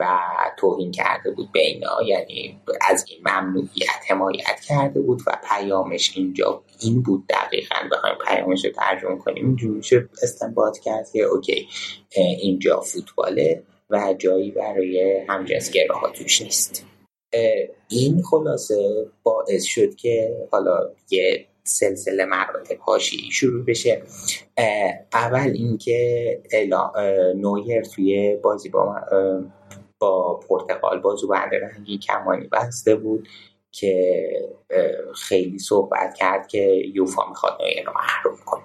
و 0.00 0.18
توهین 0.58 0.90
کرده 0.90 1.30
بود 1.30 1.52
به 1.52 1.60
اینا. 1.60 2.02
یعنی 2.06 2.60
از 2.88 3.04
این 3.08 3.18
ممنوعیت 3.20 4.00
حمایت 4.08 4.60
کرده 4.68 5.00
بود 5.00 5.22
و 5.26 5.38
پیامش 5.50 6.12
اینجا 6.16 6.62
این 6.80 7.02
بود 7.02 7.24
دقیقا. 7.28 7.76
بخوایم 7.92 8.16
پیامش 8.26 8.64
رو 8.64 8.70
ترجمه 8.70 9.16
کنیم. 9.16 9.46
اینجوری 9.46 9.74
میشه 9.74 10.08
استنباط 10.22 10.78
کرد 10.78 11.10
که 11.12 11.22
اوکی 11.22 11.68
اینجا 12.40 12.80
فوتباله 12.80 13.62
و 13.90 14.14
جایی 14.18 14.50
برای 14.50 15.24
همجنسگراها 15.28 16.10
توش 16.10 16.42
نیست. 16.42 16.86
این 17.88 18.22
خلاصه 18.22 19.06
باعث 19.22 19.64
شد 19.64 19.94
که 19.94 20.36
حالا 20.52 20.90
یه 21.10 21.46
سلسله 21.64 22.24
مراتب 22.24 22.76
حاشیه‌ای 22.80 23.30
شروع 23.30 23.64
بشه. 23.64 24.02
اول 25.12 25.50
اینکه 25.54 26.40
نویر 27.36 27.82
توی 27.82 28.36
بازی 28.36 28.68
با 28.68 28.96
با 30.00 30.40
پرتغال 30.48 31.00
بازو 31.00 31.28
بند 31.28 31.54
رنگی 31.54 31.98
کمانی 31.98 32.46
بسته 32.46 32.94
بود 32.94 33.28
که 33.72 34.22
خیلی 35.14 35.58
صحبت 35.58 36.14
کرد 36.14 36.48
که 36.48 36.82
یوفا 36.94 37.28
می‌خواد 37.28 37.58
نویر 37.62 37.84
رو 37.86 37.92
محروم 37.92 38.38
کنه. 38.46 38.64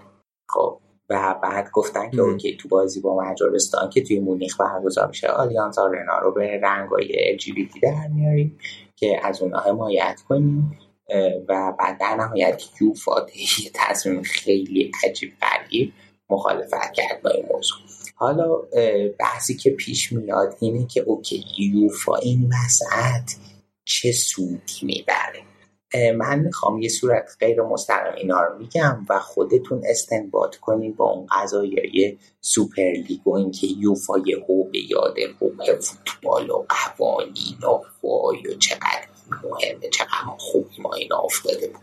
خب 0.49 0.80
و 1.10 1.36
بعد 1.44 1.72
گفتن 1.72 2.12
که. 2.12 2.22
okay 2.22 2.57
تو 2.57 2.68
بازی 2.68 3.02
با 3.02 3.18
مجارستان 3.18 3.90
که 3.90 4.03
توی 4.03 4.20
مونیخ 4.20 4.62
برگزار 4.62 5.07
میشه 5.07 5.28
آلیانز 5.28 5.78
آرنا 5.78 6.20
رو 6.20 6.32
به 6.32 6.60
رنگای 6.64 7.38
LGBT 7.38 7.80
در 7.82 8.07
میاریم 8.07 8.60
که 8.95 9.20
از 9.24 9.41
اونها 9.41 9.60
حمایت 9.60 10.22
کنیم. 10.30 10.80
و 11.49 11.74
بعد 11.80 11.99
در 11.99 12.16
نهایت 12.16 12.64
یوفا 12.82 13.26
یه 13.36 13.72
تصمیم 13.74 14.22
خیلی 14.22 14.91
عجیب 15.03 15.34
غریب 15.41 15.94
مخالفت 16.30 16.94
کرد 16.94 17.22
با 17.22 17.30
این 17.30 17.45
موضوع. 17.53 17.78
حالا 18.17 18.55
بحثی 19.19 19.55
که 19.55 19.69
پیش 19.69 20.11
میاد 20.11 20.57
اینه 20.61 20.87
که 20.87 21.01
okay 21.02 21.45
یوفا 21.57 22.15
این 22.15 22.49
وسط 22.53 23.31
چه 23.85 24.11
سودی 24.11 24.79
می‌بره؟ 24.81 25.43
من 26.11 26.39
می‌خوام 26.39 26.81
یه 26.81 26.89
صورت 26.89 27.29
غیر 27.39 27.61
مستقیم 27.61 28.13
اینا 28.17 28.41
رو 28.41 28.57
میگم 28.57 29.05
و 29.09 29.19
خودتون 29.19 29.81
استنباط 29.89 30.55
کنین 30.55 30.93
با 30.93 31.05
اون 31.05 31.27
قضایای 31.31 32.17
سوپر 32.41 32.91
لیگ 32.91 33.27
و 33.27 33.33
اینکه 33.33 33.67
یوفا 33.67 34.13
یه 34.25 34.45
به 34.71 34.79
یاد 34.89 35.15
حقوق 35.19 35.79
فوتبال 35.79 36.49
و 36.49 36.65
قوانین 36.69 37.57
و 37.63 38.07
و 38.07 38.33
چقدر 38.59 39.07
مهمه 39.43 39.89
چقدر 39.89 40.37
خوب 40.37 40.67
ما 40.79 40.93
اینا 40.93 41.17
افتاده 41.17 41.67
بود. 41.67 41.81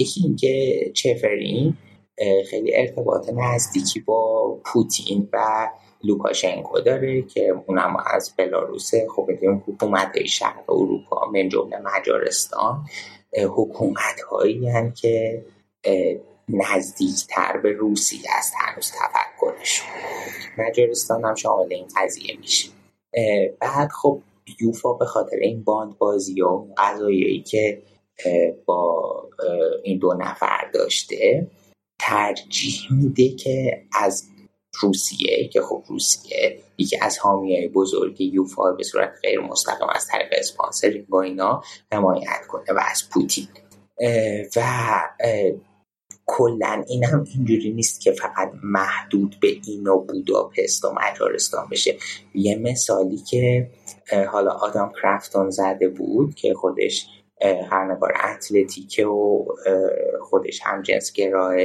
یکی 0.00 0.20
اینکه 0.24 0.92
چفرین 0.94 1.76
خیلی 2.50 2.76
ارتباط 2.76 3.30
نزدیکی 3.32 4.00
با 4.00 4.54
پوتین 4.64 5.28
و 5.32 5.68
لوکاشنکو 6.04 6.80
داره 6.80 7.22
که 7.22 7.54
اونم 7.66 7.96
از 8.06 8.34
بلاروسه 8.38 9.06
خب 9.16 9.26
می‌دونیم 9.28 9.64
حکومت 9.66 10.24
شرق 10.26 10.70
اروپا 10.70 11.30
من 11.30 11.48
جمله 11.48 11.78
مجارستان 11.78 12.84
حکومت 13.56 14.20
هایی 14.30 14.92
که 15.00 15.44
اه، 15.84 16.14
نزدیکتر 16.48 17.56
به 17.62 17.72
روسیه 17.72 18.30
است 18.38 18.54
هنوز 18.58 18.92
تفکرشون 18.92 19.88
مجارستان 20.58 21.24
هم 21.24 21.34
شامل 21.34 21.72
این 21.72 21.86
قضیه 21.96 22.38
میشه. 22.40 22.68
بعد 23.60 23.88
خب 23.88 24.20
یوفا 24.60 24.92
به 24.92 25.04
خاطر 25.04 25.36
این 25.36 25.64
باند 25.64 25.98
بازی 25.98 26.42
و 26.42 26.46
اون 26.46 26.74
قضایایی 26.78 27.42
که 27.42 27.82
با 28.66 29.28
این 29.82 29.98
دو 29.98 30.14
نفر 30.14 30.70
داشته 30.74 31.46
ترجیح 31.98 32.80
میده 32.90 33.28
که 33.28 33.86
از 33.92 34.28
روسیه 34.80 35.48
که 35.48 35.60
خب 35.60 35.84
روسیه 35.88 36.58
یکی 36.78 36.98
از 37.02 37.18
حامیای 37.18 37.68
بزرگ 37.68 38.20
یوفا 38.20 38.72
به 38.72 38.84
صورت 38.84 39.12
غیر 39.22 39.40
مستقیم 39.40 39.88
از 39.94 40.06
طریق 40.06 40.28
اسپانسرینگ 40.32 41.14
و 41.14 41.16
اینا 41.16 41.62
حمایت 41.92 42.46
کنه 42.48 42.72
و 42.72 42.80
از 42.92 43.08
پوتین. 43.10 43.48
و 44.56 44.62
کلا 46.26 46.84
این 46.88 47.04
هم 47.04 47.24
اینجوری 47.34 47.72
نیست 47.72 48.00
که 48.00 48.12
فقط 48.12 48.52
محدود 48.62 49.36
به 49.40 49.48
این 49.66 49.86
و 49.86 50.00
بوداپست 50.00 50.84
و 50.84 50.94
مجارستان 50.94 51.68
بشه. 51.70 51.96
یه 52.34 52.56
مثالی 52.56 53.16
که 53.16 53.70
حالا 54.32 54.50
آدام 54.50 54.92
کرافتون 55.02 55.50
زده 55.50 55.88
بود 55.88 56.34
که 56.34 56.54
خودش 56.54 57.06
خرنگار 57.70 58.12
اتلتیکه 58.24 59.06
و 59.06 59.44
خودش 60.22 60.60
هم 60.62 60.82
جنس 60.82 61.12
گراه 61.12 61.56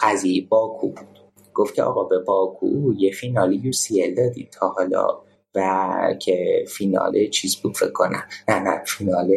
قضیه 0.00 0.46
باکو 0.48 0.88
بود. 0.88 1.18
گفت 1.54 1.74
که 1.74 1.82
آقا 1.82 2.04
به 2.04 2.18
باکو 2.18 2.94
یه 2.98 3.12
فینال 3.12 3.64
یو 3.64 3.72
سی 3.72 4.02
ال 4.02 4.14
دادیم 4.14 4.48
تا 4.52 4.68
حالا 4.68 5.22
و 5.54 6.14
که 6.18 6.64
فینال 6.68 7.28
چیز 7.28 7.56
بود 7.56 7.76
فکر 7.76 7.92
کنم. 7.92 8.22
نه 8.48 8.58
نه 8.58 8.84
فینال 8.86 9.28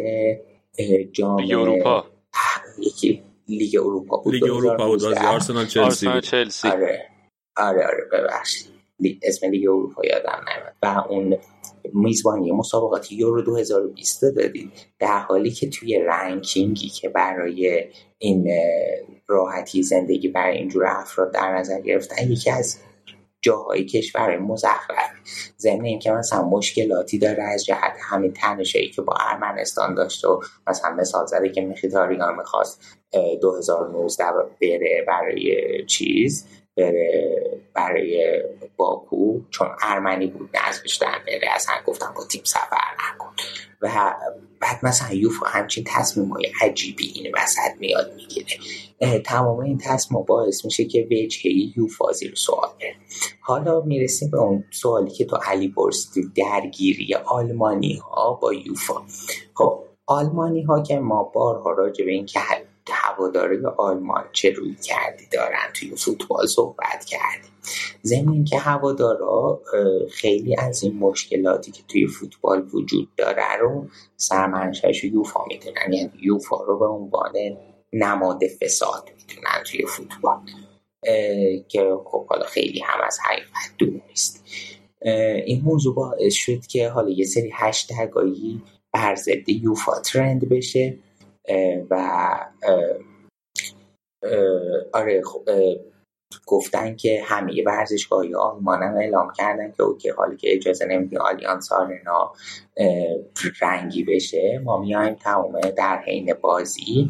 جام 1.12 1.38
لیگ 1.38 1.58
اروپا. 1.58 2.04
یکی 2.78 3.22
لیگ 3.48 3.76
اروپا 3.76 4.16
بود. 4.16 4.34
لیگ 4.34 4.44
اروپا 4.44 4.86
بود 4.86 5.02
بازی 5.02 5.06
2019. 5.06 5.28
آرسنال 5.28 5.66
چلسی 5.66 5.80
آرسنال 5.80 6.14
بود 6.14 6.24
چلسی. 6.24 6.68
آره. 6.68 7.08
آره 7.56 7.86
آره 7.86 8.04
ببخشید. 8.12 8.72
اسم 9.22 9.50
لیگ 9.50 9.68
اروپا 9.68 10.02
یادم 10.04 10.44
نمیاد 10.48 10.74
و 10.82 11.04
اون 11.08 11.36
میزبانی 11.92 12.52
مسابقات 12.52 13.12
یورو 13.12 13.42
2020 13.42 14.24
رو 14.24 14.30
دادید 14.30 14.72
در 14.98 15.18
حالی 15.18 15.50
که 15.50 15.70
توی 15.70 15.98
ranking 15.98 16.77
ی 16.77 16.88
که 16.88 17.08
برای 17.08 17.84
این 18.18 18.48
راحتی 19.26 19.82
زندگی 19.82 20.28
برای 20.28 20.58
اینجور 20.58 20.86
افراد 20.86 21.32
در 21.32 21.56
نظر 21.56 21.80
گرفتن 21.80 22.30
یکی 22.30 22.50
از 22.50 22.78
جاهای 23.40 23.84
کشور 23.84 24.38
مزخرف. 24.38 25.10
ضمن 25.58 25.84
اینکه 25.84 26.10
مثلا 26.10 26.42
مشکلاتی 26.48 27.18
داره 27.18 27.42
از 27.42 27.64
جهت 27.64 27.96
همین 28.10 28.32
تنشایی 28.32 28.90
که 28.90 29.02
با 29.02 29.14
ارمنستان 29.20 29.94
داشته 29.94 30.28
و 30.28 30.40
مثلا 30.66 30.94
مثال 30.94 31.26
زده 31.26 31.48
که 31.48 31.60
میخیتاریان 31.60 32.36
می‌خواست 32.36 32.82
2019 33.42 34.24
بره 34.60 35.04
برای 35.08 35.56
چیز. 35.86 36.46
بره 36.76 37.40
برای 37.74 38.42
باکو 38.76 39.40
چون 39.50 39.68
ارمنی 39.82 40.26
بود 40.26 40.50
نزدش 40.68 40.96
در 40.96 41.18
بره. 41.26 41.48
اصلا 41.54 41.74
گفتم 41.86 42.14
با 42.16 42.24
تیم 42.24 42.42
سفر 42.44 42.76
نکن. 43.14 43.32
و 43.82 44.14
بعد 44.60 44.78
مثلا 44.82 45.14
یوفا 45.14 45.46
همچین 45.46 45.84
تصمیم 45.86 46.28
های 46.28 46.52
عجیبی 46.62 47.12
این 47.14 47.32
وسط 47.36 47.76
میاد 47.78 48.12
می‌گیره. 48.16 48.58
تمام 49.18 49.60
این 49.60 49.78
تصمیم 49.78 50.22
باعث 50.22 50.64
میشه 50.64 50.84
که 50.84 51.08
وجهه 51.10 51.52
یوفا 51.76 52.12
زیر 52.12 52.34
سواله 52.34 52.94
حالا 53.40 53.80
می‌رسیم 53.80 54.30
به 54.30 54.38
اون 54.38 54.64
سوالی 54.70 55.10
که 55.10 55.24
تو 55.24 55.36
علی 55.36 55.68
پرسیدی 55.68 56.28
درگیری 56.36 57.14
آلمانی 57.14 57.94
ها 57.94 58.32
با 58.34 58.54
یوفا. 58.54 58.94
خب 59.54 59.84
آلمانی 60.06 60.62
ها 60.62 60.82
که 60.82 60.98
ما 60.98 61.22
بارها 61.22 61.70
راجع 61.70 62.04
به 62.04 62.10
این 62.10 62.26
که 62.26 62.40
هواداری 63.12 63.58
آلمان 63.78 64.24
چه 64.32 64.50
روی 64.50 64.74
کردی 64.74 65.26
دارن؟ 65.32 65.72
توی 65.74 65.96
فوتبال 65.96 66.46
صحبت 66.46 67.04
کردیم 67.04 67.50
ضمن 68.04 68.32
اینکه 68.32 68.58
هوادارا 68.58 69.62
خیلی 70.10 70.56
از 70.58 70.82
این 70.82 70.98
مشکلاتی 70.98 71.72
که 71.72 71.82
توی 71.88 72.06
فوتبال 72.06 72.68
وجود 72.72 73.08
داره 73.16 73.56
رو 73.60 73.88
سرمنشهش 74.16 75.04
یوفا 75.04 75.40
می‌دونن. 75.48 75.92
یعنی 75.92 76.10
یوفا 76.22 76.64
رو 76.64 76.78
به 76.78 76.86
عنوان 76.86 77.32
نماد 77.92 78.40
فساد 78.60 79.10
می‌دونن 79.16 79.62
توی 79.66 79.86
فوتبال. 79.86 80.38
که 81.68 81.96
خب 82.04 82.26
حالا 82.26 82.46
خیلی 82.46 82.80
هم 82.80 83.00
از 83.06 83.18
حقیقت 83.24 83.76
دور 83.78 84.00
نیست. 84.08 84.44
این 85.46 85.62
موضوع 85.64 85.94
باعث 85.94 86.34
شد 86.34 86.66
که 86.66 86.88
حالا 86.88 87.10
یه 87.10 87.24
سری 87.24 87.50
هشتگایی 87.54 88.62
بر 88.92 89.14
ضد 89.14 89.48
یوفا 89.48 90.00
ترند 90.00 90.48
بشه. 90.48 90.98
و 91.90 91.94
آره 94.92 95.22
خب 95.22 95.48
گفتن 96.46 96.96
که 96.96 97.22
همه 97.24 97.62
ورزشگاهی 97.66 98.34
آلمان 98.34 98.82
هم 98.82 98.96
اعلام 98.96 99.32
کردن 99.32 99.72
که 99.72 99.82
اوکی 99.82 100.08
حالی 100.08 100.36
که 100.36 100.54
اجازه 100.54 100.86
نمیدیم 100.86 101.20
آلیانس 101.20 101.72
آرنا 101.72 102.32
رنگی 103.60 104.04
بشه. 104.04 104.60
ما 104.64 104.78
میایم 104.78 105.14
تمام 105.14 105.60
در 105.60 105.98
حین 106.06 106.34
بازی 106.40 107.08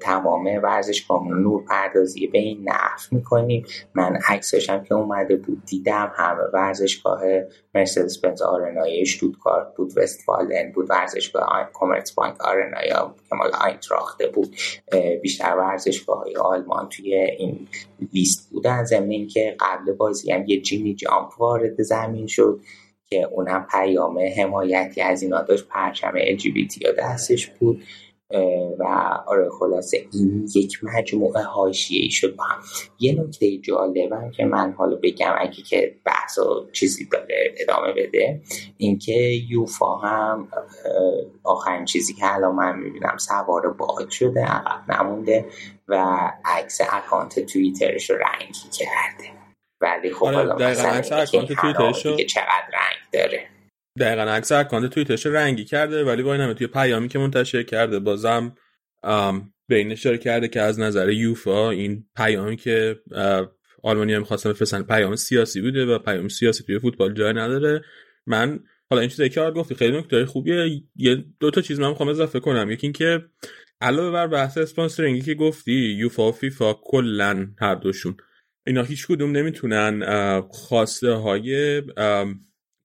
تمام 0.00 0.44
ورزشگاه 0.62 1.28
نور 1.28 1.64
پردازی 1.64 2.26
به 2.26 2.38
این 2.38 2.62
نحو 2.64 2.98
می‌کنیم. 3.10 3.66
من 3.94 4.18
عکسشم 4.28 4.82
که 4.82 4.94
اومده 4.94 5.36
بود 5.36 5.62
دیدم 5.66 6.12
همه 6.16 6.42
ورزشگاه 6.54 7.20
مرسدس 7.74 8.18
بنز 8.18 8.42
آرنای 8.42 9.06
شتوتگارت 9.06 9.74
بود 9.76 9.92
وستفالن 9.96 10.72
بود 10.74 10.90
ورزشگاه 10.90 11.70
کامرس 11.72 12.12
بانک 12.14 12.40
آرنایا 12.40 13.14
که 13.30 13.36
مال 13.36 13.50
آینتراخته 13.64 14.26
بود. 14.26 14.56
بیشتر 15.22 15.56
ورزشگاه 15.58 16.18
های 16.18 16.36
آلمان 16.36 16.88
توی 16.88 17.14
این 17.14 17.68
لیست 18.12 18.50
بودن. 18.50 18.84
زمین 18.84 19.26
که 19.26 19.56
قبل 19.60 19.92
بازی 19.92 20.32
هم 20.32 20.44
یه 20.46 20.60
جیمی 20.60 20.94
جامپ 20.94 21.40
وارد 21.40 21.82
زمین 21.82 22.26
شد. 22.26 22.60
که 23.12 23.28
اونم 23.32 23.66
پیام 23.70 24.18
حمایتی 24.18 25.00
از 25.00 25.22
اینا 25.22 25.42
داشت 25.42 25.68
پرچم 25.68 26.12
LGBT 26.36 26.82
یا 26.82 26.92
دستش 26.92 27.46
بود. 27.46 27.82
و 28.78 28.84
آره 29.26 29.48
خلاصه 29.58 30.06
این 30.12 30.48
یک 30.54 30.78
مجموعه 30.82 31.42
حاشیه‌ای 31.42 32.10
شد 32.10 32.36
با 32.36 32.44
هم. 32.44 32.62
یه 33.00 33.20
نکته 33.20 33.58
جالبم 33.58 34.30
که 34.30 34.44
من 34.44 34.72
حالا 34.72 34.96
بگم 35.02 35.34
اگه 35.38 35.62
که 35.62 35.94
بحث 36.04 36.38
و 36.38 36.66
چیزی 36.72 37.08
داره 37.12 37.54
ادامه 37.60 37.92
بده 37.92 38.40
اینکه 38.76 39.12
یوفا 39.48 39.96
هم 39.96 40.48
آخرین 41.44 41.84
چیزی 41.84 42.14
که 42.14 42.34
الان 42.34 42.54
من 42.54 42.78
می‌بینم 42.78 43.16
سوار 43.18 43.72
باد 43.72 44.10
شده 44.10 44.44
عقب 44.44 44.92
نمونده 44.92 45.44
و 45.88 46.16
عکس 46.44 46.80
اکانت 46.92 47.40
توییترش 47.40 48.10
رو 48.10 48.16
رنگی 48.16 48.68
کرده. 48.72 49.41
ولی 49.82 50.12
خب 50.12 50.24
آره 50.24 50.54
دقیقا 50.54 50.88
عکس 50.88 51.12
اکانت 51.12 51.50
رو 51.50 52.16
چقدر 52.24 52.64
رنگ 52.72 52.96
داره. 53.12 53.48
دقیقا 54.00 54.22
عکس 54.22 54.52
اکانت 54.52 54.90
توییترش 54.90 55.26
رنگی 55.26 55.64
کرده 55.64 56.04
ولی 56.04 56.22
با 56.22 56.32
این 56.32 56.42
همه 56.42 56.54
توی 56.54 56.66
پیامی 56.66 57.08
که 57.08 57.18
منتشر 57.18 57.62
کرده 57.62 57.98
بازم 57.98 58.54
به 59.68 59.76
این 59.76 59.92
اشاره 59.92 60.18
کرده 60.18 60.48
که 60.48 60.60
از 60.60 60.80
نظر 60.80 61.10
یوفا 61.10 61.70
این 61.70 62.04
پیامی 62.16 62.56
که 62.56 63.00
آلمانی 63.82 64.14
هم 64.14 64.24
خواستن 64.24 64.50
بفرستن 64.50 64.82
پیام 64.82 65.16
سیاسی 65.16 65.60
بوده 65.60 65.86
و 65.86 65.98
پیام 65.98 66.28
سیاسی 66.28 66.64
توی 66.64 66.78
فوتبال 66.78 67.14
جای 67.14 67.32
نداره. 67.32 67.84
من 68.26 68.60
حالا 68.90 69.00
این 69.00 69.10
چیزی 69.10 69.28
که 69.28 69.40
گفتی 69.40 69.74
خیلی 69.74 69.98
نکته 69.98 70.26
خوبیه. 70.26 70.82
یه 70.96 71.24
دو 71.40 71.50
تا 71.50 71.60
چیز 71.60 71.80
من 71.80 71.88
می‌خوام 71.88 72.08
اضافه 72.08 72.40
کنم. 72.40 72.70
یکی 72.70 72.86
اینکه 72.86 73.24
علاوه 73.80 74.10
بر 74.10 74.26
بحث 74.26 74.58
sponsoring 74.58 75.14
ی 75.14 75.20
که 75.20 75.34
گفتی 75.34 75.72
یوفا 75.72 76.28
و 76.28 76.32
فیفا 76.32 76.74
کلا 76.74 77.48
هر 77.60 77.74
دوشون. 77.74 78.16
اینا 78.66 78.82
هیچ 78.82 79.06
کدوم 79.06 79.32
نمی‌تونن 79.32 80.40
خواسته 80.40 81.10
های 81.10 81.82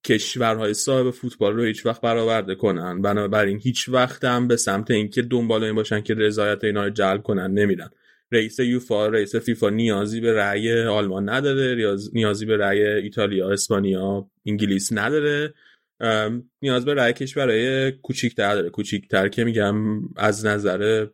کشورهای 0.05 0.73
صاحب 0.73 1.11
فوتبال 1.11 1.55
رو 1.55 1.63
هیچ 1.63 1.85
وقت 1.85 2.01
برآورده 2.01 2.55
کنن. 2.55 3.01
بنابراین 3.01 3.59
هیچ 3.63 3.89
وقت 3.89 4.23
هم 4.23 4.47
به 4.47 4.55
سمت 4.55 4.91
اینکه 4.91 5.21
دنبال 5.21 5.63
این 5.63 5.75
باشن 5.75 6.01
که 6.01 6.13
رضایت 6.13 6.63
اینا 6.63 6.83
رو 6.83 6.89
جلب 6.89 7.23
کنن 7.23 7.51
نمیرن. 7.51 7.89
رئیس 8.31 8.59
یوفا 8.59 9.07
رئیس 9.07 9.35
فیفا 9.35 9.69
نیازی 9.69 10.21
به 10.21 10.33
رأی 10.33 10.81
آلمان 10.81 11.29
نداره 11.29 11.95
نیازی 12.13 12.45
به 12.45 12.57
رأی 12.57 12.81
ایتالیا 12.87 13.51
اسپانیا 13.51 14.29
انگلیس 14.45 14.93
نداره. 14.93 15.53
نیاز 16.61 16.85
به 16.85 16.93
رأی 16.93 17.13
کشورهای 17.13 17.91
کوچیک‌تر 17.91 18.55
داره 18.55 18.69
کوچیک‌تر 18.69 19.27
که 19.27 19.43
میگم 19.43 19.75
از 20.15 20.45
نظر 20.45 21.07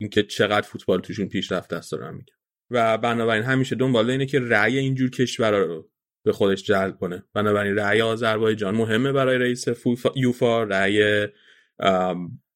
اینکه 0.00 0.22
چقدر 0.22 0.66
فوتبال 0.66 1.00
توشون 1.00 1.28
پیشرفته 1.28 1.76
است 1.76 1.92
دارم 1.92 2.14
میگم. 2.14 2.37
و 2.70 2.98
بنابراین 2.98 3.42
همیشه 3.42 3.76
دنبال 3.76 4.10
اینه 4.10 4.26
که 4.26 4.40
رأی 4.40 4.78
اینجور 4.78 5.10
کشورها 5.10 5.58
رو 5.58 5.90
به 6.24 6.32
خودش 6.32 6.62
جلب 6.62 6.96
کنه. 6.96 7.24
بنابراین 7.34 7.76
رأی 7.76 8.00
آذربایجان 8.00 8.74
مهمه 8.74 9.12
برای 9.12 9.38
رئیس 9.38 9.64
یوفا 10.16 10.62
رأی 10.62 11.26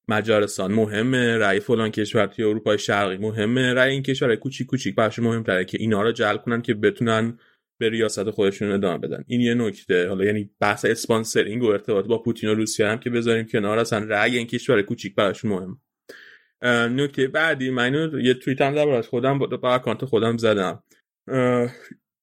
مجارستان 0.09 0.73
مهمه 0.73 1.39
رأی 1.39 1.61
فلان 1.61 1.91
کشور 1.91 2.27
توی 2.27 2.45
اروپای 2.45 2.79
شرقی 2.79 3.17
مهمه 3.17 3.75
رأی 3.75 3.93
این 3.93 4.03
کشورهای 4.03 4.37
کوچیک 4.37 4.67
کوچیک 4.67 4.95
برش 4.95 5.19
مهمتره 5.19 5.65
که 5.65 5.79
اینا 5.81 6.03
رو 6.03 6.13
جلب 6.13 6.43
کنن 6.43 6.63
که 6.63 6.75
بتونن 6.75 7.39
به 7.79 7.89
ریاست 7.89 8.31
خودشون 8.31 8.73
ادامه 8.73 8.99
بدن. 8.99 9.25
این 9.27 9.41
یه 9.41 9.55
نکته. 9.55 10.09
حالا 10.09 10.25
یعنی 10.25 10.51
بحث 10.61 10.85
اسپانسرینگ 10.85 11.63
و 11.63 11.67
ارتباط 11.67 12.07
با 12.07 12.19
پوتین 12.19 12.51
و 12.51 12.55
روسیه 12.55 12.87
هم 12.87 12.99
که 12.99 13.11
بذاریم 13.11 13.47
کنار 13.47 13.79
اصلا 13.79 13.99
رأی 14.09 14.39
این 14.39 14.47
کشور 14.47 14.83
کوچیک 14.83 15.15
براشون 15.15 15.51
مهم 15.51 15.81
نکته 16.63 17.29
بعدی 17.29 17.71
من 17.71 18.11
یه 18.23 18.35
توییت 18.35 18.61
هم 18.61 18.75
دربارش 18.75 19.09
خودم 19.09 19.39
با 19.39 19.75
اکانت 19.75 20.05
خودم 20.05 20.37
زدم. 20.37 20.83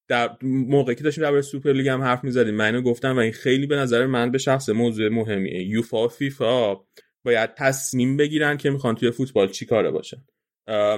در 0.08 0.36
موقعی 0.42 0.94
که 0.94 1.04
داشتیم 1.04 1.24
درباره 1.24 1.42
سوپر 1.42 1.72
لیگ 1.72 1.88
هم 1.88 2.02
حرف 2.02 2.24
می‌زدیم 2.24 2.54
من 2.54 2.80
گفتم 2.80 3.16
و 3.16 3.18
این 3.18 3.32
خیلی 3.32 3.66
به 3.66 3.76
نظر 3.76 4.06
من 4.06 4.30
به 4.30 4.38
شخص 4.38 4.68
موضوع 4.68 5.08
مهمیه. 5.08 5.62
یوفا 5.62 6.08
فیفا 6.08 6.76
باید 7.24 7.54
تصمیم 7.54 8.16
بگیرن 8.16 8.56
که 8.56 8.70
می‌خوان 8.70 8.94
توی 8.94 9.10
فوتبال 9.10 9.48
چی 9.48 9.66
کاره 9.66 9.90
باشن. 9.90 10.24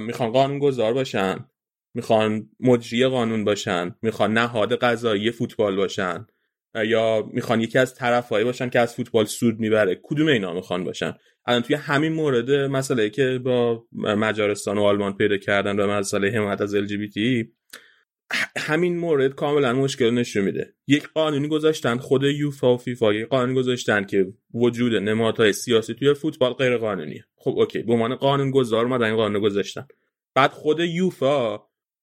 می‌خوان 0.01 0.32
قانون 0.32 0.59
گذار 0.59 0.94
باشن 0.94 1.44
می‌خوان 1.94 2.51
مجری 2.60 3.06
قانون 3.06 3.44
باشن 3.44 3.94
می‌خوان 4.02 4.32
نهاد 4.32 4.77
قضایی 4.77 5.31
فوتبال 5.31 5.77
باشن 5.77 6.27
یا 6.74 7.31
می‌خوان 7.32 7.60
یکی 7.60 7.78
از 7.78 7.94
طرفایی 7.94 8.44
باشن 8.44 8.69
که 8.70 8.81
از 8.81 8.94
فوتبال 8.94 9.24
سود 9.24 9.60
می‌بره. 9.60 10.01
کدوم 10.02 10.27
اینا 10.27 10.52
می‌خوان 10.52 10.85
باشن؟ 10.85 11.14
الان 11.47 11.62
توی 11.62 11.77
همین 11.77 12.12
مورد 12.12 12.51
مسئله 12.51 13.10
که 13.10 13.40
با 13.44 13.86
مجارستان 13.93 14.78
و 14.78 14.82
آلمان 14.82 15.16
پیدا 15.16 15.36
کردن 15.36 15.81
و 15.81 15.86
مسئله 15.86 16.31
حمایت 16.31 16.60
از 16.60 16.77
LGBT 16.77 17.47
همین 18.56 18.98
مورد 18.98 19.35
کاملا 19.35 19.73
مشکل 19.73 20.10
نشون 20.10 20.44
میده. 20.44 20.74
یک 20.86 21.09
قانونی 21.09 21.48
گذاشتن 21.48 21.97
خود 21.97 22.23
یوفا 22.23 22.74
و 22.74 22.77
فیفا 22.77 23.14
یک 23.14 23.28
قانونی 23.28 23.55
گذاشتن 23.55 24.05
که 24.05 24.32
وجود 24.55 24.94
نمادهای 24.94 25.52
سیاسی 25.52 25.94
توی 25.94 26.14
فوتبال 26.14 26.52
غیر 26.52 26.77
قانونیه 26.77 27.24
خب 27.36 27.51
اوکی 27.51 27.82
به 27.82 27.93
عنوان 27.93 28.14
قانون 28.14 28.51
گذار 28.51 28.85
اومدن 28.85 29.06
این 29.06 29.16
قانون 29.16 29.43
گذاشتن. 29.43 29.86
بعد 30.35 30.51
خود 30.51 30.81
یوفا 30.81 31.60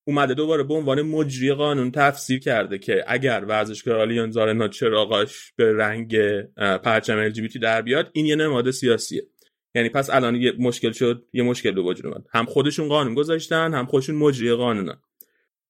اومده 0.09 0.33
دوباره 0.33 0.63
به 0.63 0.73
عنوان 0.73 1.01
مجری 1.01 1.53
قانون 1.53 1.91
تفسیر 1.91 2.39
کرده 2.39 2.77
که 2.77 3.03
اگر 3.07 3.45
ورزشگاه 3.47 4.01
آلیانز 4.01 4.37
آرنا 4.37 4.67
چراغاش 4.67 5.53
به 5.55 5.73
رنگ 5.73 6.41
پرچم 6.83 7.17
ال 7.17 7.31
در 7.61 7.81
بیاد 7.81 8.09
این 8.13 8.25
یه 8.25 8.35
نماد 8.35 8.71
سیاسیه. 8.71 9.27
یعنی 9.75 9.89
پس 9.89 10.09
الان 10.09 10.35
یه 10.35 10.53
مشکل 10.59 10.91
شد 10.91 11.25
یه 11.33 11.43
مشکل 11.43 11.71
به 11.71 11.81
وجود 11.81 12.05
اومد. 12.05 12.25
هم 12.33 12.45
خودشون 12.45 12.87
قانون 12.87 13.13
گذاشتن 13.13 13.73
هم 13.73 13.85
خودشون 13.85 14.15
مجری 14.15 14.53
قانونن. 14.53 15.01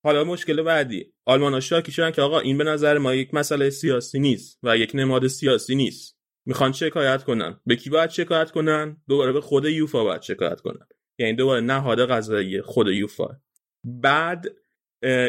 حالا 0.03 0.24
مشکل 0.24 0.61
بعدی. 0.61 1.14
آلمان 1.26 1.53
ها 1.53 1.60
شاکی 1.60 1.91
شدن 1.91 2.11
که 2.11 2.22
آقا 2.22 2.40
این 2.40 2.57
به 2.57 2.64
نظر 2.64 2.98
ما 2.98 3.16
یک 3.16 3.34
مسئله 3.34 3.70
سیاسی 3.70 4.20
نیست 4.20 4.60
و 4.64 4.78
یک 4.78 4.91
نماد 4.94 5.28
سیاسی 5.28 5.76
نیست. 5.76 6.18
می‌خوان 6.45 6.72
شکایت 6.72 7.24
کنن. 7.24 7.60
به 7.66 7.76
کی 7.76 7.90
باید 7.90 8.10
شکایت 8.10 8.52
کنن؟ 8.52 8.98
دوباره 9.10 9.32
به 9.32 9.41
خود 9.41 9.66
یوفا 9.66 10.03
باید 10.03 10.22
شکایت 10.22 10.61
کنن. 10.61 10.88
یعنی 11.20 11.34
دوباره 11.34 11.61
نهاد 11.61 12.11
قضایی 12.11 12.61
خود 12.61 12.88
یوفا. 12.88 13.28
بعد 13.84 14.45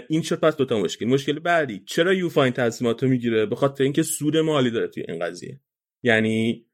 این 0.09 0.23
شد 0.23 0.41
پس 0.41 0.57
دوتا 0.57 0.81
مشکل؟ 0.81 1.07
مشکل 1.07 1.39
بعدی 1.39 1.83
چرا 1.87 2.13
یوفا 2.13 2.45
این 2.45 2.53
تصمیمات 2.53 3.03
رو 3.03 3.09
می‌گیره؟ 3.09 3.47
به 3.47 3.57
خاطر 3.57 3.85
اینکه 3.85 4.03
سود 4.03 4.37
مالی 4.37 4.71
داره 4.71 4.89
توی 4.89 5.05
این 5.09 5.19
قضیه. 5.25 5.61
یعنی 6.03 6.67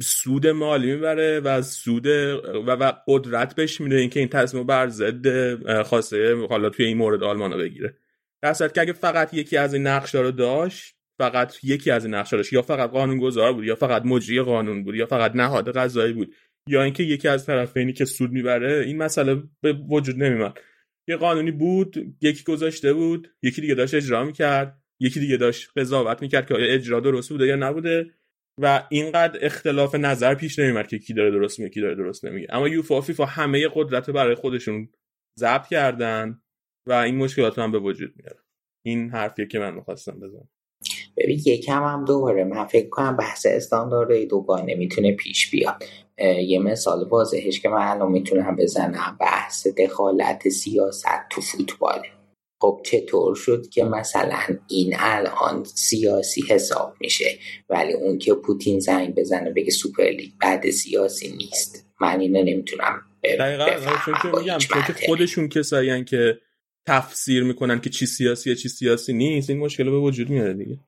سود 0.00 0.46
مالی 0.46 0.92
می‌بره 0.92 1.40
و 1.40 1.62
سود 1.62 2.06
و, 2.06 2.70
و 2.70 2.92
قدرت 3.06 3.54
بهش 3.54 3.80
میده 3.80 3.96
اینکه 3.96 4.20
این 4.20 4.28
تصمیم 4.28 4.66
بر 4.66 4.88
ضد 4.88 5.82
خواسته 5.82 6.46
حالا 6.48 6.70
توی 6.70 6.86
این 6.86 6.96
مورد 6.96 7.22
آلمان 7.22 7.52
رو 7.52 7.58
بگیره. 7.58 7.96
در 8.42 8.54
که 8.54 8.80
اگه 8.80 8.92
فقط 8.92 9.34
یکی 9.34 9.56
از 9.56 9.74
این 9.74 9.86
نقشه 9.86 10.20
رو 10.20 10.30
داشت 10.30 10.94
فقط 11.18 11.54
یکی 11.62 11.90
از 11.90 12.04
این 12.04 12.14
نقشه 12.14 12.36
داشت 12.36 12.52
یا 12.52 12.62
فقط 12.62 12.90
قانون 12.90 13.18
گذار 13.18 13.52
بود 13.52 13.64
یا 13.64 13.74
فقط 13.74 14.02
مجری 14.04 14.42
قانون 14.42 14.84
بود 14.84 14.94
یا 14.94 15.06
فقط 15.06 15.32
نهاد 15.34 15.76
قضایی 15.76 16.12
بود 16.12 16.34
یا 16.66 16.82
اینکه 16.82 17.02
یکی 17.02 17.28
از 17.28 17.46
طرفینی 17.46 17.92
که 17.92 18.04
سود 18.04 18.30
می‌بره 18.30 18.84
این 18.86 18.96
مسئله 18.96 19.42
به 19.60 19.72
وجود 19.72 20.22
نمیمد 20.22 20.58
یه 21.08 21.16
قانونی 21.16 21.50
بود 21.50 22.16
یکی 22.20 22.44
گذاشته 22.44 22.92
بود 22.92 23.34
یکی 23.42 23.60
دیگه 23.60 23.74
داشت 23.74 23.94
اجرا 23.94 24.24
می‌کرد 24.24 24.82
یکی 25.00 25.20
دیگه 25.20 25.36
داشت 25.36 25.70
قضاوت 25.76 26.22
می‌کرد 26.22 26.46
که 26.46 26.54
آیا 26.54 26.74
اجرا 26.74 27.00
درست 27.00 27.30
بوده 27.30 27.46
یا 27.46 27.56
نبوده 27.56 28.06
و 28.60 28.86
اینقدر 28.90 29.38
اختلاف 29.42 29.94
نظر 29.94 30.34
پیش 30.34 30.58
نمیمد 30.58 30.86
که 30.86 30.98
کی 30.98 31.14
داره 31.14 31.30
درست 31.30 31.58
میگه 31.58 31.70
کی 31.70 31.80
داره 31.80 31.94
درست 31.94 32.24
نمیگه. 32.24 32.46
اما 32.50 32.68
یوفا 32.68 33.00
فیفا 33.00 33.24
همه 33.24 33.68
قدرت 33.74 34.10
برای 34.10 34.34
خودشون 34.34 34.88
ضبط 35.38 35.68
کردن 35.68 36.40
و 36.86 36.92
این 36.92 37.16
مشکلات 37.16 37.58
هم 37.58 37.72
به 37.72 37.78
وجود 37.78 38.12
میاره. 38.16 38.38
این 38.86 39.10
حرفیه 39.10 39.46
که 39.46 39.58
من 39.58 39.74
می‌خواستم 39.74 40.20
بزنم. 40.20 40.48
ببین 41.16 41.40
یکم 41.46 41.82
هم 41.82 42.04
دوباره 42.04 42.44
من 42.44 42.64
فکر 42.64 42.88
کنم 42.88 43.16
بحث 43.16 43.46
استاندارد 43.46 44.28
دوگانه 44.28 44.74
می‌تونه 44.74 45.12
پیش 45.16 45.50
بیاد. 45.50 45.84
یه 46.46 46.58
مثال 46.58 47.08
واضحش 47.08 47.60
که 47.60 47.68
من 47.68 47.88
الان 47.88 48.12
می‌تونم 48.12 48.56
بزنم. 48.56 49.16
بحث 49.20 49.66
دخالت 49.66 50.48
سیاست 50.48 51.28
تو 51.30 51.40
فوتباله 51.40 52.08
خب 52.60 52.80
چطور 52.84 53.34
شد 53.34 53.68
که 53.68 53.84
مثلا 53.84 54.40
این 54.68 54.94
الان 54.98 55.64
سیاسی 55.64 56.42
حساب 56.48 56.94
میشه 57.00 57.38
ولی 57.68 57.92
اون 57.92 58.18
که 58.18 58.34
پوتین 58.34 58.80
زنگ 58.80 59.14
بزنه 59.14 59.50
بگه 59.50 59.70
سوپر 59.70 60.04
لیگ 60.04 60.30
بعد 60.40 60.70
سیاسی 60.70 61.36
نیست؟ 61.36 61.86
من 62.00 62.20
اینو 62.20 62.44
نمی‌تونم 62.44 63.00
دقیقا 63.22 63.66
چون 64.04 64.14
که 64.22 64.38
میگم 64.38 64.58
که 64.58 65.06
خودشون 65.06 65.48
کسایی 65.48 66.04
که 66.04 66.38
تفسیر 66.86 67.44
می‌کنن 67.44 67.80
که 67.80 67.90
چی 67.90 68.06
سیاسیه 68.06 68.54
چی 68.54 68.68
سیاسی 68.68 69.12
نیست 69.12 69.50
این 69.50 69.58
مشکل 69.58 69.90
به 69.90 69.98
وجود 69.98 70.30
میاره 70.30 70.54
دیگه. 70.54 70.78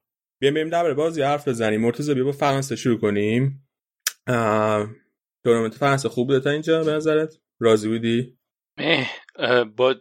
بیایم 0.40 0.54
بریم 0.54 0.68
درباره 0.68 0.94
بازی 0.94 1.22
حرف 1.22 1.48
بزنیم. 1.48 1.80
مرتضی 1.80 2.14
بیا 2.14 2.24
با 2.24 2.32
فرانسه 2.32 2.76
شروع 2.76 3.00
کنیم. 3.00 3.68
تورنمنت 5.44 5.74
فرانسه 5.74 6.08
خوب 6.08 6.26
بوده 6.26 6.40
تا 6.40 6.50
اینجا 6.50 6.84
به 6.84 6.92
نظرت؟ 6.92 7.34
راضی 7.60 7.88
بودی؟ 7.88 8.38
با 9.76 9.94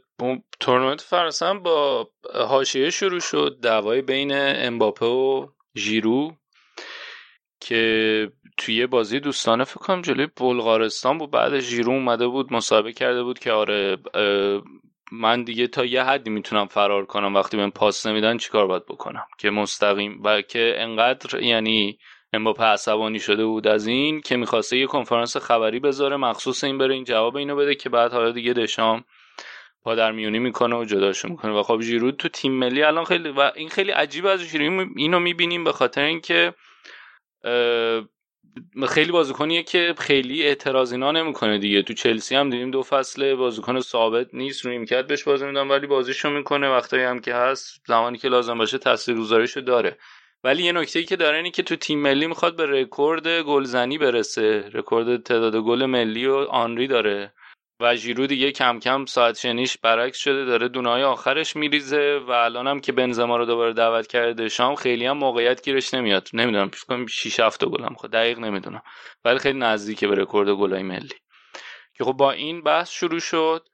تورنمنت 0.59 1.01
فرانسه 1.01 1.45
هم 1.45 1.63
با 1.63 2.09
حاشیه 2.33 2.89
شروع 2.89 3.19
شد 3.19 3.59
دعوای 3.61 4.01
بین 4.01 4.31
امباپه 4.33 5.05
و 5.05 5.47
ژیرو 5.77 6.31
که 7.61 8.31
توی 8.57 8.87
بازی 8.87 9.19
دوستانه 9.19 9.63
فکر 9.63 9.79
کنم 9.79 10.01
جلوی 10.01 10.27
بلغارستان 10.37 11.17
بود 11.17 11.31
بعد 11.31 11.59
ژیرو 11.59 11.91
اومده 11.91 12.27
بود 12.27 12.53
مسابقه 12.53 12.93
کرده 12.93 13.23
بود 13.23 13.39
که 13.39 13.51
آره 13.51 13.97
من 15.11 15.43
دیگه 15.43 15.67
تا 15.67 15.85
یه 15.85 16.03
حدی 16.03 16.29
می‌تونم 16.29 16.67
فرار 16.67 17.05
کنم 17.05 17.35
وقتی 17.35 17.57
من 17.57 17.69
پاس 17.69 18.05
نمیدن 18.05 18.37
چیکار 18.37 18.67
باید 18.67 18.85
بکنم؟ 18.85 19.25
که 19.37 19.49
مستقیم 19.49 20.21
و 20.23 20.41
که 20.41 20.73
انقدر 20.77 21.41
یعنی 21.41 21.99
امباپه 22.33 22.63
عصبانی 22.63 23.19
شده 23.19 23.45
بود 23.45 23.67
از 23.67 23.87
این 23.87 24.21
که 24.21 24.37
می‌خواسته 24.37 24.77
یه 24.77 24.85
کنفرانس 24.85 25.37
خبری 25.37 25.79
بذاره. 25.79 26.17
مخصوص 26.17 26.63
این 26.63 26.77
بره 26.77 26.93
این 26.93 27.03
جواب 27.03 27.35
اینو 27.35 27.55
بده 27.55 27.75
که 27.75 27.89
بعد 27.89 28.13
حالا 28.13 28.31
دیگه 28.31 28.53
دشام 28.53 29.03
پادر 29.83 30.11
میونی 30.11 30.39
می‌کنه 30.39 30.75
و 30.75 30.85
جداشو 30.85 31.27
می‌کنه. 31.27 31.51
و 31.51 31.63
خب 31.63 31.81
ژیرو 31.81 32.11
تو 32.11 32.29
تیم 32.29 32.51
ملی 32.51 32.83
الان 32.83 33.03
خیلی 33.05 33.29
و 33.29 33.51
این 33.55 33.69
خیلی 33.69 33.91
عجیب 33.91 34.25
از 34.25 34.39
ژیرو 34.39 34.85
اینو 34.95 35.19
می‌بینیم 35.19 35.63
به 35.63 35.71
خاطر 35.71 36.01
اینکه 36.01 36.53
خیلی 38.89 39.11
بازیکنیه 39.11 39.63
که 39.63 39.95
خیلی 39.97 40.43
اعتراض 40.43 40.91
اینا 40.91 41.11
نمی‌کنه 41.11 41.57
دیگه. 41.57 41.81
تو 41.81 41.93
چلسی 41.93 42.35
هم 42.35 42.49
دیدیم 42.49 42.71
دو 42.71 42.83
فصل 42.83 43.35
بازیکن 43.35 43.79
ثابت 43.79 44.27
نیست 44.33 44.65
روی 44.65 44.75
نیمکت 44.75 45.07
بهش 45.07 45.23
بازی 45.23 45.45
میدن 45.45 45.67
ولی 45.67 45.87
بازیشو 45.87 46.29
می‌کنه. 46.29 46.69
وقتایی 46.69 47.03
هم 47.03 47.19
که 47.19 47.35
هست 47.35 47.81
زمانی 47.87 48.17
که 48.17 48.29
لازم 48.29 48.57
باشه 48.57 48.77
تاثیرگذاریشو 48.77 49.59
داره. 49.61 49.97
ولی 50.43 50.63
یه 50.63 50.71
نکته 50.71 51.03
که 51.03 51.15
داره 51.15 51.37
اینه 51.37 51.51
که 51.51 51.63
تو 51.63 51.75
تیم 51.75 51.99
ملی 52.01 52.27
می‌خواد 52.27 52.55
به 52.55 52.65
رکورد 52.65 53.27
گلزنی 53.27 53.97
برسه. 53.97 54.69
رکورد 54.73 55.23
تعداد 55.23 55.55
گل 55.55 55.85
ملی 55.85 56.27
و 56.27 56.35
آنری 56.35 56.87
داره 56.87 57.33
و 57.81 57.95
ژیرو 57.95 58.27
دیگه 58.27 58.51
کم 58.51 58.79
کم 58.79 59.05
ساعت 59.05 59.37
شنیش 59.37 59.77
برعکس 59.77 60.17
شده 60.17 60.45
داره 60.45 60.67
دونای 60.67 61.03
آخرش 61.03 61.55
میریزه 61.55 62.21
و 62.27 62.31
الان 62.31 62.67
هم 62.67 62.79
که 62.79 62.91
بنزما 62.91 63.37
رو 63.37 63.45
دوباره 63.45 63.73
دعوت 63.73 64.07
کرده 64.07 64.49
دشام 64.49 64.75
خیلی 64.75 65.05
هم 65.05 65.17
موقعیت 65.17 65.63
گیرش 65.63 65.93
نمیاد. 65.93 66.29
نمی‌دونم 66.33 66.69
فکر 66.69 66.85
کنم 66.85 67.05
6 67.05 67.39
7 67.39 67.65
گل 67.65 67.83
هم 67.83 67.93
خود 67.93 68.11
دقیق 68.11 68.39
نمی‌دونم. 68.39 68.81
ولی 69.25 69.39
خیلی 69.39 69.59
نزدیکه 69.59 70.07
به 70.07 70.15
رکورد 70.15 70.49
گلای 70.49 70.83
ملی. 70.83 71.15
که 71.97 72.03
خب 72.03 72.13
با 72.13 72.31
این 72.31 72.63
بحث 72.63 72.89
شروع 72.91 73.19
شد. 73.19 73.67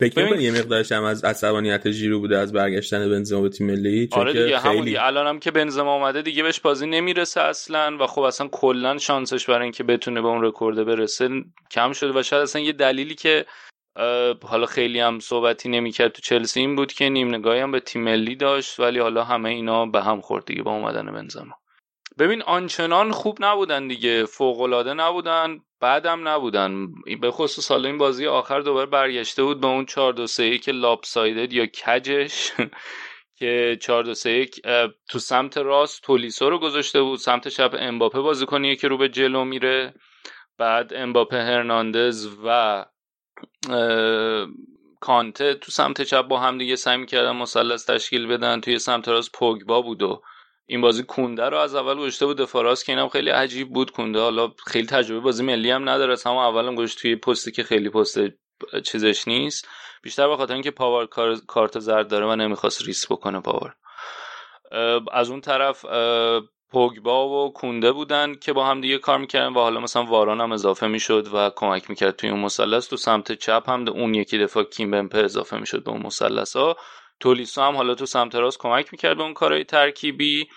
فکر 0.00 0.40
یه 0.40 0.52
مقدارش 0.52 0.92
هم 0.92 1.04
از 1.04 1.24
عصبانیت 1.24 1.90
ژیرو 1.90 2.20
بوده 2.20 2.38
از 2.38 2.52
برگشتن 2.52 3.08
بنزما 3.08 3.40
به 3.40 3.48
تیم 3.48 3.66
ملی؟ 3.66 4.06
چون 4.06 4.20
آره 4.20 4.32
دیگه 4.32 4.58
خیلی 4.58 4.96
الان 4.96 5.26
هم 5.26 5.38
که 5.38 5.50
بنزما 5.50 5.94
اومده 5.94 6.22
دیگه 6.22 6.42
بهش 6.42 6.60
بازی 6.60 6.86
نمی‌رسه 6.86 7.40
اصلا 7.40 7.96
و 8.00 8.06
خب 8.06 8.22
اصلا 8.22 8.48
کلا 8.48 8.98
شانسش 8.98 9.46
برای 9.46 9.62
اینکه 9.62 9.84
بتونه 9.84 10.20
به 10.20 10.28
اون 10.28 10.42
رکورد 10.42 10.84
برسه 10.84 11.28
کم 11.70 11.92
شده 11.92 12.20
و 12.20 12.22
شاید 12.22 12.42
اصلا 12.42 12.62
یه 12.62 12.72
دلیلی 12.72 13.14
که 13.14 13.46
حالا 14.42 14.66
خیلی 14.66 15.00
هم 15.00 15.20
صحبتی 15.20 15.68
نمی‌کرد 15.68 16.12
تو 16.12 16.22
چلسی 16.22 16.60
این 16.60 16.76
بود 16.76 16.92
که 16.92 17.08
نیم 17.08 17.34
نگاهی 17.34 17.60
هم 17.60 17.72
به 17.72 17.80
تیم 17.80 18.02
ملی 18.02 18.36
داشت 18.36 18.80
ولی 18.80 18.98
حالا 18.98 19.24
همه 19.24 19.48
اینا 19.48 19.86
به 19.86 20.02
هم 20.02 20.20
خورد 20.20 20.44
دیگه 20.44 20.62
با 20.62 20.70
اومدن 20.70 21.12
بنزما. 21.12 21.54
ببین 22.18 22.42
آنچنان 22.42 23.10
خوب 23.12 23.44
نبودن 23.44 23.88
دیگه. 23.88 24.24
فوق 24.24 24.60
العاده 24.60 24.94
نبودن 24.94 25.60
بعدم 25.80 26.28
نبودن. 26.28 26.86
به 27.20 27.30
خصوص 27.30 27.70
حالا 27.70 27.88
این 27.88 27.98
بازی 27.98 28.26
آخر 28.26 28.60
دوباره 28.60 28.86
برگشته 28.86 29.42
بود 29.42 29.60
به 29.60 29.66
اون 29.66 29.86
4 29.86 30.12
2 30.12 30.26
3 30.26 30.58
که 30.58 30.72
لاپسایدد 30.72 31.52
یا 31.52 31.66
کجش 31.66 32.52
که 33.38 33.78
4 33.80 34.04
2 34.04 34.14
3 34.14 34.46
تو 35.08 35.18
سمت 35.18 35.58
راست 35.58 36.02
تولیسو 36.02 36.50
رو 36.50 36.58
گذاشته 36.58 37.02
بود. 37.02 37.18
سمت 37.18 37.48
چپ 37.48 37.76
امباپه 37.78 38.20
بازیکنیه 38.20 38.76
که 38.76 38.88
رو 38.88 38.98
به 38.98 39.08
جلو 39.08 39.44
میره. 39.44 39.94
بعد 40.58 40.94
امباپه 40.94 41.36
هرناندز 41.36 42.28
و 42.44 42.84
کانته 45.00 45.54
تو 45.54 45.72
سمت 45.72 46.02
چپ 46.02 46.22
با 46.22 46.40
هم 46.40 46.58
دیگه 46.58 46.76
سعی 46.76 46.96
می‌کردن 46.96 47.36
مثلث 47.36 47.86
تشکیل 47.90 48.26
بدن. 48.26 48.60
توی 48.60 48.78
سمت 48.78 49.08
راست 49.08 49.32
پوگبا 49.32 49.82
بود 49.82 50.02
و 50.02 50.22
این 50.70 50.80
بازی 50.80 51.02
کونده 51.02 51.48
رو 51.48 51.56
از 51.56 51.74
اول 51.74 51.94
گذاشته 51.94 52.26
بود 52.26 52.36
دفاع 52.36 52.60
راست 52.60 52.84
که 52.84 52.92
اینم 52.92 53.08
خیلی 53.08 53.30
عجیب 53.30 53.72
بود 53.72 53.92
کونده. 53.92 54.20
حالا 54.20 54.52
خیلی 54.66 54.86
تجربه 54.86 55.20
بازی 55.20 55.44
ملی 55.44 55.70
هم 55.70 55.88
نداره. 55.88 56.12
از 56.12 56.26
اولم 56.26 56.74
گذاشت 56.74 56.98
توی 56.98 57.16
پستی 57.16 57.52
که 57.52 57.62
خیلی 57.62 57.90
پست 57.90 58.18
چیزش 58.84 59.28
نیست. 59.28 59.68
بیشتر 60.02 60.28
به 60.28 60.36
خاطر 60.36 60.54
اینکه 60.54 60.70
پاوار 60.70 61.06
کارت 61.46 61.78
زرد 61.78 62.08
داره 62.08 62.26
و 62.26 62.36
نمی‌خواست 62.36 62.82
ریسک 62.82 63.12
بکنه 63.12 63.40
پاوار. 63.40 63.74
از 65.12 65.30
اون 65.30 65.40
طرف 65.40 65.84
پوگبا 66.70 67.28
و 67.28 67.52
کونده 67.52 67.92
بودن 67.92 68.34
که 68.34 68.52
با 68.52 68.66
هم 68.66 68.80
دیگه 68.80 68.98
کار 68.98 69.18
می‌کردن 69.18 69.48
و 69.48 69.58
حالا 69.58 69.80
مثلا 69.80 70.04
واران 70.04 70.40
هم 70.40 70.52
اضافه 70.52 70.86
می‌شد 70.86 71.28
و 71.34 71.50
کمک 71.56 71.90
می‌کرد 71.90 72.16
توی 72.16 72.30
اون 72.30 72.40
مثلث. 72.40 72.88
تو 72.88 72.96
سمت 72.96 73.32
چپ 73.32 73.68
هم 73.68 73.88
اون 73.88 74.14
یکی 74.14 74.38
دفاع 74.38 74.64
کیم 74.64 74.90
بمپه 74.90 75.18
اضافه 75.18 75.58
می‌شد 75.58 75.84
به 75.84 75.90
اون 75.90 76.06
مثلث 76.06 76.56
ها 76.56 76.76
تولیسو 77.20 77.62
هم 77.62 77.76
حالا 77.76 77.94
تو 77.94 78.06
سمت 78.06 78.34
راست 78.34 78.58
کمک 78.58 78.88
می‌کرد 78.92 79.16
به 79.16 79.22
اون 79.22 79.34
کارهای 79.34 79.64
ترکیبی. 79.64 80.48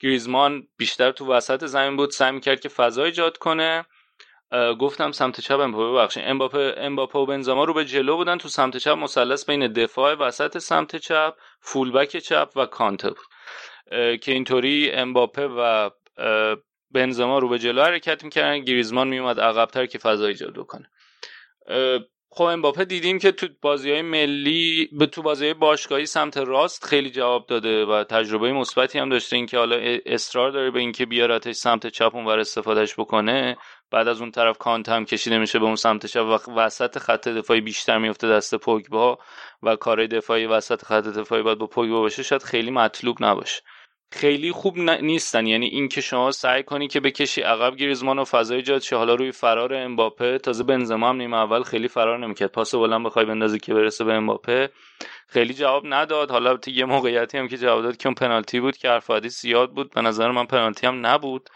گریزمان 0.00 0.68
بیشتر 0.76 1.10
تو 1.10 1.32
وسط 1.32 1.64
زمین 1.64 1.96
بود 1.96 2.10
سعی 2.10 2.32
می‌کرد 2.32 2.60
که 2.60 2.68
فضا 2.68 3.04
ایجاد 3.04 3.38
کنه. 3.38 3.84
گفتم 4.80 5.12
سمت 5.12 5.40
چپ 5.40 5.60
امباپه 5.60 5.92
ببخشید 5.92 6.22
امباپه 6.26 6.74
امباپه 6.76 7.18
و 7.18 7.26
بنزما 7.26 7.64
رو 7.64 7.74
به 7.74 7.84
جلو 7.84 8.16
بودن 8.16 8.38
تو 8.38 8.48
سمت 8.48 8.76
چپ 8.76 8.90
مثلث 8.90 9.44
بین 9.46 9.72
دفاع 9.72 10.14
وسط 10.14 10.58
سمت 10.58 10.96
چپ 10.96 11.34
فولبک 11.60 12.16
چپ 12.16 12.50
و 12.56 12.66
کانته 12.66 13.08
بود. 13.08 13.26
که 14.18 14.32
اینطوری 14.32 14.90
امباپه 14.90 15.46
و 15.46 15.90
بنزما 16.90 17.38
رو 17.38 17.48
به 17.48 17.58
جلو 17.58 17.82
حرکت 17.82 18.24
می‌کردن. 18.24 18.58
گریزمان 18.58 19.08
میومد 19.08 19.40
عقبتر 19.40 19.86
که 19.86 19.98
فضا 19.98 20.26
ایجاد 20.26 20.66
کنه 20.66 20.90
خب 22.38 22.44
امباپه 22.44 22.84
دیدیم 22.84 23.18
که 23.18 23.32
تو 23.32 23.48
بازی 23.62 23.90
های 23.90 24.02
ملی 24.02 24.88
به 24.92 25.06
تو 25.06 25.22
بازی 25.22 25.54
باشگاهی 25.54 26.06
سمت 26.06 26.36
راست 26.36 26.84
خیلی 26.84 27.10
جواب 27.10 27.46
داده 27.46 27.84
و 27.84 28.04
تجربه 28.04 28.52
مثبتی 28.52 28.98
هم 28.98 29.08
داشته. 29.08 29.36
اینکه 29.36 29.58
حالا 29.58 29.76
اصرار 30.06 30.50
داره 30.50 30.70
به 30.70 30.80
اینکه 30.80 31.06
بیارتش 31.06 31.54
سمت 31.54 31.86
چپ 31.86 32.14
اونور 32.14 32.38
استفادهش 32.38 32.94
بکنه 32.94 33.56
بعد 33.90 34.08
از 34.08 34.20
اون 34.20 34.30
طرف 34.30 34.58
کانت 34.58 34.88
هم 34.88 35.04
کشیده 35.04 35.38
میشه 35.38 35.58
به 35.58 35.64
اون 35.64 35.76
سمت 35.76 36.06
چپ 36.06 36.40
و 36.48 36.52
وسط 36.52 36.98
خط 36.98 37.28
دفاعی 37.28 37.60
بیشتر 37.60 37.98
میفته 37.98 38.28
دست 38.28 38.54
پوگبا 38.54 39.18
و 39.62 39.76
کار 39.76 40.06
دفاعی 40.06 40.46
وسط 40.46 40.84
خط 40.84 41.04
دفاعی 41.04 41.42
باید 41.42 41.58
با 41.58 41.66
پوگبا 41.66 42.00
باشه 42.00 42.22
شاید 42.22 42.42
خیلی 42.42 42.70
مطلوب 42.70 43.16
نباشه. 43.20 43.62
خیلی 44.10 44.52
خوب 44.52 44.78
نیستن. 44.78 45.46
یعنی 45.46 45.66
این 45.66 45.88
که 45.88 46.00
شما 46.00 46.30
سعی 46.30 46.62
کنی 46.62 46.88
که 46.88 47.00
بکشی 47.00 47.40
عقب 47.40 47.76
گریزمان 47.76 48.18
و 48.18 48.24
فضای 48.24 48.62
جاد 48.62 48.82
شه. 48.82 48.96
حالا 48.96 49.14
روی 49.14 49.32
فرار 49.32 49.74
امباپه. 49.74 50.38
تازه 50.38 50.64
بنزما 50.64 51.08
هم 51.08 51.16
نیمه 51.16 51.36
اول 51.36 51.62
خیلی 51.62 51.88
فرار 51.88 52.18
نمی‌کرد. 52.18 52.52
پاس 52.52 52.74
بلند 52.74 53.06
بخوای 53.06 53.24
بندازی 53.24 53.58
که 53.58 53.74
برسه 53.74 54.04
به 54.04 54.14
امباپه. 54.14 54.70
خیلی 55.28 55.54
جواب 55.54 55.82
نداد. 55.86 56.30
حالا 56.30 56.58
یه 56.66 56.84
موقعیتی 56.84 57.38
هم 57.38 57.48
که 57.48 57.56
جواب 57.56 57.82
داد 57.82 57.96
که 57.96 58.08
اون 58.08 58.14
پنالتی 58.14 58.60
بود 58.60 58.76
که 58.76 58.88
حرف 58.88 59.26
زیاد 59.26 59.70
بود. 59.70 59.94
به 59.94 60.00
نظر 60.00 60.30
من 60.30 60.46
پنالتی 60.46 60.86
هم 60.86 61.06
نبود. 61.06 61.50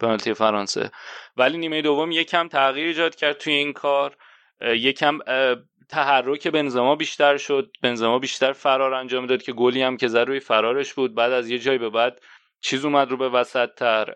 پنالتی 0.00 0.34
فرانسه. 0.34 0.90
ولی 1.36 1.58
نیمه 1.58 1.82
دوم 1.82 2.10
یکم 2.10 2.48
تغییر 2.48 2.86
ایجاد 2.86 3.14
کرد 3.14 3.38
توی 3.38 3.52
این 3.52 3.72
کار. 3.72 4.16
یکم 4.60 5.18
تحرک 5.88 6.48
بنزما 6.48 6.96
بیشتر 6.96 7.36
شد. 7.36 7.70
بنزما 7.82 8.18
بیشتر 8.18 8.52
فرار 8.52 8.94
انجام 8.94 9.26
داد 9.26 9.42
که 9.42 9.52
گلی 9.52 9.82
هم 9.82 9.96
که 9.96 10.06
روی 10.06 10.40
فرارش 10.40 10.94
بود. 10.94 11.14
بعد 11.14 11.32
از 11.32 11.50
یه 11.50 11.58
جای 11.58 11.78
به 11.78 11.90
بعد 11.90 12.20
چیز 12.60 12.84
اومد 12.84 13.10
رو 13.10 13.16
به 13.16 13.28
وسط 13.28 13.74
تر 13.74 14.14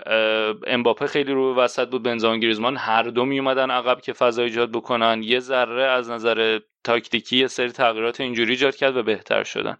امباپه 0.66 1.06
خیلی 1.06 1.32
رو 1.32 1.54
به 1.54 1.62
وسط 1.62 1.88
بود. 1.88 2.02
بنزما 2.02 2.36
گریزمان 2.36 2.76
هر 2.76 3.02
دو 3.02 3.24
می 3.24 3.38
اومدن 3.38 3.70
عقب 3.70 4.00
که 4.00 4.12
فضا 4.12 4.42
ایجاد 4.42 4.72
بکنن. 4.72 5.22
یه 5.22 5.40
ذره 5.40 5.82
از 5.82 6.10
نظر 6.10 6.58
تاکتیکی 6.84 7.36
یه 7.36 7.46
سری 7.46 7.72
تغییرات 7.72 8.20
اینجوری 8.20 8.50
ایجاد 8.50 8.76
کرد 8.76 8.96
و 8.96 9.02
بهتر 9.02 9.44
شدن. 9.44 9.76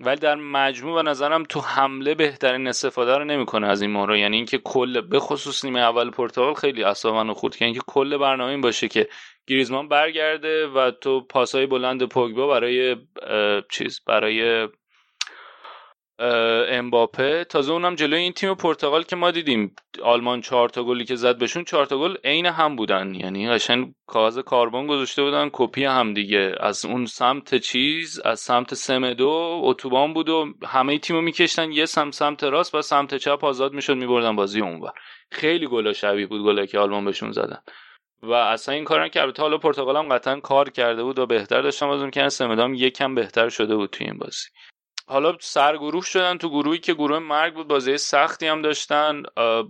ولی 0.00 0.16
در 0.16 0.34
مجموع 0.34 1.02
به 1.02 1.10
نظرم 1.10 1.42
تو 1.42 1.60
حمله 1.60 2.14
بهترین 2.14 2.66
استفاده 2.66 3.16
رو 3.16 3.24
نمی‌کنه 3.24 3.66
از 3.66 3.82
این 3.82 3.90
مهره. 3.90 4.20
یعنی 4.20 4.36
اینکه 4.36 4.58
کل 4.58 5.00
به 5.00 5.18
خصوص 5.18 5.64
نیمه 5.64 5.80
اول 5.80 6.10
پرتغال 6.10 6.54
خیلی 6.54 6.84
اصلا 6.84 7.34
خورد 7.34 7.56
که 7.56 7.64
اینکه 7.64 7.80
کل 7.86 8.16
برنامه 8.16 8.50
این 8.50 8.60
باشه 8.60 8.88
که 8.88 9.08
گریزمان 9.46 9.88
برگرده 9.88 10.66
و 10.66 10.90
تو 10.90 11.20
پاسای 11.20 11.66
بلند 11.66 12.08
پوگبا 12.08 12.46
برای 12.46 12.96
چیز 13.70 14.00
برای 14.06 14.68
امباپه. 16.68 17.44
تازه 17.44 17.72
اونم 17.72 17.94
جلوی 17.94 18.20
این 18.20 18.32
تیم 18.32 18.54
پرتغال 18.54 19.02
که 19.02 19.16
ما 19.16 19.30
دیدیم 19.30 19.74
آلمان 20.02 20.40
چهار 20.40 20.68
تا 20.68 20.84
گلی 20.84 21.04
که 21.04 21.14
زد 21.14 21.38
بهشون 21.38 21.64
چهار 21.64 21.86
تا 21.86 21.98
گل 21.98 22.16
عین 22.24 22.46
هم 22.46 22.76
بودن. 22.76 23.14
یعنی 23.14 23.50
قشنگ 23.50 23.94
کاغذ 24.06 24.38
کاربن 24.38 24.86
گذاشته 24.86 25.22
بودن 25.22 25.50
کپی 25.52 25.84
هم 25.84 26.14
دیگه. 26.14 26.54
از 26.60 26.84
اون 26.84 27.06
سمت 27.06 27.54
چیز 27.54 28.20
از 28.20 28.40
سمت 28.40 28.74
سمدو 28.74 29.60
اتوبان 29.64 30.14
بود 30.14 30.28
و 30.28 30.46
همه 30.66 30.98
تیمو 30.98 31.20
میکشتن. 31.20 31.72
یه 31.72 31.86
سمت 31.86 32.14
سمت 32.14 32.44
راست 32.44 32.74
و 32.74 32.82
سمت 32.82 33.16
چپ 33.16 33.44
آزاد 33.44 33.72
می‌شد 33.72 33.96
میبردن 33.96 34.36
بازی 34.36 34.60
اونور. 34.60 34.92
خیلی 35.32 35.66
گلا 35.66 35.92
شبیه 35.92 36.26
بود 36.26 36.42
گلا 36.42 36.66
که 36.66 36.78
آلمان 36.78 37.04
بهشون 37.04 37.32
زدن. 37.32 37.58
و 38.22 38.32
اصلا 38.32 38.74
این 38.74 38.84
کارن 38.84 39.08
که 39.08 39.22
البته 39.22 39.42
حالا 39.42 39.58
پرتغال 39.58 39.96
هم 39.96 40.08
قطعا 40.08 40.40
کار 40.40 40.70
کرده 40.70 41.02
بود 41.02 41.18
و 41.18 41.26
بهتر 41.26 41.62
داشتن 41.62 41.86
بازی 41.86 42.04
می‌کردن 42.04 42.28
سمدو 42.28 42.59
هم 42.59 42.74
یکم 42.74 43.14
بهتر 43.14 43.48
شده 43.48 43.76
بود 43.76 43.90
توی 43.90 44.06
این 44.06 44.18
بازی. 44.18 44.48
حالا 45.10 45.36
سرگروه 45.40 46.04
شدن 46.04 46.38
تو 46.38 46.48
گروهی 46.48 46.78
که 46.78 46.94
گروه 46.94 47.18
مرگ 47.18 47.54
بود 47.54 47.68
بازی 47.68 47.98
سختی 47.98 48.46
هم 48.46 48.62
داشتن. 48.62 49.22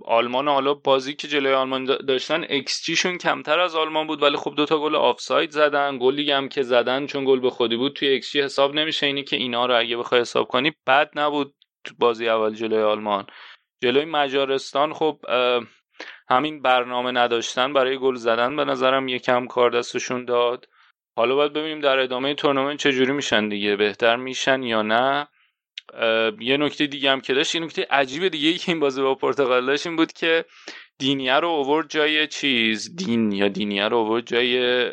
آلمان 0.04 0.48
حالا 0.48 0.74
بازی 0.74 1.14
که 1.14 1.28
جلوی 1.28 1.54
آلمان 1.54 1.84
داشتن 1.84 2.44
ایکس 2.48 2.84
جیشون 2.84 3.18
کمتر 3.18 3.60
از 3.60 3.76
آلمان 3.76 4.06
بود 4.06 4.22
ولی 4.22 4.36
خب 4.36 4.54
دوتا 4.56 4.78
گل 4.78 4.96
آفساید 4.96 5.50
زدن. 5.50 5.98
گلی 5.98 6.32
هم 6.32 6.48
که 6.48 6.62
زدن 6.62 7.06
چون 7.06 7.24
گل 7.24 7.40
به 7.40 7.50
خودی 7.50 7.76
بود 7.76 7.92
توی 7.92 8.08
ایکس 8.08 8.32
جی 8.32 8.42
حساب 8.42 8.74
نمیشه 8.74 9.06
اینی 9.06 9.24
که 9.24 9.36
اینا 9.36 9.66
رو 9.66 9.78
اگه 9.78 9.96
بخوای 9.96 10.20
حساب 10.20 10.48
کنی 10.48 10.72
بد 10.86 11.10
نبود 11.16 11.54
بازی 11.98 12.28
اول 12.28 12.54
جلوی 12.54 12.82
آلمان. 12.82 13.26
جلوی 13.82 14.04
مجارستان 14.04 14.92
خب 14.94 15.20
همین 16.28 16.62
برنامه 16.62 17.12
نداشتن 17.12 17.72
برای 17.72 17.98
گل 17.98 18.14
زدن 18.14 18.56
به 18.56 18.64
نظرم 18.64 19.08
یکم 19.08 19.46
کار 19.46 19.70
دستشون 19.70 20.24
داد. 20.24 20.68
حالا 21.16 21.34
باید 21.34 21.52
ببینیم 21.52 21.80
در 21.80 21.98
ادامه 21.98 22.34
تورنمنت 22.34 22.78
چجوری 22.78 23.12
میشن 23.12 23.48
دیگه 23.48 23.76
بهتر 23.76 24.16
میشن 24.16 24.62
یا 24.62 24.82
نه. 24.82 25.28
یه 26.40 26.56
نکته 26.56 26.86
دیگه 26.86 27.10
هم 27.10 27.20
که 27.20 27.34
داشت 27.34 27.54
یه 27.54 27.60
نکته 27.60 27.86
عجیب 27.90 28.28
دیگه 28.28 28.58
که 28.58 28.72
این 28.72 28.80
بازی 28.80 29.02
با 29.02 29.14
پرتغال 29.14 29.66
داشت 29.66 29.86
این 29.86 29.96
بود 29.96 30.12
که 30.12 30.44
دینیه 30.98 31.34
رو 31.34 31.48
اوورد 31.48 31.90
جای 31.90 32.26
چیز؟ 32.26 32.96
دین 32.96 33.32
یا 33.32 33.48
دینیه 33.48 33.88
رو 33.88 33.96
اوورد 33.96 34.26
جای 34.26 34.90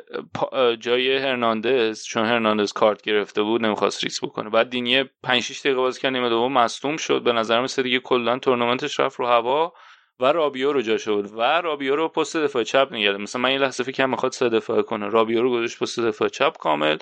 جای 0.79 1.17
هرناندز؟ 1.17 2.03
چون 2.05 2.25
هرناندز 2.25 2.73
کارت 2.73 3.01
گرفته 3.01 3.43
بود 3.43 3.65
نمی‌خواست 3.65 4.03
ریس 4.03 4.23
بکنه. 4.23 4.49
بعد 4.49 4.69
دینیه 4.69 5.09
5 5.23 5.43
6 5.43 5.59
دقیقه 5.59 5.75
بازی 5.75 6.01
کرد 6.01 6.13
نیمه 6.13 6.29
دوم 6.29 6.53
مصدوم 6.53 6.97
شد. 6.97 7.23
به 7.23 7.33
نظر 7.33 7.61
مثل 7.61 7.83
دیگه 7.83 7.99
کلا 7.99 8.39
تورنمنتش 8.39 8.99
رفت 8.99 9.19
رو 9.19 9.27
هوا. 9.27 9.73
و 10.19 10.25
رابیو 10.25 10.71
رو 10.73 10.81
جاش 10.81 11.07
بود 11.07 11.31
و 11.33 11.41
رابیو 11.41 11.95
رو 11.95 12.07
پست 12.07 12.37
دفاع 12.37 12.63
چپ 12.63 12.87
نگرد 12.91 13.15
مثلا 13.15 13.41
من 13.41 13.51
یه 13.51 13.57
لحظه 13.57 13.83
فکر 13.83 14.05
می‌خواد 14.05 14.31
سه 14.31 14.49
دفاع 14.49 14.81
کنه. 14.81 15.07
رابیو 15.07 15.41
رو 15.41 15.51
گذاشت 15.51 15.79
پست 15.79 15.99
دفاع 15.99 16.27
چپ 16.27 16.57
کامل. 16.57 16.97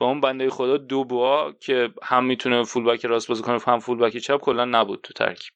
و 0.00 0.04
اون 0.04 0.20
بنده 0.20 0.50
خدا 0.50 0.76
دوبوا 0.76 1.52
که 1.52 1.90
هم 2.02 2.24
می‌تونه 2.24 2.64
فولبک 2.64 3.06
راست 3.06 3.28
بازی 3.28 3.42
کنه 3.42 3.58
هم 3.66 3.78
فولبک 3.78 4.16
چپ 4.16 4.40
کلا 4.40 4.64
نبود 4.64 5.00
تو 5.02 5.12
ترکیب. 5.12 5.52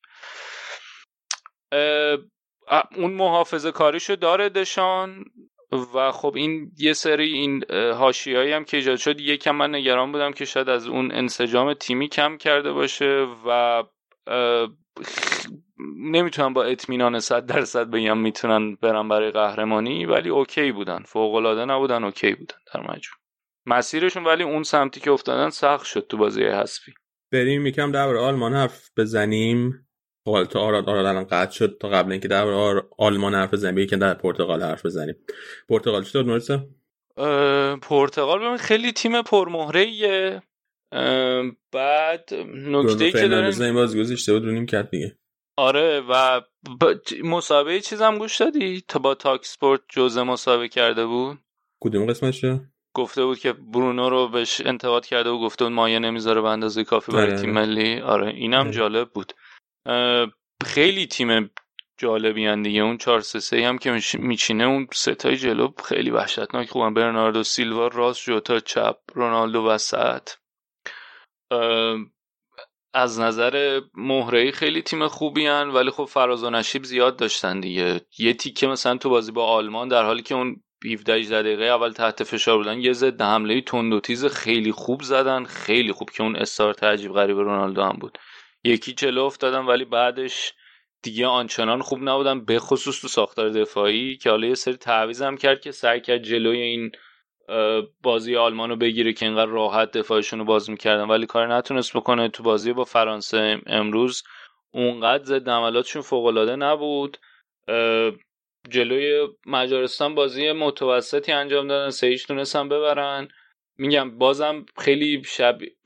اون 2.97 3.13
محافظه 3.13 3.73
کاریشو 3.73 4.15
داره 4.15 4.49
دشان 4.49 5.25
و 5.95 6.13
خب 6.13 6.33
این 6.37 6.73
یه 6.79 6.93
سری 6.93 7.33
این 7.33 7.65
هاشیایی 7.71 8.53
هم 8.53 8.65
که 8.65 8.77
ایجاد 8.77 8.97
شد. 8.97 9.21
یکم 9.21 9.57
من 9.57 9.75
نگران 9.75 10.13
بودم 10.13 10.33
که 10.33 10.45
شاید 10.45 10.69
از 10.69 10.87
اون 10.87 11.13
انسجام 11.13 11.75
تیمی 11.75 12.09
کم 12.09 12.37
کرده 12.37 12.73
باشه 12.73 13.27
و 13.47 13.83
نمی‌تونم 15.97 16.55
با 16.55 16.65
اطمینان 16.65 17.21
صد 17.21 17.47
درصد 17.47 17.91
بگم 17.91 18.19
می‌تونن 18.19 18.75
برن 18.75 19.09
برای 19.09 19.31
قهرمانی 19.31 20.07
ولی 20.07 20.29
okay 20.29 20.73
بودن. 20.73 21.03
فوق 21.07 21.35
العاده 21.35 21.65
نبودن 21.65 22.05
okay 22.05 22.35
بودن 22.35 22.57
در 22.75 22.81
مجموع. 22.81 23.21
مسیرشون 23.67 24.25
ولی 24.25 24.43
اون 24.43 24.63
سمتی 24.63 25.01
که 25.01 25.11
افتادن 25.11 25.51
سخت 25.51 25.87
شد 25.87 26.07
تو 26.09 26.17
بازی 26.17 26.45
حذفی. 26.45 26.93
بریم 27.33 27.67
یکم 27.67 27.93
در 27.93 28.17
آلمان 28.17 28.55
حرف 28.55 28.91
بزنیم. 28.97 29.87
حالا 30.27 30.45
تا 30.45 30.61
آراد 30.61 30.89
آراد 30.89 31.07
الان 31.07 31.25
قطع 31.25 31.51
شد 31.51 31.77
تا 31.81 31.89
قبل 31.89 32.13
اینکه 32.13 32.29
در 32.29 32.45
آلمان 32.99 33.35
حرف 33.35 33.55
بزنیم 33.55 33.87
که 33.87 33.97
در 33.97 34.15
پرتغال 34.15 34.63
حرف 34.63 34.87
بزنیم. 34.87 35.15
پرتغال 35.69 36.03
چطور 36.05 36.25
نورسه 36.25 36.67
پرتغال 37.83 38.39
ببین 38.39 38.57
خیلی 38.57 38.93
تیم 38.93 39.23
پرمهره 39.23 40.43
بعد 41.73 42.35
نکته 42.55 43.13
که 43.13 43.29
داره 43.29 43.73
باز 43.73 43.97
گذاشته 43.97 44.33
بود 44.33 44.45
رونیم 44.45 44.67
کرد 44.67 44.91
دیگه. 44.91 45.17
آره 45.61 46.01
و 46.09 46.41
مسابقه 47.25 47.81
چیزم 47.81 48.19
گوش 48.19 48.41
دادی؟ 48.41 48.85
تا 48.89 48.99
با 48.99 49.15
تاک 49.15 49.45
سپورت 49.45 49.81
جزء 49.89 50.25
مسابقه 50.25 50.69
کرده 50.69 51.07
بود؟ 51.07 51.39
کدوم 51.83 52.07
قسمتشه؟ 52.07 52.61
گفته 52.95 53.25
بود 53.25 53.39
که 53.39 53.53
برونو 53.53 54.09
رو 54.09 54.29
بهش 54.29 54.61
انتقاد 54.61 55.07
کرده 55.07 55.31
و 55.31 55.39
گفته 55.39 55.65
بود 55.65 55.73
مایه 55.73 55.99
نمی‌ذاره 55.99 56.41
به 56.41 56.49
اندازه 56.49 56.85
کافی 56.85 57.13
برای 57.13 57.27
آره. 57.27 57.41
تیم 57.41 57.51
ملی. 57.51 58.01
آره 58.01 58.29
اینم 58.29 58.61
آره. 58.61 58.71
جالب 58.71 59.09
بود. 59.11 59.33
خیلی 60.65 61.07
تیم 61.07 61.51
جالبی 61.99 62.63
دیگه. 62.63 62.81
اون 62.81 62.99
4 62.99 63.21
3 63.21 63.69
هم 63.69 63.79
که 63.79 64.01
میچینه 64.19 64.65
اون 64.65 64.87
ستای 64.93 65.37
جلو 65.37 65.73
خیلی 65.85 66.11
وحشتناک 66.11 66.71
خوبن. 66.71 66.95
برناردو 66.95 67.43
سیلوا 67.43 67.89
راست 67.89 68.25
جوتا 68.25 68.61
چپ 68.61 68.97
رونالدو 69.15 69.67
وسط. 69.67 70.29
از 72.95 73.21
نظر 73.21 73.81
مهره 73.95 74.51
خیلی 74.51 74.83
تیم 74.83 75.09
خوبی 75.09 75.47
هن 75.47 75.69
ولی 75.69 75.91
خب 75.91 76.05
فراز 76.05 76.45
و 76.45 76.51
نشیب 76.51 76.85
زیاد 76.85 77.17
داشتن 77.17 77.61
دیگه. 77.61 78.01
یه 78.19 78.35
تیکه 78.35 78.67
مثلا 78.67 78.97
تو 78.97 79.11
بازی 79.11 79.33
با 79.33 79.47
آلمان 79.47 79.89
در 79.89 80.05
حالی 80.05 80.23
که 80.23 80.35
اون 80.35 80.63
17 80.93 81.15
18 81.15 81.43
دقیقه 81.43 81.65
اول 81.65 81.93
تحت 81.93 82.25
فشار 82.25 82.59
بودن 82.59 82.81
یه 82.81 82.93
ضد 82.93 83.23
حمله 83.23 83.61
تند 83.61 83.93
و 83.93 84.01
تیز 84.01 84.27
خیلی 84.27 84.73
خوب 84.73 85.03
زدن. 85.03 85.45
خیلی 85.45 85.93
خوب 85.93 86.11
که 86.11 86.23
اون 86.23 86.37
استارت 86.37 86.85
عجیب 86.85 87.13
غریب 87.13 87.37
رونالدو 87.37 87.83
هم 87.83 87.97
بود. 88.01 88.19
یکی 88.65 88.93
چلو 88.93 89.25
افتادن 89.25 89.67
ولی 89.67 89.85
بعدش 89.85 90.53
دیگه 91.03 91.27
آنچنان 91.27 91.83
خوب 91.83 91.99
نبودن 92.03 92.45
به 92.45 92.59
خصوص 92.59 93.01
تو 93.01 93.09
ساختار 93.09 93.49
دفاعی 93.49 94.17
که 94.17 94.31
حالا 94.31 94.47
یه 94.47 94.55
سری 94.55 94.77
تعویض 94.77 95.23
کرد 95.23 95.61
که 95.61 95.73
سعی 95.73 96.01
کرد 96.01 96.23
جلوی 96.23 96.61
این 96.61 96.93
بازی 98.03 98.37
آلمان 98.37 98.71
رو 98.71 98.77
بگیره 98.77 99.13
که 99.13 99.27
اینقدر 99.27 99.51
راحت 99.51 99.91
دفاعشون 99.91 100.39
رو 100.39 100.45
باز 100.45 100.71
می‌کردن. 100.71 101.05
ولی 101.05 101.27
کار 101.27 101.55
نتونست 101.55 101.97
بکنه 101.97 102.29
تو 102.29 102.43
بازی 102.43 102.73
با 102.73 102.85
فرانسه 102.85 103.61
امروز. 103.67 104.23
اونقدر 104.71 105.25
ضد 105.25 105.51
عملاتشون 105.51 106.03
فوقالعاده 106.03 106.57
نبود. 106.57 107.17
جلوی 108.69 109.29
مجارستان 109.47 110.15
بازی 110.15 110.53
متوسطی 110.53 111.33
انجام 111.33 111.69
دادن. 111.69 111.91
سه 111.91 112.07
هیچ 112.07 112.27
تونستن 112.27 112.69
ببرن. 112.69 113.29
میگم 113.79 114.19
بازم 114.19 114.67
خیلی 114.79 115.23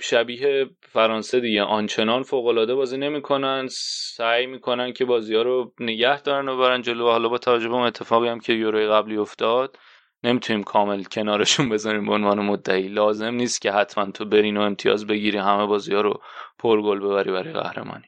شبیه 0.00 0.66
فرانسه 0.82 1.40
دیگه. 1.40 1.62
آنچنان 1.62 2.22
فوق 2.22 2.64
بازی 2.64 2.96
نمی‌کنن. 2.98 3.66
سعی 3.70 4.46
می‌کنن 4.46 4.92
که 4.92 5.04
بازی 5.04 5.34
ها 5.34 5.42
رو 5.42 5.72
نگه 5.80 6.22
دارن 6.22 6.48
و 6.48 6.56
برن 6.56 6.82
جلو. 6.82 7.10
حالا 7.10 7.28
با 7.28 7.38
توجه 7.38 7.68
به 7.68 7.74
اتفاقی 7.74 8.28
هم 8.28 8.40
که 8.40 8.52
یوروی 8.52 8.86
قبلی 8.86 9.16
افتاد. 9.16 9.78
نمی‌تونیم 10.24 10.62
کامل 10.62 11.02
کنارشون 11.02 11.68
بذاریم 11.68 12.06
به 12.06 12.12
عنوان 12.12 12.40
مدعی. 12.40 12.88
لازم 12.88 13.34
نیست 13.34 13.60
که 13.60 13.72
حتما 13.72 14.10
تو 14.10 14.24
برین 14.24 14.56
و 14.56 14.60
امتیاز 14.60 15.06
بگیری 15.06 15.38
همه 15.38 15.66
بازی 15.66 15.94
ها 15.94 16.00
رو 16.00 16.20
پر 16.58 16.82
گل 16.82 17.00
ببری 17.00 17.32
برای 17.32 17.52
قهرمانی. 17.52 18.04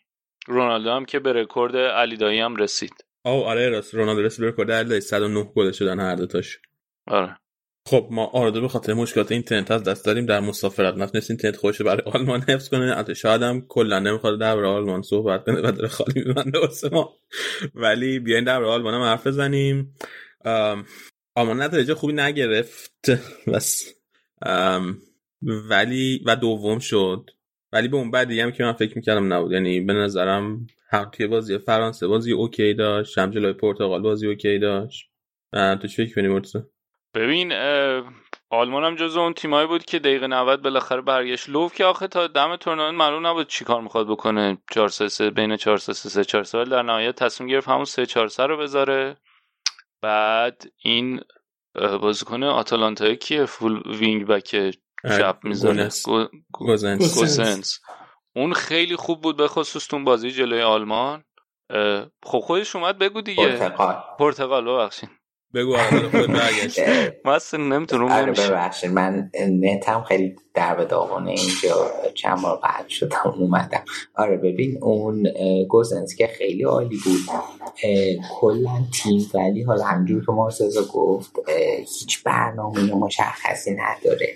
رونالدو 0.47 0.91
هم 0.91 1.05
که 1.05 1.19
به 1.19 1.33
رکورد 1.33 1.77
علی 1.77 2.17
دایی 2.17 2.41
هم 2.41 2.57
رسید. 2.57 3.05
او 3.25 3.45
آره 3.45 3.69
راست. 3.69 3.95
رونالدو 3.95 4.23
رسید 4.23 4.41
به 4.41 4.49
رکورد 4.49 4.71
علی 4.71 4.89
دایی. 4.89 5.01
109 5.01 5.45
گل 5.45 5.71
شدن 5.71 6.01
هر 6.01 6.15
دو 6.15 6.27
تاش. 6.27 6.59
آره. 7.07 7.37
خب 7.89 8.09
ما 8.11 8.27
آرادو 8.27 8.61
به 8.61 8.69
خاطر 8.69 8.95
مشکلات 8.95 9.33
اینترنت 9.33 9.71
از 9.71 9.85
دست 9.85 10.07
داریم 10.07 10.27
در 10.27 10.41
مسافرت 10.41 10.95
نتونست 10.95 11.31
اینترنت 11.31 11.57
خوش 11.57 11.83
برای 11.83 12.03
آلمان 12.07 12.41
حفظ 12.41 12.69
کنه. 12.69 13.15
شاید 13.15 13.43
هم 13.43 13.65
کلا 13.69 13.99
نمی‌خواد 13.99 14.41
در 14.41 14.65
آلمان 14.65 15.03
صحبت 15.03 15.45
کنه. 15.45 15.59
و 15.59 15.73
داره 15.73 15.89
خالی 15.89 16.25
میبنده 16.27 16.59
واسه 16.59 16.89
ما. 16.93 17.15
ولی 17.75 18.19
بیاین 18.19 18.45
در 18.45 18.65
آلمان 18.65 18.95
هم 18.95 19.03
حرف 19.03 19.27
بزنیم. 19.27 19.95
آلمان 21.37 21.63
نتیجه 21.63 21.95
خوبی 21.95 22.13
نگرفت. 22.13 23.11
بس. 23.55 23.95
ولی 25.43 26.23
و 26.27 26.37
دوم 26.37 26.79
شد. 26.79 27.31
ولی 27.73 27.89
به 27.89 27.97
اون 27.97 28.11
بدی 28.11 28.41
هم 28.41 28.51
که 28.51 28.65
من 28.65 28.73
فکر 28.73 28.97
می‌کردم 28.97 29.33
نبود. 29.33 29.53
یعنی 29.53 29.81
به 29.81 29.93
نظرم 29.93 30.67
هم 30.91 31.11
توی 31.13 31.27
بازی 31.27 31.59
فرانسه 31.59 32.07
بازی 32.07 32.33
okay 32.33 32.75
داشت 32.75 33.19
هم 33.19 33.31
جلوی 33.31 33.53
پرتغال 33.53 34.03
بازی 34.03 34.27
okay 34.27 34.59
داشت. 34.59 35.11
تو 35.53 35.89
چی 35.89 36.07
فکر 36.07 36.15
کنی 36.15 36.41
ببین 37.15 37.53
آلمان 38.51 38.85
هم 38.85 38.97
جز 38.97 39.17
اون 39.17 39.33
تیمایی 39.33 39.67
بود 39.67 39.85
که 39.85 39.99
دقیقه 39.99 40.27
90 40.27 40.63
بالاخره 40.63 41.01
برگشت. 41.01 41.49
لوف 41.49 41.75
که 41.75 41.85
آخه 41.85 42.07
تا 42.07 42.27
دم 42.27 42.57
تورنمنت 42.57 42.95
معلوم 42.95 43.27
نبود 43.27 43.49
چیکار 43.49 43.81
می‌خواد 43.81 44.07
بکنه. 44.07 44.59
4 44.71 44.89
3 44.89 45.31
بین 45.31 45.57
4 45.57 45.79
3 45.79 45.93
3 45.93 46.25
4 46.25 46.45
سال 46.45 46.69
در 46.69 46.83
نهایت 46.83 47.15
تصمیم 47.15 47.51
گرفت 47.51 47.69
همون 47.69 47.85
3 47.85 48.07
4 48.07 48.29
رو 48.49 48.57
بذاره. 48.57 49.17
بعد 50.03 50.63
این 50.79 51.21
بازیکن 51.75 52.43
آتالانتا 52.43 53.15
کیه؟ 53.15 53.45
فول 53.45 53.97
وینگ 53.97 54.27
بک 54.27 54.77
شب 55.05 55.39
می‌زنه 55.43 55.89
گوزنس. 56.53 57.81
اون 58.37 58.53
خیلی 58.53 58.97
خوب 58.97 59.23
بود 59.23 59.37
به 59.37 59.49
خصوص 59.49 59.95
اون 59.95 60.05
بازی 60.05 60.31
جلوی 60.31 60.63
آلمان. 60.63 61.25
خب 62.23 62.41
خودش 62.41 62.77
اومد 62.77 62.99
بگو 62.99 63.21
دیگه. 63.21 63.49
پرتغال. 63.49 63.97
پرتغال 64.19 64.65
ببخشید. 64.69 65.11
بگو 65.57 65.77
خود 66.11 66.33
برگشت. 66.33 66.81
من 67.25 67.33
اصلا 67.33 67.65
نمی‌تونم 67.65 68.05
آره 68.05 68.33
ببخشید 68.33 68.91
من 68.91 69.31
نتم 69.51 70.03
خیلی 70.03 70.37
در 70.55 70.75
به 70.75 70.85
داغونه. 70.85 71.31
اینجا 71.31 71.91
چند 72.15 72.43
بار 72.43 72.61
بعد 72.63 72.89
شدم 72.89 73.35
اومدم. 73.39 73.85
آره 74.15 74.37
ببین 74.37 74.79
اون 74.83 75.27
گوزنس 75.69 76.15
که 76.15 76.27
خیلی 76.27 76.63
عالی 76.63 76.99
بود. 77.05 77.21
کلا 78.41 78.83
تیم 79.03 79.31
ولی 79.35 79.63
حالا 79.63 79.85
همونجور 79.85 80.27
که 80.27 80.33
مرسزا 80.33 80.83
گفت 80.93 81.33
هیچ 81.79 82.23
برنامه 82.25 82.95
مشخصی 82.95 83.71
نداره. 83.71 84.29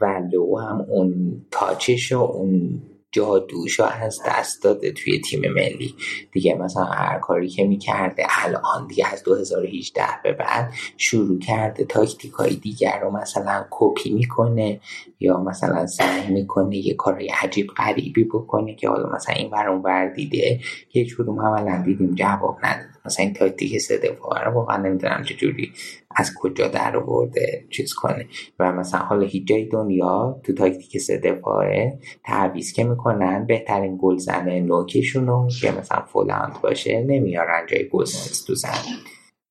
و 0.00 0.22
لو 0.32 0.58
هم 0.58 0.86
اون 0.88 1.42
touch 1.50 1.94
ش 1.94 2.12
و 2.12 2.18
اون 2.18 2.82
جادوشو 3.18 3.84
از 3.84 4.20
دست 4.26 4.62
داده 4.62 4.92
توی 4.92 5.20
تیم 5.20 5.40
ملی. 5.52 5.94
دیگه 6.32 6.54
مثلا 6.54 6.84
هر 6.84 7.18
کاری 7.18 7.48
که 7.48 7.64
می‌کرده 7.64 8.26
الان 8.44 8.86
دیگه 8.86 9.12
از 9.12 9.22
2018 9.22 10.02
به 10.24 10.32
بعد 10.32 10.72
شروع 10.96 11.38
کرده 11.38 11.84
تاکتیک 11.84 12.32
های 12.32 12.54
دیگر 12.54 13.00
رو 13.02 13.10
مثلا 13.10 13.66
کپی 13.70 14.10
می‌کنه 14.10 14.80
یا 15.20 15.40
مثلا 15.40 15.86
سعی 15.86 16.32
می‌کنه 16.32 16.76
یه 16.76 16.94
کارای 16.94 17.28
عجیب 17.28 17.66
غریبی 17.66 18.24
بکنه 18.24 18.74
که 18.74 18.88
حالا 18.88 19.08
مثلا 19.08 19.34
این 19.34 19.50
ور 19.50 19.68
اون 19.68 19.82
ور 19.82 20.08
دیده. 20.08 20.60
که 20.90 21.00
هیچ 21.00 21.16
کدوم 21.16 21.40
عملا 21.40 21.82
دیدیم 21.86 22.14
جواب 22.14 22.58
نداده 22.62 22.97
مثلا 23.08 23.24
این 23.24 23.34
تاکتیک 23.34 23.78
سه 23.78 23.98
دفاعه 23.98 24.44
رو 24.44 24.52
واقعا 24.52 24.76
نمی‌دونم 24.76 25.22
چجوری 25.22 25.72
از 26.16 26.34
کجا 26.34 26.68
در 26.68 26.96
آورده 26.96 27.66
چیز 27.70 27.94
کنه. 27.94 28.26
و 28.58 28.72
مثلا 28.72 29.00
حالا 29.00 29.26
هیچ 29.26 29.46
جای 29.46 29.64
دنیا 29.64 30.40
تو 30.44 30.52
تاکتیک 30.52 30.98
سه 30.98 31.18
دفاعه 31.18 31.98
تعویض 32.24 32.72
که 32.72 32.84
می‌کنن 32.84 33.46
بهترین 33.46 33.98
گلزن 34.02 34.58
نوکشون 34.58 35.48
که 35.48 35.70
مثلا 35.70 36.04
فولاند 36.06 36.60
باشه 36.62 37.02
نمیارن 37.02 37.66
جای 37.66 37.88
گوزنس 37.88 38.44
تو 38.44 38.54
زمین 38.54 38.98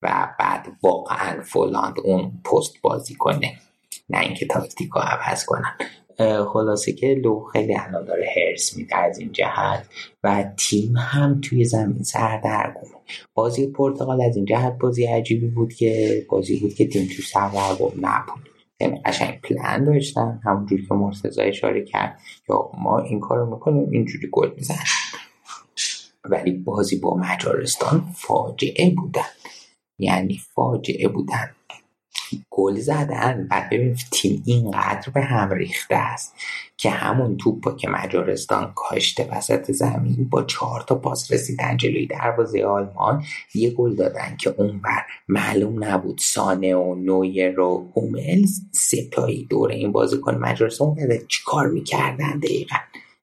و 0.02 0.28
بعد 0.38 0.66
واقعا 0.82 1.42
فولاند 1.42 2.00
اون 2.04 2.32
پست 2.44 2.82
بازی 2.82 3.14
کنه 3.14 3.52
نه 4.10 4.20
اینکه 4.20 4.46
تاکتیک 4.46 4.90
رو 4.94 5.00
عوض 5.00 5.44
کنن. 5.44 5.78
خلاصه 6.52 6.92
که 6.92 7.06
لو 7.06 7.40
خیلی 7.40 7.76
الان 7.76 8.04
داره 8.04 8.26
هرس 8.36 8.76
میده 8.76 8.96
از 8.96 9.18
این 9.18 9.32
جهت 9.32 9.88
و 10.24 10.44
تیم 10.56 10.96
هم 10.96 11.40
توی 11.40 11.64
زمین 11.64 12.02
سردرگمه 12.02 12.98
بازی 13.34 13.66
پرتغال 13.66 14.22
از 14.22 14.36
این 14.36 14.44
جهت 14.44 14.78
بازی 14.78 15.04
عجیبی 15.04 15.46
بود 15.46 15.72
که 15.72 16.22
بازی 16.28 16.60
بود 16.60 16.74
که 16.74 16.88
تیم 16.88 17.06
توی 17.06 17.24
سردرگم 17.24 18.06
نبود. 18.06 18.48
یعنی 18.80 19.00
قشنگ 19.04 19.40
پلان 19.40 19.84
داشتن 19.84 20.40
همونجوری 20.44 20.86
که 20.86 20.94
مرتضی 20.94 21.40
اشاره 21.40 21.84
کرد 21.84 22.20
یا 22.50 22.70
ما 22.78 22.98
این 22.98 23.20
کارو 23.20 23.54
می‌کنیم 23.54 23.90
اینجوری 23.90 24.28
گل 24.32 24.50
می‌زنیم. 24.56 24.80
ولی 26.24 26.52
بازی 26.52 26.96
با 26.96 27.16
مجارستان 27.16 28.04
فاجعه 28.14 28.90
بودن. 28.90 29.22
یعنی 29.98 30.40
فاجعه 30.54 31.08
بودن. 31.08 31.54
گل 32.50 32.74
زدن 32.74 33.46
بعد 33.50 33.70
ببین 33.70 33.96
تیم 34.12 34.42
اینقدر 34.46 35.10
به 35.14 35.20
هم 35.20 35.50
ریخته 35.50 35.96
است 35.96 36.34
که 36.76 36.90
همون 36.90 37.36
توپ 37.36 37.76
که 37.76 37.88
مجارستان 37.88 38.72
کاشته 38.76 39.28
وسط 39.32 39.72
زمین 39.72 40.28
با 40.30 40.42
چهار 40.42 40.80
تا 40.80 40.94
پاس 40.94 41.32
رسیدن 41.32 41.76
جلوی 41.76 42.06
دروازه 42.06 42.64
آلمان 42.64 43.24
یه 43.54 43.70
گل 43.70 43.94
دادن 43.94 44.36
که 44.40 44.54
اونور 44.58 45.06
معلوم 45.28 45.84
نبود 45.84 46.18
سانه 46.18 46.74
و 46.74 46.94
نویر 46.94 47.60
و 47.60 47.92
هوملز 47.96 48.60
ستایی 48.72 49.46
دور 49.50 49.70
این 49.70 49.92
بازیکن 49.92 50.34
مجارستان 50.34 50.96
چی 51.28 51.42
کار 51.46 51.66
می‌کردن 51.66 52.38
دقیقا؟ 52.38 52.76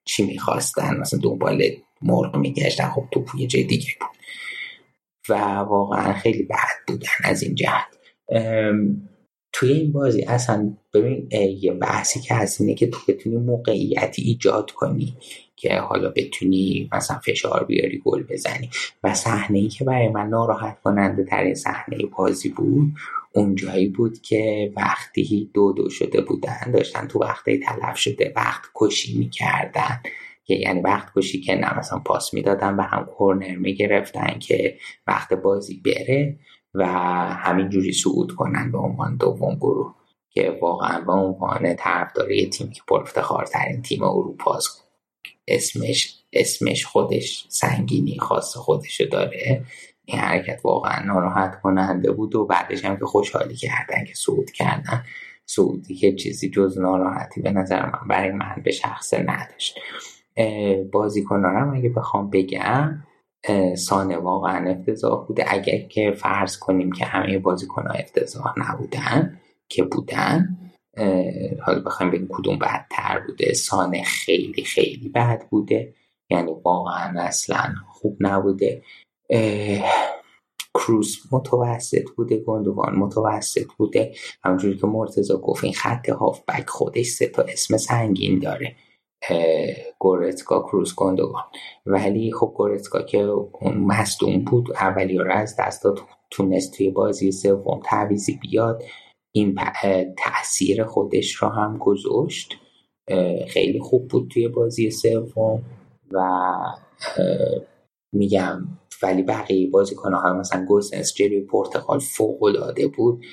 چی 0.05 0.25
می‌خواستن؟ 0.25 0.97
مثلا 0.97 1.19
دنبال 1.23 1.63
مرغ 2.01 2.35
میگشتن. 2.35 2.89
خب 2.89 3.05
توپ 3.11 3.29
یه 3.37 3.47
جای 3.47 3.63
دیگه 3.63 3.89
بود. 3.99 4.09
و 5.29 5.33
واقعا 5.55 6.13
خیلی 6.13 6.43
بد 6.43 6.75
بودن 6.87 7.07
از 7.23 7.43
این 7.43 7.55
جهت. 7.55 7.85
توی 9.53 9.71
این 9.71 9.91
بازی 9.91 10.21
اصلا 10.21 10.73
ببین 10.93 11.29
یه 11.61 11.71
بحثی 11.73 12.19
که 12.19 12.35
هست 12.35 12.61
اینه 12.61 12.73
که 12.73 12.87
تو 12.87 12.97
بتونی 13.07 13.37
موقعیتی 13.37 14.21
ایجاد 14.21 14.71
کنی 14.71 15.17
که 15.55 15.75
حالا 15.75 16.09
بتونی 16.09 16.89
مثلا 16.93 17.19
فشار 17.19 17.63
بیاری 17.63 18.01
گل 18.05 18.23
بزنی. 18.23 18.69
و 19.03 19.13
صحنه 19.13 19.59
ای 19.59 19.67
که 19.67 19.85
برای 19.85 20.07
من 20.09 20.27
ناراحت 20.27 20.81
کننده 20.81 21.23
ترین 21.23 21.55
صحنه 21.55 21.97
بازی 22.17 22.49
بود 22.49 22.93
اونجایی 23.33 23.87
بود 23.87 24.21
که 24.21 24.71
وقتی 24.75 25.51
دو 25.53 25.73
دو 25.73 25.89
شده 25.89 26.21
بودن 26.21 26.71
داشتن 26.73 27.07
تو 27.07 27.19
وقتی 27.19 27.57
تلف 27.57 27.97
شده 27.97 28.33
وقت 28.35 28.61
کشی 28.75 29.17
می‌کردن. 29.17 30.01
یعنی 30.47 30.81
وقت 30.81 31.07
کشی 31.15 31.41
که 31.41 31.55
نه 31.55 31.79
مثلا 31.79 31.99
پاس 31.99 32.33
می‌دادن 32.33 32.75
و 32.75 32.81
هم 32.81 33.07
کرنر 33.19 33.55
می‌گرفتن 33.55 34.39
که 34.39 34.77
وقت 35.07 35.33
بازی 35.33 35.81
بره. 35.85 36.37
و 36.77 36.85
همینجوری 37.33 37.93
صعود 37.93 38.31
کنن 38.31 38.71
به 38.71 38.77
عنوان 38.77 39.17
دوم 39.17 39.55
گروه 39.55 39.95
که 40.29 40.59
واقعا 40.61 41.01
به 41.01 41.11
عنوان 41.11 41.75
طرفدار 41.75 42.27
تیمی 42.53 42.73
که 42.73 42.81
پرافتخارترین 42.87 43.81
تیم 43.81 44.03
اروپا 44.03 44.59
اسمش 45.47 46.23
اسمش 46.33 46.85
خودش 46.85 47.45
سنگینی 47.49 48.17
خاص 48.19 48.57
خودشو 48.57 49.05
داره. 49.05 49.65
این 50.05 50.19
حرکت 50.19 50.59
واقعا 50.63 51.05
ناراحت 51.05 51.61
کننده 51.61 52.11
بود 52.11 52.35
و 52.35 52.45
بعدش 52.45 52.85
هم 52.85 52.97
که 52.97 53.05
خوشحالی 53.05 53.55
کردن 53.55 54.05
که 54.05 54.13
صعود 54.15 54.51
کردن. 54.51 55.03
صعودی 55.45 55.95
که 55.95 56.15
چیزی 56.15 56.49
جز 56.49 56.79
ناراحتی 56.79 57.41
به 57.41 57.51
نظر 57.51 57.85
من 57.85 58.07
برای 58.09 58.31
من 58.31 58.61
به 58.63 58.71
شخص 58.71 59.13
نداشت. 59.13 59.79
بازیکنارم 60.91 61.73
اگه 61.73 61.89
بخوام 61.89 62.29
بگم 62.29 63.03
سانه 63.77 64.17
واقعا 64.17 64.71
افتضاح 64.71 65.27
بوده. 65.27 65.45
اگر 65.47 65.87
که 65.87 66.11
فرض 66.17 66.57
کنیم 66.57 66.91
که 66.91 67.05
همه 67.05 67.39
بازیکن 67.39 67.87
ها 67.87 67.93
افتضاح 67.93 68.53
نبودن 68.57 69.39
که 69.69 69.83
بودن 69.83 70.57
حالا 71.65 71.79
بخوایم 71.85 72.11
بگیم 72.11 72.27
کدوم 72.31 72.59
بدتر 72.59 73.23
بوده. 73.27 73.53
سانه 73.53 74.03
خیلی 74.03 74.63
خیلی 74.63 75.09
بد 75.09 75.43
بوده. 75.49 75.93
یعنی 76.29 76.51
واقعا 76.63 77.21
اصلا 77.21 77.73
خوب 77.91 78.17
نبوده. 78.19 78.81
کروز 80.73 81.19
متوسط 81.31 82.09
بوده 82.17 82.37
گندوان 82.37 82.95
متوسط 82.95 83.67
بوده. 83.77 84.13
همونجوری 84.43 84.77
که 84.77 84.87
مرتزا 84.87 85.37
گفت 85.37 85.63
این 85.63 85.73
خط 85.73 86.09
هافبک 86.09 86.69
خودش 86.69 87.05
سه 87.05 87.27
تا 87.27 87.41
اسم 87.41 87.77
سنگین 87.77 88.39
داره. 88.39 88.75
گورتکا 89.99 90.61
کروز 90.61 90.95
گندوگان 90.95 91.43
ولی 91.85 92.31
خب 92.31 92.53
گورتکا 92.57 93.01
که 93.01 93.17
اون 93.19 93.77
مصدوم 93.77 94.43
بود 94.43 94.71
اولی 94.73 95.17
رو 95.17 95.33
از 95.33 95.55
دست 95.59 95.83
داد 95.83 95.99
تونست 96.31 96.77
توی 96.77 96.89
بازی 96.89 97.31
سوم 97.31 97.79
تعویزی 97.85 98.39
بیاد. 98.41 98.83
این 99.31 99.59
تاثیر 100.17 100.83
خودش 100.83 101.35
رو 101.35 101.47
هم 101.47 101.77
گذاشت. 101.77 102.57
خیلی 103.47 103.79
خوب 103.79 104.07
بود 104.07 104.31
توی 104.33 104.47
بازی 104.47 104.91
سوم 104.91 105.63
و 106.11 106.21
میگم 108.13 108.67
ولی 109.03 109.23
بقیه 109.23 109.69
بازیکن‌ها 109.69 110.21
هم 110.21 110.37
مثلا 110.37 110.65
گوسنس 110.65 111.13
جلوی 111.13 111.41
پرتغال 111.41 111.99
فوق 111.99 112.43
العاده 112.43 112.87
بود. 112.87 113.25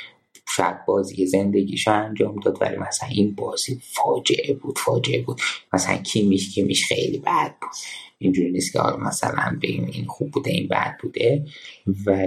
شاید 0.48 0.84
بازی 0.86 1.26
زندگیش 1.26 1.88
انجام 1.88 2.40
داد 2.40 2.62
ولی 2.62 2.76
مثلا 2.76 3.08
این 3.08 3.34
بازی 3.34 3.80
فاجعه 3.82 4.54
بود 4.54 4.78
فاجعه 4.78 5.22
بود. 5.22 5.40
مثلا 5.72 5.96
کیمیش 5.96 6.54
کیمیش 6.54 6.86
خیلی 6.86 7.18
بد 7.18 7.54
بود. 7.60 7.70
اینجوری 8.18 8.50
نیست 8.50 8.72
که 8.72 8.78
مثلا 8.78 9.58
بگیم 9.62 9.84
این 9.92 10.06
خوب 10.06 10.30
بوده 10.30 10.50
این 10.50 10.68
بد 10.68 10.96
بوده. 11.02 11.44
و 12.06 12.26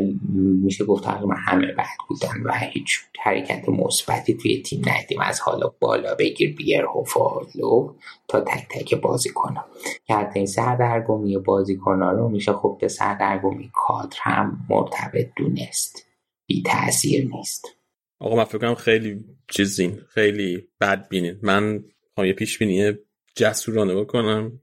میشه 0.63 0.85
گفت 0.85 1.03
تقریبا 1.03 1.33
همه 1.33 1.71
بد 1.71 1.97
بودن 2.07 2.41
و 2.45 2.53
هیچ 2.53 2.99
حرکت 3.19 3.69
مثبتی 3.69 4.33
توی 4.33 4.61
تیم 4.61 4.81
ندیدیم. 4.85 5.21
از 5.21 5.39
حالا 5.39 5.73
بالا 5.79 6.15
بگیر 6.15 6.55
بیر 6.55 6.85
و 6.85 7.95
تا 8.27 8.39
تک 8.41 8.67
تک 8.69 8.95
بازی 8.95 9.29
کنم 9.29 9.65
که 10.07 10.13
حتی 10.13 10.39
این 10.39 10.45
سردرگمی 10.45 11.37
بازی 11.37 11.79
رو 11.85 12.29
میشه 12.29 12.53
خب 12.53 12.77
به 12.81 12.87
سردرگمی 12.87 13.71
کادر 13.73 14.17
هم 14.21 14.65
مرتبط 14.69 15.27
دونست. 15.35 16.05
بی 16.47 16.63
تاثیر 16.63 17.35
نیست. 17.35 17.74
آقا 18.19 18.35
من 18.35 18.43
فکر 18.43 18.73
خیلی 18.73 19.25
چیزین 19.47 20.01
خیلی 20.09 20.67
بد 20.81 21.07
بینید 21.07 21.39
من 21.41 21.83
یه 22.17 22.33
پیش 22.33 22.57
بینی 22.57 22.93
جسورانه 23.35 23.95
بکنم 23.95 24.59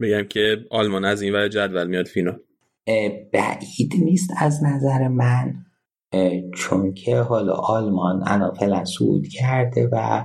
بگم 0.00 0.24
که 0.24 0.64
آلمان 0.70 1.04
از 1.04 1.22
این 1.22 1.34
ور 1.34 1.48
جدول 1.48 1.86
میاد 1.86 2.06
فینال. 2.06 2.40
بعید 3.32 3.92
نیست 3.98 4.30
از 4.36 4.64
نظر 4.64 5.08
من 5.08 5.54
چون 6.54 6.94
که 6.94 7.16
حالا 7.16 7.52
آلمان 7.52 8.22
انا 8.26 8.52
فعلا 8.52 8.84
کرده 9.34 9.88
و 9.92 10.24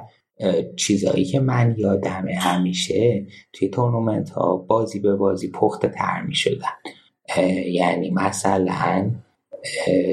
چیزایی 0.75 1.25
که 1.25 1.39
من 1.39 1.75
یادمه 1.77 2.35
همیشه 2.35 3.27
توی 3.53 3.69
تورنمنت 3.69 4.29
ها 4.29 4.57
بازی 4.57 4.99
به 4.99 5.15
بازی 5.15 5.51
پخته 5.51 5.87
تر 5.87 6.21
می 6.21 6.35
شدن 6.35 6.73
یعنی 7.67 8.11
مثلا 8.11 9.11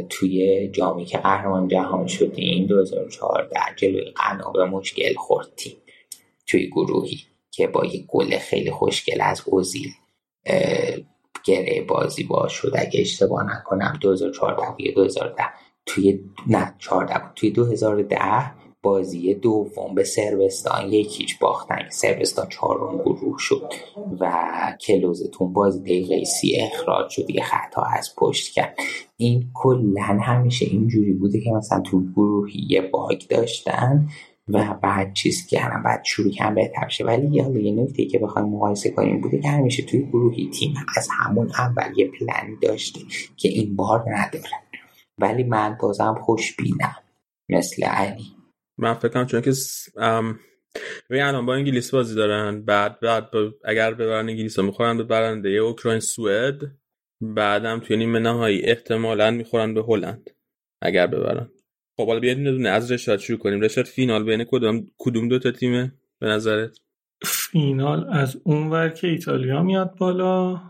توی 0.09 0.69
جامی 0.69 1.05
که 1.05 1.19
قهرمان 1.19 1.69
جهان 1.69 2.07
شدیم 2.07 2.67
2014 2.67 3.61
جلوی 3.77 4.05
قنا 4.05 4.51
به 4.51 4.65
مشکل 4.65 5.15
خوردیم 5.15 5.77
توی 6.47 6.67
گروهی 6.67 7.19
که 7.51 7.67
با 7.67 7.85
یک 7.85 8.07
گل 8.09 8.39
خیلی 8.39 8.71
خوشگل 8.71 9.21
از 9.21 9.43
اوزیل 9.47 9.91
گره 11.45 11.85
بازی 11.89 12.25
باز 12.25 12.53
شد. 12.53 12.73
اگه 12.75 13.01
اشتباه 13.01 13.57
نکنم 13.57 13.99
2014 14.01 14.63
یا 14.79 14.93
2010 14.95 15.45
توی 15.87 16.21
نه 16.47 16.75
14 16.79 17.15
توی 17.35 17.51
2010 17.51 18.60
بازی 18.83 19.35
دوم 19.35 19.95
به 19.95 20.05
سربستان 20.05 20.93
یکیچ 20.93 21.39
باختن. 21.39 21.89
سربستان 21.91 22.49
چهارم 22.49 22.99
گروه 22.99 23.37
شد 23.39 23.73
و 24.21 24.33
کلوزتون 24.81 25.53
بازی 25.53 25.81
دقیقه 25.81 26.25
سی 26.25 26.57
اخراج 26.57 27.11
شد. 27.11 27.31
یه 27.31 27.43
خطا 27.43 27.83
از 27.83 28.15
پشت 28.17 28.53
کرد. 28.53 28.77
این 29.17 29.51
کلا 29.55 30.03
همیشه 30.03 30.67
اینجوری 30.67 31.13
بوده 31.13 31.41
که 31.41 31.51
مثلا 31.51 31.81
تو 31.81 32.03
گروهی 32.17 32.67
یه 32.71 32.81
باگ 32.83 33.19
داشتن 33.29 34.09
و 34.49 34.75
بعد 34.83 35.13
چیز 35.13 35.47
کردن 35.47 35.83
بعد 35.83 36.05
شروع 36.05 36.31
کردن 36.31 36.55
بهتر 36.55 36.89
شه 36.89 37.05
ولی 37.05 37.27
یه 37.27 37.63
یه 37.63 37.83
نکته 37.83 38.05
که 38.07 38.19
بخوایم 38.19 38.49
مقایسه 38.49 38.91
کنیم 38.91 39.21
بوده 39.21 39.41
که 39.41 39.49
همیشه 39.49 39.83
توی 39.83 40.03
گروهی 40.03 40.51
تیم 40.51 40.75
از 40.97 41.09
همون 41.19 41.51
اول 41.59 41.99
یه 41.99 42.11
پلنی 42.11 42.57
داشته 42.63 43.01
که 43.37 43.49
این 43.49 43.77
بار 43.77 44.05
نداره. 44.07 44.51
ولی 45.19 45.43
من 45.43 45.79
بازم 45.81 46.15
خوش 46.21 46.57
بینم 46.57 46.97
مثل 47.49 47.85
علی. 47.85 48.40
من 48.81 48.95
فکرم 48.95 49.27
چون 49.27 49.41
که 49.41 49.53
روی 51.09 51.21
الان 51.21 51.47
با 51.47 51.55
انگلیس 51.55 51.91
بازی 51.91 52.15
دارن 52.15 52.65
بعد 52.65 53.01
بعد 53.01 53.31
اگر 53.65 53.95
ببرن 53.95 54.29
انگلیس 54.29 54.59
رو 54.59 54.65
می‌خورن 54.65 54.97
به 54.97 55.05
برنده 55.05 55.49
اوکراین 55.49 56.01
سوئد 56.01 56.61
بعدم 57.21 57.81
توی 57.81 57.97
نیمه 57.97 58.19
نهایی 58.19 58.63
احتمالا 58.63 59.31
می‌خورن 59.31 59.75
به 59.75 59.83
هلند 59.83 60.31
اگر 60.83 61.07
ببرن. 61.07 61.51
خب 61.97 62.07
حالا 62.07 62.21
بیاید 62.21 62.45
دونه 62.45 62.69
از 62.69 62.93
رشاد 62.93 63.19
شروع 63.19 63.39
کنیم. 63.39 63.61
رشاد 63.61 63.85
فینال 63.85 64.25
بین 64.25 64.45
کدوم 64.45 64.87
کدوم 64.99 65.29
دو 65.29 65.39
تا 65.39 65.51
تیمه 65.51 65.93
به 66.19 66.27
نظرت؟ 66.27 66.79
فینال 67.25 68.07
از 68.13 68.41
اون 68.45 68.71
ور 68.71 68.89
که 68.89 69.07
ایتالیا 69.07 69.63
میاد 69.63 69.97
بالا 69.99 70.63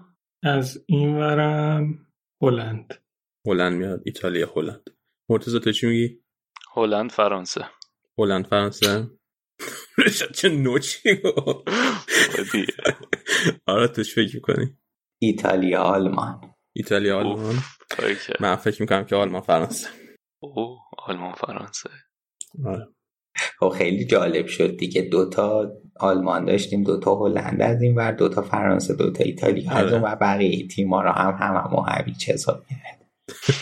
از 0.42 0.84
این 0.86 1.16
ورم 1.16 2.06
هلند. 2.42 2.94
هلند 3.46 3.72
میاد 3.72 4.02
ایتالیا 4.04 4.52
هلند. 4.56 4.90
مرتضی 5.28 5.60
تو 5.60 5.72
چی 5.72 5.86
میگی؟ 5.86 6.20
هلند 6.76 7.10
فرانسه. 7.10 7.64
هلند 8.20 8.46
فرانسه؟ 8.46 9.10
رشاد 9.98 10.32
چه 10.38 10.48
نوچی 10.48 10.98
آره 13.66 13.88
توش 13.88 14.14
فکر 14.14 14.40
کنی 14.40 14.76
ایتالیا 15.22 15.82
آلمان. 15.82 16.40
ایتالیا 16.76 17.18
آلمان؟ 17.18 17.56
من 18.40 18.56
فکر 18.56 18.82
می‌کنم 18.82 19.04
که 19.04 19.16
آلمان 19.16 19.40
فرانسه. 19.40 19.88
او 20.42 20.78
آلمان 20.98 21.32
فرانسه. 21.32 21.90
آره. 22.64 22.88
خب 23.58 23.68
خیلی 23.68 24.04
جالب 24.06 24.46
شد 24.46 24.76
دیگه. 24.76 25.02
دوتا 25.02 25.72
آلمان 26.00 26.44
داشتیم 26.44 26.82
دوتا 26.84 27.14
هلند 27.14 27.62
از 27.62 27.82
این 27.82 27.94
ور 27.94 28.12
دوتا 28.12 28.42
فرانسه 28.42 28.94
دوتا 28.94 29.24
ایتالیا. 29.24 29.70
از 29.72 29.92
اون 29.92 30.02
و 30.02 30.16
بقیه 30.16 30.68
تیما 30.68 31.02
رو 31.02 31.10
هم 31.10 31.30
هم 31.30 31.56
هم 31.56 31.84
هویچ 31.88 32.28
حساب 32.30 32.64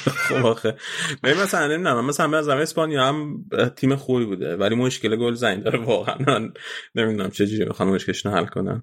خب 0.07 0.47
آخه. 0.47 0.77
مثلا 1.25 1.67
نمی‌دونم 1.67 2.07
مثلا 2.07 2.39
از 2.39 2.49
اسپانیا 2.49 3.05
هم 3.05 3.45
تیم 3.77 3.97
خوبی 3.97 4.25
بوده 4.25 4.57
ولی 4.57 4.75
مشکل 4.75 5.17
گل 5.17 5.35
زنگ 5.35 5.63
داره 5.63 5.79
واقعا. 5.79 6.49
نمی‌دونم 6.95 7.31
چجوری 7.31 7.65
می‌خوان 7.65 7.89
مشکلش 7.89 8.27
حل 8.27 8.47
کنن. 8.47 8.83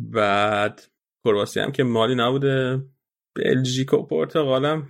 بعد 0.00 0.82
کرواسی 1.24 1.60
هم 1.60 1.72
که 1.72 1.84
مالی 1.84 2.14
نبوده. 2.14 2.82
بلژیک 3.36 3.92
و 3.92 4.06
پرتغال 4.06 4.64
هم 4.64 4.88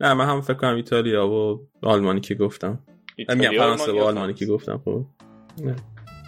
نه 0.00 0.14
من 0.14 0.26
هم 0.26 0.40
فکر 0.40 0.54
کنم 0.54 0.76
ایتالیا 0.76 1.28
و 1.28 1.68
آلمانی 1.82 2.20
که 2.20 2.34
گفتم. 2.34 2.78
میگم 3.18 3.50
فرانسه 3.58 3.92
و 3.92 3.98
آلمانی 3.98 4.34
که 4.34 4.46
گفتم 4.46 4.82
خب. 4.84 5.06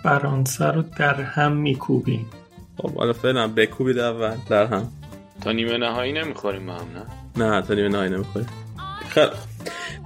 فرانسه 0.03 0.67
رو 0.67 0.83
در 0.83 1.15
هم 1.15 1.53
میکوبیم. 1.53 2.31
خب 2.77 2.95
حالا 2.95 3.13
فعلا 3.13 3.49
بکوبید 3.49 3.99
اول 3.99 4.37
در 4.51 4.67
هم. 4.67 4.93
تا 5.41 5.53
نیمه 5.53 5.77
نهایی 5.77 6.13
نمی‌خوریم 6.13 6.67
با 6.67 6.73
هم 6.73 6.89
نه؟ 6.99 7.07
نه 7.39 7.63
تا 7.63 7.75
نیمه 7.75 7.89
نهایی 7.89 8.11
نمی‌خوریم 8.11 8.49
خیلی 9.09 9.31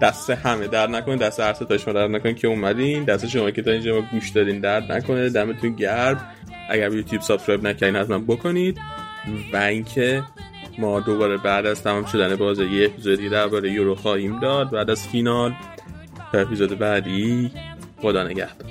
دست 0.00 0.30
همه 0.30 0.66
در 0.66 0.86
نکنه 0.86 1.16
دست 1.16 1.40
هر 1.40 1.52
تا 1.52 1.78
شما 1.78 1.94
در 1.94 2.08
نکنه 2.08 2.34
که 2.34 2.48
اومدین. 2.48 3.04
دست 3.04 3.26
شما 3.26 3.50
که 3.50 3.62
تا 3.62 3.70
اینجا 3.70 4.00
گوش 4.00 4.28
دادین 4.30 4.60
درد 4.60 4.92
نکنه. 4.92 5.28
دمتون 5.28 5.72
گرم. 5.72 6.26
اگر 6.70 6.88
به 6.88 6.96
YouTube 6.96 7.22
subscribe 7.22 7.66
نکردین 7.66 7.96
حتما 7.96 8.18
بکنید. 8.18 8.78
و 9.52 9.56
اینکه 9.56 10.22
ما 10.78 11.00
دوباره 11.00 11.36
بعد 11.36 11.66
از 11.66 11.82
تمام 11.82 12.04
شدن 12.04 12.36
بازی 12.36 12.64
یه 12.64 12.86
اپیزودی 12.86 13.28
درباره 13.28 13.70
یورو 13.72 13.94
خواهیم 13.94 14.40
داد. 14.40 14.70
بعد 14.70 14.90
از 14.90 15.08
فینال 15.08 15.54
اپیزود 16.34 16.78
بعدی 16.78 17.50
خدا 18.00 18.24
نگهدار. 18.24 18.70